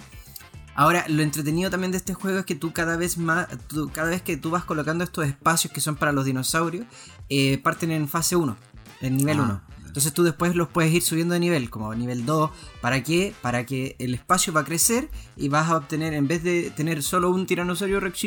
Ahora, 0.76 1.06
lo 1.08 1.22
entretenido 1.22 1.70
también 1.70 1.92
de 1.92 1.98
este 1.98 2.14
juego 2.16 2.40
es 2.40 2.46
que 2.46 2.56
tú 2.56 2.74
cada 2.74 2.98
vez 2.98 3.18
más, 3.18 3.48
tú- 3.68 3.92
cada 3.94 4.10
vez 4.10 4.22
que 4.24 4.38
tú 4.38 4.50
vas 4.50 4.64
colocando 4.66 5.04
estos 5.04 5.26
espacios 5.28 5.72
que 5.72 5.82
son 5.82 5.96
para 5.96 6.12
los 6.12 6.26
dinosaurios, 6.26 6.86
eh, 7.30 7.60
parten 7.60 7.92
en 7.92 8.08
fase 8.08 8.36
1, 8.36 8.58
en 9.02 9.18
nivel 9.18 9.40
Ah, 9.40 9.44
1. 9.44 9.62
Entonces 9.86 10.12
tú 10.12 10.24
después 10.24 10.56
los 10.56 10.70
puedes 10.70 10.92
ir 10.92 11.04
subiendo 11.04 11.36
de 11.36 11.40
nivel, 11.40 11.70
como 11.70 11.94
nivel 11.94 12.26
2. 12.26 12.50
¿Para 12.82 13.04
qué? 13.04 13.36
Para 13.44 13.64
que 13.68 13.96
el 14.00 14.16
espacio 14.16 14.52
va 14.52 14.62
a 14.62 14.66
crecer 14.66 15.12
y 15.38 15.50
vas 15.50 15.70
a 15.70 15.78
obtener, 15.78 16.16
en 16.16 16.28
vez 16.28 16.42
de 16.42 16.72
tener 16.72 17.04
solo 17.04 17.30
un 17.30 17.46
tiranosaurio 17.46 18.00
rex, 18.00 18.20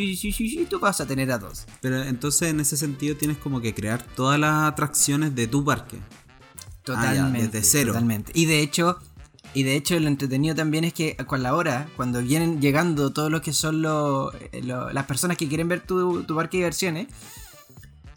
tú 0.70 0.78
vas 0.78 1.00
a 1.00 1.06
tener 1.06 1.32
a 1.32 1.38
dos. 1.38 1.66
Pero 1.80 2.00
entonces 2.04 2.50
en 2.50 2.60
ese 2.60 2.76
sentido 2.76 3.16
tienes 3.16 3.38
como 3.38 3.60
que 3.60 3.74
crear 3.74 4.00
todas 4.14 4.38
las 4.38 4.68
atracciones 4.70 5.34
de 5.34 5.48
tu 5.48 5.64
parque. 5.64 5.98
Totalmente. 6.86 7.38
Ah, 7.38 7.40
ya, 7.40 7.46
desde 7.46 7.62
cero. 7.62 7.88
Totalmente. 7.92 8.32
Y 8.34 8.46
de 8.46 8.60
hecho, 8.60 8.98
y 9.54 9.64
de 9.64 9.74
hecho 9.76 9.98
lo 10.00 10.08
entretenido 10.08 10.54
también 10.54 10.84
es 10.84 10.92
que 10.94 11.16
con 11.26 11.42
la 11.42 11.54
hora, 11.54 11.88
cuando 11.96 12.22
vienen 12.22 12.60
llegando 12.62 13.12
todos 13.12 13.30
los 13.30 13.42
que 13.42 13.52
son 13.52 13.76
eh, 13.84 14.62
lo- 14.62 14.90
las 14.92 15.04
personas 15.06 15.36
que 15.36 15.48
quieren 15.48 15.68
ver 15.68 15.80
tu, 15.80 16.22
tu 16.22 16.34
parque 16.36 16.56
de 16.56 16.62
diversiones, 16.64 17.08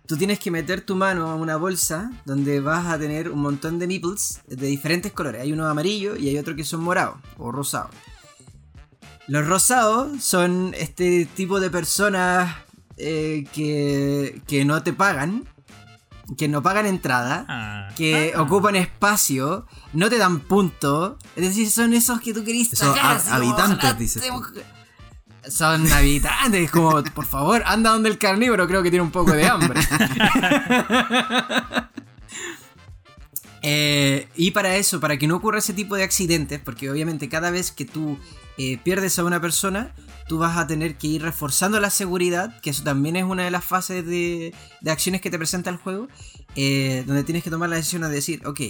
tú 0.06 0.18
tienes 0.18 0.40
que 0.40 0.52
meter 0.52 0.82
tu 0.82 0.96
mano 0.96 1.30
a 1.30 1.36
una 1.36 1.56
bolsa 1.58 2.12
donde 2.26 2.60
vas 2.62 2.86
a 2.88 2.98
tener 2.98 3.30
un 3.30 3.40
montón 3.42 3.80
de 3.80 3.88
meeples 3.88 4.42
de 4.48 4.68
diferentes 4.68 5.12
colores. 5.12 5.42
Hay 5.42 5.52
uno 5.52 5.68
amarillo 5.68 6.16
y 6.16 6.30
hay 6.30 6.38
otro 6.38 6.56
que 6.56 6.64
son 6.64 6.82
morados 6.82 7.18
o 7.38 7.52
rosados. 7.52 7.92
Los 9.28 9.46
rosados 9.48 10.24
son 10.24 10.74
este 10.78 11.26
tipo 11.26 11.60
de 11.60 11.70
personas 11.70 12.56
eh, 12.98 13.46
que, 13.54 14.42
que 14.48 14.66
no 14.66 14.82
te 14.82 14.92
pagan, 14.94 15.48
que 16.38 16.48
no 16.48 16.62
pagan 16.62 16.86
entrada 16.86 17.46
Ah. 17.48 17.90
que 17.96 18.34
ocupan 18.38 18.76
espacio, 18.76 19.66
no 19.94 20.10
te 20.10 20.18
dan 20.18 20.40
punto. 20.40 21.18
Es 21.36 21.44
decir, 21.44 21.70
son 21.70 21.94
esos 21.94 22.20
que 22.22 22.34
tú 22.34 22.44
querís 22.44 22.72
como, 22.80 22.94
habitantes, 23.32 23.98
dices 23.98 24.24
tú. 24.28 24.44
Son 25.50 25.90
habitantes, 25.92 26.70
como, 26.70 27.02
por 27.04 27.26
favor, 27.26 27.64
anda 27.66 27.92
donde 27.92 28.10
el 28.10 28.18
carnívoro, 28.18 28.68
creo 28.68 28.84
que 28.84 28.90
tiene 28.90 29.04
un 29.04 29.12
poco 29.12 29.32
de 29.32 29.48
hambre. 29.48 29.80
Eh, 33.62 34.30
y 34.36 34.52
para 34.52 34.78
eso, 34.78 35.02
para 35.02 35.18
que 35.18 35.28
no 35.28 35.36
ocurra 35.36 35.60
ese 35.60 35.74
tipo 35.74 35.98
de 35.98 36.04
accidentes, 36.04 36.62
porque 36.64 36.90
obviamente 36.90 37.28
cada 37.28 37.52
vez 37.52 37.72
que 37.72 37.84
tú 37.84 38.18
eh, 38.58 38.78
pierdes 38.78 39.20
a 39.20 39.26
una 39.26 39.42
persona, 39.42 39.94
tú 40.30 40.38
vas 40.38 40.58
a 40.58 40.68
tener 40.68 40.96
que 40.96 41.08
ir 41.08 41.24
reforzando 41.24 41.80
la 41.80 41.90
seguridad, 41.90 42.62
que 42.62 42.70
eso 42.70 42.84
también 42.84 43.16
es 43.16 43.24
una 43.24 43.44
de 43.44 43.50
las 43.50 43.66
fases 43.66 44.06
de, 44.06 44.54
de 44.80 44.92
acciones 44.92 45.22
que 45.22 45.32
te 45.32 45.40
presenta 45.40 45.72
el 45.72 45.78
juego, 45.78 46.08
eh, 46.56 47.04
donde 47.08 47.24
tienes 47.24 47.44
que 47.44 47.50
tomar 47.50 47.68
la 47.68 47.78
decisión 47.78 48.04
de 48.04 48.10
decir, 48.10 48.46
ok, 48.46 48.62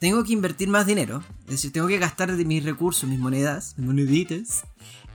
tengo 0.00 0.24
que 0.24 0.32
invertir 0.32 0.68
más 0.68 0.86
dinero, 0.86 1.22
es 1.44 1.50
decir, 1.50 1.70
tengo 1.70 1.86
que 1.86 1.98
gastar 1.98 2.34
de 2.34 2.44
mis 2.46 2.64
recursos, 2.64 3.08
mis 3.08 3.18
monedas, 3.18 3.74
mis 3.76 3.86
moneditas, 3.88 4.64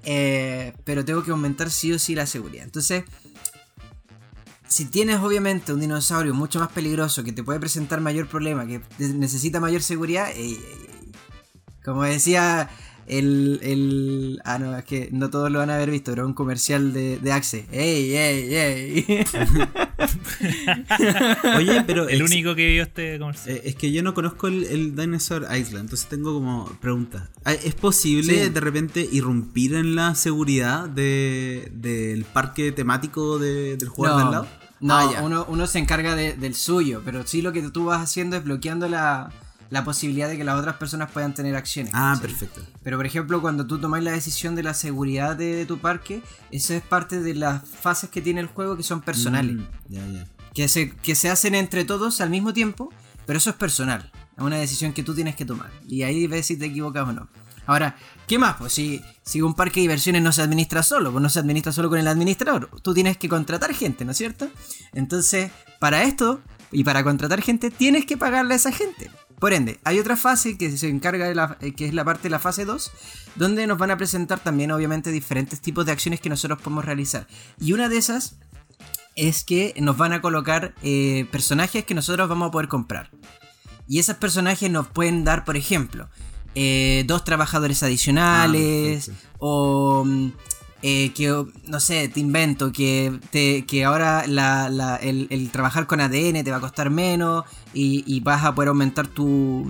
eh, 0.03 0.73
pero 0.85 1.03
tengo 1.03 1.23
que 1.23 1.31
aumentar 1.31 1.71
sí 1.71 1.91
o 1.91 1.97
sí 1.97 2.13
la 2.13 2.27
seguridad. 2.27 2.63
Entonces, 2.63 3.03
si 4.67 4.85
tienes 4.85 5.17
obviamente 5.17 5.73
un 5.73 5.79
dinosaurio 5.79 6.35
mucho 6.35 6.59
más 6.59 6.71
peligroso 6.71 7.23
que 7.23 7.33
te 7.33 7.43
puede 7.43 7.59
presentar 7.59 8.01
mayor 8.01 8.27
problema, 8.27 8.67
que 8.67 8.81
necesita 8.99 9.59
mayor 9.59 9.81
seguridad, 9.81 10.29
como 11.83 12.03
decía 12.03 12.69
el, 13.07 13.59
el... 13.63 14.41
Ah, 14.45 14.57
no, 14.59 14.77
es 14.77 14.85
que 14.85 15.09
no 15.11 15.29
todos 15.29 15.51
lo 15.51 15.59
van 15.59 15.69
a 15.69 15.75
haber 15.75 15.91
visto, 15.91 16.11
pero 16.11 16.25
un 16.25 16.33
comercial 16.33 16.93
de, 16.93 17.17
de 17.19 17.31
Axe. 17.31 17.65
¡Ey, 17.71 18.15
ey, 18.15 18.55
ey! 18.55 19.25
Oye, 21.57 21.83
pero 21.85 22.07
El 22.07 22.21
ex- 22.21 22.31
único 22.31 22.55
que 22.55 22.67
vio 22.67 22.83
este 22.83 23.17
comercial. 23.19 23.57
eh, 23.57 23.61
es 23.65 23.75
que 23.75 23.91
yo 23.91 24.03
no 24.03 24.13
conozco 24.13 24.47
el, 24.47 24.63
el 24.65 24.95
Dinosaur 24.95 25.43
Island, 25.43 25.85
entonces 25.85 26.07
tengo 26.07 26.33
como 26.33 26.65
preguntas. 26.81 27.29
Ah, 27.45 27.53
¿Es 27.53 27.75
posible 27.75 28.45
Sí. 28.45 28.49
de 28.49 28.59
repente 28.59 29.07
irrumpir 29.11 29.75
en 29.75 29.95
la 29.95 30.15
seguridad 30.15 30.87
de- 30.89 31.69
del 31.73 32.25
parque 32.25 32.71
temático 32.71 33.39
de- 33.39 33.77
del 33.77 33.89
jugador 33.89 34.21
del 34.23 34.31
lado? 34.31 34.47
no, 34.79 34.95
Ah, 34.97 35.09
ya. 35.13 35.21
uno, 35.21 35.45
uno 35.47 35.67
se 35.67 35.79
encarga 35.79 36.15
de- 36.15 36.33
del 36.33 36.55
suyo, 36.55 37.01
pero 37.05 37.25
sí 37.27 37.41
lo 37.41 37.51
que 37.51 37.61
tú 37.69 37.85
vas 37.85 38.01
haciendo 38.01 38.35
es 38.37 38.43
bloqueando 38.43 38.87
la, 38.87 39.31
la 39.71 39.85
posibilidad 39.85 40.29
de 40.29 40.37
que 40.37 40.43
las 40.43 40.59
otras 40.59 40.75
personas 40.75 41.09
puedan 41.11 41.33
tener 41.33 41.55
acciones. 41.55 41.93
Ah, 41.95 42.17
perfecto. 42.21 42.61
Pero 42.83 42.97
por 42.97 43.05
ejemplo, 43.05 43.41
cuando 43.41 43.65
tú 43.65 43.79
tomas 43.79 44.03
la 44.03 44.11
decisión 44.11 44.53
de 44.53 44.63
la 44.63 44.73
seguridad 44.73 45.35
de, 45.35 45.55
de 45.55 45.65
tu 45.65 45.79
parque, 45.79 46.21
eso 46.51 46.73
es 46.73 46.83
parte 46.83 47.21
de 47.21 47.33
las 47.33 47.63
fases 47.67 48.09
que 48.09 48.21
tiene 48.21 48.41
el 48.41 48.47
juego 48.47 48.75
que 48.75 48.83
son 48.83 49.01
personales. 49.01 49.55
Mm, 49.55 49.65
ya, 49.87 50.07
ya. 50.07 50.27
Que, 50.53 50.67
se, 50.67 50.91
que 50.91 51.15
se 51.15 51.29
hacen 51.29 51.55
entre 51.55 51.85
todos 51.85 52.19
al 52.19 52.29
mismo 52.29 52.53
tiempo, 52.53 52.93
pero 53.25 53.37
eso 53.37 53.49
es 53.49 53.55
personal. 53.55 54.11
Es 54.37 54.43
una 54.43 54.57
decisión 54.57 54.91
que 54.91 55.03
tú 55.03 55.15
tienes 55.15 55.37
que 55.37 55.45
tomar. 55.45 55.71
Y 55.87 56.03
ahí 56.03 56.27
ves 56.27 56.47
si 56.47 56.57
te 56.57 56.65
equivocas 56.65 57.07
o 57.07 57.13
no. 57.13 57.29
Ahora, 57.65 57.95
¿qué 58.27 58.37
más? 58.37 58.57
Pues 58.57 58.73
si, 58.73 59.01
si 59.23 59.41
un 59.41 59.53
parque 59.53 59.79
de 59.79 59.83
diversiones 59.83 60.21
no 60.21 60.33
se 60.33 60.41
administra 60.41 60.83
solo, 60.83 61.13
pues 61.13 61.21
no 61.21 61.29
se 61.29 61.39
administra 61.39 61.71
solo 61.71 61.87
con 61.87 61.99
el 61.99 62.07
administrador. 62.07 62.69
Tú 62.81 62.93
tienes 62.93 63.15
que 63.15 63.29
contratar 63.29 63.73
gente, 63.73 64.03
¿no 64.03 64.11
es 64.11 64.17
cierto? 64.17 64.49
Entonces, 64.93 65.49
para 65.79 66.03
esto 66.03 66.41
y 66.73 66.83
para 66.83 67.05
contratar 67.05 67.41
gente, 67.41 67.71
tienes 67.71 68.05
que 68.05 68.17
pagarle 68.17 68.55
a 68.55 68.57
esa 68.57 68.73
gente. 68.73 69.09
Por 69.41 69.53
ende, 69.53 69.79
hay 69.85 69.97
otra 69.97 70.15
fase 70.17 70.55
que 70.55 70.77
se 70.77 70.87
encarga 70.87 71.27
de 71.27 71.33
la, 71.33 71.57
eh, 71.61 71.73
que 71.73 71.87
es 71.87 71.95
la 71.95 72.05
parte 72.05 72.23
de 72.23 72.29
la 72.29 72.37
fase 72.37 72.63
2, 72.63 72.91
donde 73.37 73.65
nos 73.65 73.79
van 73.79 73.89
a 73.89 73.97
presentar 73.97 74.37
también, 74.39 74.71
obviamente, 74.71 75.11
diferentes 75.11 75.59
tipos 75.59 75.83
de 75.87 75.91
acciones 75.91 76.21
que 76.21 76.29
nosotros 76.29 76.61
podemos 76.61 76.85
realizar. 76.85 77.25
Y 77.59 77.73
una 77.73 77.89
de 77.89 77.97
esas 77.97 78.35
es 79.15 79.43
que 79.43 79.73
nos 79.79 79.97
van 79.97 80.13
a 80.13 80.21
colocar 80.21 80.75
eh, 80.83 81.25
personajes 81.31 81.83
que 81.85 81.95
nosotros 81.95 82.29
vamos 82.29 82.49
a 82.49 82.51
poder 82.51 82.67
comprar. 82.67 83.09
Y 83.87 83.97
esos 83.97 84.15
personajes 84.17 84.69
nos 84.69 84.87
pueden 84.87 85.23
dar, 85.23 85.43
por 85.43 85.57
ejemplo, 85.57 86.07
eh, 86.53 87.03
dos 87.07 87.23
trabajadores 87.23 87.81
adicionales, 87.81 89.09
Ah, 89.09 89.11
perfecto. 89.11 89.37
o 89.39 90.03
mm, 90.05 90.31
eh, 90.83 91.11
que, 91.13 91.45
no 91.67 91.79
sé, 91.79 92.07
te 92.09 92.19
invento, 92.19 92.71
que, 92.71 93.19
que 93.67 93.83
ahora 93.85 94.25
el, 95.01 95.49
trabajar 95.51 95.85
con 95.85 96.01
ADN 96.01 96.43
te 96.43 96.49
va 96.49 96.57
a 96.57 96.61
costar 96.61 96.89
menos 96.89 97.45
y, 97.73 98.19
vas 98.21 98.43
a 98.43 98.55
poder 98.55 98.69
aumentar 98.69 99.07
tu, 99.07 99.67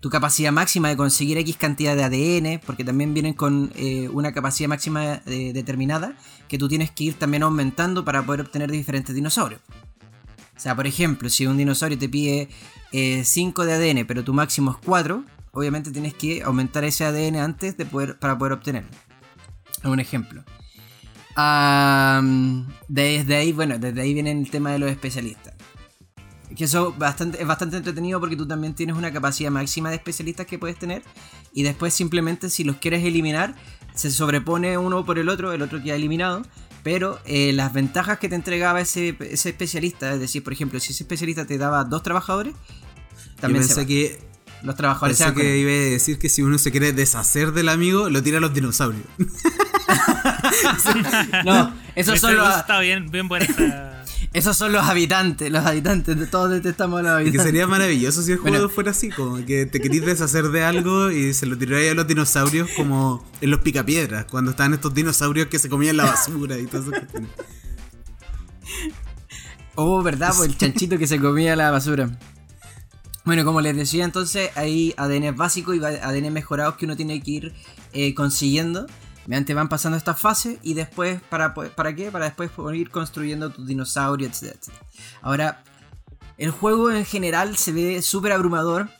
tu 0.00 0.10
capacidad 0.10 0.52
máxima 0.52 0.88
de 0.88 0.96
conseguir 0.96 1.38
X 1.38 1.56
cantidad 1.56 1.96
de 1.96 2.04
ADN, 2.04 2.60
porque 2.64 2.84
también 2.84 3.14
vienen 3.14 3.34
con 3.34 3.72
eh, 3.74 4.08
una 4.12 4.32
capacidad 4.32 4.68
máxima 4.68 5.22
eh, 5.26 5.52
determinada 5.52 6.16
que 6.48 6.56
tú 6.58 6.68
tienes 6.68 6.90
que 6.92 7.04
ir 7.04 7.14
también 7.14 7.42
aumentando 7.42 8.04
para 8.04 8.24
poder 8.24 8.42
obtener 8.42 8.70
diferentes 8.70 9.14
dinosaurios. 9.14 9.60
O 10.56 10.60
sea, 10.60 10.76
por 10.76 10.86
ejemplo, 10.86 11.28
si 11.28 11.46
un 11.46 11.56
dinosaurio 11.56 11.98
te 11.98 12.08
pide 12.08 12.48
5 12.92 13.64
de 13.64 13.72
ADN, 13.72 14.06
pero 14.06 14.22
tu 14.22 14.34
máximo 14.34 14.70
es 14.70 14.76
4, 14.84 15.24
obviamente 15.50 15.90
tienes 15.90 16.14
que 16.14 16.42
aumentar 16.42 16.84
ese 16.84 17.04
ADN 17.04 17.36
antes 17.36 17.76
de 17.76 17.86
poder, 17.86 18.18
para 18.18 18.38
poder 18.38 18.52
obtenerlo. 18.52 18.90
Un 19.84 20.00
ejemplo. 20.00 20.44
desde 22.88 23.36
ahí, 23.36 23.52
bueno, 23.52 23.78
desde 23.78 24.00
ahí 24.00 24.14
viene 24.14 24.32
el 24.32 24.50
tema 24.50 24.72
de 24.72 24.78
los 24.78 24.90
especialistas. 24.90 25.54
Que 26.56 26.64
eso 26.64 26.92
bastante, 26.98 27.40
es 27.40 27.46
bastante 27.46 27.78
entretenido 27.78 28.20
porque 28.20 28.36
tú 28.36 28.46
también 28.46 28.74
tienes 28.74 28.94
una 28.94 29.10
capacidad 29.10 29.50
máxima 29.50 29.88
de 29.88 29.96
especialistas 29.96 30.46
que 30.46 30.58
puedes 30.58 30.78
tener. 30.78 31.02
Y 31.52 31.62
después 31.62 31.94
simplemente 31.94 32.50
si 32.50 32.62
los 32.64 32.76
quieres 32.76 33.04
eliminar, 33.04 33.54
se 33.94 34.10
sobrepone 34.10 34.76
uno 34.76 35.04
por 35.04 35.18
el 35.18 35.28
otro, 35.28 35.52
el 35.52 35.62
otro 35.62 35.82
queda 35.82 35.94
eliminado. 35.94 36.42
Pero 36.82 37.20
eh, 37.24 37.52
las 37.52 37.72
ventajas 37.72 38.18
que 38.18 38.28
te 38.28 38.34
entregaba 38.34 38.80
ese, 38.80 39.16
ese, 39.20 39.50
especialista, 39.50 40.12
es 40.12 40.20
decir, 40.20 40.42
por 40.42 40.52
ejemplo, 40.52 40.80
si 40.80 40.92
ese 40.92 41.04
especialista 41.04 41.46
te 41.46 41.56
daba 41.56 41.84
dos 41.84 42.02
trabajadores, 42.02 42.54
también 43.40 43.64
pensé 43.64 43.86
que 43.86 44.31
los 44.62 44.76
trabajadores 44.76 45.18
pensé 45.18 45.34
que 45.34 45.58
iba 45.58 45.70
a 45.70 45.74
decir 45.74 46.18
que 46.18 46.28
si 46.28 46.42
uno 46.42 46.58
se 46.58 46.70
quiere 46.70 46.92
deshacer 46.92 47.52
del 47.52 47.68
amigo, 47.68 48.08
lo 48.10 48.22
tira 48.22 48.38
a 48.38 48.40
los 48.40 48.54
dinosaurios. 48.54 49.04
no, 51.44 51.74
esos 51.94 52.20
son 52.20 52.36
los. 52.36 52.56
Está 52.56 52.80
bien, 52.80 53.10
bien 53.10 53.28
buena 53.28 53.46
Esos 54.32 54.56
son 54.56 54.72
los 54.72 54.84
habitantes, 54.84 55.52
los 55.52 55.66
habitantes, 55.66 56.18
de 56.18 56.26
todos 56.26 56.50
detestamos 56.50 57.00
a 57.00 57.02
los 57.02 57.12
habitantes. 57.12 57.42
que 57.42 57.46
sería 57.46 57.66
maravilloso 57.66 58.22
si 58.22 58.32
el 58.32 58.38
juego 58.38 58.70
fuera 58.70 58.92
así, 58.92 59.10
como 59.10 59.44
que 59.44 59.66
te 59.66 59.78
querís 59.78 60.06
deshacer 60.06 60.48
de 60.48 60.64
algo 60.64 61.10
y 61.10 61.34
se 61.34 61.44
lo 61.44 61.58
tiráis 61.58 61.90
a 61.90 61.94
los 61.94 62.06
dinosaurios 62.06 62.70
como 62.74 63.22
en 63.42 63.50
los 63.50 63.60
picapiedras, 63.60 64.24
cuando 64.24 64.52
estaban 64.52 64.72
estos 64.72 64.94
dinosaurios 64.94 65.48
que 65.48 65.58
se 65.58 65.68
comían 65.68 65.98
la 65.98 66.04
basura 66.04 66.58
y 66.58 66.64
todo 66.64 66.94
eso. 66.94 67.06
Oh, 69.74 70.02
¿verdad? 70.02 70.32
Pues 70.34 70.48
el 70.48 70.56
chanchito 70.56 70.96
que 70.96 71.06
se 71.06 71.20
comía 71.20 71.54
la 71.54 71.70
basura. 71.70 72.10
Bueno, 73.24 73.44
como 73.44 73.60
les 73.60 73.76
decía 73.76 74.04
entonces, 74.04 74.50
hay 74.56 74.94
ADN 74.96 75.36
básicos 75.36 75.76
y 75.76 75.84
ADN 75.84 76.32
mejorados 76.32 76.76
que 76.76 76.86
uno 76.86 76.96
tiene 76.96 77.22
que 77.22 77.30
ir 77.30 77.54
eh, 77.92 78.14
consiguiendo 78.14 78.86
Mediante 79.26 79.54
van 79.54 79.68
pasando 79.68 79.96
estas 79.96 80.18
fases 80.18 80.58
y 80.62 80.74
después, 80.74 81.20
¿para, 81.28 81.54
¿para 81.54 81.94
qué? 81.94 82.10
Para 82.10 82.24
después 82.24 82.50
ir 82.74 82.90
construyendo 82.90 83.50
tu 83.50 83.64
dinosaurio, 83.64 84.26
etc. 84.26 84.56
Ahora, 85.20 85.62
el 86.38 86.50
juego 86.50 86.90
en 86.90 87.04
general 87.04 87.56
se 87.56 87.72
ve 87.72 88.02
súper 88.02 88.32
abrumador. 88.32 88.90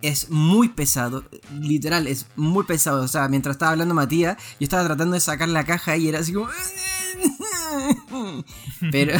Es 0.00 0.28
muy 0.28 0.68
pesado, 0.68 1.24
literal, 1.58 2.06
es 2.06 2.26
muy 2.36 2.64
pesado. 2.64 3.02
O 3.02 3.08
sea, 3.08 3.26
mientras 3.28 3.54
estaba 3.54 3.72
hablando 3.72 3.94
Matías, 3.94 4.36
yo 4.60 4.64
estaba 4.64 4.84
tratando 4.84 5.14
de 5.14 5.20
sacar 5.20 5.48
la 5.48 5.64
caja 5.64 5.96
y 5.96 6.08
era 6.08 6.18
así 6.20 6.32
como. 6.32 6.48
Pero, 8.92 9.16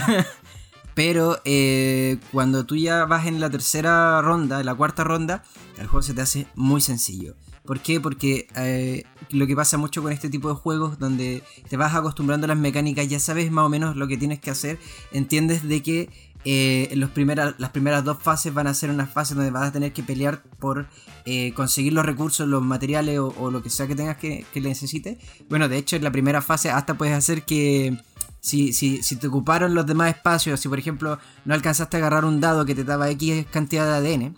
pero 0.94 1.40
eh, 1.44 2.18
cuando 2.32 2.64
tú 2.64 2.76
ya 2.76 3.04
vas 3.04 3.26
en 3.26 3.40
la 3.40 3.50
tercera 3.50 4.22
ronda, 4.22 4.60
en 4.60 4.66
la 4.66 4.74
cuarta 4.74 5.04
ronda, 5.04 5.42
el 5.78 5.86
juego 5.86 6.02
se 6.02 6.14
te 6.14 6.22
hace 6.22 6.46
muy 6.54 6.80
sencillo. 6.80 7.34
¿Por 7.64 7.80
qué? 7.80 7.98
Porque 7.98 8.46
eh, 8.56 9.04
lo 9.30 9.46
que 9.46 9.56
pasa 9.56 9.78
mucho 9.78 10.02
con 10.02 10.12
este 10.12 10.28
tipo 10.28 10.50
de 10.50 10.54
juegos 10.54 10.98
donde 10.98 11.42
te 11.68 11.76
vas 11.78 11.94
acostumbrando 11.94 12.44
a 12.44 12.48
las 12.48 12.58
mecánicas, 12.58 13.08
ya 13.08 13.18
sabes 13.18 13.50
más 13.50 13.64
o 13.64 13.68
menos 13.70 13.96
lo 13.96 14.06
que 14.06 14.18
tienes 14.18 14.38
que 14.38 14.50
hacer, 14.50 14.78
entiendes 15.12 15.66
de 15.66 15.82
que 15.82 16.10
eh, 16.44 16.90
los 16.94 17.10
primeras, 17.10 17.54
las 17.56 17.70
primeras 17.70 18.04
dos 18.04 18.18
fases 18.22 18.52
van 18.52 18.66
a 18.66 18.74
ser 18.74 18.90
unas 18.90 19.10
fases 19.10 19.34
donde 19.34 19.50
vas 19.50 19.68
a 19.68 19.72
tener 19.72 19.94
que 19.94 20.02
pelear 20.02 20.42
por 20.58 20.88
eh, 21.24 21.54
conseguir 21.54 21.94
los 21.94 22.04
recursos, 22.04 22.46
los 22.46 22.62
materiales 22.62 23.18
o, 23.18 23.50
lo 23.50 23.62
que 23.62 23.70
sea 23.70 23.86
que 23.86 23.94
tengas 23.96 24.18
que, 24.18 24.44
que 24.52 24.60
necesites. 24.60 25.16
Bueno, 25.48 25.66
de 25.70 25.78
hecho 25.78 25.96
en 25.96 26.04
la 26.04 26.12
primera 26.12 26.42
fase 26.42 26.70
hasta 26.70 26.94
puedes 26.94 27.14
hacer 27.14 27.44
que... 27.44 27.98
Si, 28.44 28.74
si, 28.74 29.02
si, 29.02 29.16
te 29.16 29.28
ocuparon 29.28 29.74
los 29.74 29.86
demás 29.86 30.14
espacios, 30.14 30.60
si 30.60 30.68
por 30.68 30.78
ejemplo 30.78 31.18
no 31.46 31.54
alcanzaste 31.54 31.96
a 31.96 32.00
agarrar 32.00 32.26
un 32.26 32.42
dado 32.42 32.66
que 32.66 32.74
te 32.74 32.84
daba 32.84 33.08
X 33.08 33.46
cantidad 33.50 33.86
de 33.86 34.14
ADN, 34.14 34.36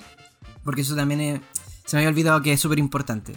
porque 0.62 0.82
eso 0.82 0.94
también 0.94 1.20
es, 1.20 1.40
se 1.86 1.96
me 1.96 2.02
había 2.02 2.10
olvidado 2.10 2.40
que 2.40 2.52
es 2.52 2.60
súper 2.60 2.78
importante. 2.78 3.32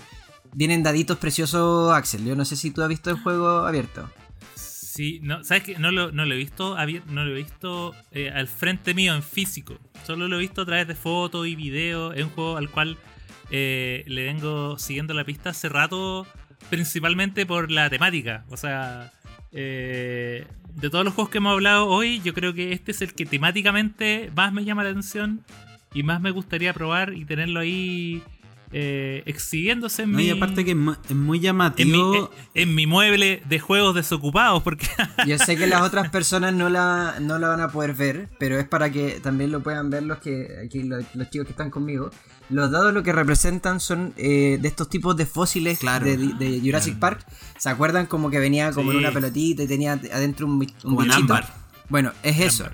Vienen 0.53 0.83
daditos 0.83 1.17
preciosos, 1.17 1.91
Axel. 1.91 2.23
Yo 2.23 2.35
no 2.35 2.45
sé 2.45 2.55
si 2.55 2.69
tú 2.69 2.83
has 2.83 2.87
visto 2.87 3.09
el 3.09 3.17
juego 3.17 3.65
abierto. 3.65 4.11
Sí, 4.53 5.19
no, 5.23 5.43
¿sabes 5.43 5.63
qué? 5.63 5.79
No 5.79 5.91
lo, 5.91 6.11
no 6.11 6.25
lo 6.25 6.35
he 6.35 6.37
visto, 6.37 6.75
no 7.07 7.25
lo 7.25 7.31
he 7.31 7.35
visto 7.35 7.95
eh, 8.11 8.29
al 8.29 8.47
frente 8.47 8.93
mío 8.93 9.15
en 9.15 9.23
físico. 9.23 9.79
Solo 10.05 10.27
lo 10.27 10.35
he 10.35 10.39
visto 10.39 10.61
a 10.61 10.65
través 10.67 10.87
de 10.87 10.93
fotos 10.93 11.47
y 11.47 11.55
videos. 11.55 12.15
Es 12.15 12.23
un 12.23 12.29
juego 12.29 12.57
al 12.57 12.69
cual 12.69 12.95
eh, 13.49 14.03
le 14.05 14.23
vengo 14.25 14.77
siguiendo 14.77 15.15
la 15.15 15.23
pista 15.23 15.49
hace 15.49 15.67
rato, 15.67 16.27
principalmente 16.69 17.47
por 17.47 17.71
la 17.71 17.89
temática. 17.89 18.45
O 18.49 18.57
sea, 18.57 19.11
eh, 19.51 20.47
de 20.75 20.89
todos 20.89 21.03
los 21.03 21.13
juegos 21.13 21.31
que 21.31 21.39
hemos 21.39 21.53
hablado 21.53 21.87
hoy, 21.87 22.21
yo 22.21 22.33
creo 22.33 22.53
que 22.53 22.73
este 22.73 22.91
es 22.91 23.01
el 23.01 23.13
que 23.13 23.25
temáticamente 23.25 24.31
más 24.35 24.53
me 24.53 24.63
llama 24.63 24.83
la 24.83 24.89
atención 24.89 25.43
y 25.93 26.03
más 26.03 26.21
me 26.21 26.31
gustaría 26.31 26.73
probar 26.73 27.13
y 27.13 27.25
tenerlo 27.25 27.59
ahí 27.59 28.23
eh, 28.71 29.23
exhibiéndose 29.25 30.03
en 30.03 30.11
mi. 30.11 30.25
Y 30.25 30.29
aparte 30.29 30.63
que 30.63 30.71
es 30.71 31.15
muy 31.15 31.39
llamativo. 31.39 32.29
En 32.53 32.75
mi, 32.75 32.85
mueble 32.85 33.41
de 33.49 33.59
juegos 33.59 33.95
desocupados, 33.95 34.61
porque. 34.61 34.87
Yo 35.27 35.37
sé 35.39 35.57
que 35.57 35.65
las 35.65 35.81
otras 35.81 36.09
personas 36.09 36.53
no 36.53 36.69
la, 36.69 37.15
no 37.19 37.39
la 37.39 37.47
van 37.47 37.61
a 37.61 37.69
poder 37.69 37.95
ver, 37.95 38.29
pero 38.37 38.59
es 38.59 38.67
para 38.67 38.91
que 38.91 39.19
también 39.21 39.51
lo 39.51 39.61
puedan 39.61 39.89
ver 39.89 40.03
los 40.03 40.19
que 40.19 40.59
aquí 40.63 40.83
los, 40.83 41.03
chicos 41.31 41.47
que 41.47 41.51
están 41.51 41.71
conmigo. 41.71 42.11
Los 42.49 42.71
dados 42.71 42.93
lo 42.93 43.03
que 43.03 43.13
representan 43.13 43.79
son 43.79 44.13
eh, 44.17 44.57
de 44.59 44.67
estos 44.67 44.89
tipos 44.89 45.15
de 45.15 45.25
fósiles 45.25 45.79
de, 45.79 46.61
Jurassic 46.63 46.97
Park. 46.97 47.25
¿Se 47.57 47.69
acuerdan 47.69 48.07
como 48.07 48.29
que 48.29 48.39
venía 48.39 48.71
como 48.71 48.91
en 48.91 48.97
una 48.97 49.11
pelotita 49.11 49.63
y 49.63 49.67
tenía 49.67 49.93
adentro 49.93 50.47
un, 50.47 50.67
un 50.83 51.11
Ámbar. 51.11 51.53
Bueno, 51.89 52.11
es 52.23 52.39
eso 52.39 52.65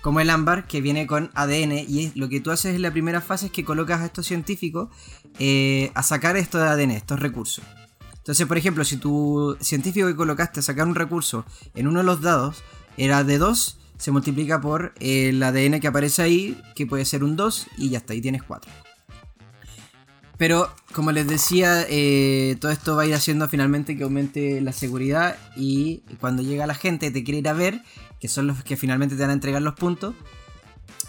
como 0.00 0.20
el 0.20 0.30
ámbar, 0.30 0.66
que 0.66 0.80
viene 0.80 1.06
con 1.06 1.30
ADN, 1.34 1.72
y 1.86 2.12
lo 2.14 2.28
que 2.28 2.40
tú 2.40 2.50
haces 2.50 2.74
en 2.74 2.82
la 2.82 2.90
primera 2.90 3.20
fase 3.20 3.46
es 3.46 3.52
que 3.52 3.64
colocas 3.64 4.00
a 4.00 4.06
estos 4.06 4.26
científicos 4.26 4.88
eh, 5.38 5.90
a 5.94 6.02
sacar 6.02 6.36
esto 6.36 6.58
de 6.58 6.68
ADN, 6.68 6.92
estos 6.92 7.20
recursos. 7.20 7.64
Entonces, 8.16 8.46
por 8.46 8.58
ejemplo, 8.58 8.84
si 8.84 8.96
tu 8.96 9.56
científico 9.60 10.06
que 10.06 10.16
colocaste 10.16 10.60
a 10.60 10.62
sacar 10.62 10.86
un 10.86 10.94
recurso 10.94 11.44
en 11.74 11.88
uno 11.88 12.00
de 12.00 12.06
los 12.06 12.20
dados 12.20 12.62
era 12.96 13.24
de 13.24 13.38
2, 13.38 13.78
se 13.96 14.10
multiplica 14.10 14.60
por 14.60 14.94
el 15.00 15.42
ADN 15.42 15.80
que 15.80 15.88
aparece 15.88 16.22
ahí, 16.22 16.60
que 16.74 16.86
puede 16.86 17.04
ser 17.04 17.24
un 17.24 17.36
2, 17.36 17.66
y 17.78 17.90
ya 17.90 17.98
está, 17.98 18.12
ahí 18.12 18.20
tienes 18.20 18.42
4. 18.42 18.70
Pero, 20.38 20.72
como 20.92 21.10
les 21.10 21.26
decía, 21.26 21.84
eh, 21.88 22.56
todo 22.60 22.70
esto 22.70 22.94
va 22.94 23.02
a 23.02 23.06
ir 23.06 23.14
haciendo 23.14 23.48
finalmente 23.48 23.96
que 23.96 24.04
aumente 24.04 24.60
la 24.60 24.72
seguridad 24.72 25.36
y 25.56 26.02
cuando 26.20 26.42
llega 26.42 26.66
la 26.66 26.74
gente 26.74 27.10
te 27.10 27.24
quiere 27.24 27.40
ir 27.40 27.48
a 27.48 27.52
ver, 27.52 27.82
que 28.20 28.28
son 28.28 28.46
los 28.46 28.62
que 28.62 28.76
finalmente 28.76 29.16
te 29.16 29.22
van 29.22 29.30
a 29.30 29.34
entregar 29.34 29.60
los 29.62 29.74
puntos, 29.74 30.14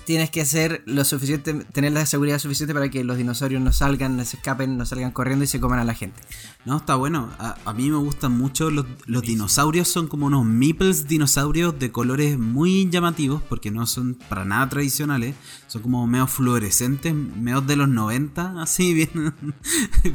tienes 0.10 0.32
que 0.32 0.42
hacer 0.42 0.82
lo 0.88 1.06
suficiente, 1.06 1.54
tener 1.72 1.92
la 1.92 2.04
seguridad 2.08 2.40
suficiente 2.40 2.74
para 2.74 2.90
que 2.90 3.04
los 3.04 3.18
dinosaurios 3.18 3.62
no 3.62 3.72
salgan, 3.72 4.18
no 4.18 4.26
se 4.26 4.38
escapen, 4.38 4.76
no 4.76 4.84
salgan 4.88 5.12
corriendo 5.12 5.46
y 5.46 5.48
se 5.48 5.60
coman 5.60 5.78
a 5.78 5.84
la 5.84 5.94
gente. 5.94 6.20
No, 6.66 6.78
está 6.78 6.96
bueno. 6.96 7.30
A, 7.38 7.74
mí 7.74 7.92
me 7.92 7.98
gustan 7.98 8.32
mucho 8.32 8.72
los, 8.72 8.88
dinosaurios, 9.06 9.88
son 9.88 10.08
como 10.08 10.26
unos 10.26 10.46
meeples 10.46 11.08
dinosaurios 11.08 11.78
de 11.78 11.92
colores 11.92 12.40
muy 12.40 12.90
llamativos, 12.90 13.44
porque 13.44 13.70
no 13.70 13.86
son 13.86 14.16
para 14.16 14.46
nada 14.46 14.68
tradicionales, 14.70 15.36
son 15.70 15.84
como 15.84 16.08
medio 16.08 16.26
fluorescentes, 16.26 17.14
medio 17.14 17.62
de 17.62 17.76
los 17.76 17.88
90, 17.88 18.60
así 18.60 18.94
bien 18.96 19.36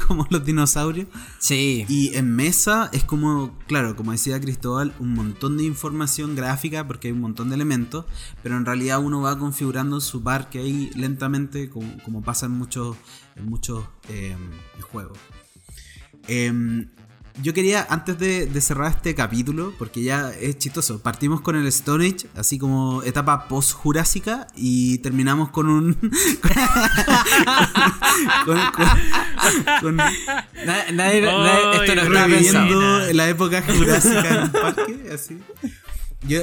como 0.09 0.27
los 0.29 0.45
dinosaurios. 0.45 1.07
Sí. 1.39 1.87
Y 1.89 2.17
en 2.17 2.35
mesa 2.35 2.91
es 2.93 3.05
como, 3.05 3.57
claro, 3.69 3.95
como 3.95 4.11
decía 4.11 4.41
Cristóbal, 4.41 4.93
un 4.99 5.15
montón 5.15 5.57
de 5.57 5.63
información 5.63 6.35
gráfica, 6.35 6.89
porque 6.89 7.07
hay 7.07 7.13
un 7.13 7.21
montón 7.21 7.51
de 7.51 7.55
elementos, 7.55 8.05
pero 8.43 8.57
en 8.57 8.67
realidad 8.67 8.99
uno 8.99 9.21
va 9.21 9.39
configurando 9.39 10.01
su 10.01 10.25
parque 10.25 10.59
ahí 10.59 10.91
lentamente, 10.97 11.71
como, 11.71 12.21
pasa 12.23 12.47
en 12.47 12.53
muchos, 12.53 12.97
en 13.37 13.49
muchos 13.49 13.85
em, 14.09 14.51
juegos. 14.91 15.19
Em, 16.27 16.89
yo 17.43 17.53
quería, 17.53 17.85
antes 17.91 18.17
de, 18.19 18.49
cerrar 18.61 18.93
este 18.93 19.15
capítulo, 19.15 19.75
porque 19.79 20.03
ya 20.03 20.31
es 20.31 20.57
chistoso, 20.59 21.03
partimos 21.03 21.41
con 21.41 21.57
el 21.57 21.67
Stone 21.67 22.07
Age, 22.07 22.29
así 22.37 22.59
como 22.59 23.03
etapa 23.03 23.49
post-jurásica, 23.49 24.47
y 24.55 24.99
terminamos 24.99 25.51
con 25.51 25.69
un. 25.69 25.95
con, 28.45 29.97
nadie, 29.97 31.19
esto 31.83 31.95
no 31.97 32.05
reviviendo 32.09 33.13
la 33.13 33.29
época 33.29 33.63
jurásica 33.63 34.29
en 34.29 34.43
un 34.45 34.53
parque, 34.53 35.11
así. 35.13 35.39
Yo, 36.29 36.43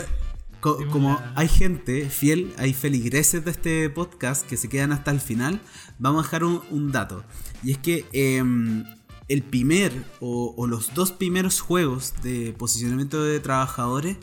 como 0.59 1.22
hay 1.35 1.47
gente 1.47 2.09
fiel, 2.09 2.53
hay 2.57 2.73
feligreses 2.73 3.45
de 3.45 3.51
este 3.51 3.89
podcast 3.89 4.45
que 4.45 4.57
se 4.57 4.68
quedan 4.68 4.91
hasta 4.91 5.11
el 5.11 5.22
final, 5.22 5.61
vamos 5.99 6.22
a 6.22 6.27
dejar 6.27 6.43
un, 6.43 6.91
dato. 6.91 7.23
Y 7.63 7.72
es 7.72 7.77
que 7.77 8.05
em, 8.11 8.84
el 9.27 9.43
primer 9.43 9.91
o, 10.19 10.68
los 10.68 10.93
dos 10.93 11.11
primeros 11.11 11.61
juegos 11.61 12.14
de 12.23 12.53
posicionamiento 12.57 13.23
de 13.23 13.39
trabajadores, 13.39 14.18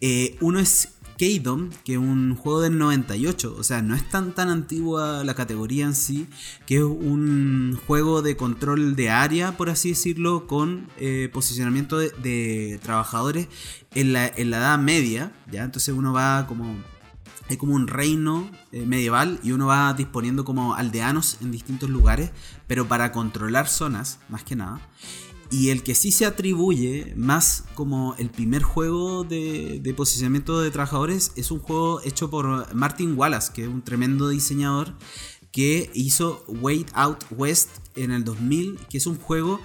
eh, 0.00 0.36
uno 0.40 0.58
es 0.58 1.00
Keydom, 1.20 1.68
que 1.84 1.92
es 1.92 1.98
un 1.98 2.34
juego 2.34 2.62
del 2.62 2.78
98, 2.78 3.54
o 3.58 3.62
sea, 3.62 3.82
no 3.82 3.94
es 3.94 4.08
tan 4.08 4.34
tan 4.34 4.48
antigua 4.48 5.22
la 5.22 5.34
categoría 5.34 5.84
en 5.84 5.94
sí, 5.94 6.26
que 6.64 6.76
es 6.76 6.82
un 6.82 7.78
juego 7.86 8.22
de 8.22 8.36
control 8.36 8.96
de 8.96 9.10
área, 9.10 9.56
por 9.58 9.68
así 9.68 9.90
decirlo, 9.90 10.46
con 10.46 10.88
eh, 10.96 11.28
posicionamiento 11.30 11.98
de, 11.98 12.10
de 12.22 12.80
trabajadores 12.82 13.48
en 13.94 14.14
la, 14.14 14.28
en 14.28 14.50
la 14.50 14.58
Edad 14.58 14.78
Media, 14.78 15.32
¿ya? 15.52 15.64
Entonces 15.64 15.94
uno 15.94 16.14
va 16.14 16.46
como 16.46 16.74
hay 17.50 17.56
como 17.56 17.74
un 17.74 17.88
reino 17.88 18.48
eh, 18.70 18.86
medieval 18.86 19.40
y 19.42 19.50
uno 19.50 19.66
va 19.66 19.92
disponiendo 19.92 20.44
como 20.44 20.74
aldeanos 20.74 21.38
en 21.40 21.50
distintos 21.50 21.90
lugares, 21.90 22.30
pero 22.68 22.86
para 22.86 23.10
controlar 23.10 23.66
zonas, 23.66 24.20
más 24.28 24.44
que 24.44 24.54
nada. 24.54 24.80
Y 25.50 25.70
el 25.70 25.82
que 25.82 25.96
sí 25.96 26.12
se 26.12 26.26
atribuye 26.26 27.12
más 27.16 27.64
como 27.74 28.14
el 28.18 28.30
primer 28.30 28.62
juego 28.62 29.24
de, 29.24 29.80
de 29.82 29.94
posicionamiento 29.94 30.60
de 30.60 30.70
trabajadores 30.70 31.32
es 31.34 31.50
un 31.50 31.58
juego 31.58 32.00
hecho 32.04 32.30
por 32.30 32.72
Martin 32.72 33.18
Wallace, 33.18 33.52
que 33.52 33.62
es 33.62 33.68
un 33.68 33.82
tremendo 33.82 34.28
diseñador 34.28 34.94
que 35.50 35.90
hizo 35.92 36.44
Wait 36.46 36.88
Out 36.94 37.24
West 37.32 37.70
en 37.96 38.12
el 38.12 38.22
2000, 38.22 38.78
que 38.88 38.98
es 38.98 39.08
un 39.08 39.16
juego 39.16 39.58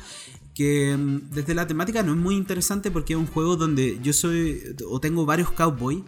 que 0.55 0.95
mm, 0.97 1.29
desde 1.31 1.53
la 1.53 1.67
temática 1.67 2.01
no 2.01 2.13
es 2.13 2.17
muy 2.17 2.35
interesante 2.35 2.89
porque 2.89 3.13
es 3.13 3.19
un 3.19 3.27
juego 3.27 3.57
donde 3.57 3.99
yo 4.01 4.13
soy 4.13 4.75
o 4.89 4.99
tengo 4.99 5.25
varios 5.25 5.51
cowboys 5.51 5.99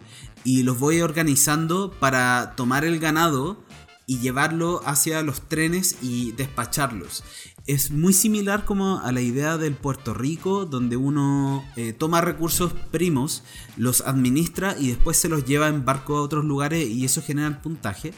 y 0.44 0.62
los 0.62 0.78
voy 0.78 1.00
organizando 1.00 1.90
para 1.98 2.54
tomar 2.56 2.84
el 2.84 2.98
ganado 2.98 3.58
y 4.06 4.20
llevarlo 4.20 4.80
hacia 4.86 5.22
los 5.22 5.42
trenes 5.42 5.98
y 6.00 6.32
despacharlos. 6.32 7.22
Es 7.66 7.90
muy 7.90 8.14
similar 8.14 8.64
como 8.64 9.00
a 9.00 9.12
la 9.12 9.20
idea 9.20 9.58
del 9.58 9.74
Puerto 9.74 10.14
Rico, 10.14 10.64
donde 10.64 10.96
uno 10.96 11.62
eh, 11.76 11.92
toma 11.92 12.22
recursos 12.22 12.72
primos, 12.90 13.44
los 13.76 14.00
administra 14.00 14.74
y 14.80 14.88
después 14.88 15.18
se 15.18 15.28
los 15.28 15.44
lleva 15.44 15.68
en 15.68 15.84
barco 15.84 16.16
a 16.16 16.22
otros 16.22 16.46
lugares 16.46 16.88
y 16.88 17.04
eso 17.04 17.20
genera 17.20 17.48
el 17.48 17.58
puntaje. 17.58 18.14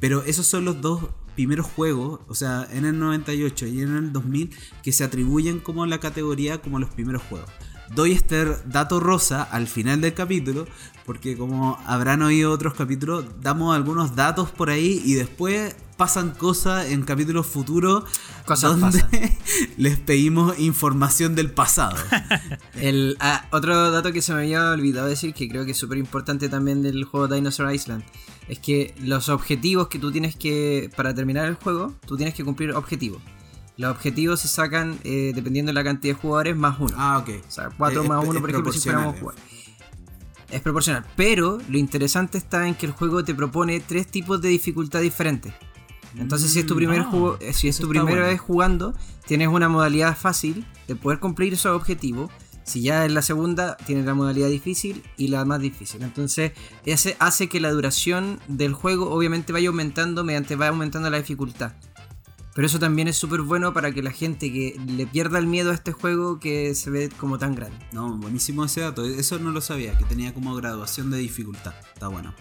Pero 0.00 0.24
esos 0.24 0.46
son 0.46 0.64
los 0.64 0.80
dos 0.80 1.04
primeros 1.36 1.66
juegos, 1.66 2.18
o 2.26 2.34
sea, 2.34 2.66
en 2.72 2.84
el 2.84 2.98
98 2.98 3.68
y 3.68 3.82
en 3.82 3.94
el 3.94 4.12
2000, 4.12 4.50
que 4.82 4.90
se 4.90 5.04
atribuyen 5.04 5.60
como 5.60 5.86
la 5.86 6.00
categoría 6.00 6.60
como 6.60 6.80
los 6.80 6.90
primeros 6.90 7.22
juegos. 7.22 7.48
Doy 7.94 8.12
este 8.12 8.44
dato 8.66 9.00
rosa 9.00 9.42
al 9.42 9.66
final 9.66 10.00
del 10.00 10.14
capítulo, 10.14 10.66
porque 11.06 11.36
como 11.36 11.78
habrán 11.86 12.22
oído 12.22 12.52
otros 12.52 12.74
capítulos, 12.74 13.24
damos 13.40 13.74
algunos 13.74 14.14
datos 14.14 14.50
por 14.50 14.70
ahí 14.70 15.00
y 15.04 15.14
después 15.14 15.74
pasan 15.96 16.30
cosas 16.30 16.86
en 16.90 17.02
capítulos 17.02 17.46
futuros 17.46 18.04
Cosas 18.46 18.78
donde 18.78 19.00
pasan. 19.00 19.30
les 19.76 19.98
pedimos 19.98 20.58
información 20.58 21.34
del 21.34 21.50
pasado. 21.50 21.96
El, 22.80 23.16
ah, 23.20 23.46
otro 23.50 23.90
dato 23.90 24.12
que 24.12 24.22
se 24.22 24.32
me 24.32 24.40
había 24.40 24.70
olvidado 24.70 25.08
decir, 25.08 25.34
que 25.34 25.48
creo 25.48 25.64
que 25.64 25.72
es 25.72 25.76
súper 25.76 25.98
importante 25.98 26.48
también 26.48 26.82
del 26.82 27.04
juego 27.04 27.28
Dinosaur 27.28 27.74
Island, 27.74 28.04
es 28.48 28.58
que 28.58 28.94
los 29.02 29.28
objetivos 29.28 29.88
que 29.88 29.98
tú 29.98 30.12
tienes 30.12 30.36
que, 30.36 30.90
para 30.96 31.14
terminar 31.14 31.46
el 31.46 31.54
juego, 31.56 31.94
tú 32.06 32.16
tienes 32.16 32.34
que 32.34 32.44
cumplir 32.44 32.72
objetivos. 32.72 33.20
Los 33.78 33.92
objetivos 33.92 34.40
se 34.40 34.48
sacan 34.48 34.98
eh, 35.04 35.32
dependiendo 35.34 35.70
de 35.70 35.74
la 35.74 35.84
cantidad 35.84 36.14
de 36.14 36.20
jugadores 36.20 36.56
más 36.56 36.78
uno. 36.80 36.94
Ah, 36.98 37.18
ok. 37.18 37.30
O 37.46 37.50
sea, 37.50 37.70
4 37.78 38.02
Es- 38.02 38.08
más 38.08 38.22
es 38.24 38.28
1, 38.28 38.40
por 38.40 38.50
ejemplo, 38.50 38.72
si 38.72 38.80
fuéramos 38.80 39.14
proporcional, 39.14 39.34
jugar. 39.36 40.50
Es 40.50 40.60
proporcional. 40.60 41.06
Pero 41.16 41.58
lo 41.68 41.78
interesante 41.78 42.38
está 42.38 42.66
en 42.66 42.74
que 42.74 42.86
el 42.86 42.92
juego 42.92 43.22
te 43.24 43.34
propone 43.34 43.80
tres 43.80 44.08
tipos 44.08 44.40
de 44.42 44.48
dificultad 44.48 45.00
diferentes. 45.00 45.54
Entonces, 46.16 46.50
si 46.50 46.58
es 46.58 46.66
tu 46.66 46.74
primer 46.74 47.02
ah, 47.02 47.04
juego, 47.04 47.38
eh, 47.40 47.52
si 47.52 47.68
es 47.68 47.78
tu 47.78 47.88
primera 47.88 48.10
bueno. 48.16 48.26
vez 48.26 48.40
jugando, 48.40 48.94
tienes 49.26 49.46
una 49.48 49.68
modalidad 49.68 50.16
fácil 50.16 50.66
de 50.88 50.96
poder 50.96 51.20
cumplir 51.20 51.52
esos 51.52 51.76
objetivos. 51.76 52.30
Si 52.64 52.82
ya 52.82 53.04
es 53.06 53.12
la 53.12 53.22
segunda, 53.22 53.76
tienes 53.76 54.04
la 54.06 54.14
modalidad 54.14 54.48
difícil 54.48 55.02
y 55.16 55.28
la 55.28 55.44
más 55.44 55.60
difícil. 55.60 56.02
Entonces, 56.02 56.52
ese 56.84 57.16
hace 57.20 57.48
que 57.48 57.60
la 57.60 57.70
duración 57.70 58.40
del 58.48 58.72
juego 58.74 59.10
obviamente 59.10 59.52
vaya 59.52 59.68
aumentando 59.68 60.24
mediante 60.24 60.56
va 60.56 60.68
aumentando 60.68 61.08
la 61.10 61.18
dificultad. 61.18 61.72
Pero 62.58 62.66
eso 62.66 62.80
también 62.80 63.06
es 63.06 63.16
súper 63.16 63.42
bueno 63.42 63.72
para 63.72 63.92
que 63.92 64.02
la 64.02 64.10
gente 64.10 64.52
que 64.52 64.76
le 64.88 65.06
pierda 65.06 65.38
el 65.38 65.46
miedo 65.46 65.70
a 65.70 65.74
este 65.74 65.92
juego 65.92 66.40
que 66.40 66.74
se 66.74 66.90
ve 66.90 67.08
como 67.08 67.38
tan 67.38 67.54
grande. 67.54 67.78
No, 67.92 68.16
buenísimo 68.16 68.64
ese 68.64 68.80
dato. 68.80 69.04
Eso 69.04 69.38
no 69.38 69.52
lo 69.52 69.60
sabía, 69.60 69.96
que 69.96 70.02
tenía 70.02 70.34
como 70.34 70.56
graduación 70.56 71.08
de 71.08 71.18
dificultad. 71.18 71.72
Está 71.94 72.08
bueno. 72.08 72.34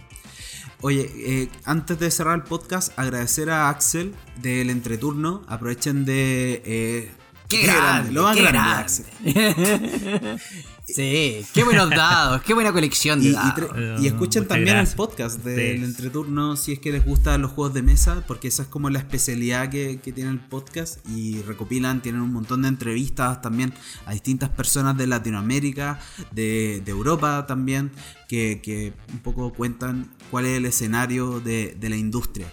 Oye, 0.82 1.08
eh, 1.18 1.50
antes 1.66 2.00
de 2.00 2.10
cerrar 2.10 2.34
el 2.34 2.42
podcast, 2.42 2.98
agradecer 2.98 3.52
a 3.52 3.70
Axel 3.70 4.16
del 4.42 4.72
entreturno. 4.72 5.44
Aprovechen 5.48 6.04
de. 6.04 6.64
eh, 6.66 7.12
¡Qué 7.48 7.68
grande! 7.68 8.12
Lo 8.12 8.24
más 8.24 8.36
grande, 8.38 8.58
grande. 8.58 8.82
Axel. 8.82 10.40
sí, 10.88 11.46
qué 11.54 11.64
buenos 11.64 11.90
dados, 11.90 12.42
qué 12.44 12.54
buena 12.54 12.72
colección 12.72 13.20
de 13.20 13.28
Y, 13.28 13.30
y 13.30 13.34
dados. 13.34 14.02
y 14.02 14.08
escuchen 14.08 14.44
muchas 14.44 14.48
también 14.48 14.76
gracias. 14.76 14.92
el 14.92 14.96
podcast 14.98 15.44
del 15.44 15.78
Sí. 15.80 15.84
entreturno 15.84 16.56
si 16.56 16.74
es 16.74 16.80
que 16.80 16.92
les 16.92 17.06
gustan 17.06 17.42
los 17.42 17.52
juegos 17.52 17.74
de 17.74 17.82
mesa, 17.82 18.24
porque 18.28 18.48
esa 18.48 18.64
es 18.64 18.68
como 18.70 18.90
la 18.90 19.00
especialidad 19.00 19.70
que, 19.70 20.00
que 20.02 20.12
tiene 20.12 20.30
el 20.32 20.40
podcast. 20.40 21.00
Y 21.10 21.42
recopilan, 21.44 22.02
tienen 22.02 22.22
un 22.22 22.32
montón 22.34 22.62
de 22.62 22.70
entrevistas 22.70 23.42
también 23.42 23.74
a 24.06 24.14
distintas 24.14 24.50
personas 24.50 24.98
de 24.98 25.08
Latinoamérica, 25.08 26.00
de, 26.32 26.82
de 26.84 26.92
Europa 26.92 27.46
también, 27.48 27.92
que, 28.28 28.62
que 28.64 28.94
un 29.12 29.20
poco 29.20 29.54
cuentan 29.54 30.12
cuál 30.32 30.46
es 30.46 30.58
el 30.58 30.66
escenario 30.66 31.40
de, 31.40 31.76
de 31.80 31.90
la 31.90 31.98
industria. 31.98 32.48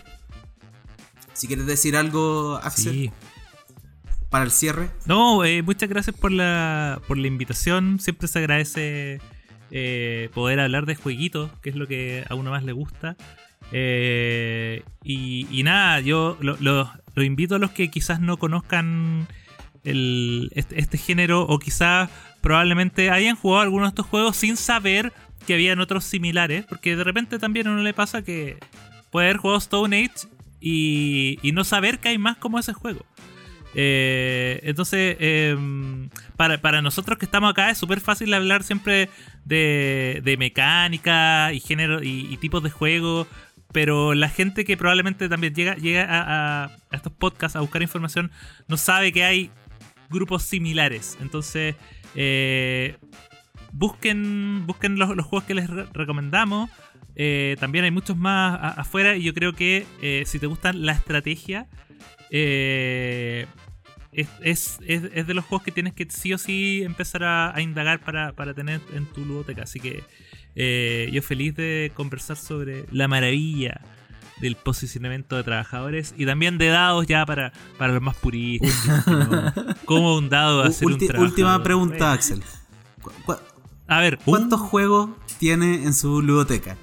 Si 1.33 1.47
quieres 1.49 1.67
decir 1.67 1.97
algo, 1.97 2.57
Axel, 2.63 2.93
Sí. 2.93 3.11
Para 4.35 4.47
el 4.47 4.51
cierre. 4.51 4.91
No, 5.07 5.45
eh, 5.45 5.63
muchas 5.63 5.89
gracias 5.89 6.17
por 6.17 6.33
la, 6.33 7.01
por 7.07 7.17
la 7.17 7.29
invitación. 7.29 8.01
Siempre 8.01 8.27
se 8.27 8.41
agradece 8.41 9.21
eh, 9.71 10.29
poder 10.35 10.59
hablar 10.59 10.87
de 10.87 10.97
jueguitos, 10.97 11.53
que 11.63 11.71
es 11.71 11.77
lo 11.77 11.87
que 11.87 12.25
a 12.29 12.35
uno 12.35 12.51
más 12.51 12.65
le 12.65 12.73
gusta. 12.73 13.17
Eh, 13.71 14.83
y, 15.05 15.63
nada, 15.63 16.01
yo 16.01 16.37
lo, 16.41 17.23
invito 17.23 17.55
a 17.55 17.59
los 17.61 17.71
que 17.71 17.93
quizás 17.93 18.19
no 18.19 18.37
conozcan 18.37 19.29
este, 19.85 20.81
este 20.81 20.99
género 20.99 21.43
o 21.43 21.61
quizás 21.61 22.11
probablemente 22.41 23.11
hayan 23.11 23.37
jugado 23.37 23.63
algunos 23.63 23.87
de 23.87 23.91
estos 23.91 24.07
juegos 24.07 24.37
sin 24.37 24.57
saber 24.57 25.13
que 25.47 25.55
habían 25.55 25.79
otros 25.79 26.03
similares, 26.07 26.65
porque 26.69 26.97
de 26.97 27.05
repente 27.05 27.39
también 27.39 27.69
a 27.69 27.71
uno 27.71 27.83
le 27.83 27.95
pasa 27.95 28.23
que 28.23 28.59
puede 29.13 29.29
haber 29.29 29.37
jugado 29.37 29.59
Stone 29.59 29.97
Age 29.97 30.27
y, 30.61 31.39
y 31.41 31.53
no 31.53 31.63
saber 31.63 32.01
que 32.01 32.09
hay 32.09 32.19
más 32.19 32.37
como 32.37 32.59
ese 32.59 32.73
juego. 32.73 33.07
Eh, 33.75 34.61
entonces, 34.63 35.17
em, 35.21 36.09
para, 36.37 36.61
para 36.61 36.81
nosotros 36.83 37.19
que 37.19 37.25
estamos 37.25 37.51
acá 37.51 37.71
es 37.71 37.79
súper 37.79 38.01
fácil 38.01 38.33
hablar 38.35 38.63
siempre 38.63 39.09
de, 39.45 40.21
de 40.25 40.37
mecánica 40.37 41.53
y 41.53 41.61
género 41.61 42.03
y, 42.03 42.37
tipos 42.39 42.63
de 42.63 42.71
juego. 42.71 43.27
Pero 43.73 44.15
la 44.15 44.29
gente 44.29 44.65
que 44.65 44.77
probablemente 44.77 45.29
también 45.29 45.55
llega, 45.55 45.75
llega 45.75 46.07
a, 46.09 46.71
estos 46.93 47.13
podcasts 47.13 47.57
a 47.57 47.61
buscar 47.61 47.83
información 47.83 48.31
no 48.69 48.77
sabe 48.77 49.13
que 49.13 49.25
hay 49.25 49.51
grupos 50.11 50.45
similares. 50.45 51.19
Entonces, 51.21 51.75
eh, 52.15 52.97
busquen, 53.73 54.65
busquen 54.67 54.97
los, 54.97 55.09
juegos 55.27 55.45
que 55.45 55.55
les 55.55 55.69
re- 55.69 55.87
recomendamos. 55.93 56.71
Eh, 57.17 57.57
también 57.59 57.85
hay 57.85 57.91
muchos 57.91 58.17
más 58.17 58.79
afuera 58.79 59.17
y 59.17 59.23
yo 59.25 59.35
creo 59.35 59.53
que 59.55 59.87
eh, 60.03 60.23
si 60.27 60.39
te 60.39 60.47
gustan 60.47 60.85
la 60.87 60.93
estrategia, 60.93 61.67
eh, 62.31 63.47
es, 64.15 64.29
es- 64.43 64.79
es- 64.87 65.11
es 65.15 65.27
de 65.27 65.35
los 65.35 65.45
juegos 65.45 65.65
que 65.65 65.73
tienes 65.73 65.93
que 65.95 66.07
sí 66.11 66.33
o 66.33 66.39
sí 66.39 66.83
empezar 66.85 67.25
a, 67.25 67.55
a 67.55 67.61
indagar 67.61 68.01
para, 68.01 68.33
para 68.33 68.55
tener 68.55 68.81
en 68.95 69.07
tu 69.07 69.25
ludoteca. 69.25 69.63
Así 69.65 69.81
que 69.81 70.03
eh, 70.57 71.09
yo 71.13 71.21
feliz 71.23 71.55
de 71.57 71.91
conversar 71.95 72.37
sobre 72.37 72.87
la 72.93 73.09
maravilla 73.09 73.81
del 74.41 74.57
posicionamiento 74.57 75.37
de 75.37 75.45
trabajadores 75.45 76.15
y 76.19 76.27
también 76.27 76.59
de 76.59 76.67
dados 76.69 77.07
ya 77.07 77.25
para, 77.25 77.53
para 77.79 77.93
los 77.93 78.03
más 78.03 78.17
puristas. 78.17 79.07
¿no? 79.07 79.53
¿Cómo 79.85 80.17
un 80.17 80.29
dado 80.29 80.59
va 80.59 80.67
a 80.67 80.71
ser 80.73 80.89
un 80.89 80.99
trabajador? 80.99 81.29
última 81.29 81.63
pregunta. 81.63 82.13
Axel. 82.13 82.43
¿Cu- 83.01 83.13
cu- 83.27 83.37
A 83.87 84.01
ver, 84.01 84.19
¿Cuántos 84.25 84.61
un- 84.61 84.67
juegos 84.69 85.11
tiene 85.39 85.85
en 85.85 85.95
su 85.95 86.21
ludoteca? 86.23 86.77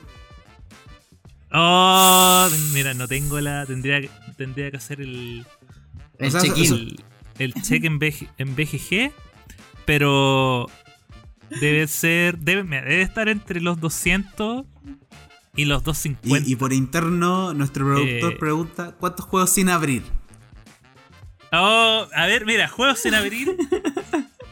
Oh, 1.53 2.47
mira, 2.73 2.93
no 2.93 3.07
tengo 3.07 3.39
la. 3.41 3.65
Tendría, 3.65 3.99
que- 4.01 4.09
tendría 4.37 4.71
que 4.71 4.77
hacer 4.77 5.01
el. 5.01 5.45
El 6.17 6.27
o 6.27 6.31
sea, 6.31 6.41
check-in. 6.41 6.95
El, 7.39 7.53
check 7.61 7.83
en, 7.85 7.99
BG 7.99 8.29
en 8.37 8.55
BGG. 8.55 9.11
Pero. 9.85 10.67
Debe 11.59 11.87
ser. 11.87 12.37
Debe, 12.37 12.63
debe 12.63 13.01
estar 13.01 13.27
entre 13.29 13.59
los 13.61 13.79
200 13.79 14.65
y 15.55 15.65
los 15.65 15.83
250. 15.83 16.47
Y, 16.47 16.53
y 16.53 16.55
por 16.55 16.71
interno, 16.71 17.53
nuestro 17.53 17.85
productor 17.85 18.33
Eh. 18.33 18.37
pregunta: 18.39 18.95
¿cuántos 18.99 19.25
juegos 19.25 19.51
sin 19.53 19.69
abrir? 19.69 20.03
Oh, 21.51 22.07
a 22.15 22.25
ver, 22.27 22.45
mira, 22.45 22.67
juegos 22.69 22.99
sin 22.99 23.13
abrir. 23.13 23.55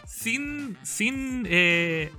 sin. 0.05 0.77
Sin. 0.83 1.45
Eh, 1.49 2.11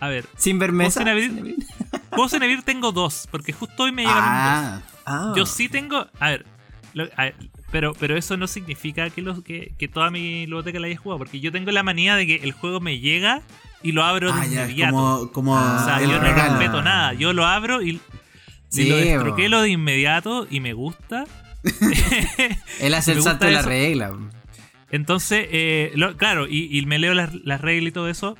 a 0.00 0.08
ver, 0.08 0.26
Sin 0.36 0.58
ver 0.58 0.72
mesa. 0.72 1.00
sin 1.00 1.08
abrir? 1.08 1.30
sin 1.30 1.38
abrir. 1.38 1.56
juegos 2.10 2.30
sin 2.32 2.42
abrir 2.42 2.62
tengo 2.62 2.92
dos. 2.92 3.26
Porque 3.30 3.52
justo 3.54 3.84
hoy 3.84 3.92
me 3.92 4.02
llegaron 4.02 4.22
dos. 4.22 4.30
Ah, 4.34 4.82
Ah. 5.08 5.32
Yo 5.36 5.46
sí 5.46 5.68
tengo. 5.68 6.06
A 6.20 6.30
ver. 6.30 6.44
lo- 6.92 7.08
a 7.16 7.24
ver, 7.24 7.36
pero, 7.76 7.92
pero 7.92 8.16
eso 8.16 8.38
no 8.38 8.46
significa 8.46 9.10
que, 9.10 9.20
los, 9.20 9.42
que, 9.42 9.74
que 9.76 9.86
toda 9.86 10.10
mi 10.10 10.20
biblioteca 10.40 10.80
la 10.80 10.86
haya 10.86 10.96
jugado. 10.96 11.18
Porque 11.18 11.40
yo 11.40 11.52
tengo 11.52 11.70
la 11.72 11.82
manía 11.82 12.16
de 12.16 12.26
que 12.26 12.36
el 12.36 12.52
juego 12.52 12.80
me 12.80 13.00
llega 13.00 13.42
y 13.82 13.92
lo 13.92 14.02
abro 14.02 14.32
de 14.32 14.40
Ah, 14.40 14.46
ya, 14.46 14.62
es 14.64 14.70
inmediato. 14.70 14.94
como, 14.94 15.30
como 15.32 15.58
Ah, 15.58 15.78
o 15.82 15.84
sea, 15.84 16.00
yo 16.00 16.18
no 16.18 16.32
respeto 16.32 16.80
nada. 16.82 17.12
Yo 17.12 17.34
lo 17.34 17.44
abro 17.44 17.82
y, 17.82 17.90
y 17.90 18.00
Sí, 18.70 18.88
lo 18.88 18.94
bo. 18.94 19.00
destroquelo 19.02 19.60
de 19.60 19.68
inmediato 19.68 20.46
y 20.50 20.60
me 20.60 20.72
gusta. 20.72 21.24
Él 22.80 22.94
hace 22.94 23.12
el 23.12 23.22
salto 23.22 23.44
de 23.44 23.52
la 23.52 23.60
eso. 23.60 23.68
regla. 23.68 24.16
Entonces, 24.90 25.46
eh, 25.50 25.92
lo- 25.96 26.16
claro, 26.16 26.46
y, 26.48 26.68
y 26.78 26.86
me 26.86 26.98
leo 26.98 27.12
las, 27.12 27.34
las 27.44 27.60
reglas 27.60 27.90
y 27.90 27.92
todo 27.92 28.08
eso. 28.08 28.38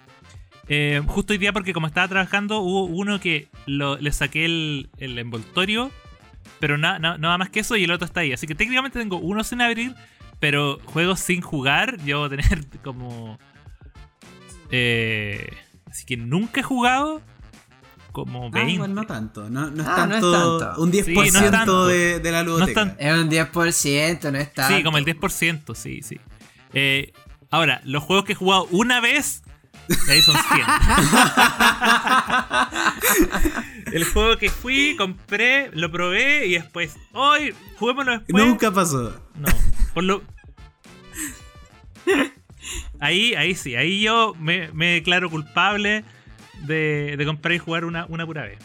Eh, 0.69 1.03
justo 1.07 1.35
hoy 1.35 1.39
día, 1.39 1.53
porque 1.53 1.73
como 1.75 1.87
estaba 1.87 2.09
trabajando, 2.09 2.61
hubo 2.61 2.85
uno 2.85 3.21
que 3.21 3.49
lo- 3.67 3.99
le 3.99 4.13
saqué 4.13 4.47
el, 4.47 4.89
el 4.99 5.19
envoltorio, 5.19 5.91
pero 6.61 6.79
na- 6.79 6.99
na- 6.99 7.19
nada 7.19 7.39
más 7.39 7.51
que 7.51 7.61
eso, 7.61 7.77
y 7.77 7.85
el 7.85 7.91
otro 7.91 8.07
está 8.07 8.21
ahí. 8.21 8.33
Así 8.33 8.47
que 8.47 8.55
técnicamente 8.55 8.99
tengo 8.99 9.19
uno 9.19 9.45
sin 9.45 9.61
abrir, 9.61 9.95
pero 10.41 10.79
juegos 10.85 11.21
sin 11.21 11.41
jugar, 11.41 11.99
yo 12.05 12.19
voy 12.21 12.27
a 12.27 12.31
tener 12.31 12.67
como. 12.85 13.39
eh, 14.71 15.49
así 15.89 16.05
que 16.07 16.17
nunca 16.17 16.61
he 16.61 16.63
jugado 16.63 17.23
como 18.13 18.47
Ah, 18.47 18.51
20. 18.53 18.73
igual 18.73 18.95
no 18.95 19.05
tanto. 19.07 19.51
No, 19.51 19.71
no 19.71 19.83
es, 19.83 19.89
Ah, 19.89 20.07
no 20.07 20.15
es 20.15 20.21
tanto, 20.23 20.59
tanto. 20.59 20.83
Un 20.83 20.91
10% 20.91 21.05
Sí, 21.05 21.15
no 21.15 21.45
es 21.45 21.51
tanto. 21.51 21.87
de, 21.87 22.19
de 22.21 22.33
la 22.33 22.43
ludoteca. 22.43 22.81
tanto. 22.87 22.97
Es 22.99 23.15
un 23.19 23.29
10%, 23.31 24.33
no 24.33 24.39
está. 24.39 24.69
Sí, 24.69 24.83
como 24.83 24.97
el 24.99 25.05
10%, 25.05 25.75
sí, 25.75 26.01
sí. 26.03 26.19
Eh, 26.73 27.13
ahora, 27.51 27.81
los 27.85 28.03
juegos 28.03 28.25
que 28.25 28.33
he 28.33 28.37
jugado 28.37 28.67
una 28.71 29.01
vez, 29.01 29.43
de 29.89 30.13
ahí 30.13 30.23
son 30.23 30.37
100. 30.37 30.67
el 33.93 34.05
juego 34.05 34.37
que 34.39 34.51
fui, 34.51 34.95
compré, 34.97 35.71
lo 35.73 35.91
probé 35.91 36.47
y 36.47 36.53
después, 36.53 36.97
hoy, 37.13 37.55
juguémoslo 37.79 38.13
después. 38.19 38.45
Nunca 38.47 38.71
pasó. 38.73 39.15
No, 39.37 39.49
por 39.95 40.05
lo... 40.05 40.23
Ahí, 43.01 43.35
ahí 43.35 43.55
sí, 43.55 43.77
ahí 43.77 44.01
yo 44.03 44.35
me, 44.41 44.71
me 44.73 44.95
declaro 44.95 45.31
culpable 45.31 46.05
de, 46.67 47.15
de 47.17 47.25
comprar 47.27 47.55
y 47.55 47.59
jugar 47.59 47.85
una, 47.85 48.07
una 48.07 48.27
pura 48.27 48.43
vez. 48.43 48.59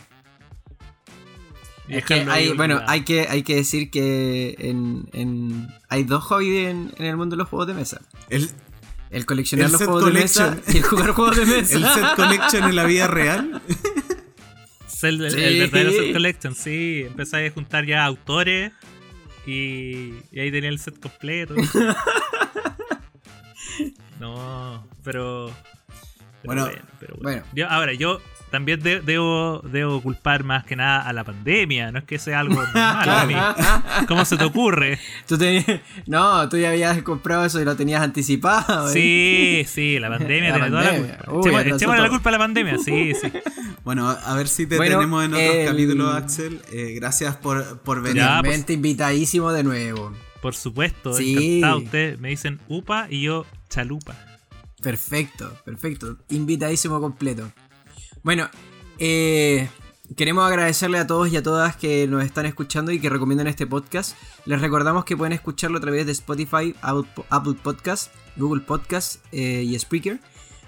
Es 1.87 2.05
que 2.05 2.13
hay, 2.13 2.53
bueno, 2.53 2.81
hay 2.87 3.01
que, 3.03 3.27
hay 3.27 3.43
que 3.43 3.55
decir 3.55 3.91
que 3.91 4.55
en, 4.59 5.09
en- 5.13 5.67
hay 5.89 6.03
dos 6.03 6.23
hobbies 6.23 6.69
en, 6.69 6.93
en 6.97 7.05
el 7.05 7.17
mundo 7.17 7.35
de 7.35 7.39
los 7.39 7.49
juegos 7.49 7.67
de 7.67 7.73
mesa. 7.73 7.99
El, 8.29 8.49
El 9.11 9.25
coleccionar 9.25 9.65
El 9.67 9.71
los 9.73 9.83
juegos 9.83 10.05
de 10.05 10.11
mesa 10.11 10.57
y 10.67 10.77
el 10.77 10.83
jugar 10.83 11.11
juegos 11.11 11.37
de 11.37 11.45
mesa. 11.45 11.77
el 11.77 11.85
set 11.85 12.15
collection 12.15 12.63
en 12.69 12.75
la 12.75 12.83
vida 12.85 13.07
real. 13.07 13.61
El, 15.03 15.21
el- 15.25 15.31
Sí. 15.31 15.43
el 15.43 15.59
verdadero 15.59 15.91
set 15.91 16.13
collection, 16.13 16.55
sí. 16.55 17.03
Empecé 17.07 17.47
a 17.47 17.51
juntar 17.51 17.85
ya 17.85 18.05
autores 18.05 18.71
y, 19.45 20.13
y 20.31 20.39
ahí 20.39 20.51
tenía 20.51 20.69
el 20.69 20.79
set 20.79 20.99
completo. 20.99 21.55
no, 24.19 24.87
pero. 25.03 25.51
pero 26.41 26.43
Bueno, 26.43 26.69
pero 26.99 27.15
bueno. 27.21 27.43
Yo- 27.53 27.69
ahora, 27.69 27.93
yo 27.93 28.19
también 28.51 28.81
de- 28.81 28.99
debo, 29.01 29.61
debo 29.63 30.01
culpar 30.01 30.43
más 30.43 30.65
que 30.65 30.75
nada 30.75 31.01
a 31.01 31.13
la 31.13 31.23
pandemia. 31.23 31.91
No 31.91 31.99
es 31.99 32.05
que 32.05 32.19
sea 32.19 32.39
algo 32.41 32.55
normal 32.73 33.09
a 33.09 33.25
mí. 33.25 34.05
¿Cómo 34.07 34.25
se 34.25 34.37
te 34.37 34.43
ocurre? 34.43 34.99
Tú 35.27 35.37
tenías, 35.37 35.65
no, 36.05 36.47
tú 36.49 36.57
ya 36.57 36.69
habías 36.69 37.01
comprado 37.01 37.45
eso 37.45 37.59
y 37.61 37.65
lo 37.65 37.75
tenías 37.75 38.01
anticipado. 38.01 38.89
¿eh? 38.89 38.93
Sí, 38.93 39.65
sí, 39.67 39.99
la 39.99 40.09
pandemia 40.09 40.49
La 40.49 40.55
tiene 40.55 40.69
toda 40.69 40.83
la 40.83 40.89
pandemia. 40.91 41.17
culpa. 41.17 41.31
Uy, 41.61 41.71
Echemos- 41.71 41.97
la 41.97 42.09
culpa 42.09 42.29
a 42.29 42.31
la 42.33 42.37
pandemia, 42.39 42.77
sí, 42.77 43.13
sí. 43.19 43.31
Bueno, 43.83 44.07
a 44.09 44.35
ver 44.35 44.47
si 44.47 44.67
te 44.67 44.77
Bueno, 44.77 44.97
tenemos 44.97 45.25
en 45.25 45.33
otros 45.33 45.55
el- 45.55 45.65
capítulos, 45.67 46.15
Axel. 46.15 46.61
Eh, 46.71 46.93
gracias 46.95 47.35
por, 47.37 47.79
por 47.79 48.01
venir. 48.03 48.21
Ya, 48.21 48.41
pues. 48.43 48.69
Invitadísimo 48.69 49.51
de 49.51 49.63
nuevo. 49.63 50.13
Por 50.41 50.53
supuesto, 50.55 51.13
Sí. 51.13 51.57
encantado. 51.57 51.77
Ustedes 51.79 52.19
me 52.19 52.29
dicen 52.29 52.59
upa 52.67 53.07
y 53.09 53.21
yo 53.23 53.45
chalupa. 53.69 54.15
Perfecto, 54.81 55.55
perfecto. 55.63 56.17
Invitadísimo 56.29 56.99
completo. 56.99 57.51
Bueno, 58.23 58.49
eh, 58.99 59.67
queremos 60.15 60.45
agradecerle 60.45 60.99
a 60.99 61.07
todos 61.07 61.31
y 61.31 61.37
a 61.37 61.43
todas 61.43 61.75
que 61.75 62.05
nos 62.07 62.23
están 62.23 62.45
escuchando 62.45 62.91
y 62.91 62.99
que 62.99 63.09
recomiendan 63.09 63.47
este 63.47 63.65
podcast. 63.65 64.15
Les 64.45 64.61
recordamos 64.61 65.05
que 65.05 65.17
pueden 65.17 65.33
escucharlo 65.33 65.79
a 65.79 65.81
través 65.81 66.05
de 66.05 66.11
Spotify, 66.11 66.75
Apple 66.81 67.55
Podcast, 67.63 68.13
Google 68.37 68.61
Podcast 68.61 69.25
eh, 69.31 69.63
y 69.65 69.77
Spreaker. 69.79 70.19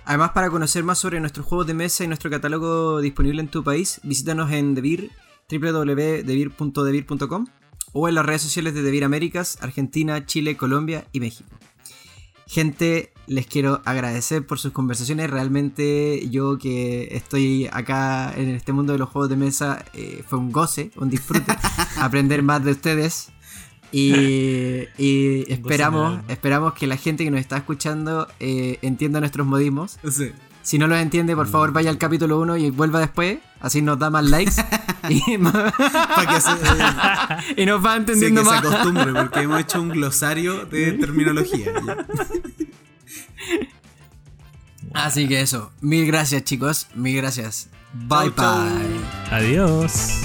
Además, 0.06 0.32
para 0.32 0.50
conocer 0.50 0.84
más 0.84 0.98
sobre 0.98 1.20
nuestros 1.20 1.46
juegos 1.46 1.68
de 1.68 1.76
mesa 1.76 2.04
y 2.04 2.08
nuestro 2.08 2.32
catálogo 2.32 3.00
disponible 3.02 3.40
en 3.42 3.50
tu 3.50 3.64
país, 3.64 4.02
visítanos 4.04 4.52
en 4.52 4.74
Devir, 4.74 5.12
www.devir.devir.com 5.50 7.46
o 7.94 8.10
en 8.10 8.16
las 8.16 8.26
redes 8.26 8.42
sociales 8.42 8.74
de 8.74 8.82
Devir 8.82 9.04
Américas, 9.04 9.60
Argentina, 9.62 10.26
Chile, 10.26 10.58
Colombia 10.58 11.06
y 11.12 11.20
México. 11.20 11.52
Gente, 12.46 13.12
les 13.28 13.48
quiero 13.48 13.82
agradecer 13.86 14.46
por 14.46 14.60
sus 14.60 14.72
conversaciones. 14.72 15.30
Realmente 15.30 16.28
yo 16.30 16.58
que 16.58 17.10
estoy 17.12 17.70
acá 17.72 18.34
en 18.36 18.50
este 18.50 18.74
mundo 18.74 18.94
de 18.94 19.00
los 19.00 19.10
juegos 19.10 19.30
de 19.30 19.38
mesa 19.38 19.86
eh, 19.94 20.24
fue 20.28 20.40
un 20.40 20.52
goce, 20.52 20.92
un 20.98 21.10
disfrute 21.10 21.56
aprender 21.98 22.44
más 22.44 22.64
de 22.64 22.72
ustedes. 22.72 23.30
Y, 23.92 24.88
y 24.98 25.52
esperamos, 25.52 26.20
esperamos 26.28 26.74
que 26.74 26.88
la 26.88 26.98
gente 26.98 27.24
que 27.24 27.30
nos 27.30 27.40
está 27.40 27.58
escuchando 27.58 28.28
eh, 28.40 28.80
entienda 28.82 29.20
nuestros 29.20 29.46
modismos. 29.46 30.00
Sí. 30.10 30.32
Si 30.64 30.80
no 30.80 30.88
los 30.88 30.98
entiende, 30.98 31.36
por 31.36 31.48
favor 31.48 31.74
vaya 31.74 31.90
al 31.90 31.98
capítulo 31.98 32.40
1 32.40 32.58
y 32.58 32.70
vuelva 32.72 33.00
después. 33.02 33.38
Así 33.60 33.82
nos 33.82 34.00
da 34.00 34.10
más 34.10 34.24
likes 34.26 34.54
y, 35.10 35.20
que 35.22 36.42
se, 36.42 36.52
eh, 36.52 37.54
y 37.58 37.66
nos 37.66 37.86
va 37.86 37.92
sí, 37.94 37.98
entendiendo 38.00 38.42
que 38.42 38.50
se 38.50 38.56
más. 38.56 38.66
acostumbre, 38.66 39.14
porque 39.14 39.40
hemos 39.42 39.60
hecho 39.60 39.82
un 39.82 39.90
glosario 39.90 40.66
de 40.66 40.94
terminología. 40.94 41.72
Así 44.94 45.28
que 45.28 45.42
eso. 45.42 45.72
Mil 45.82 46.06
gracias, 46.08 46.44
chicos. 46.44 46.88
Mil 46.96 47.16
gracias. 47.18 47.70
Bye 47.94 48.32
Chau, 48.36 48.36
chau. 48.36 48.66
bye. 48.66 49.00
Adiós. 49.32 50.22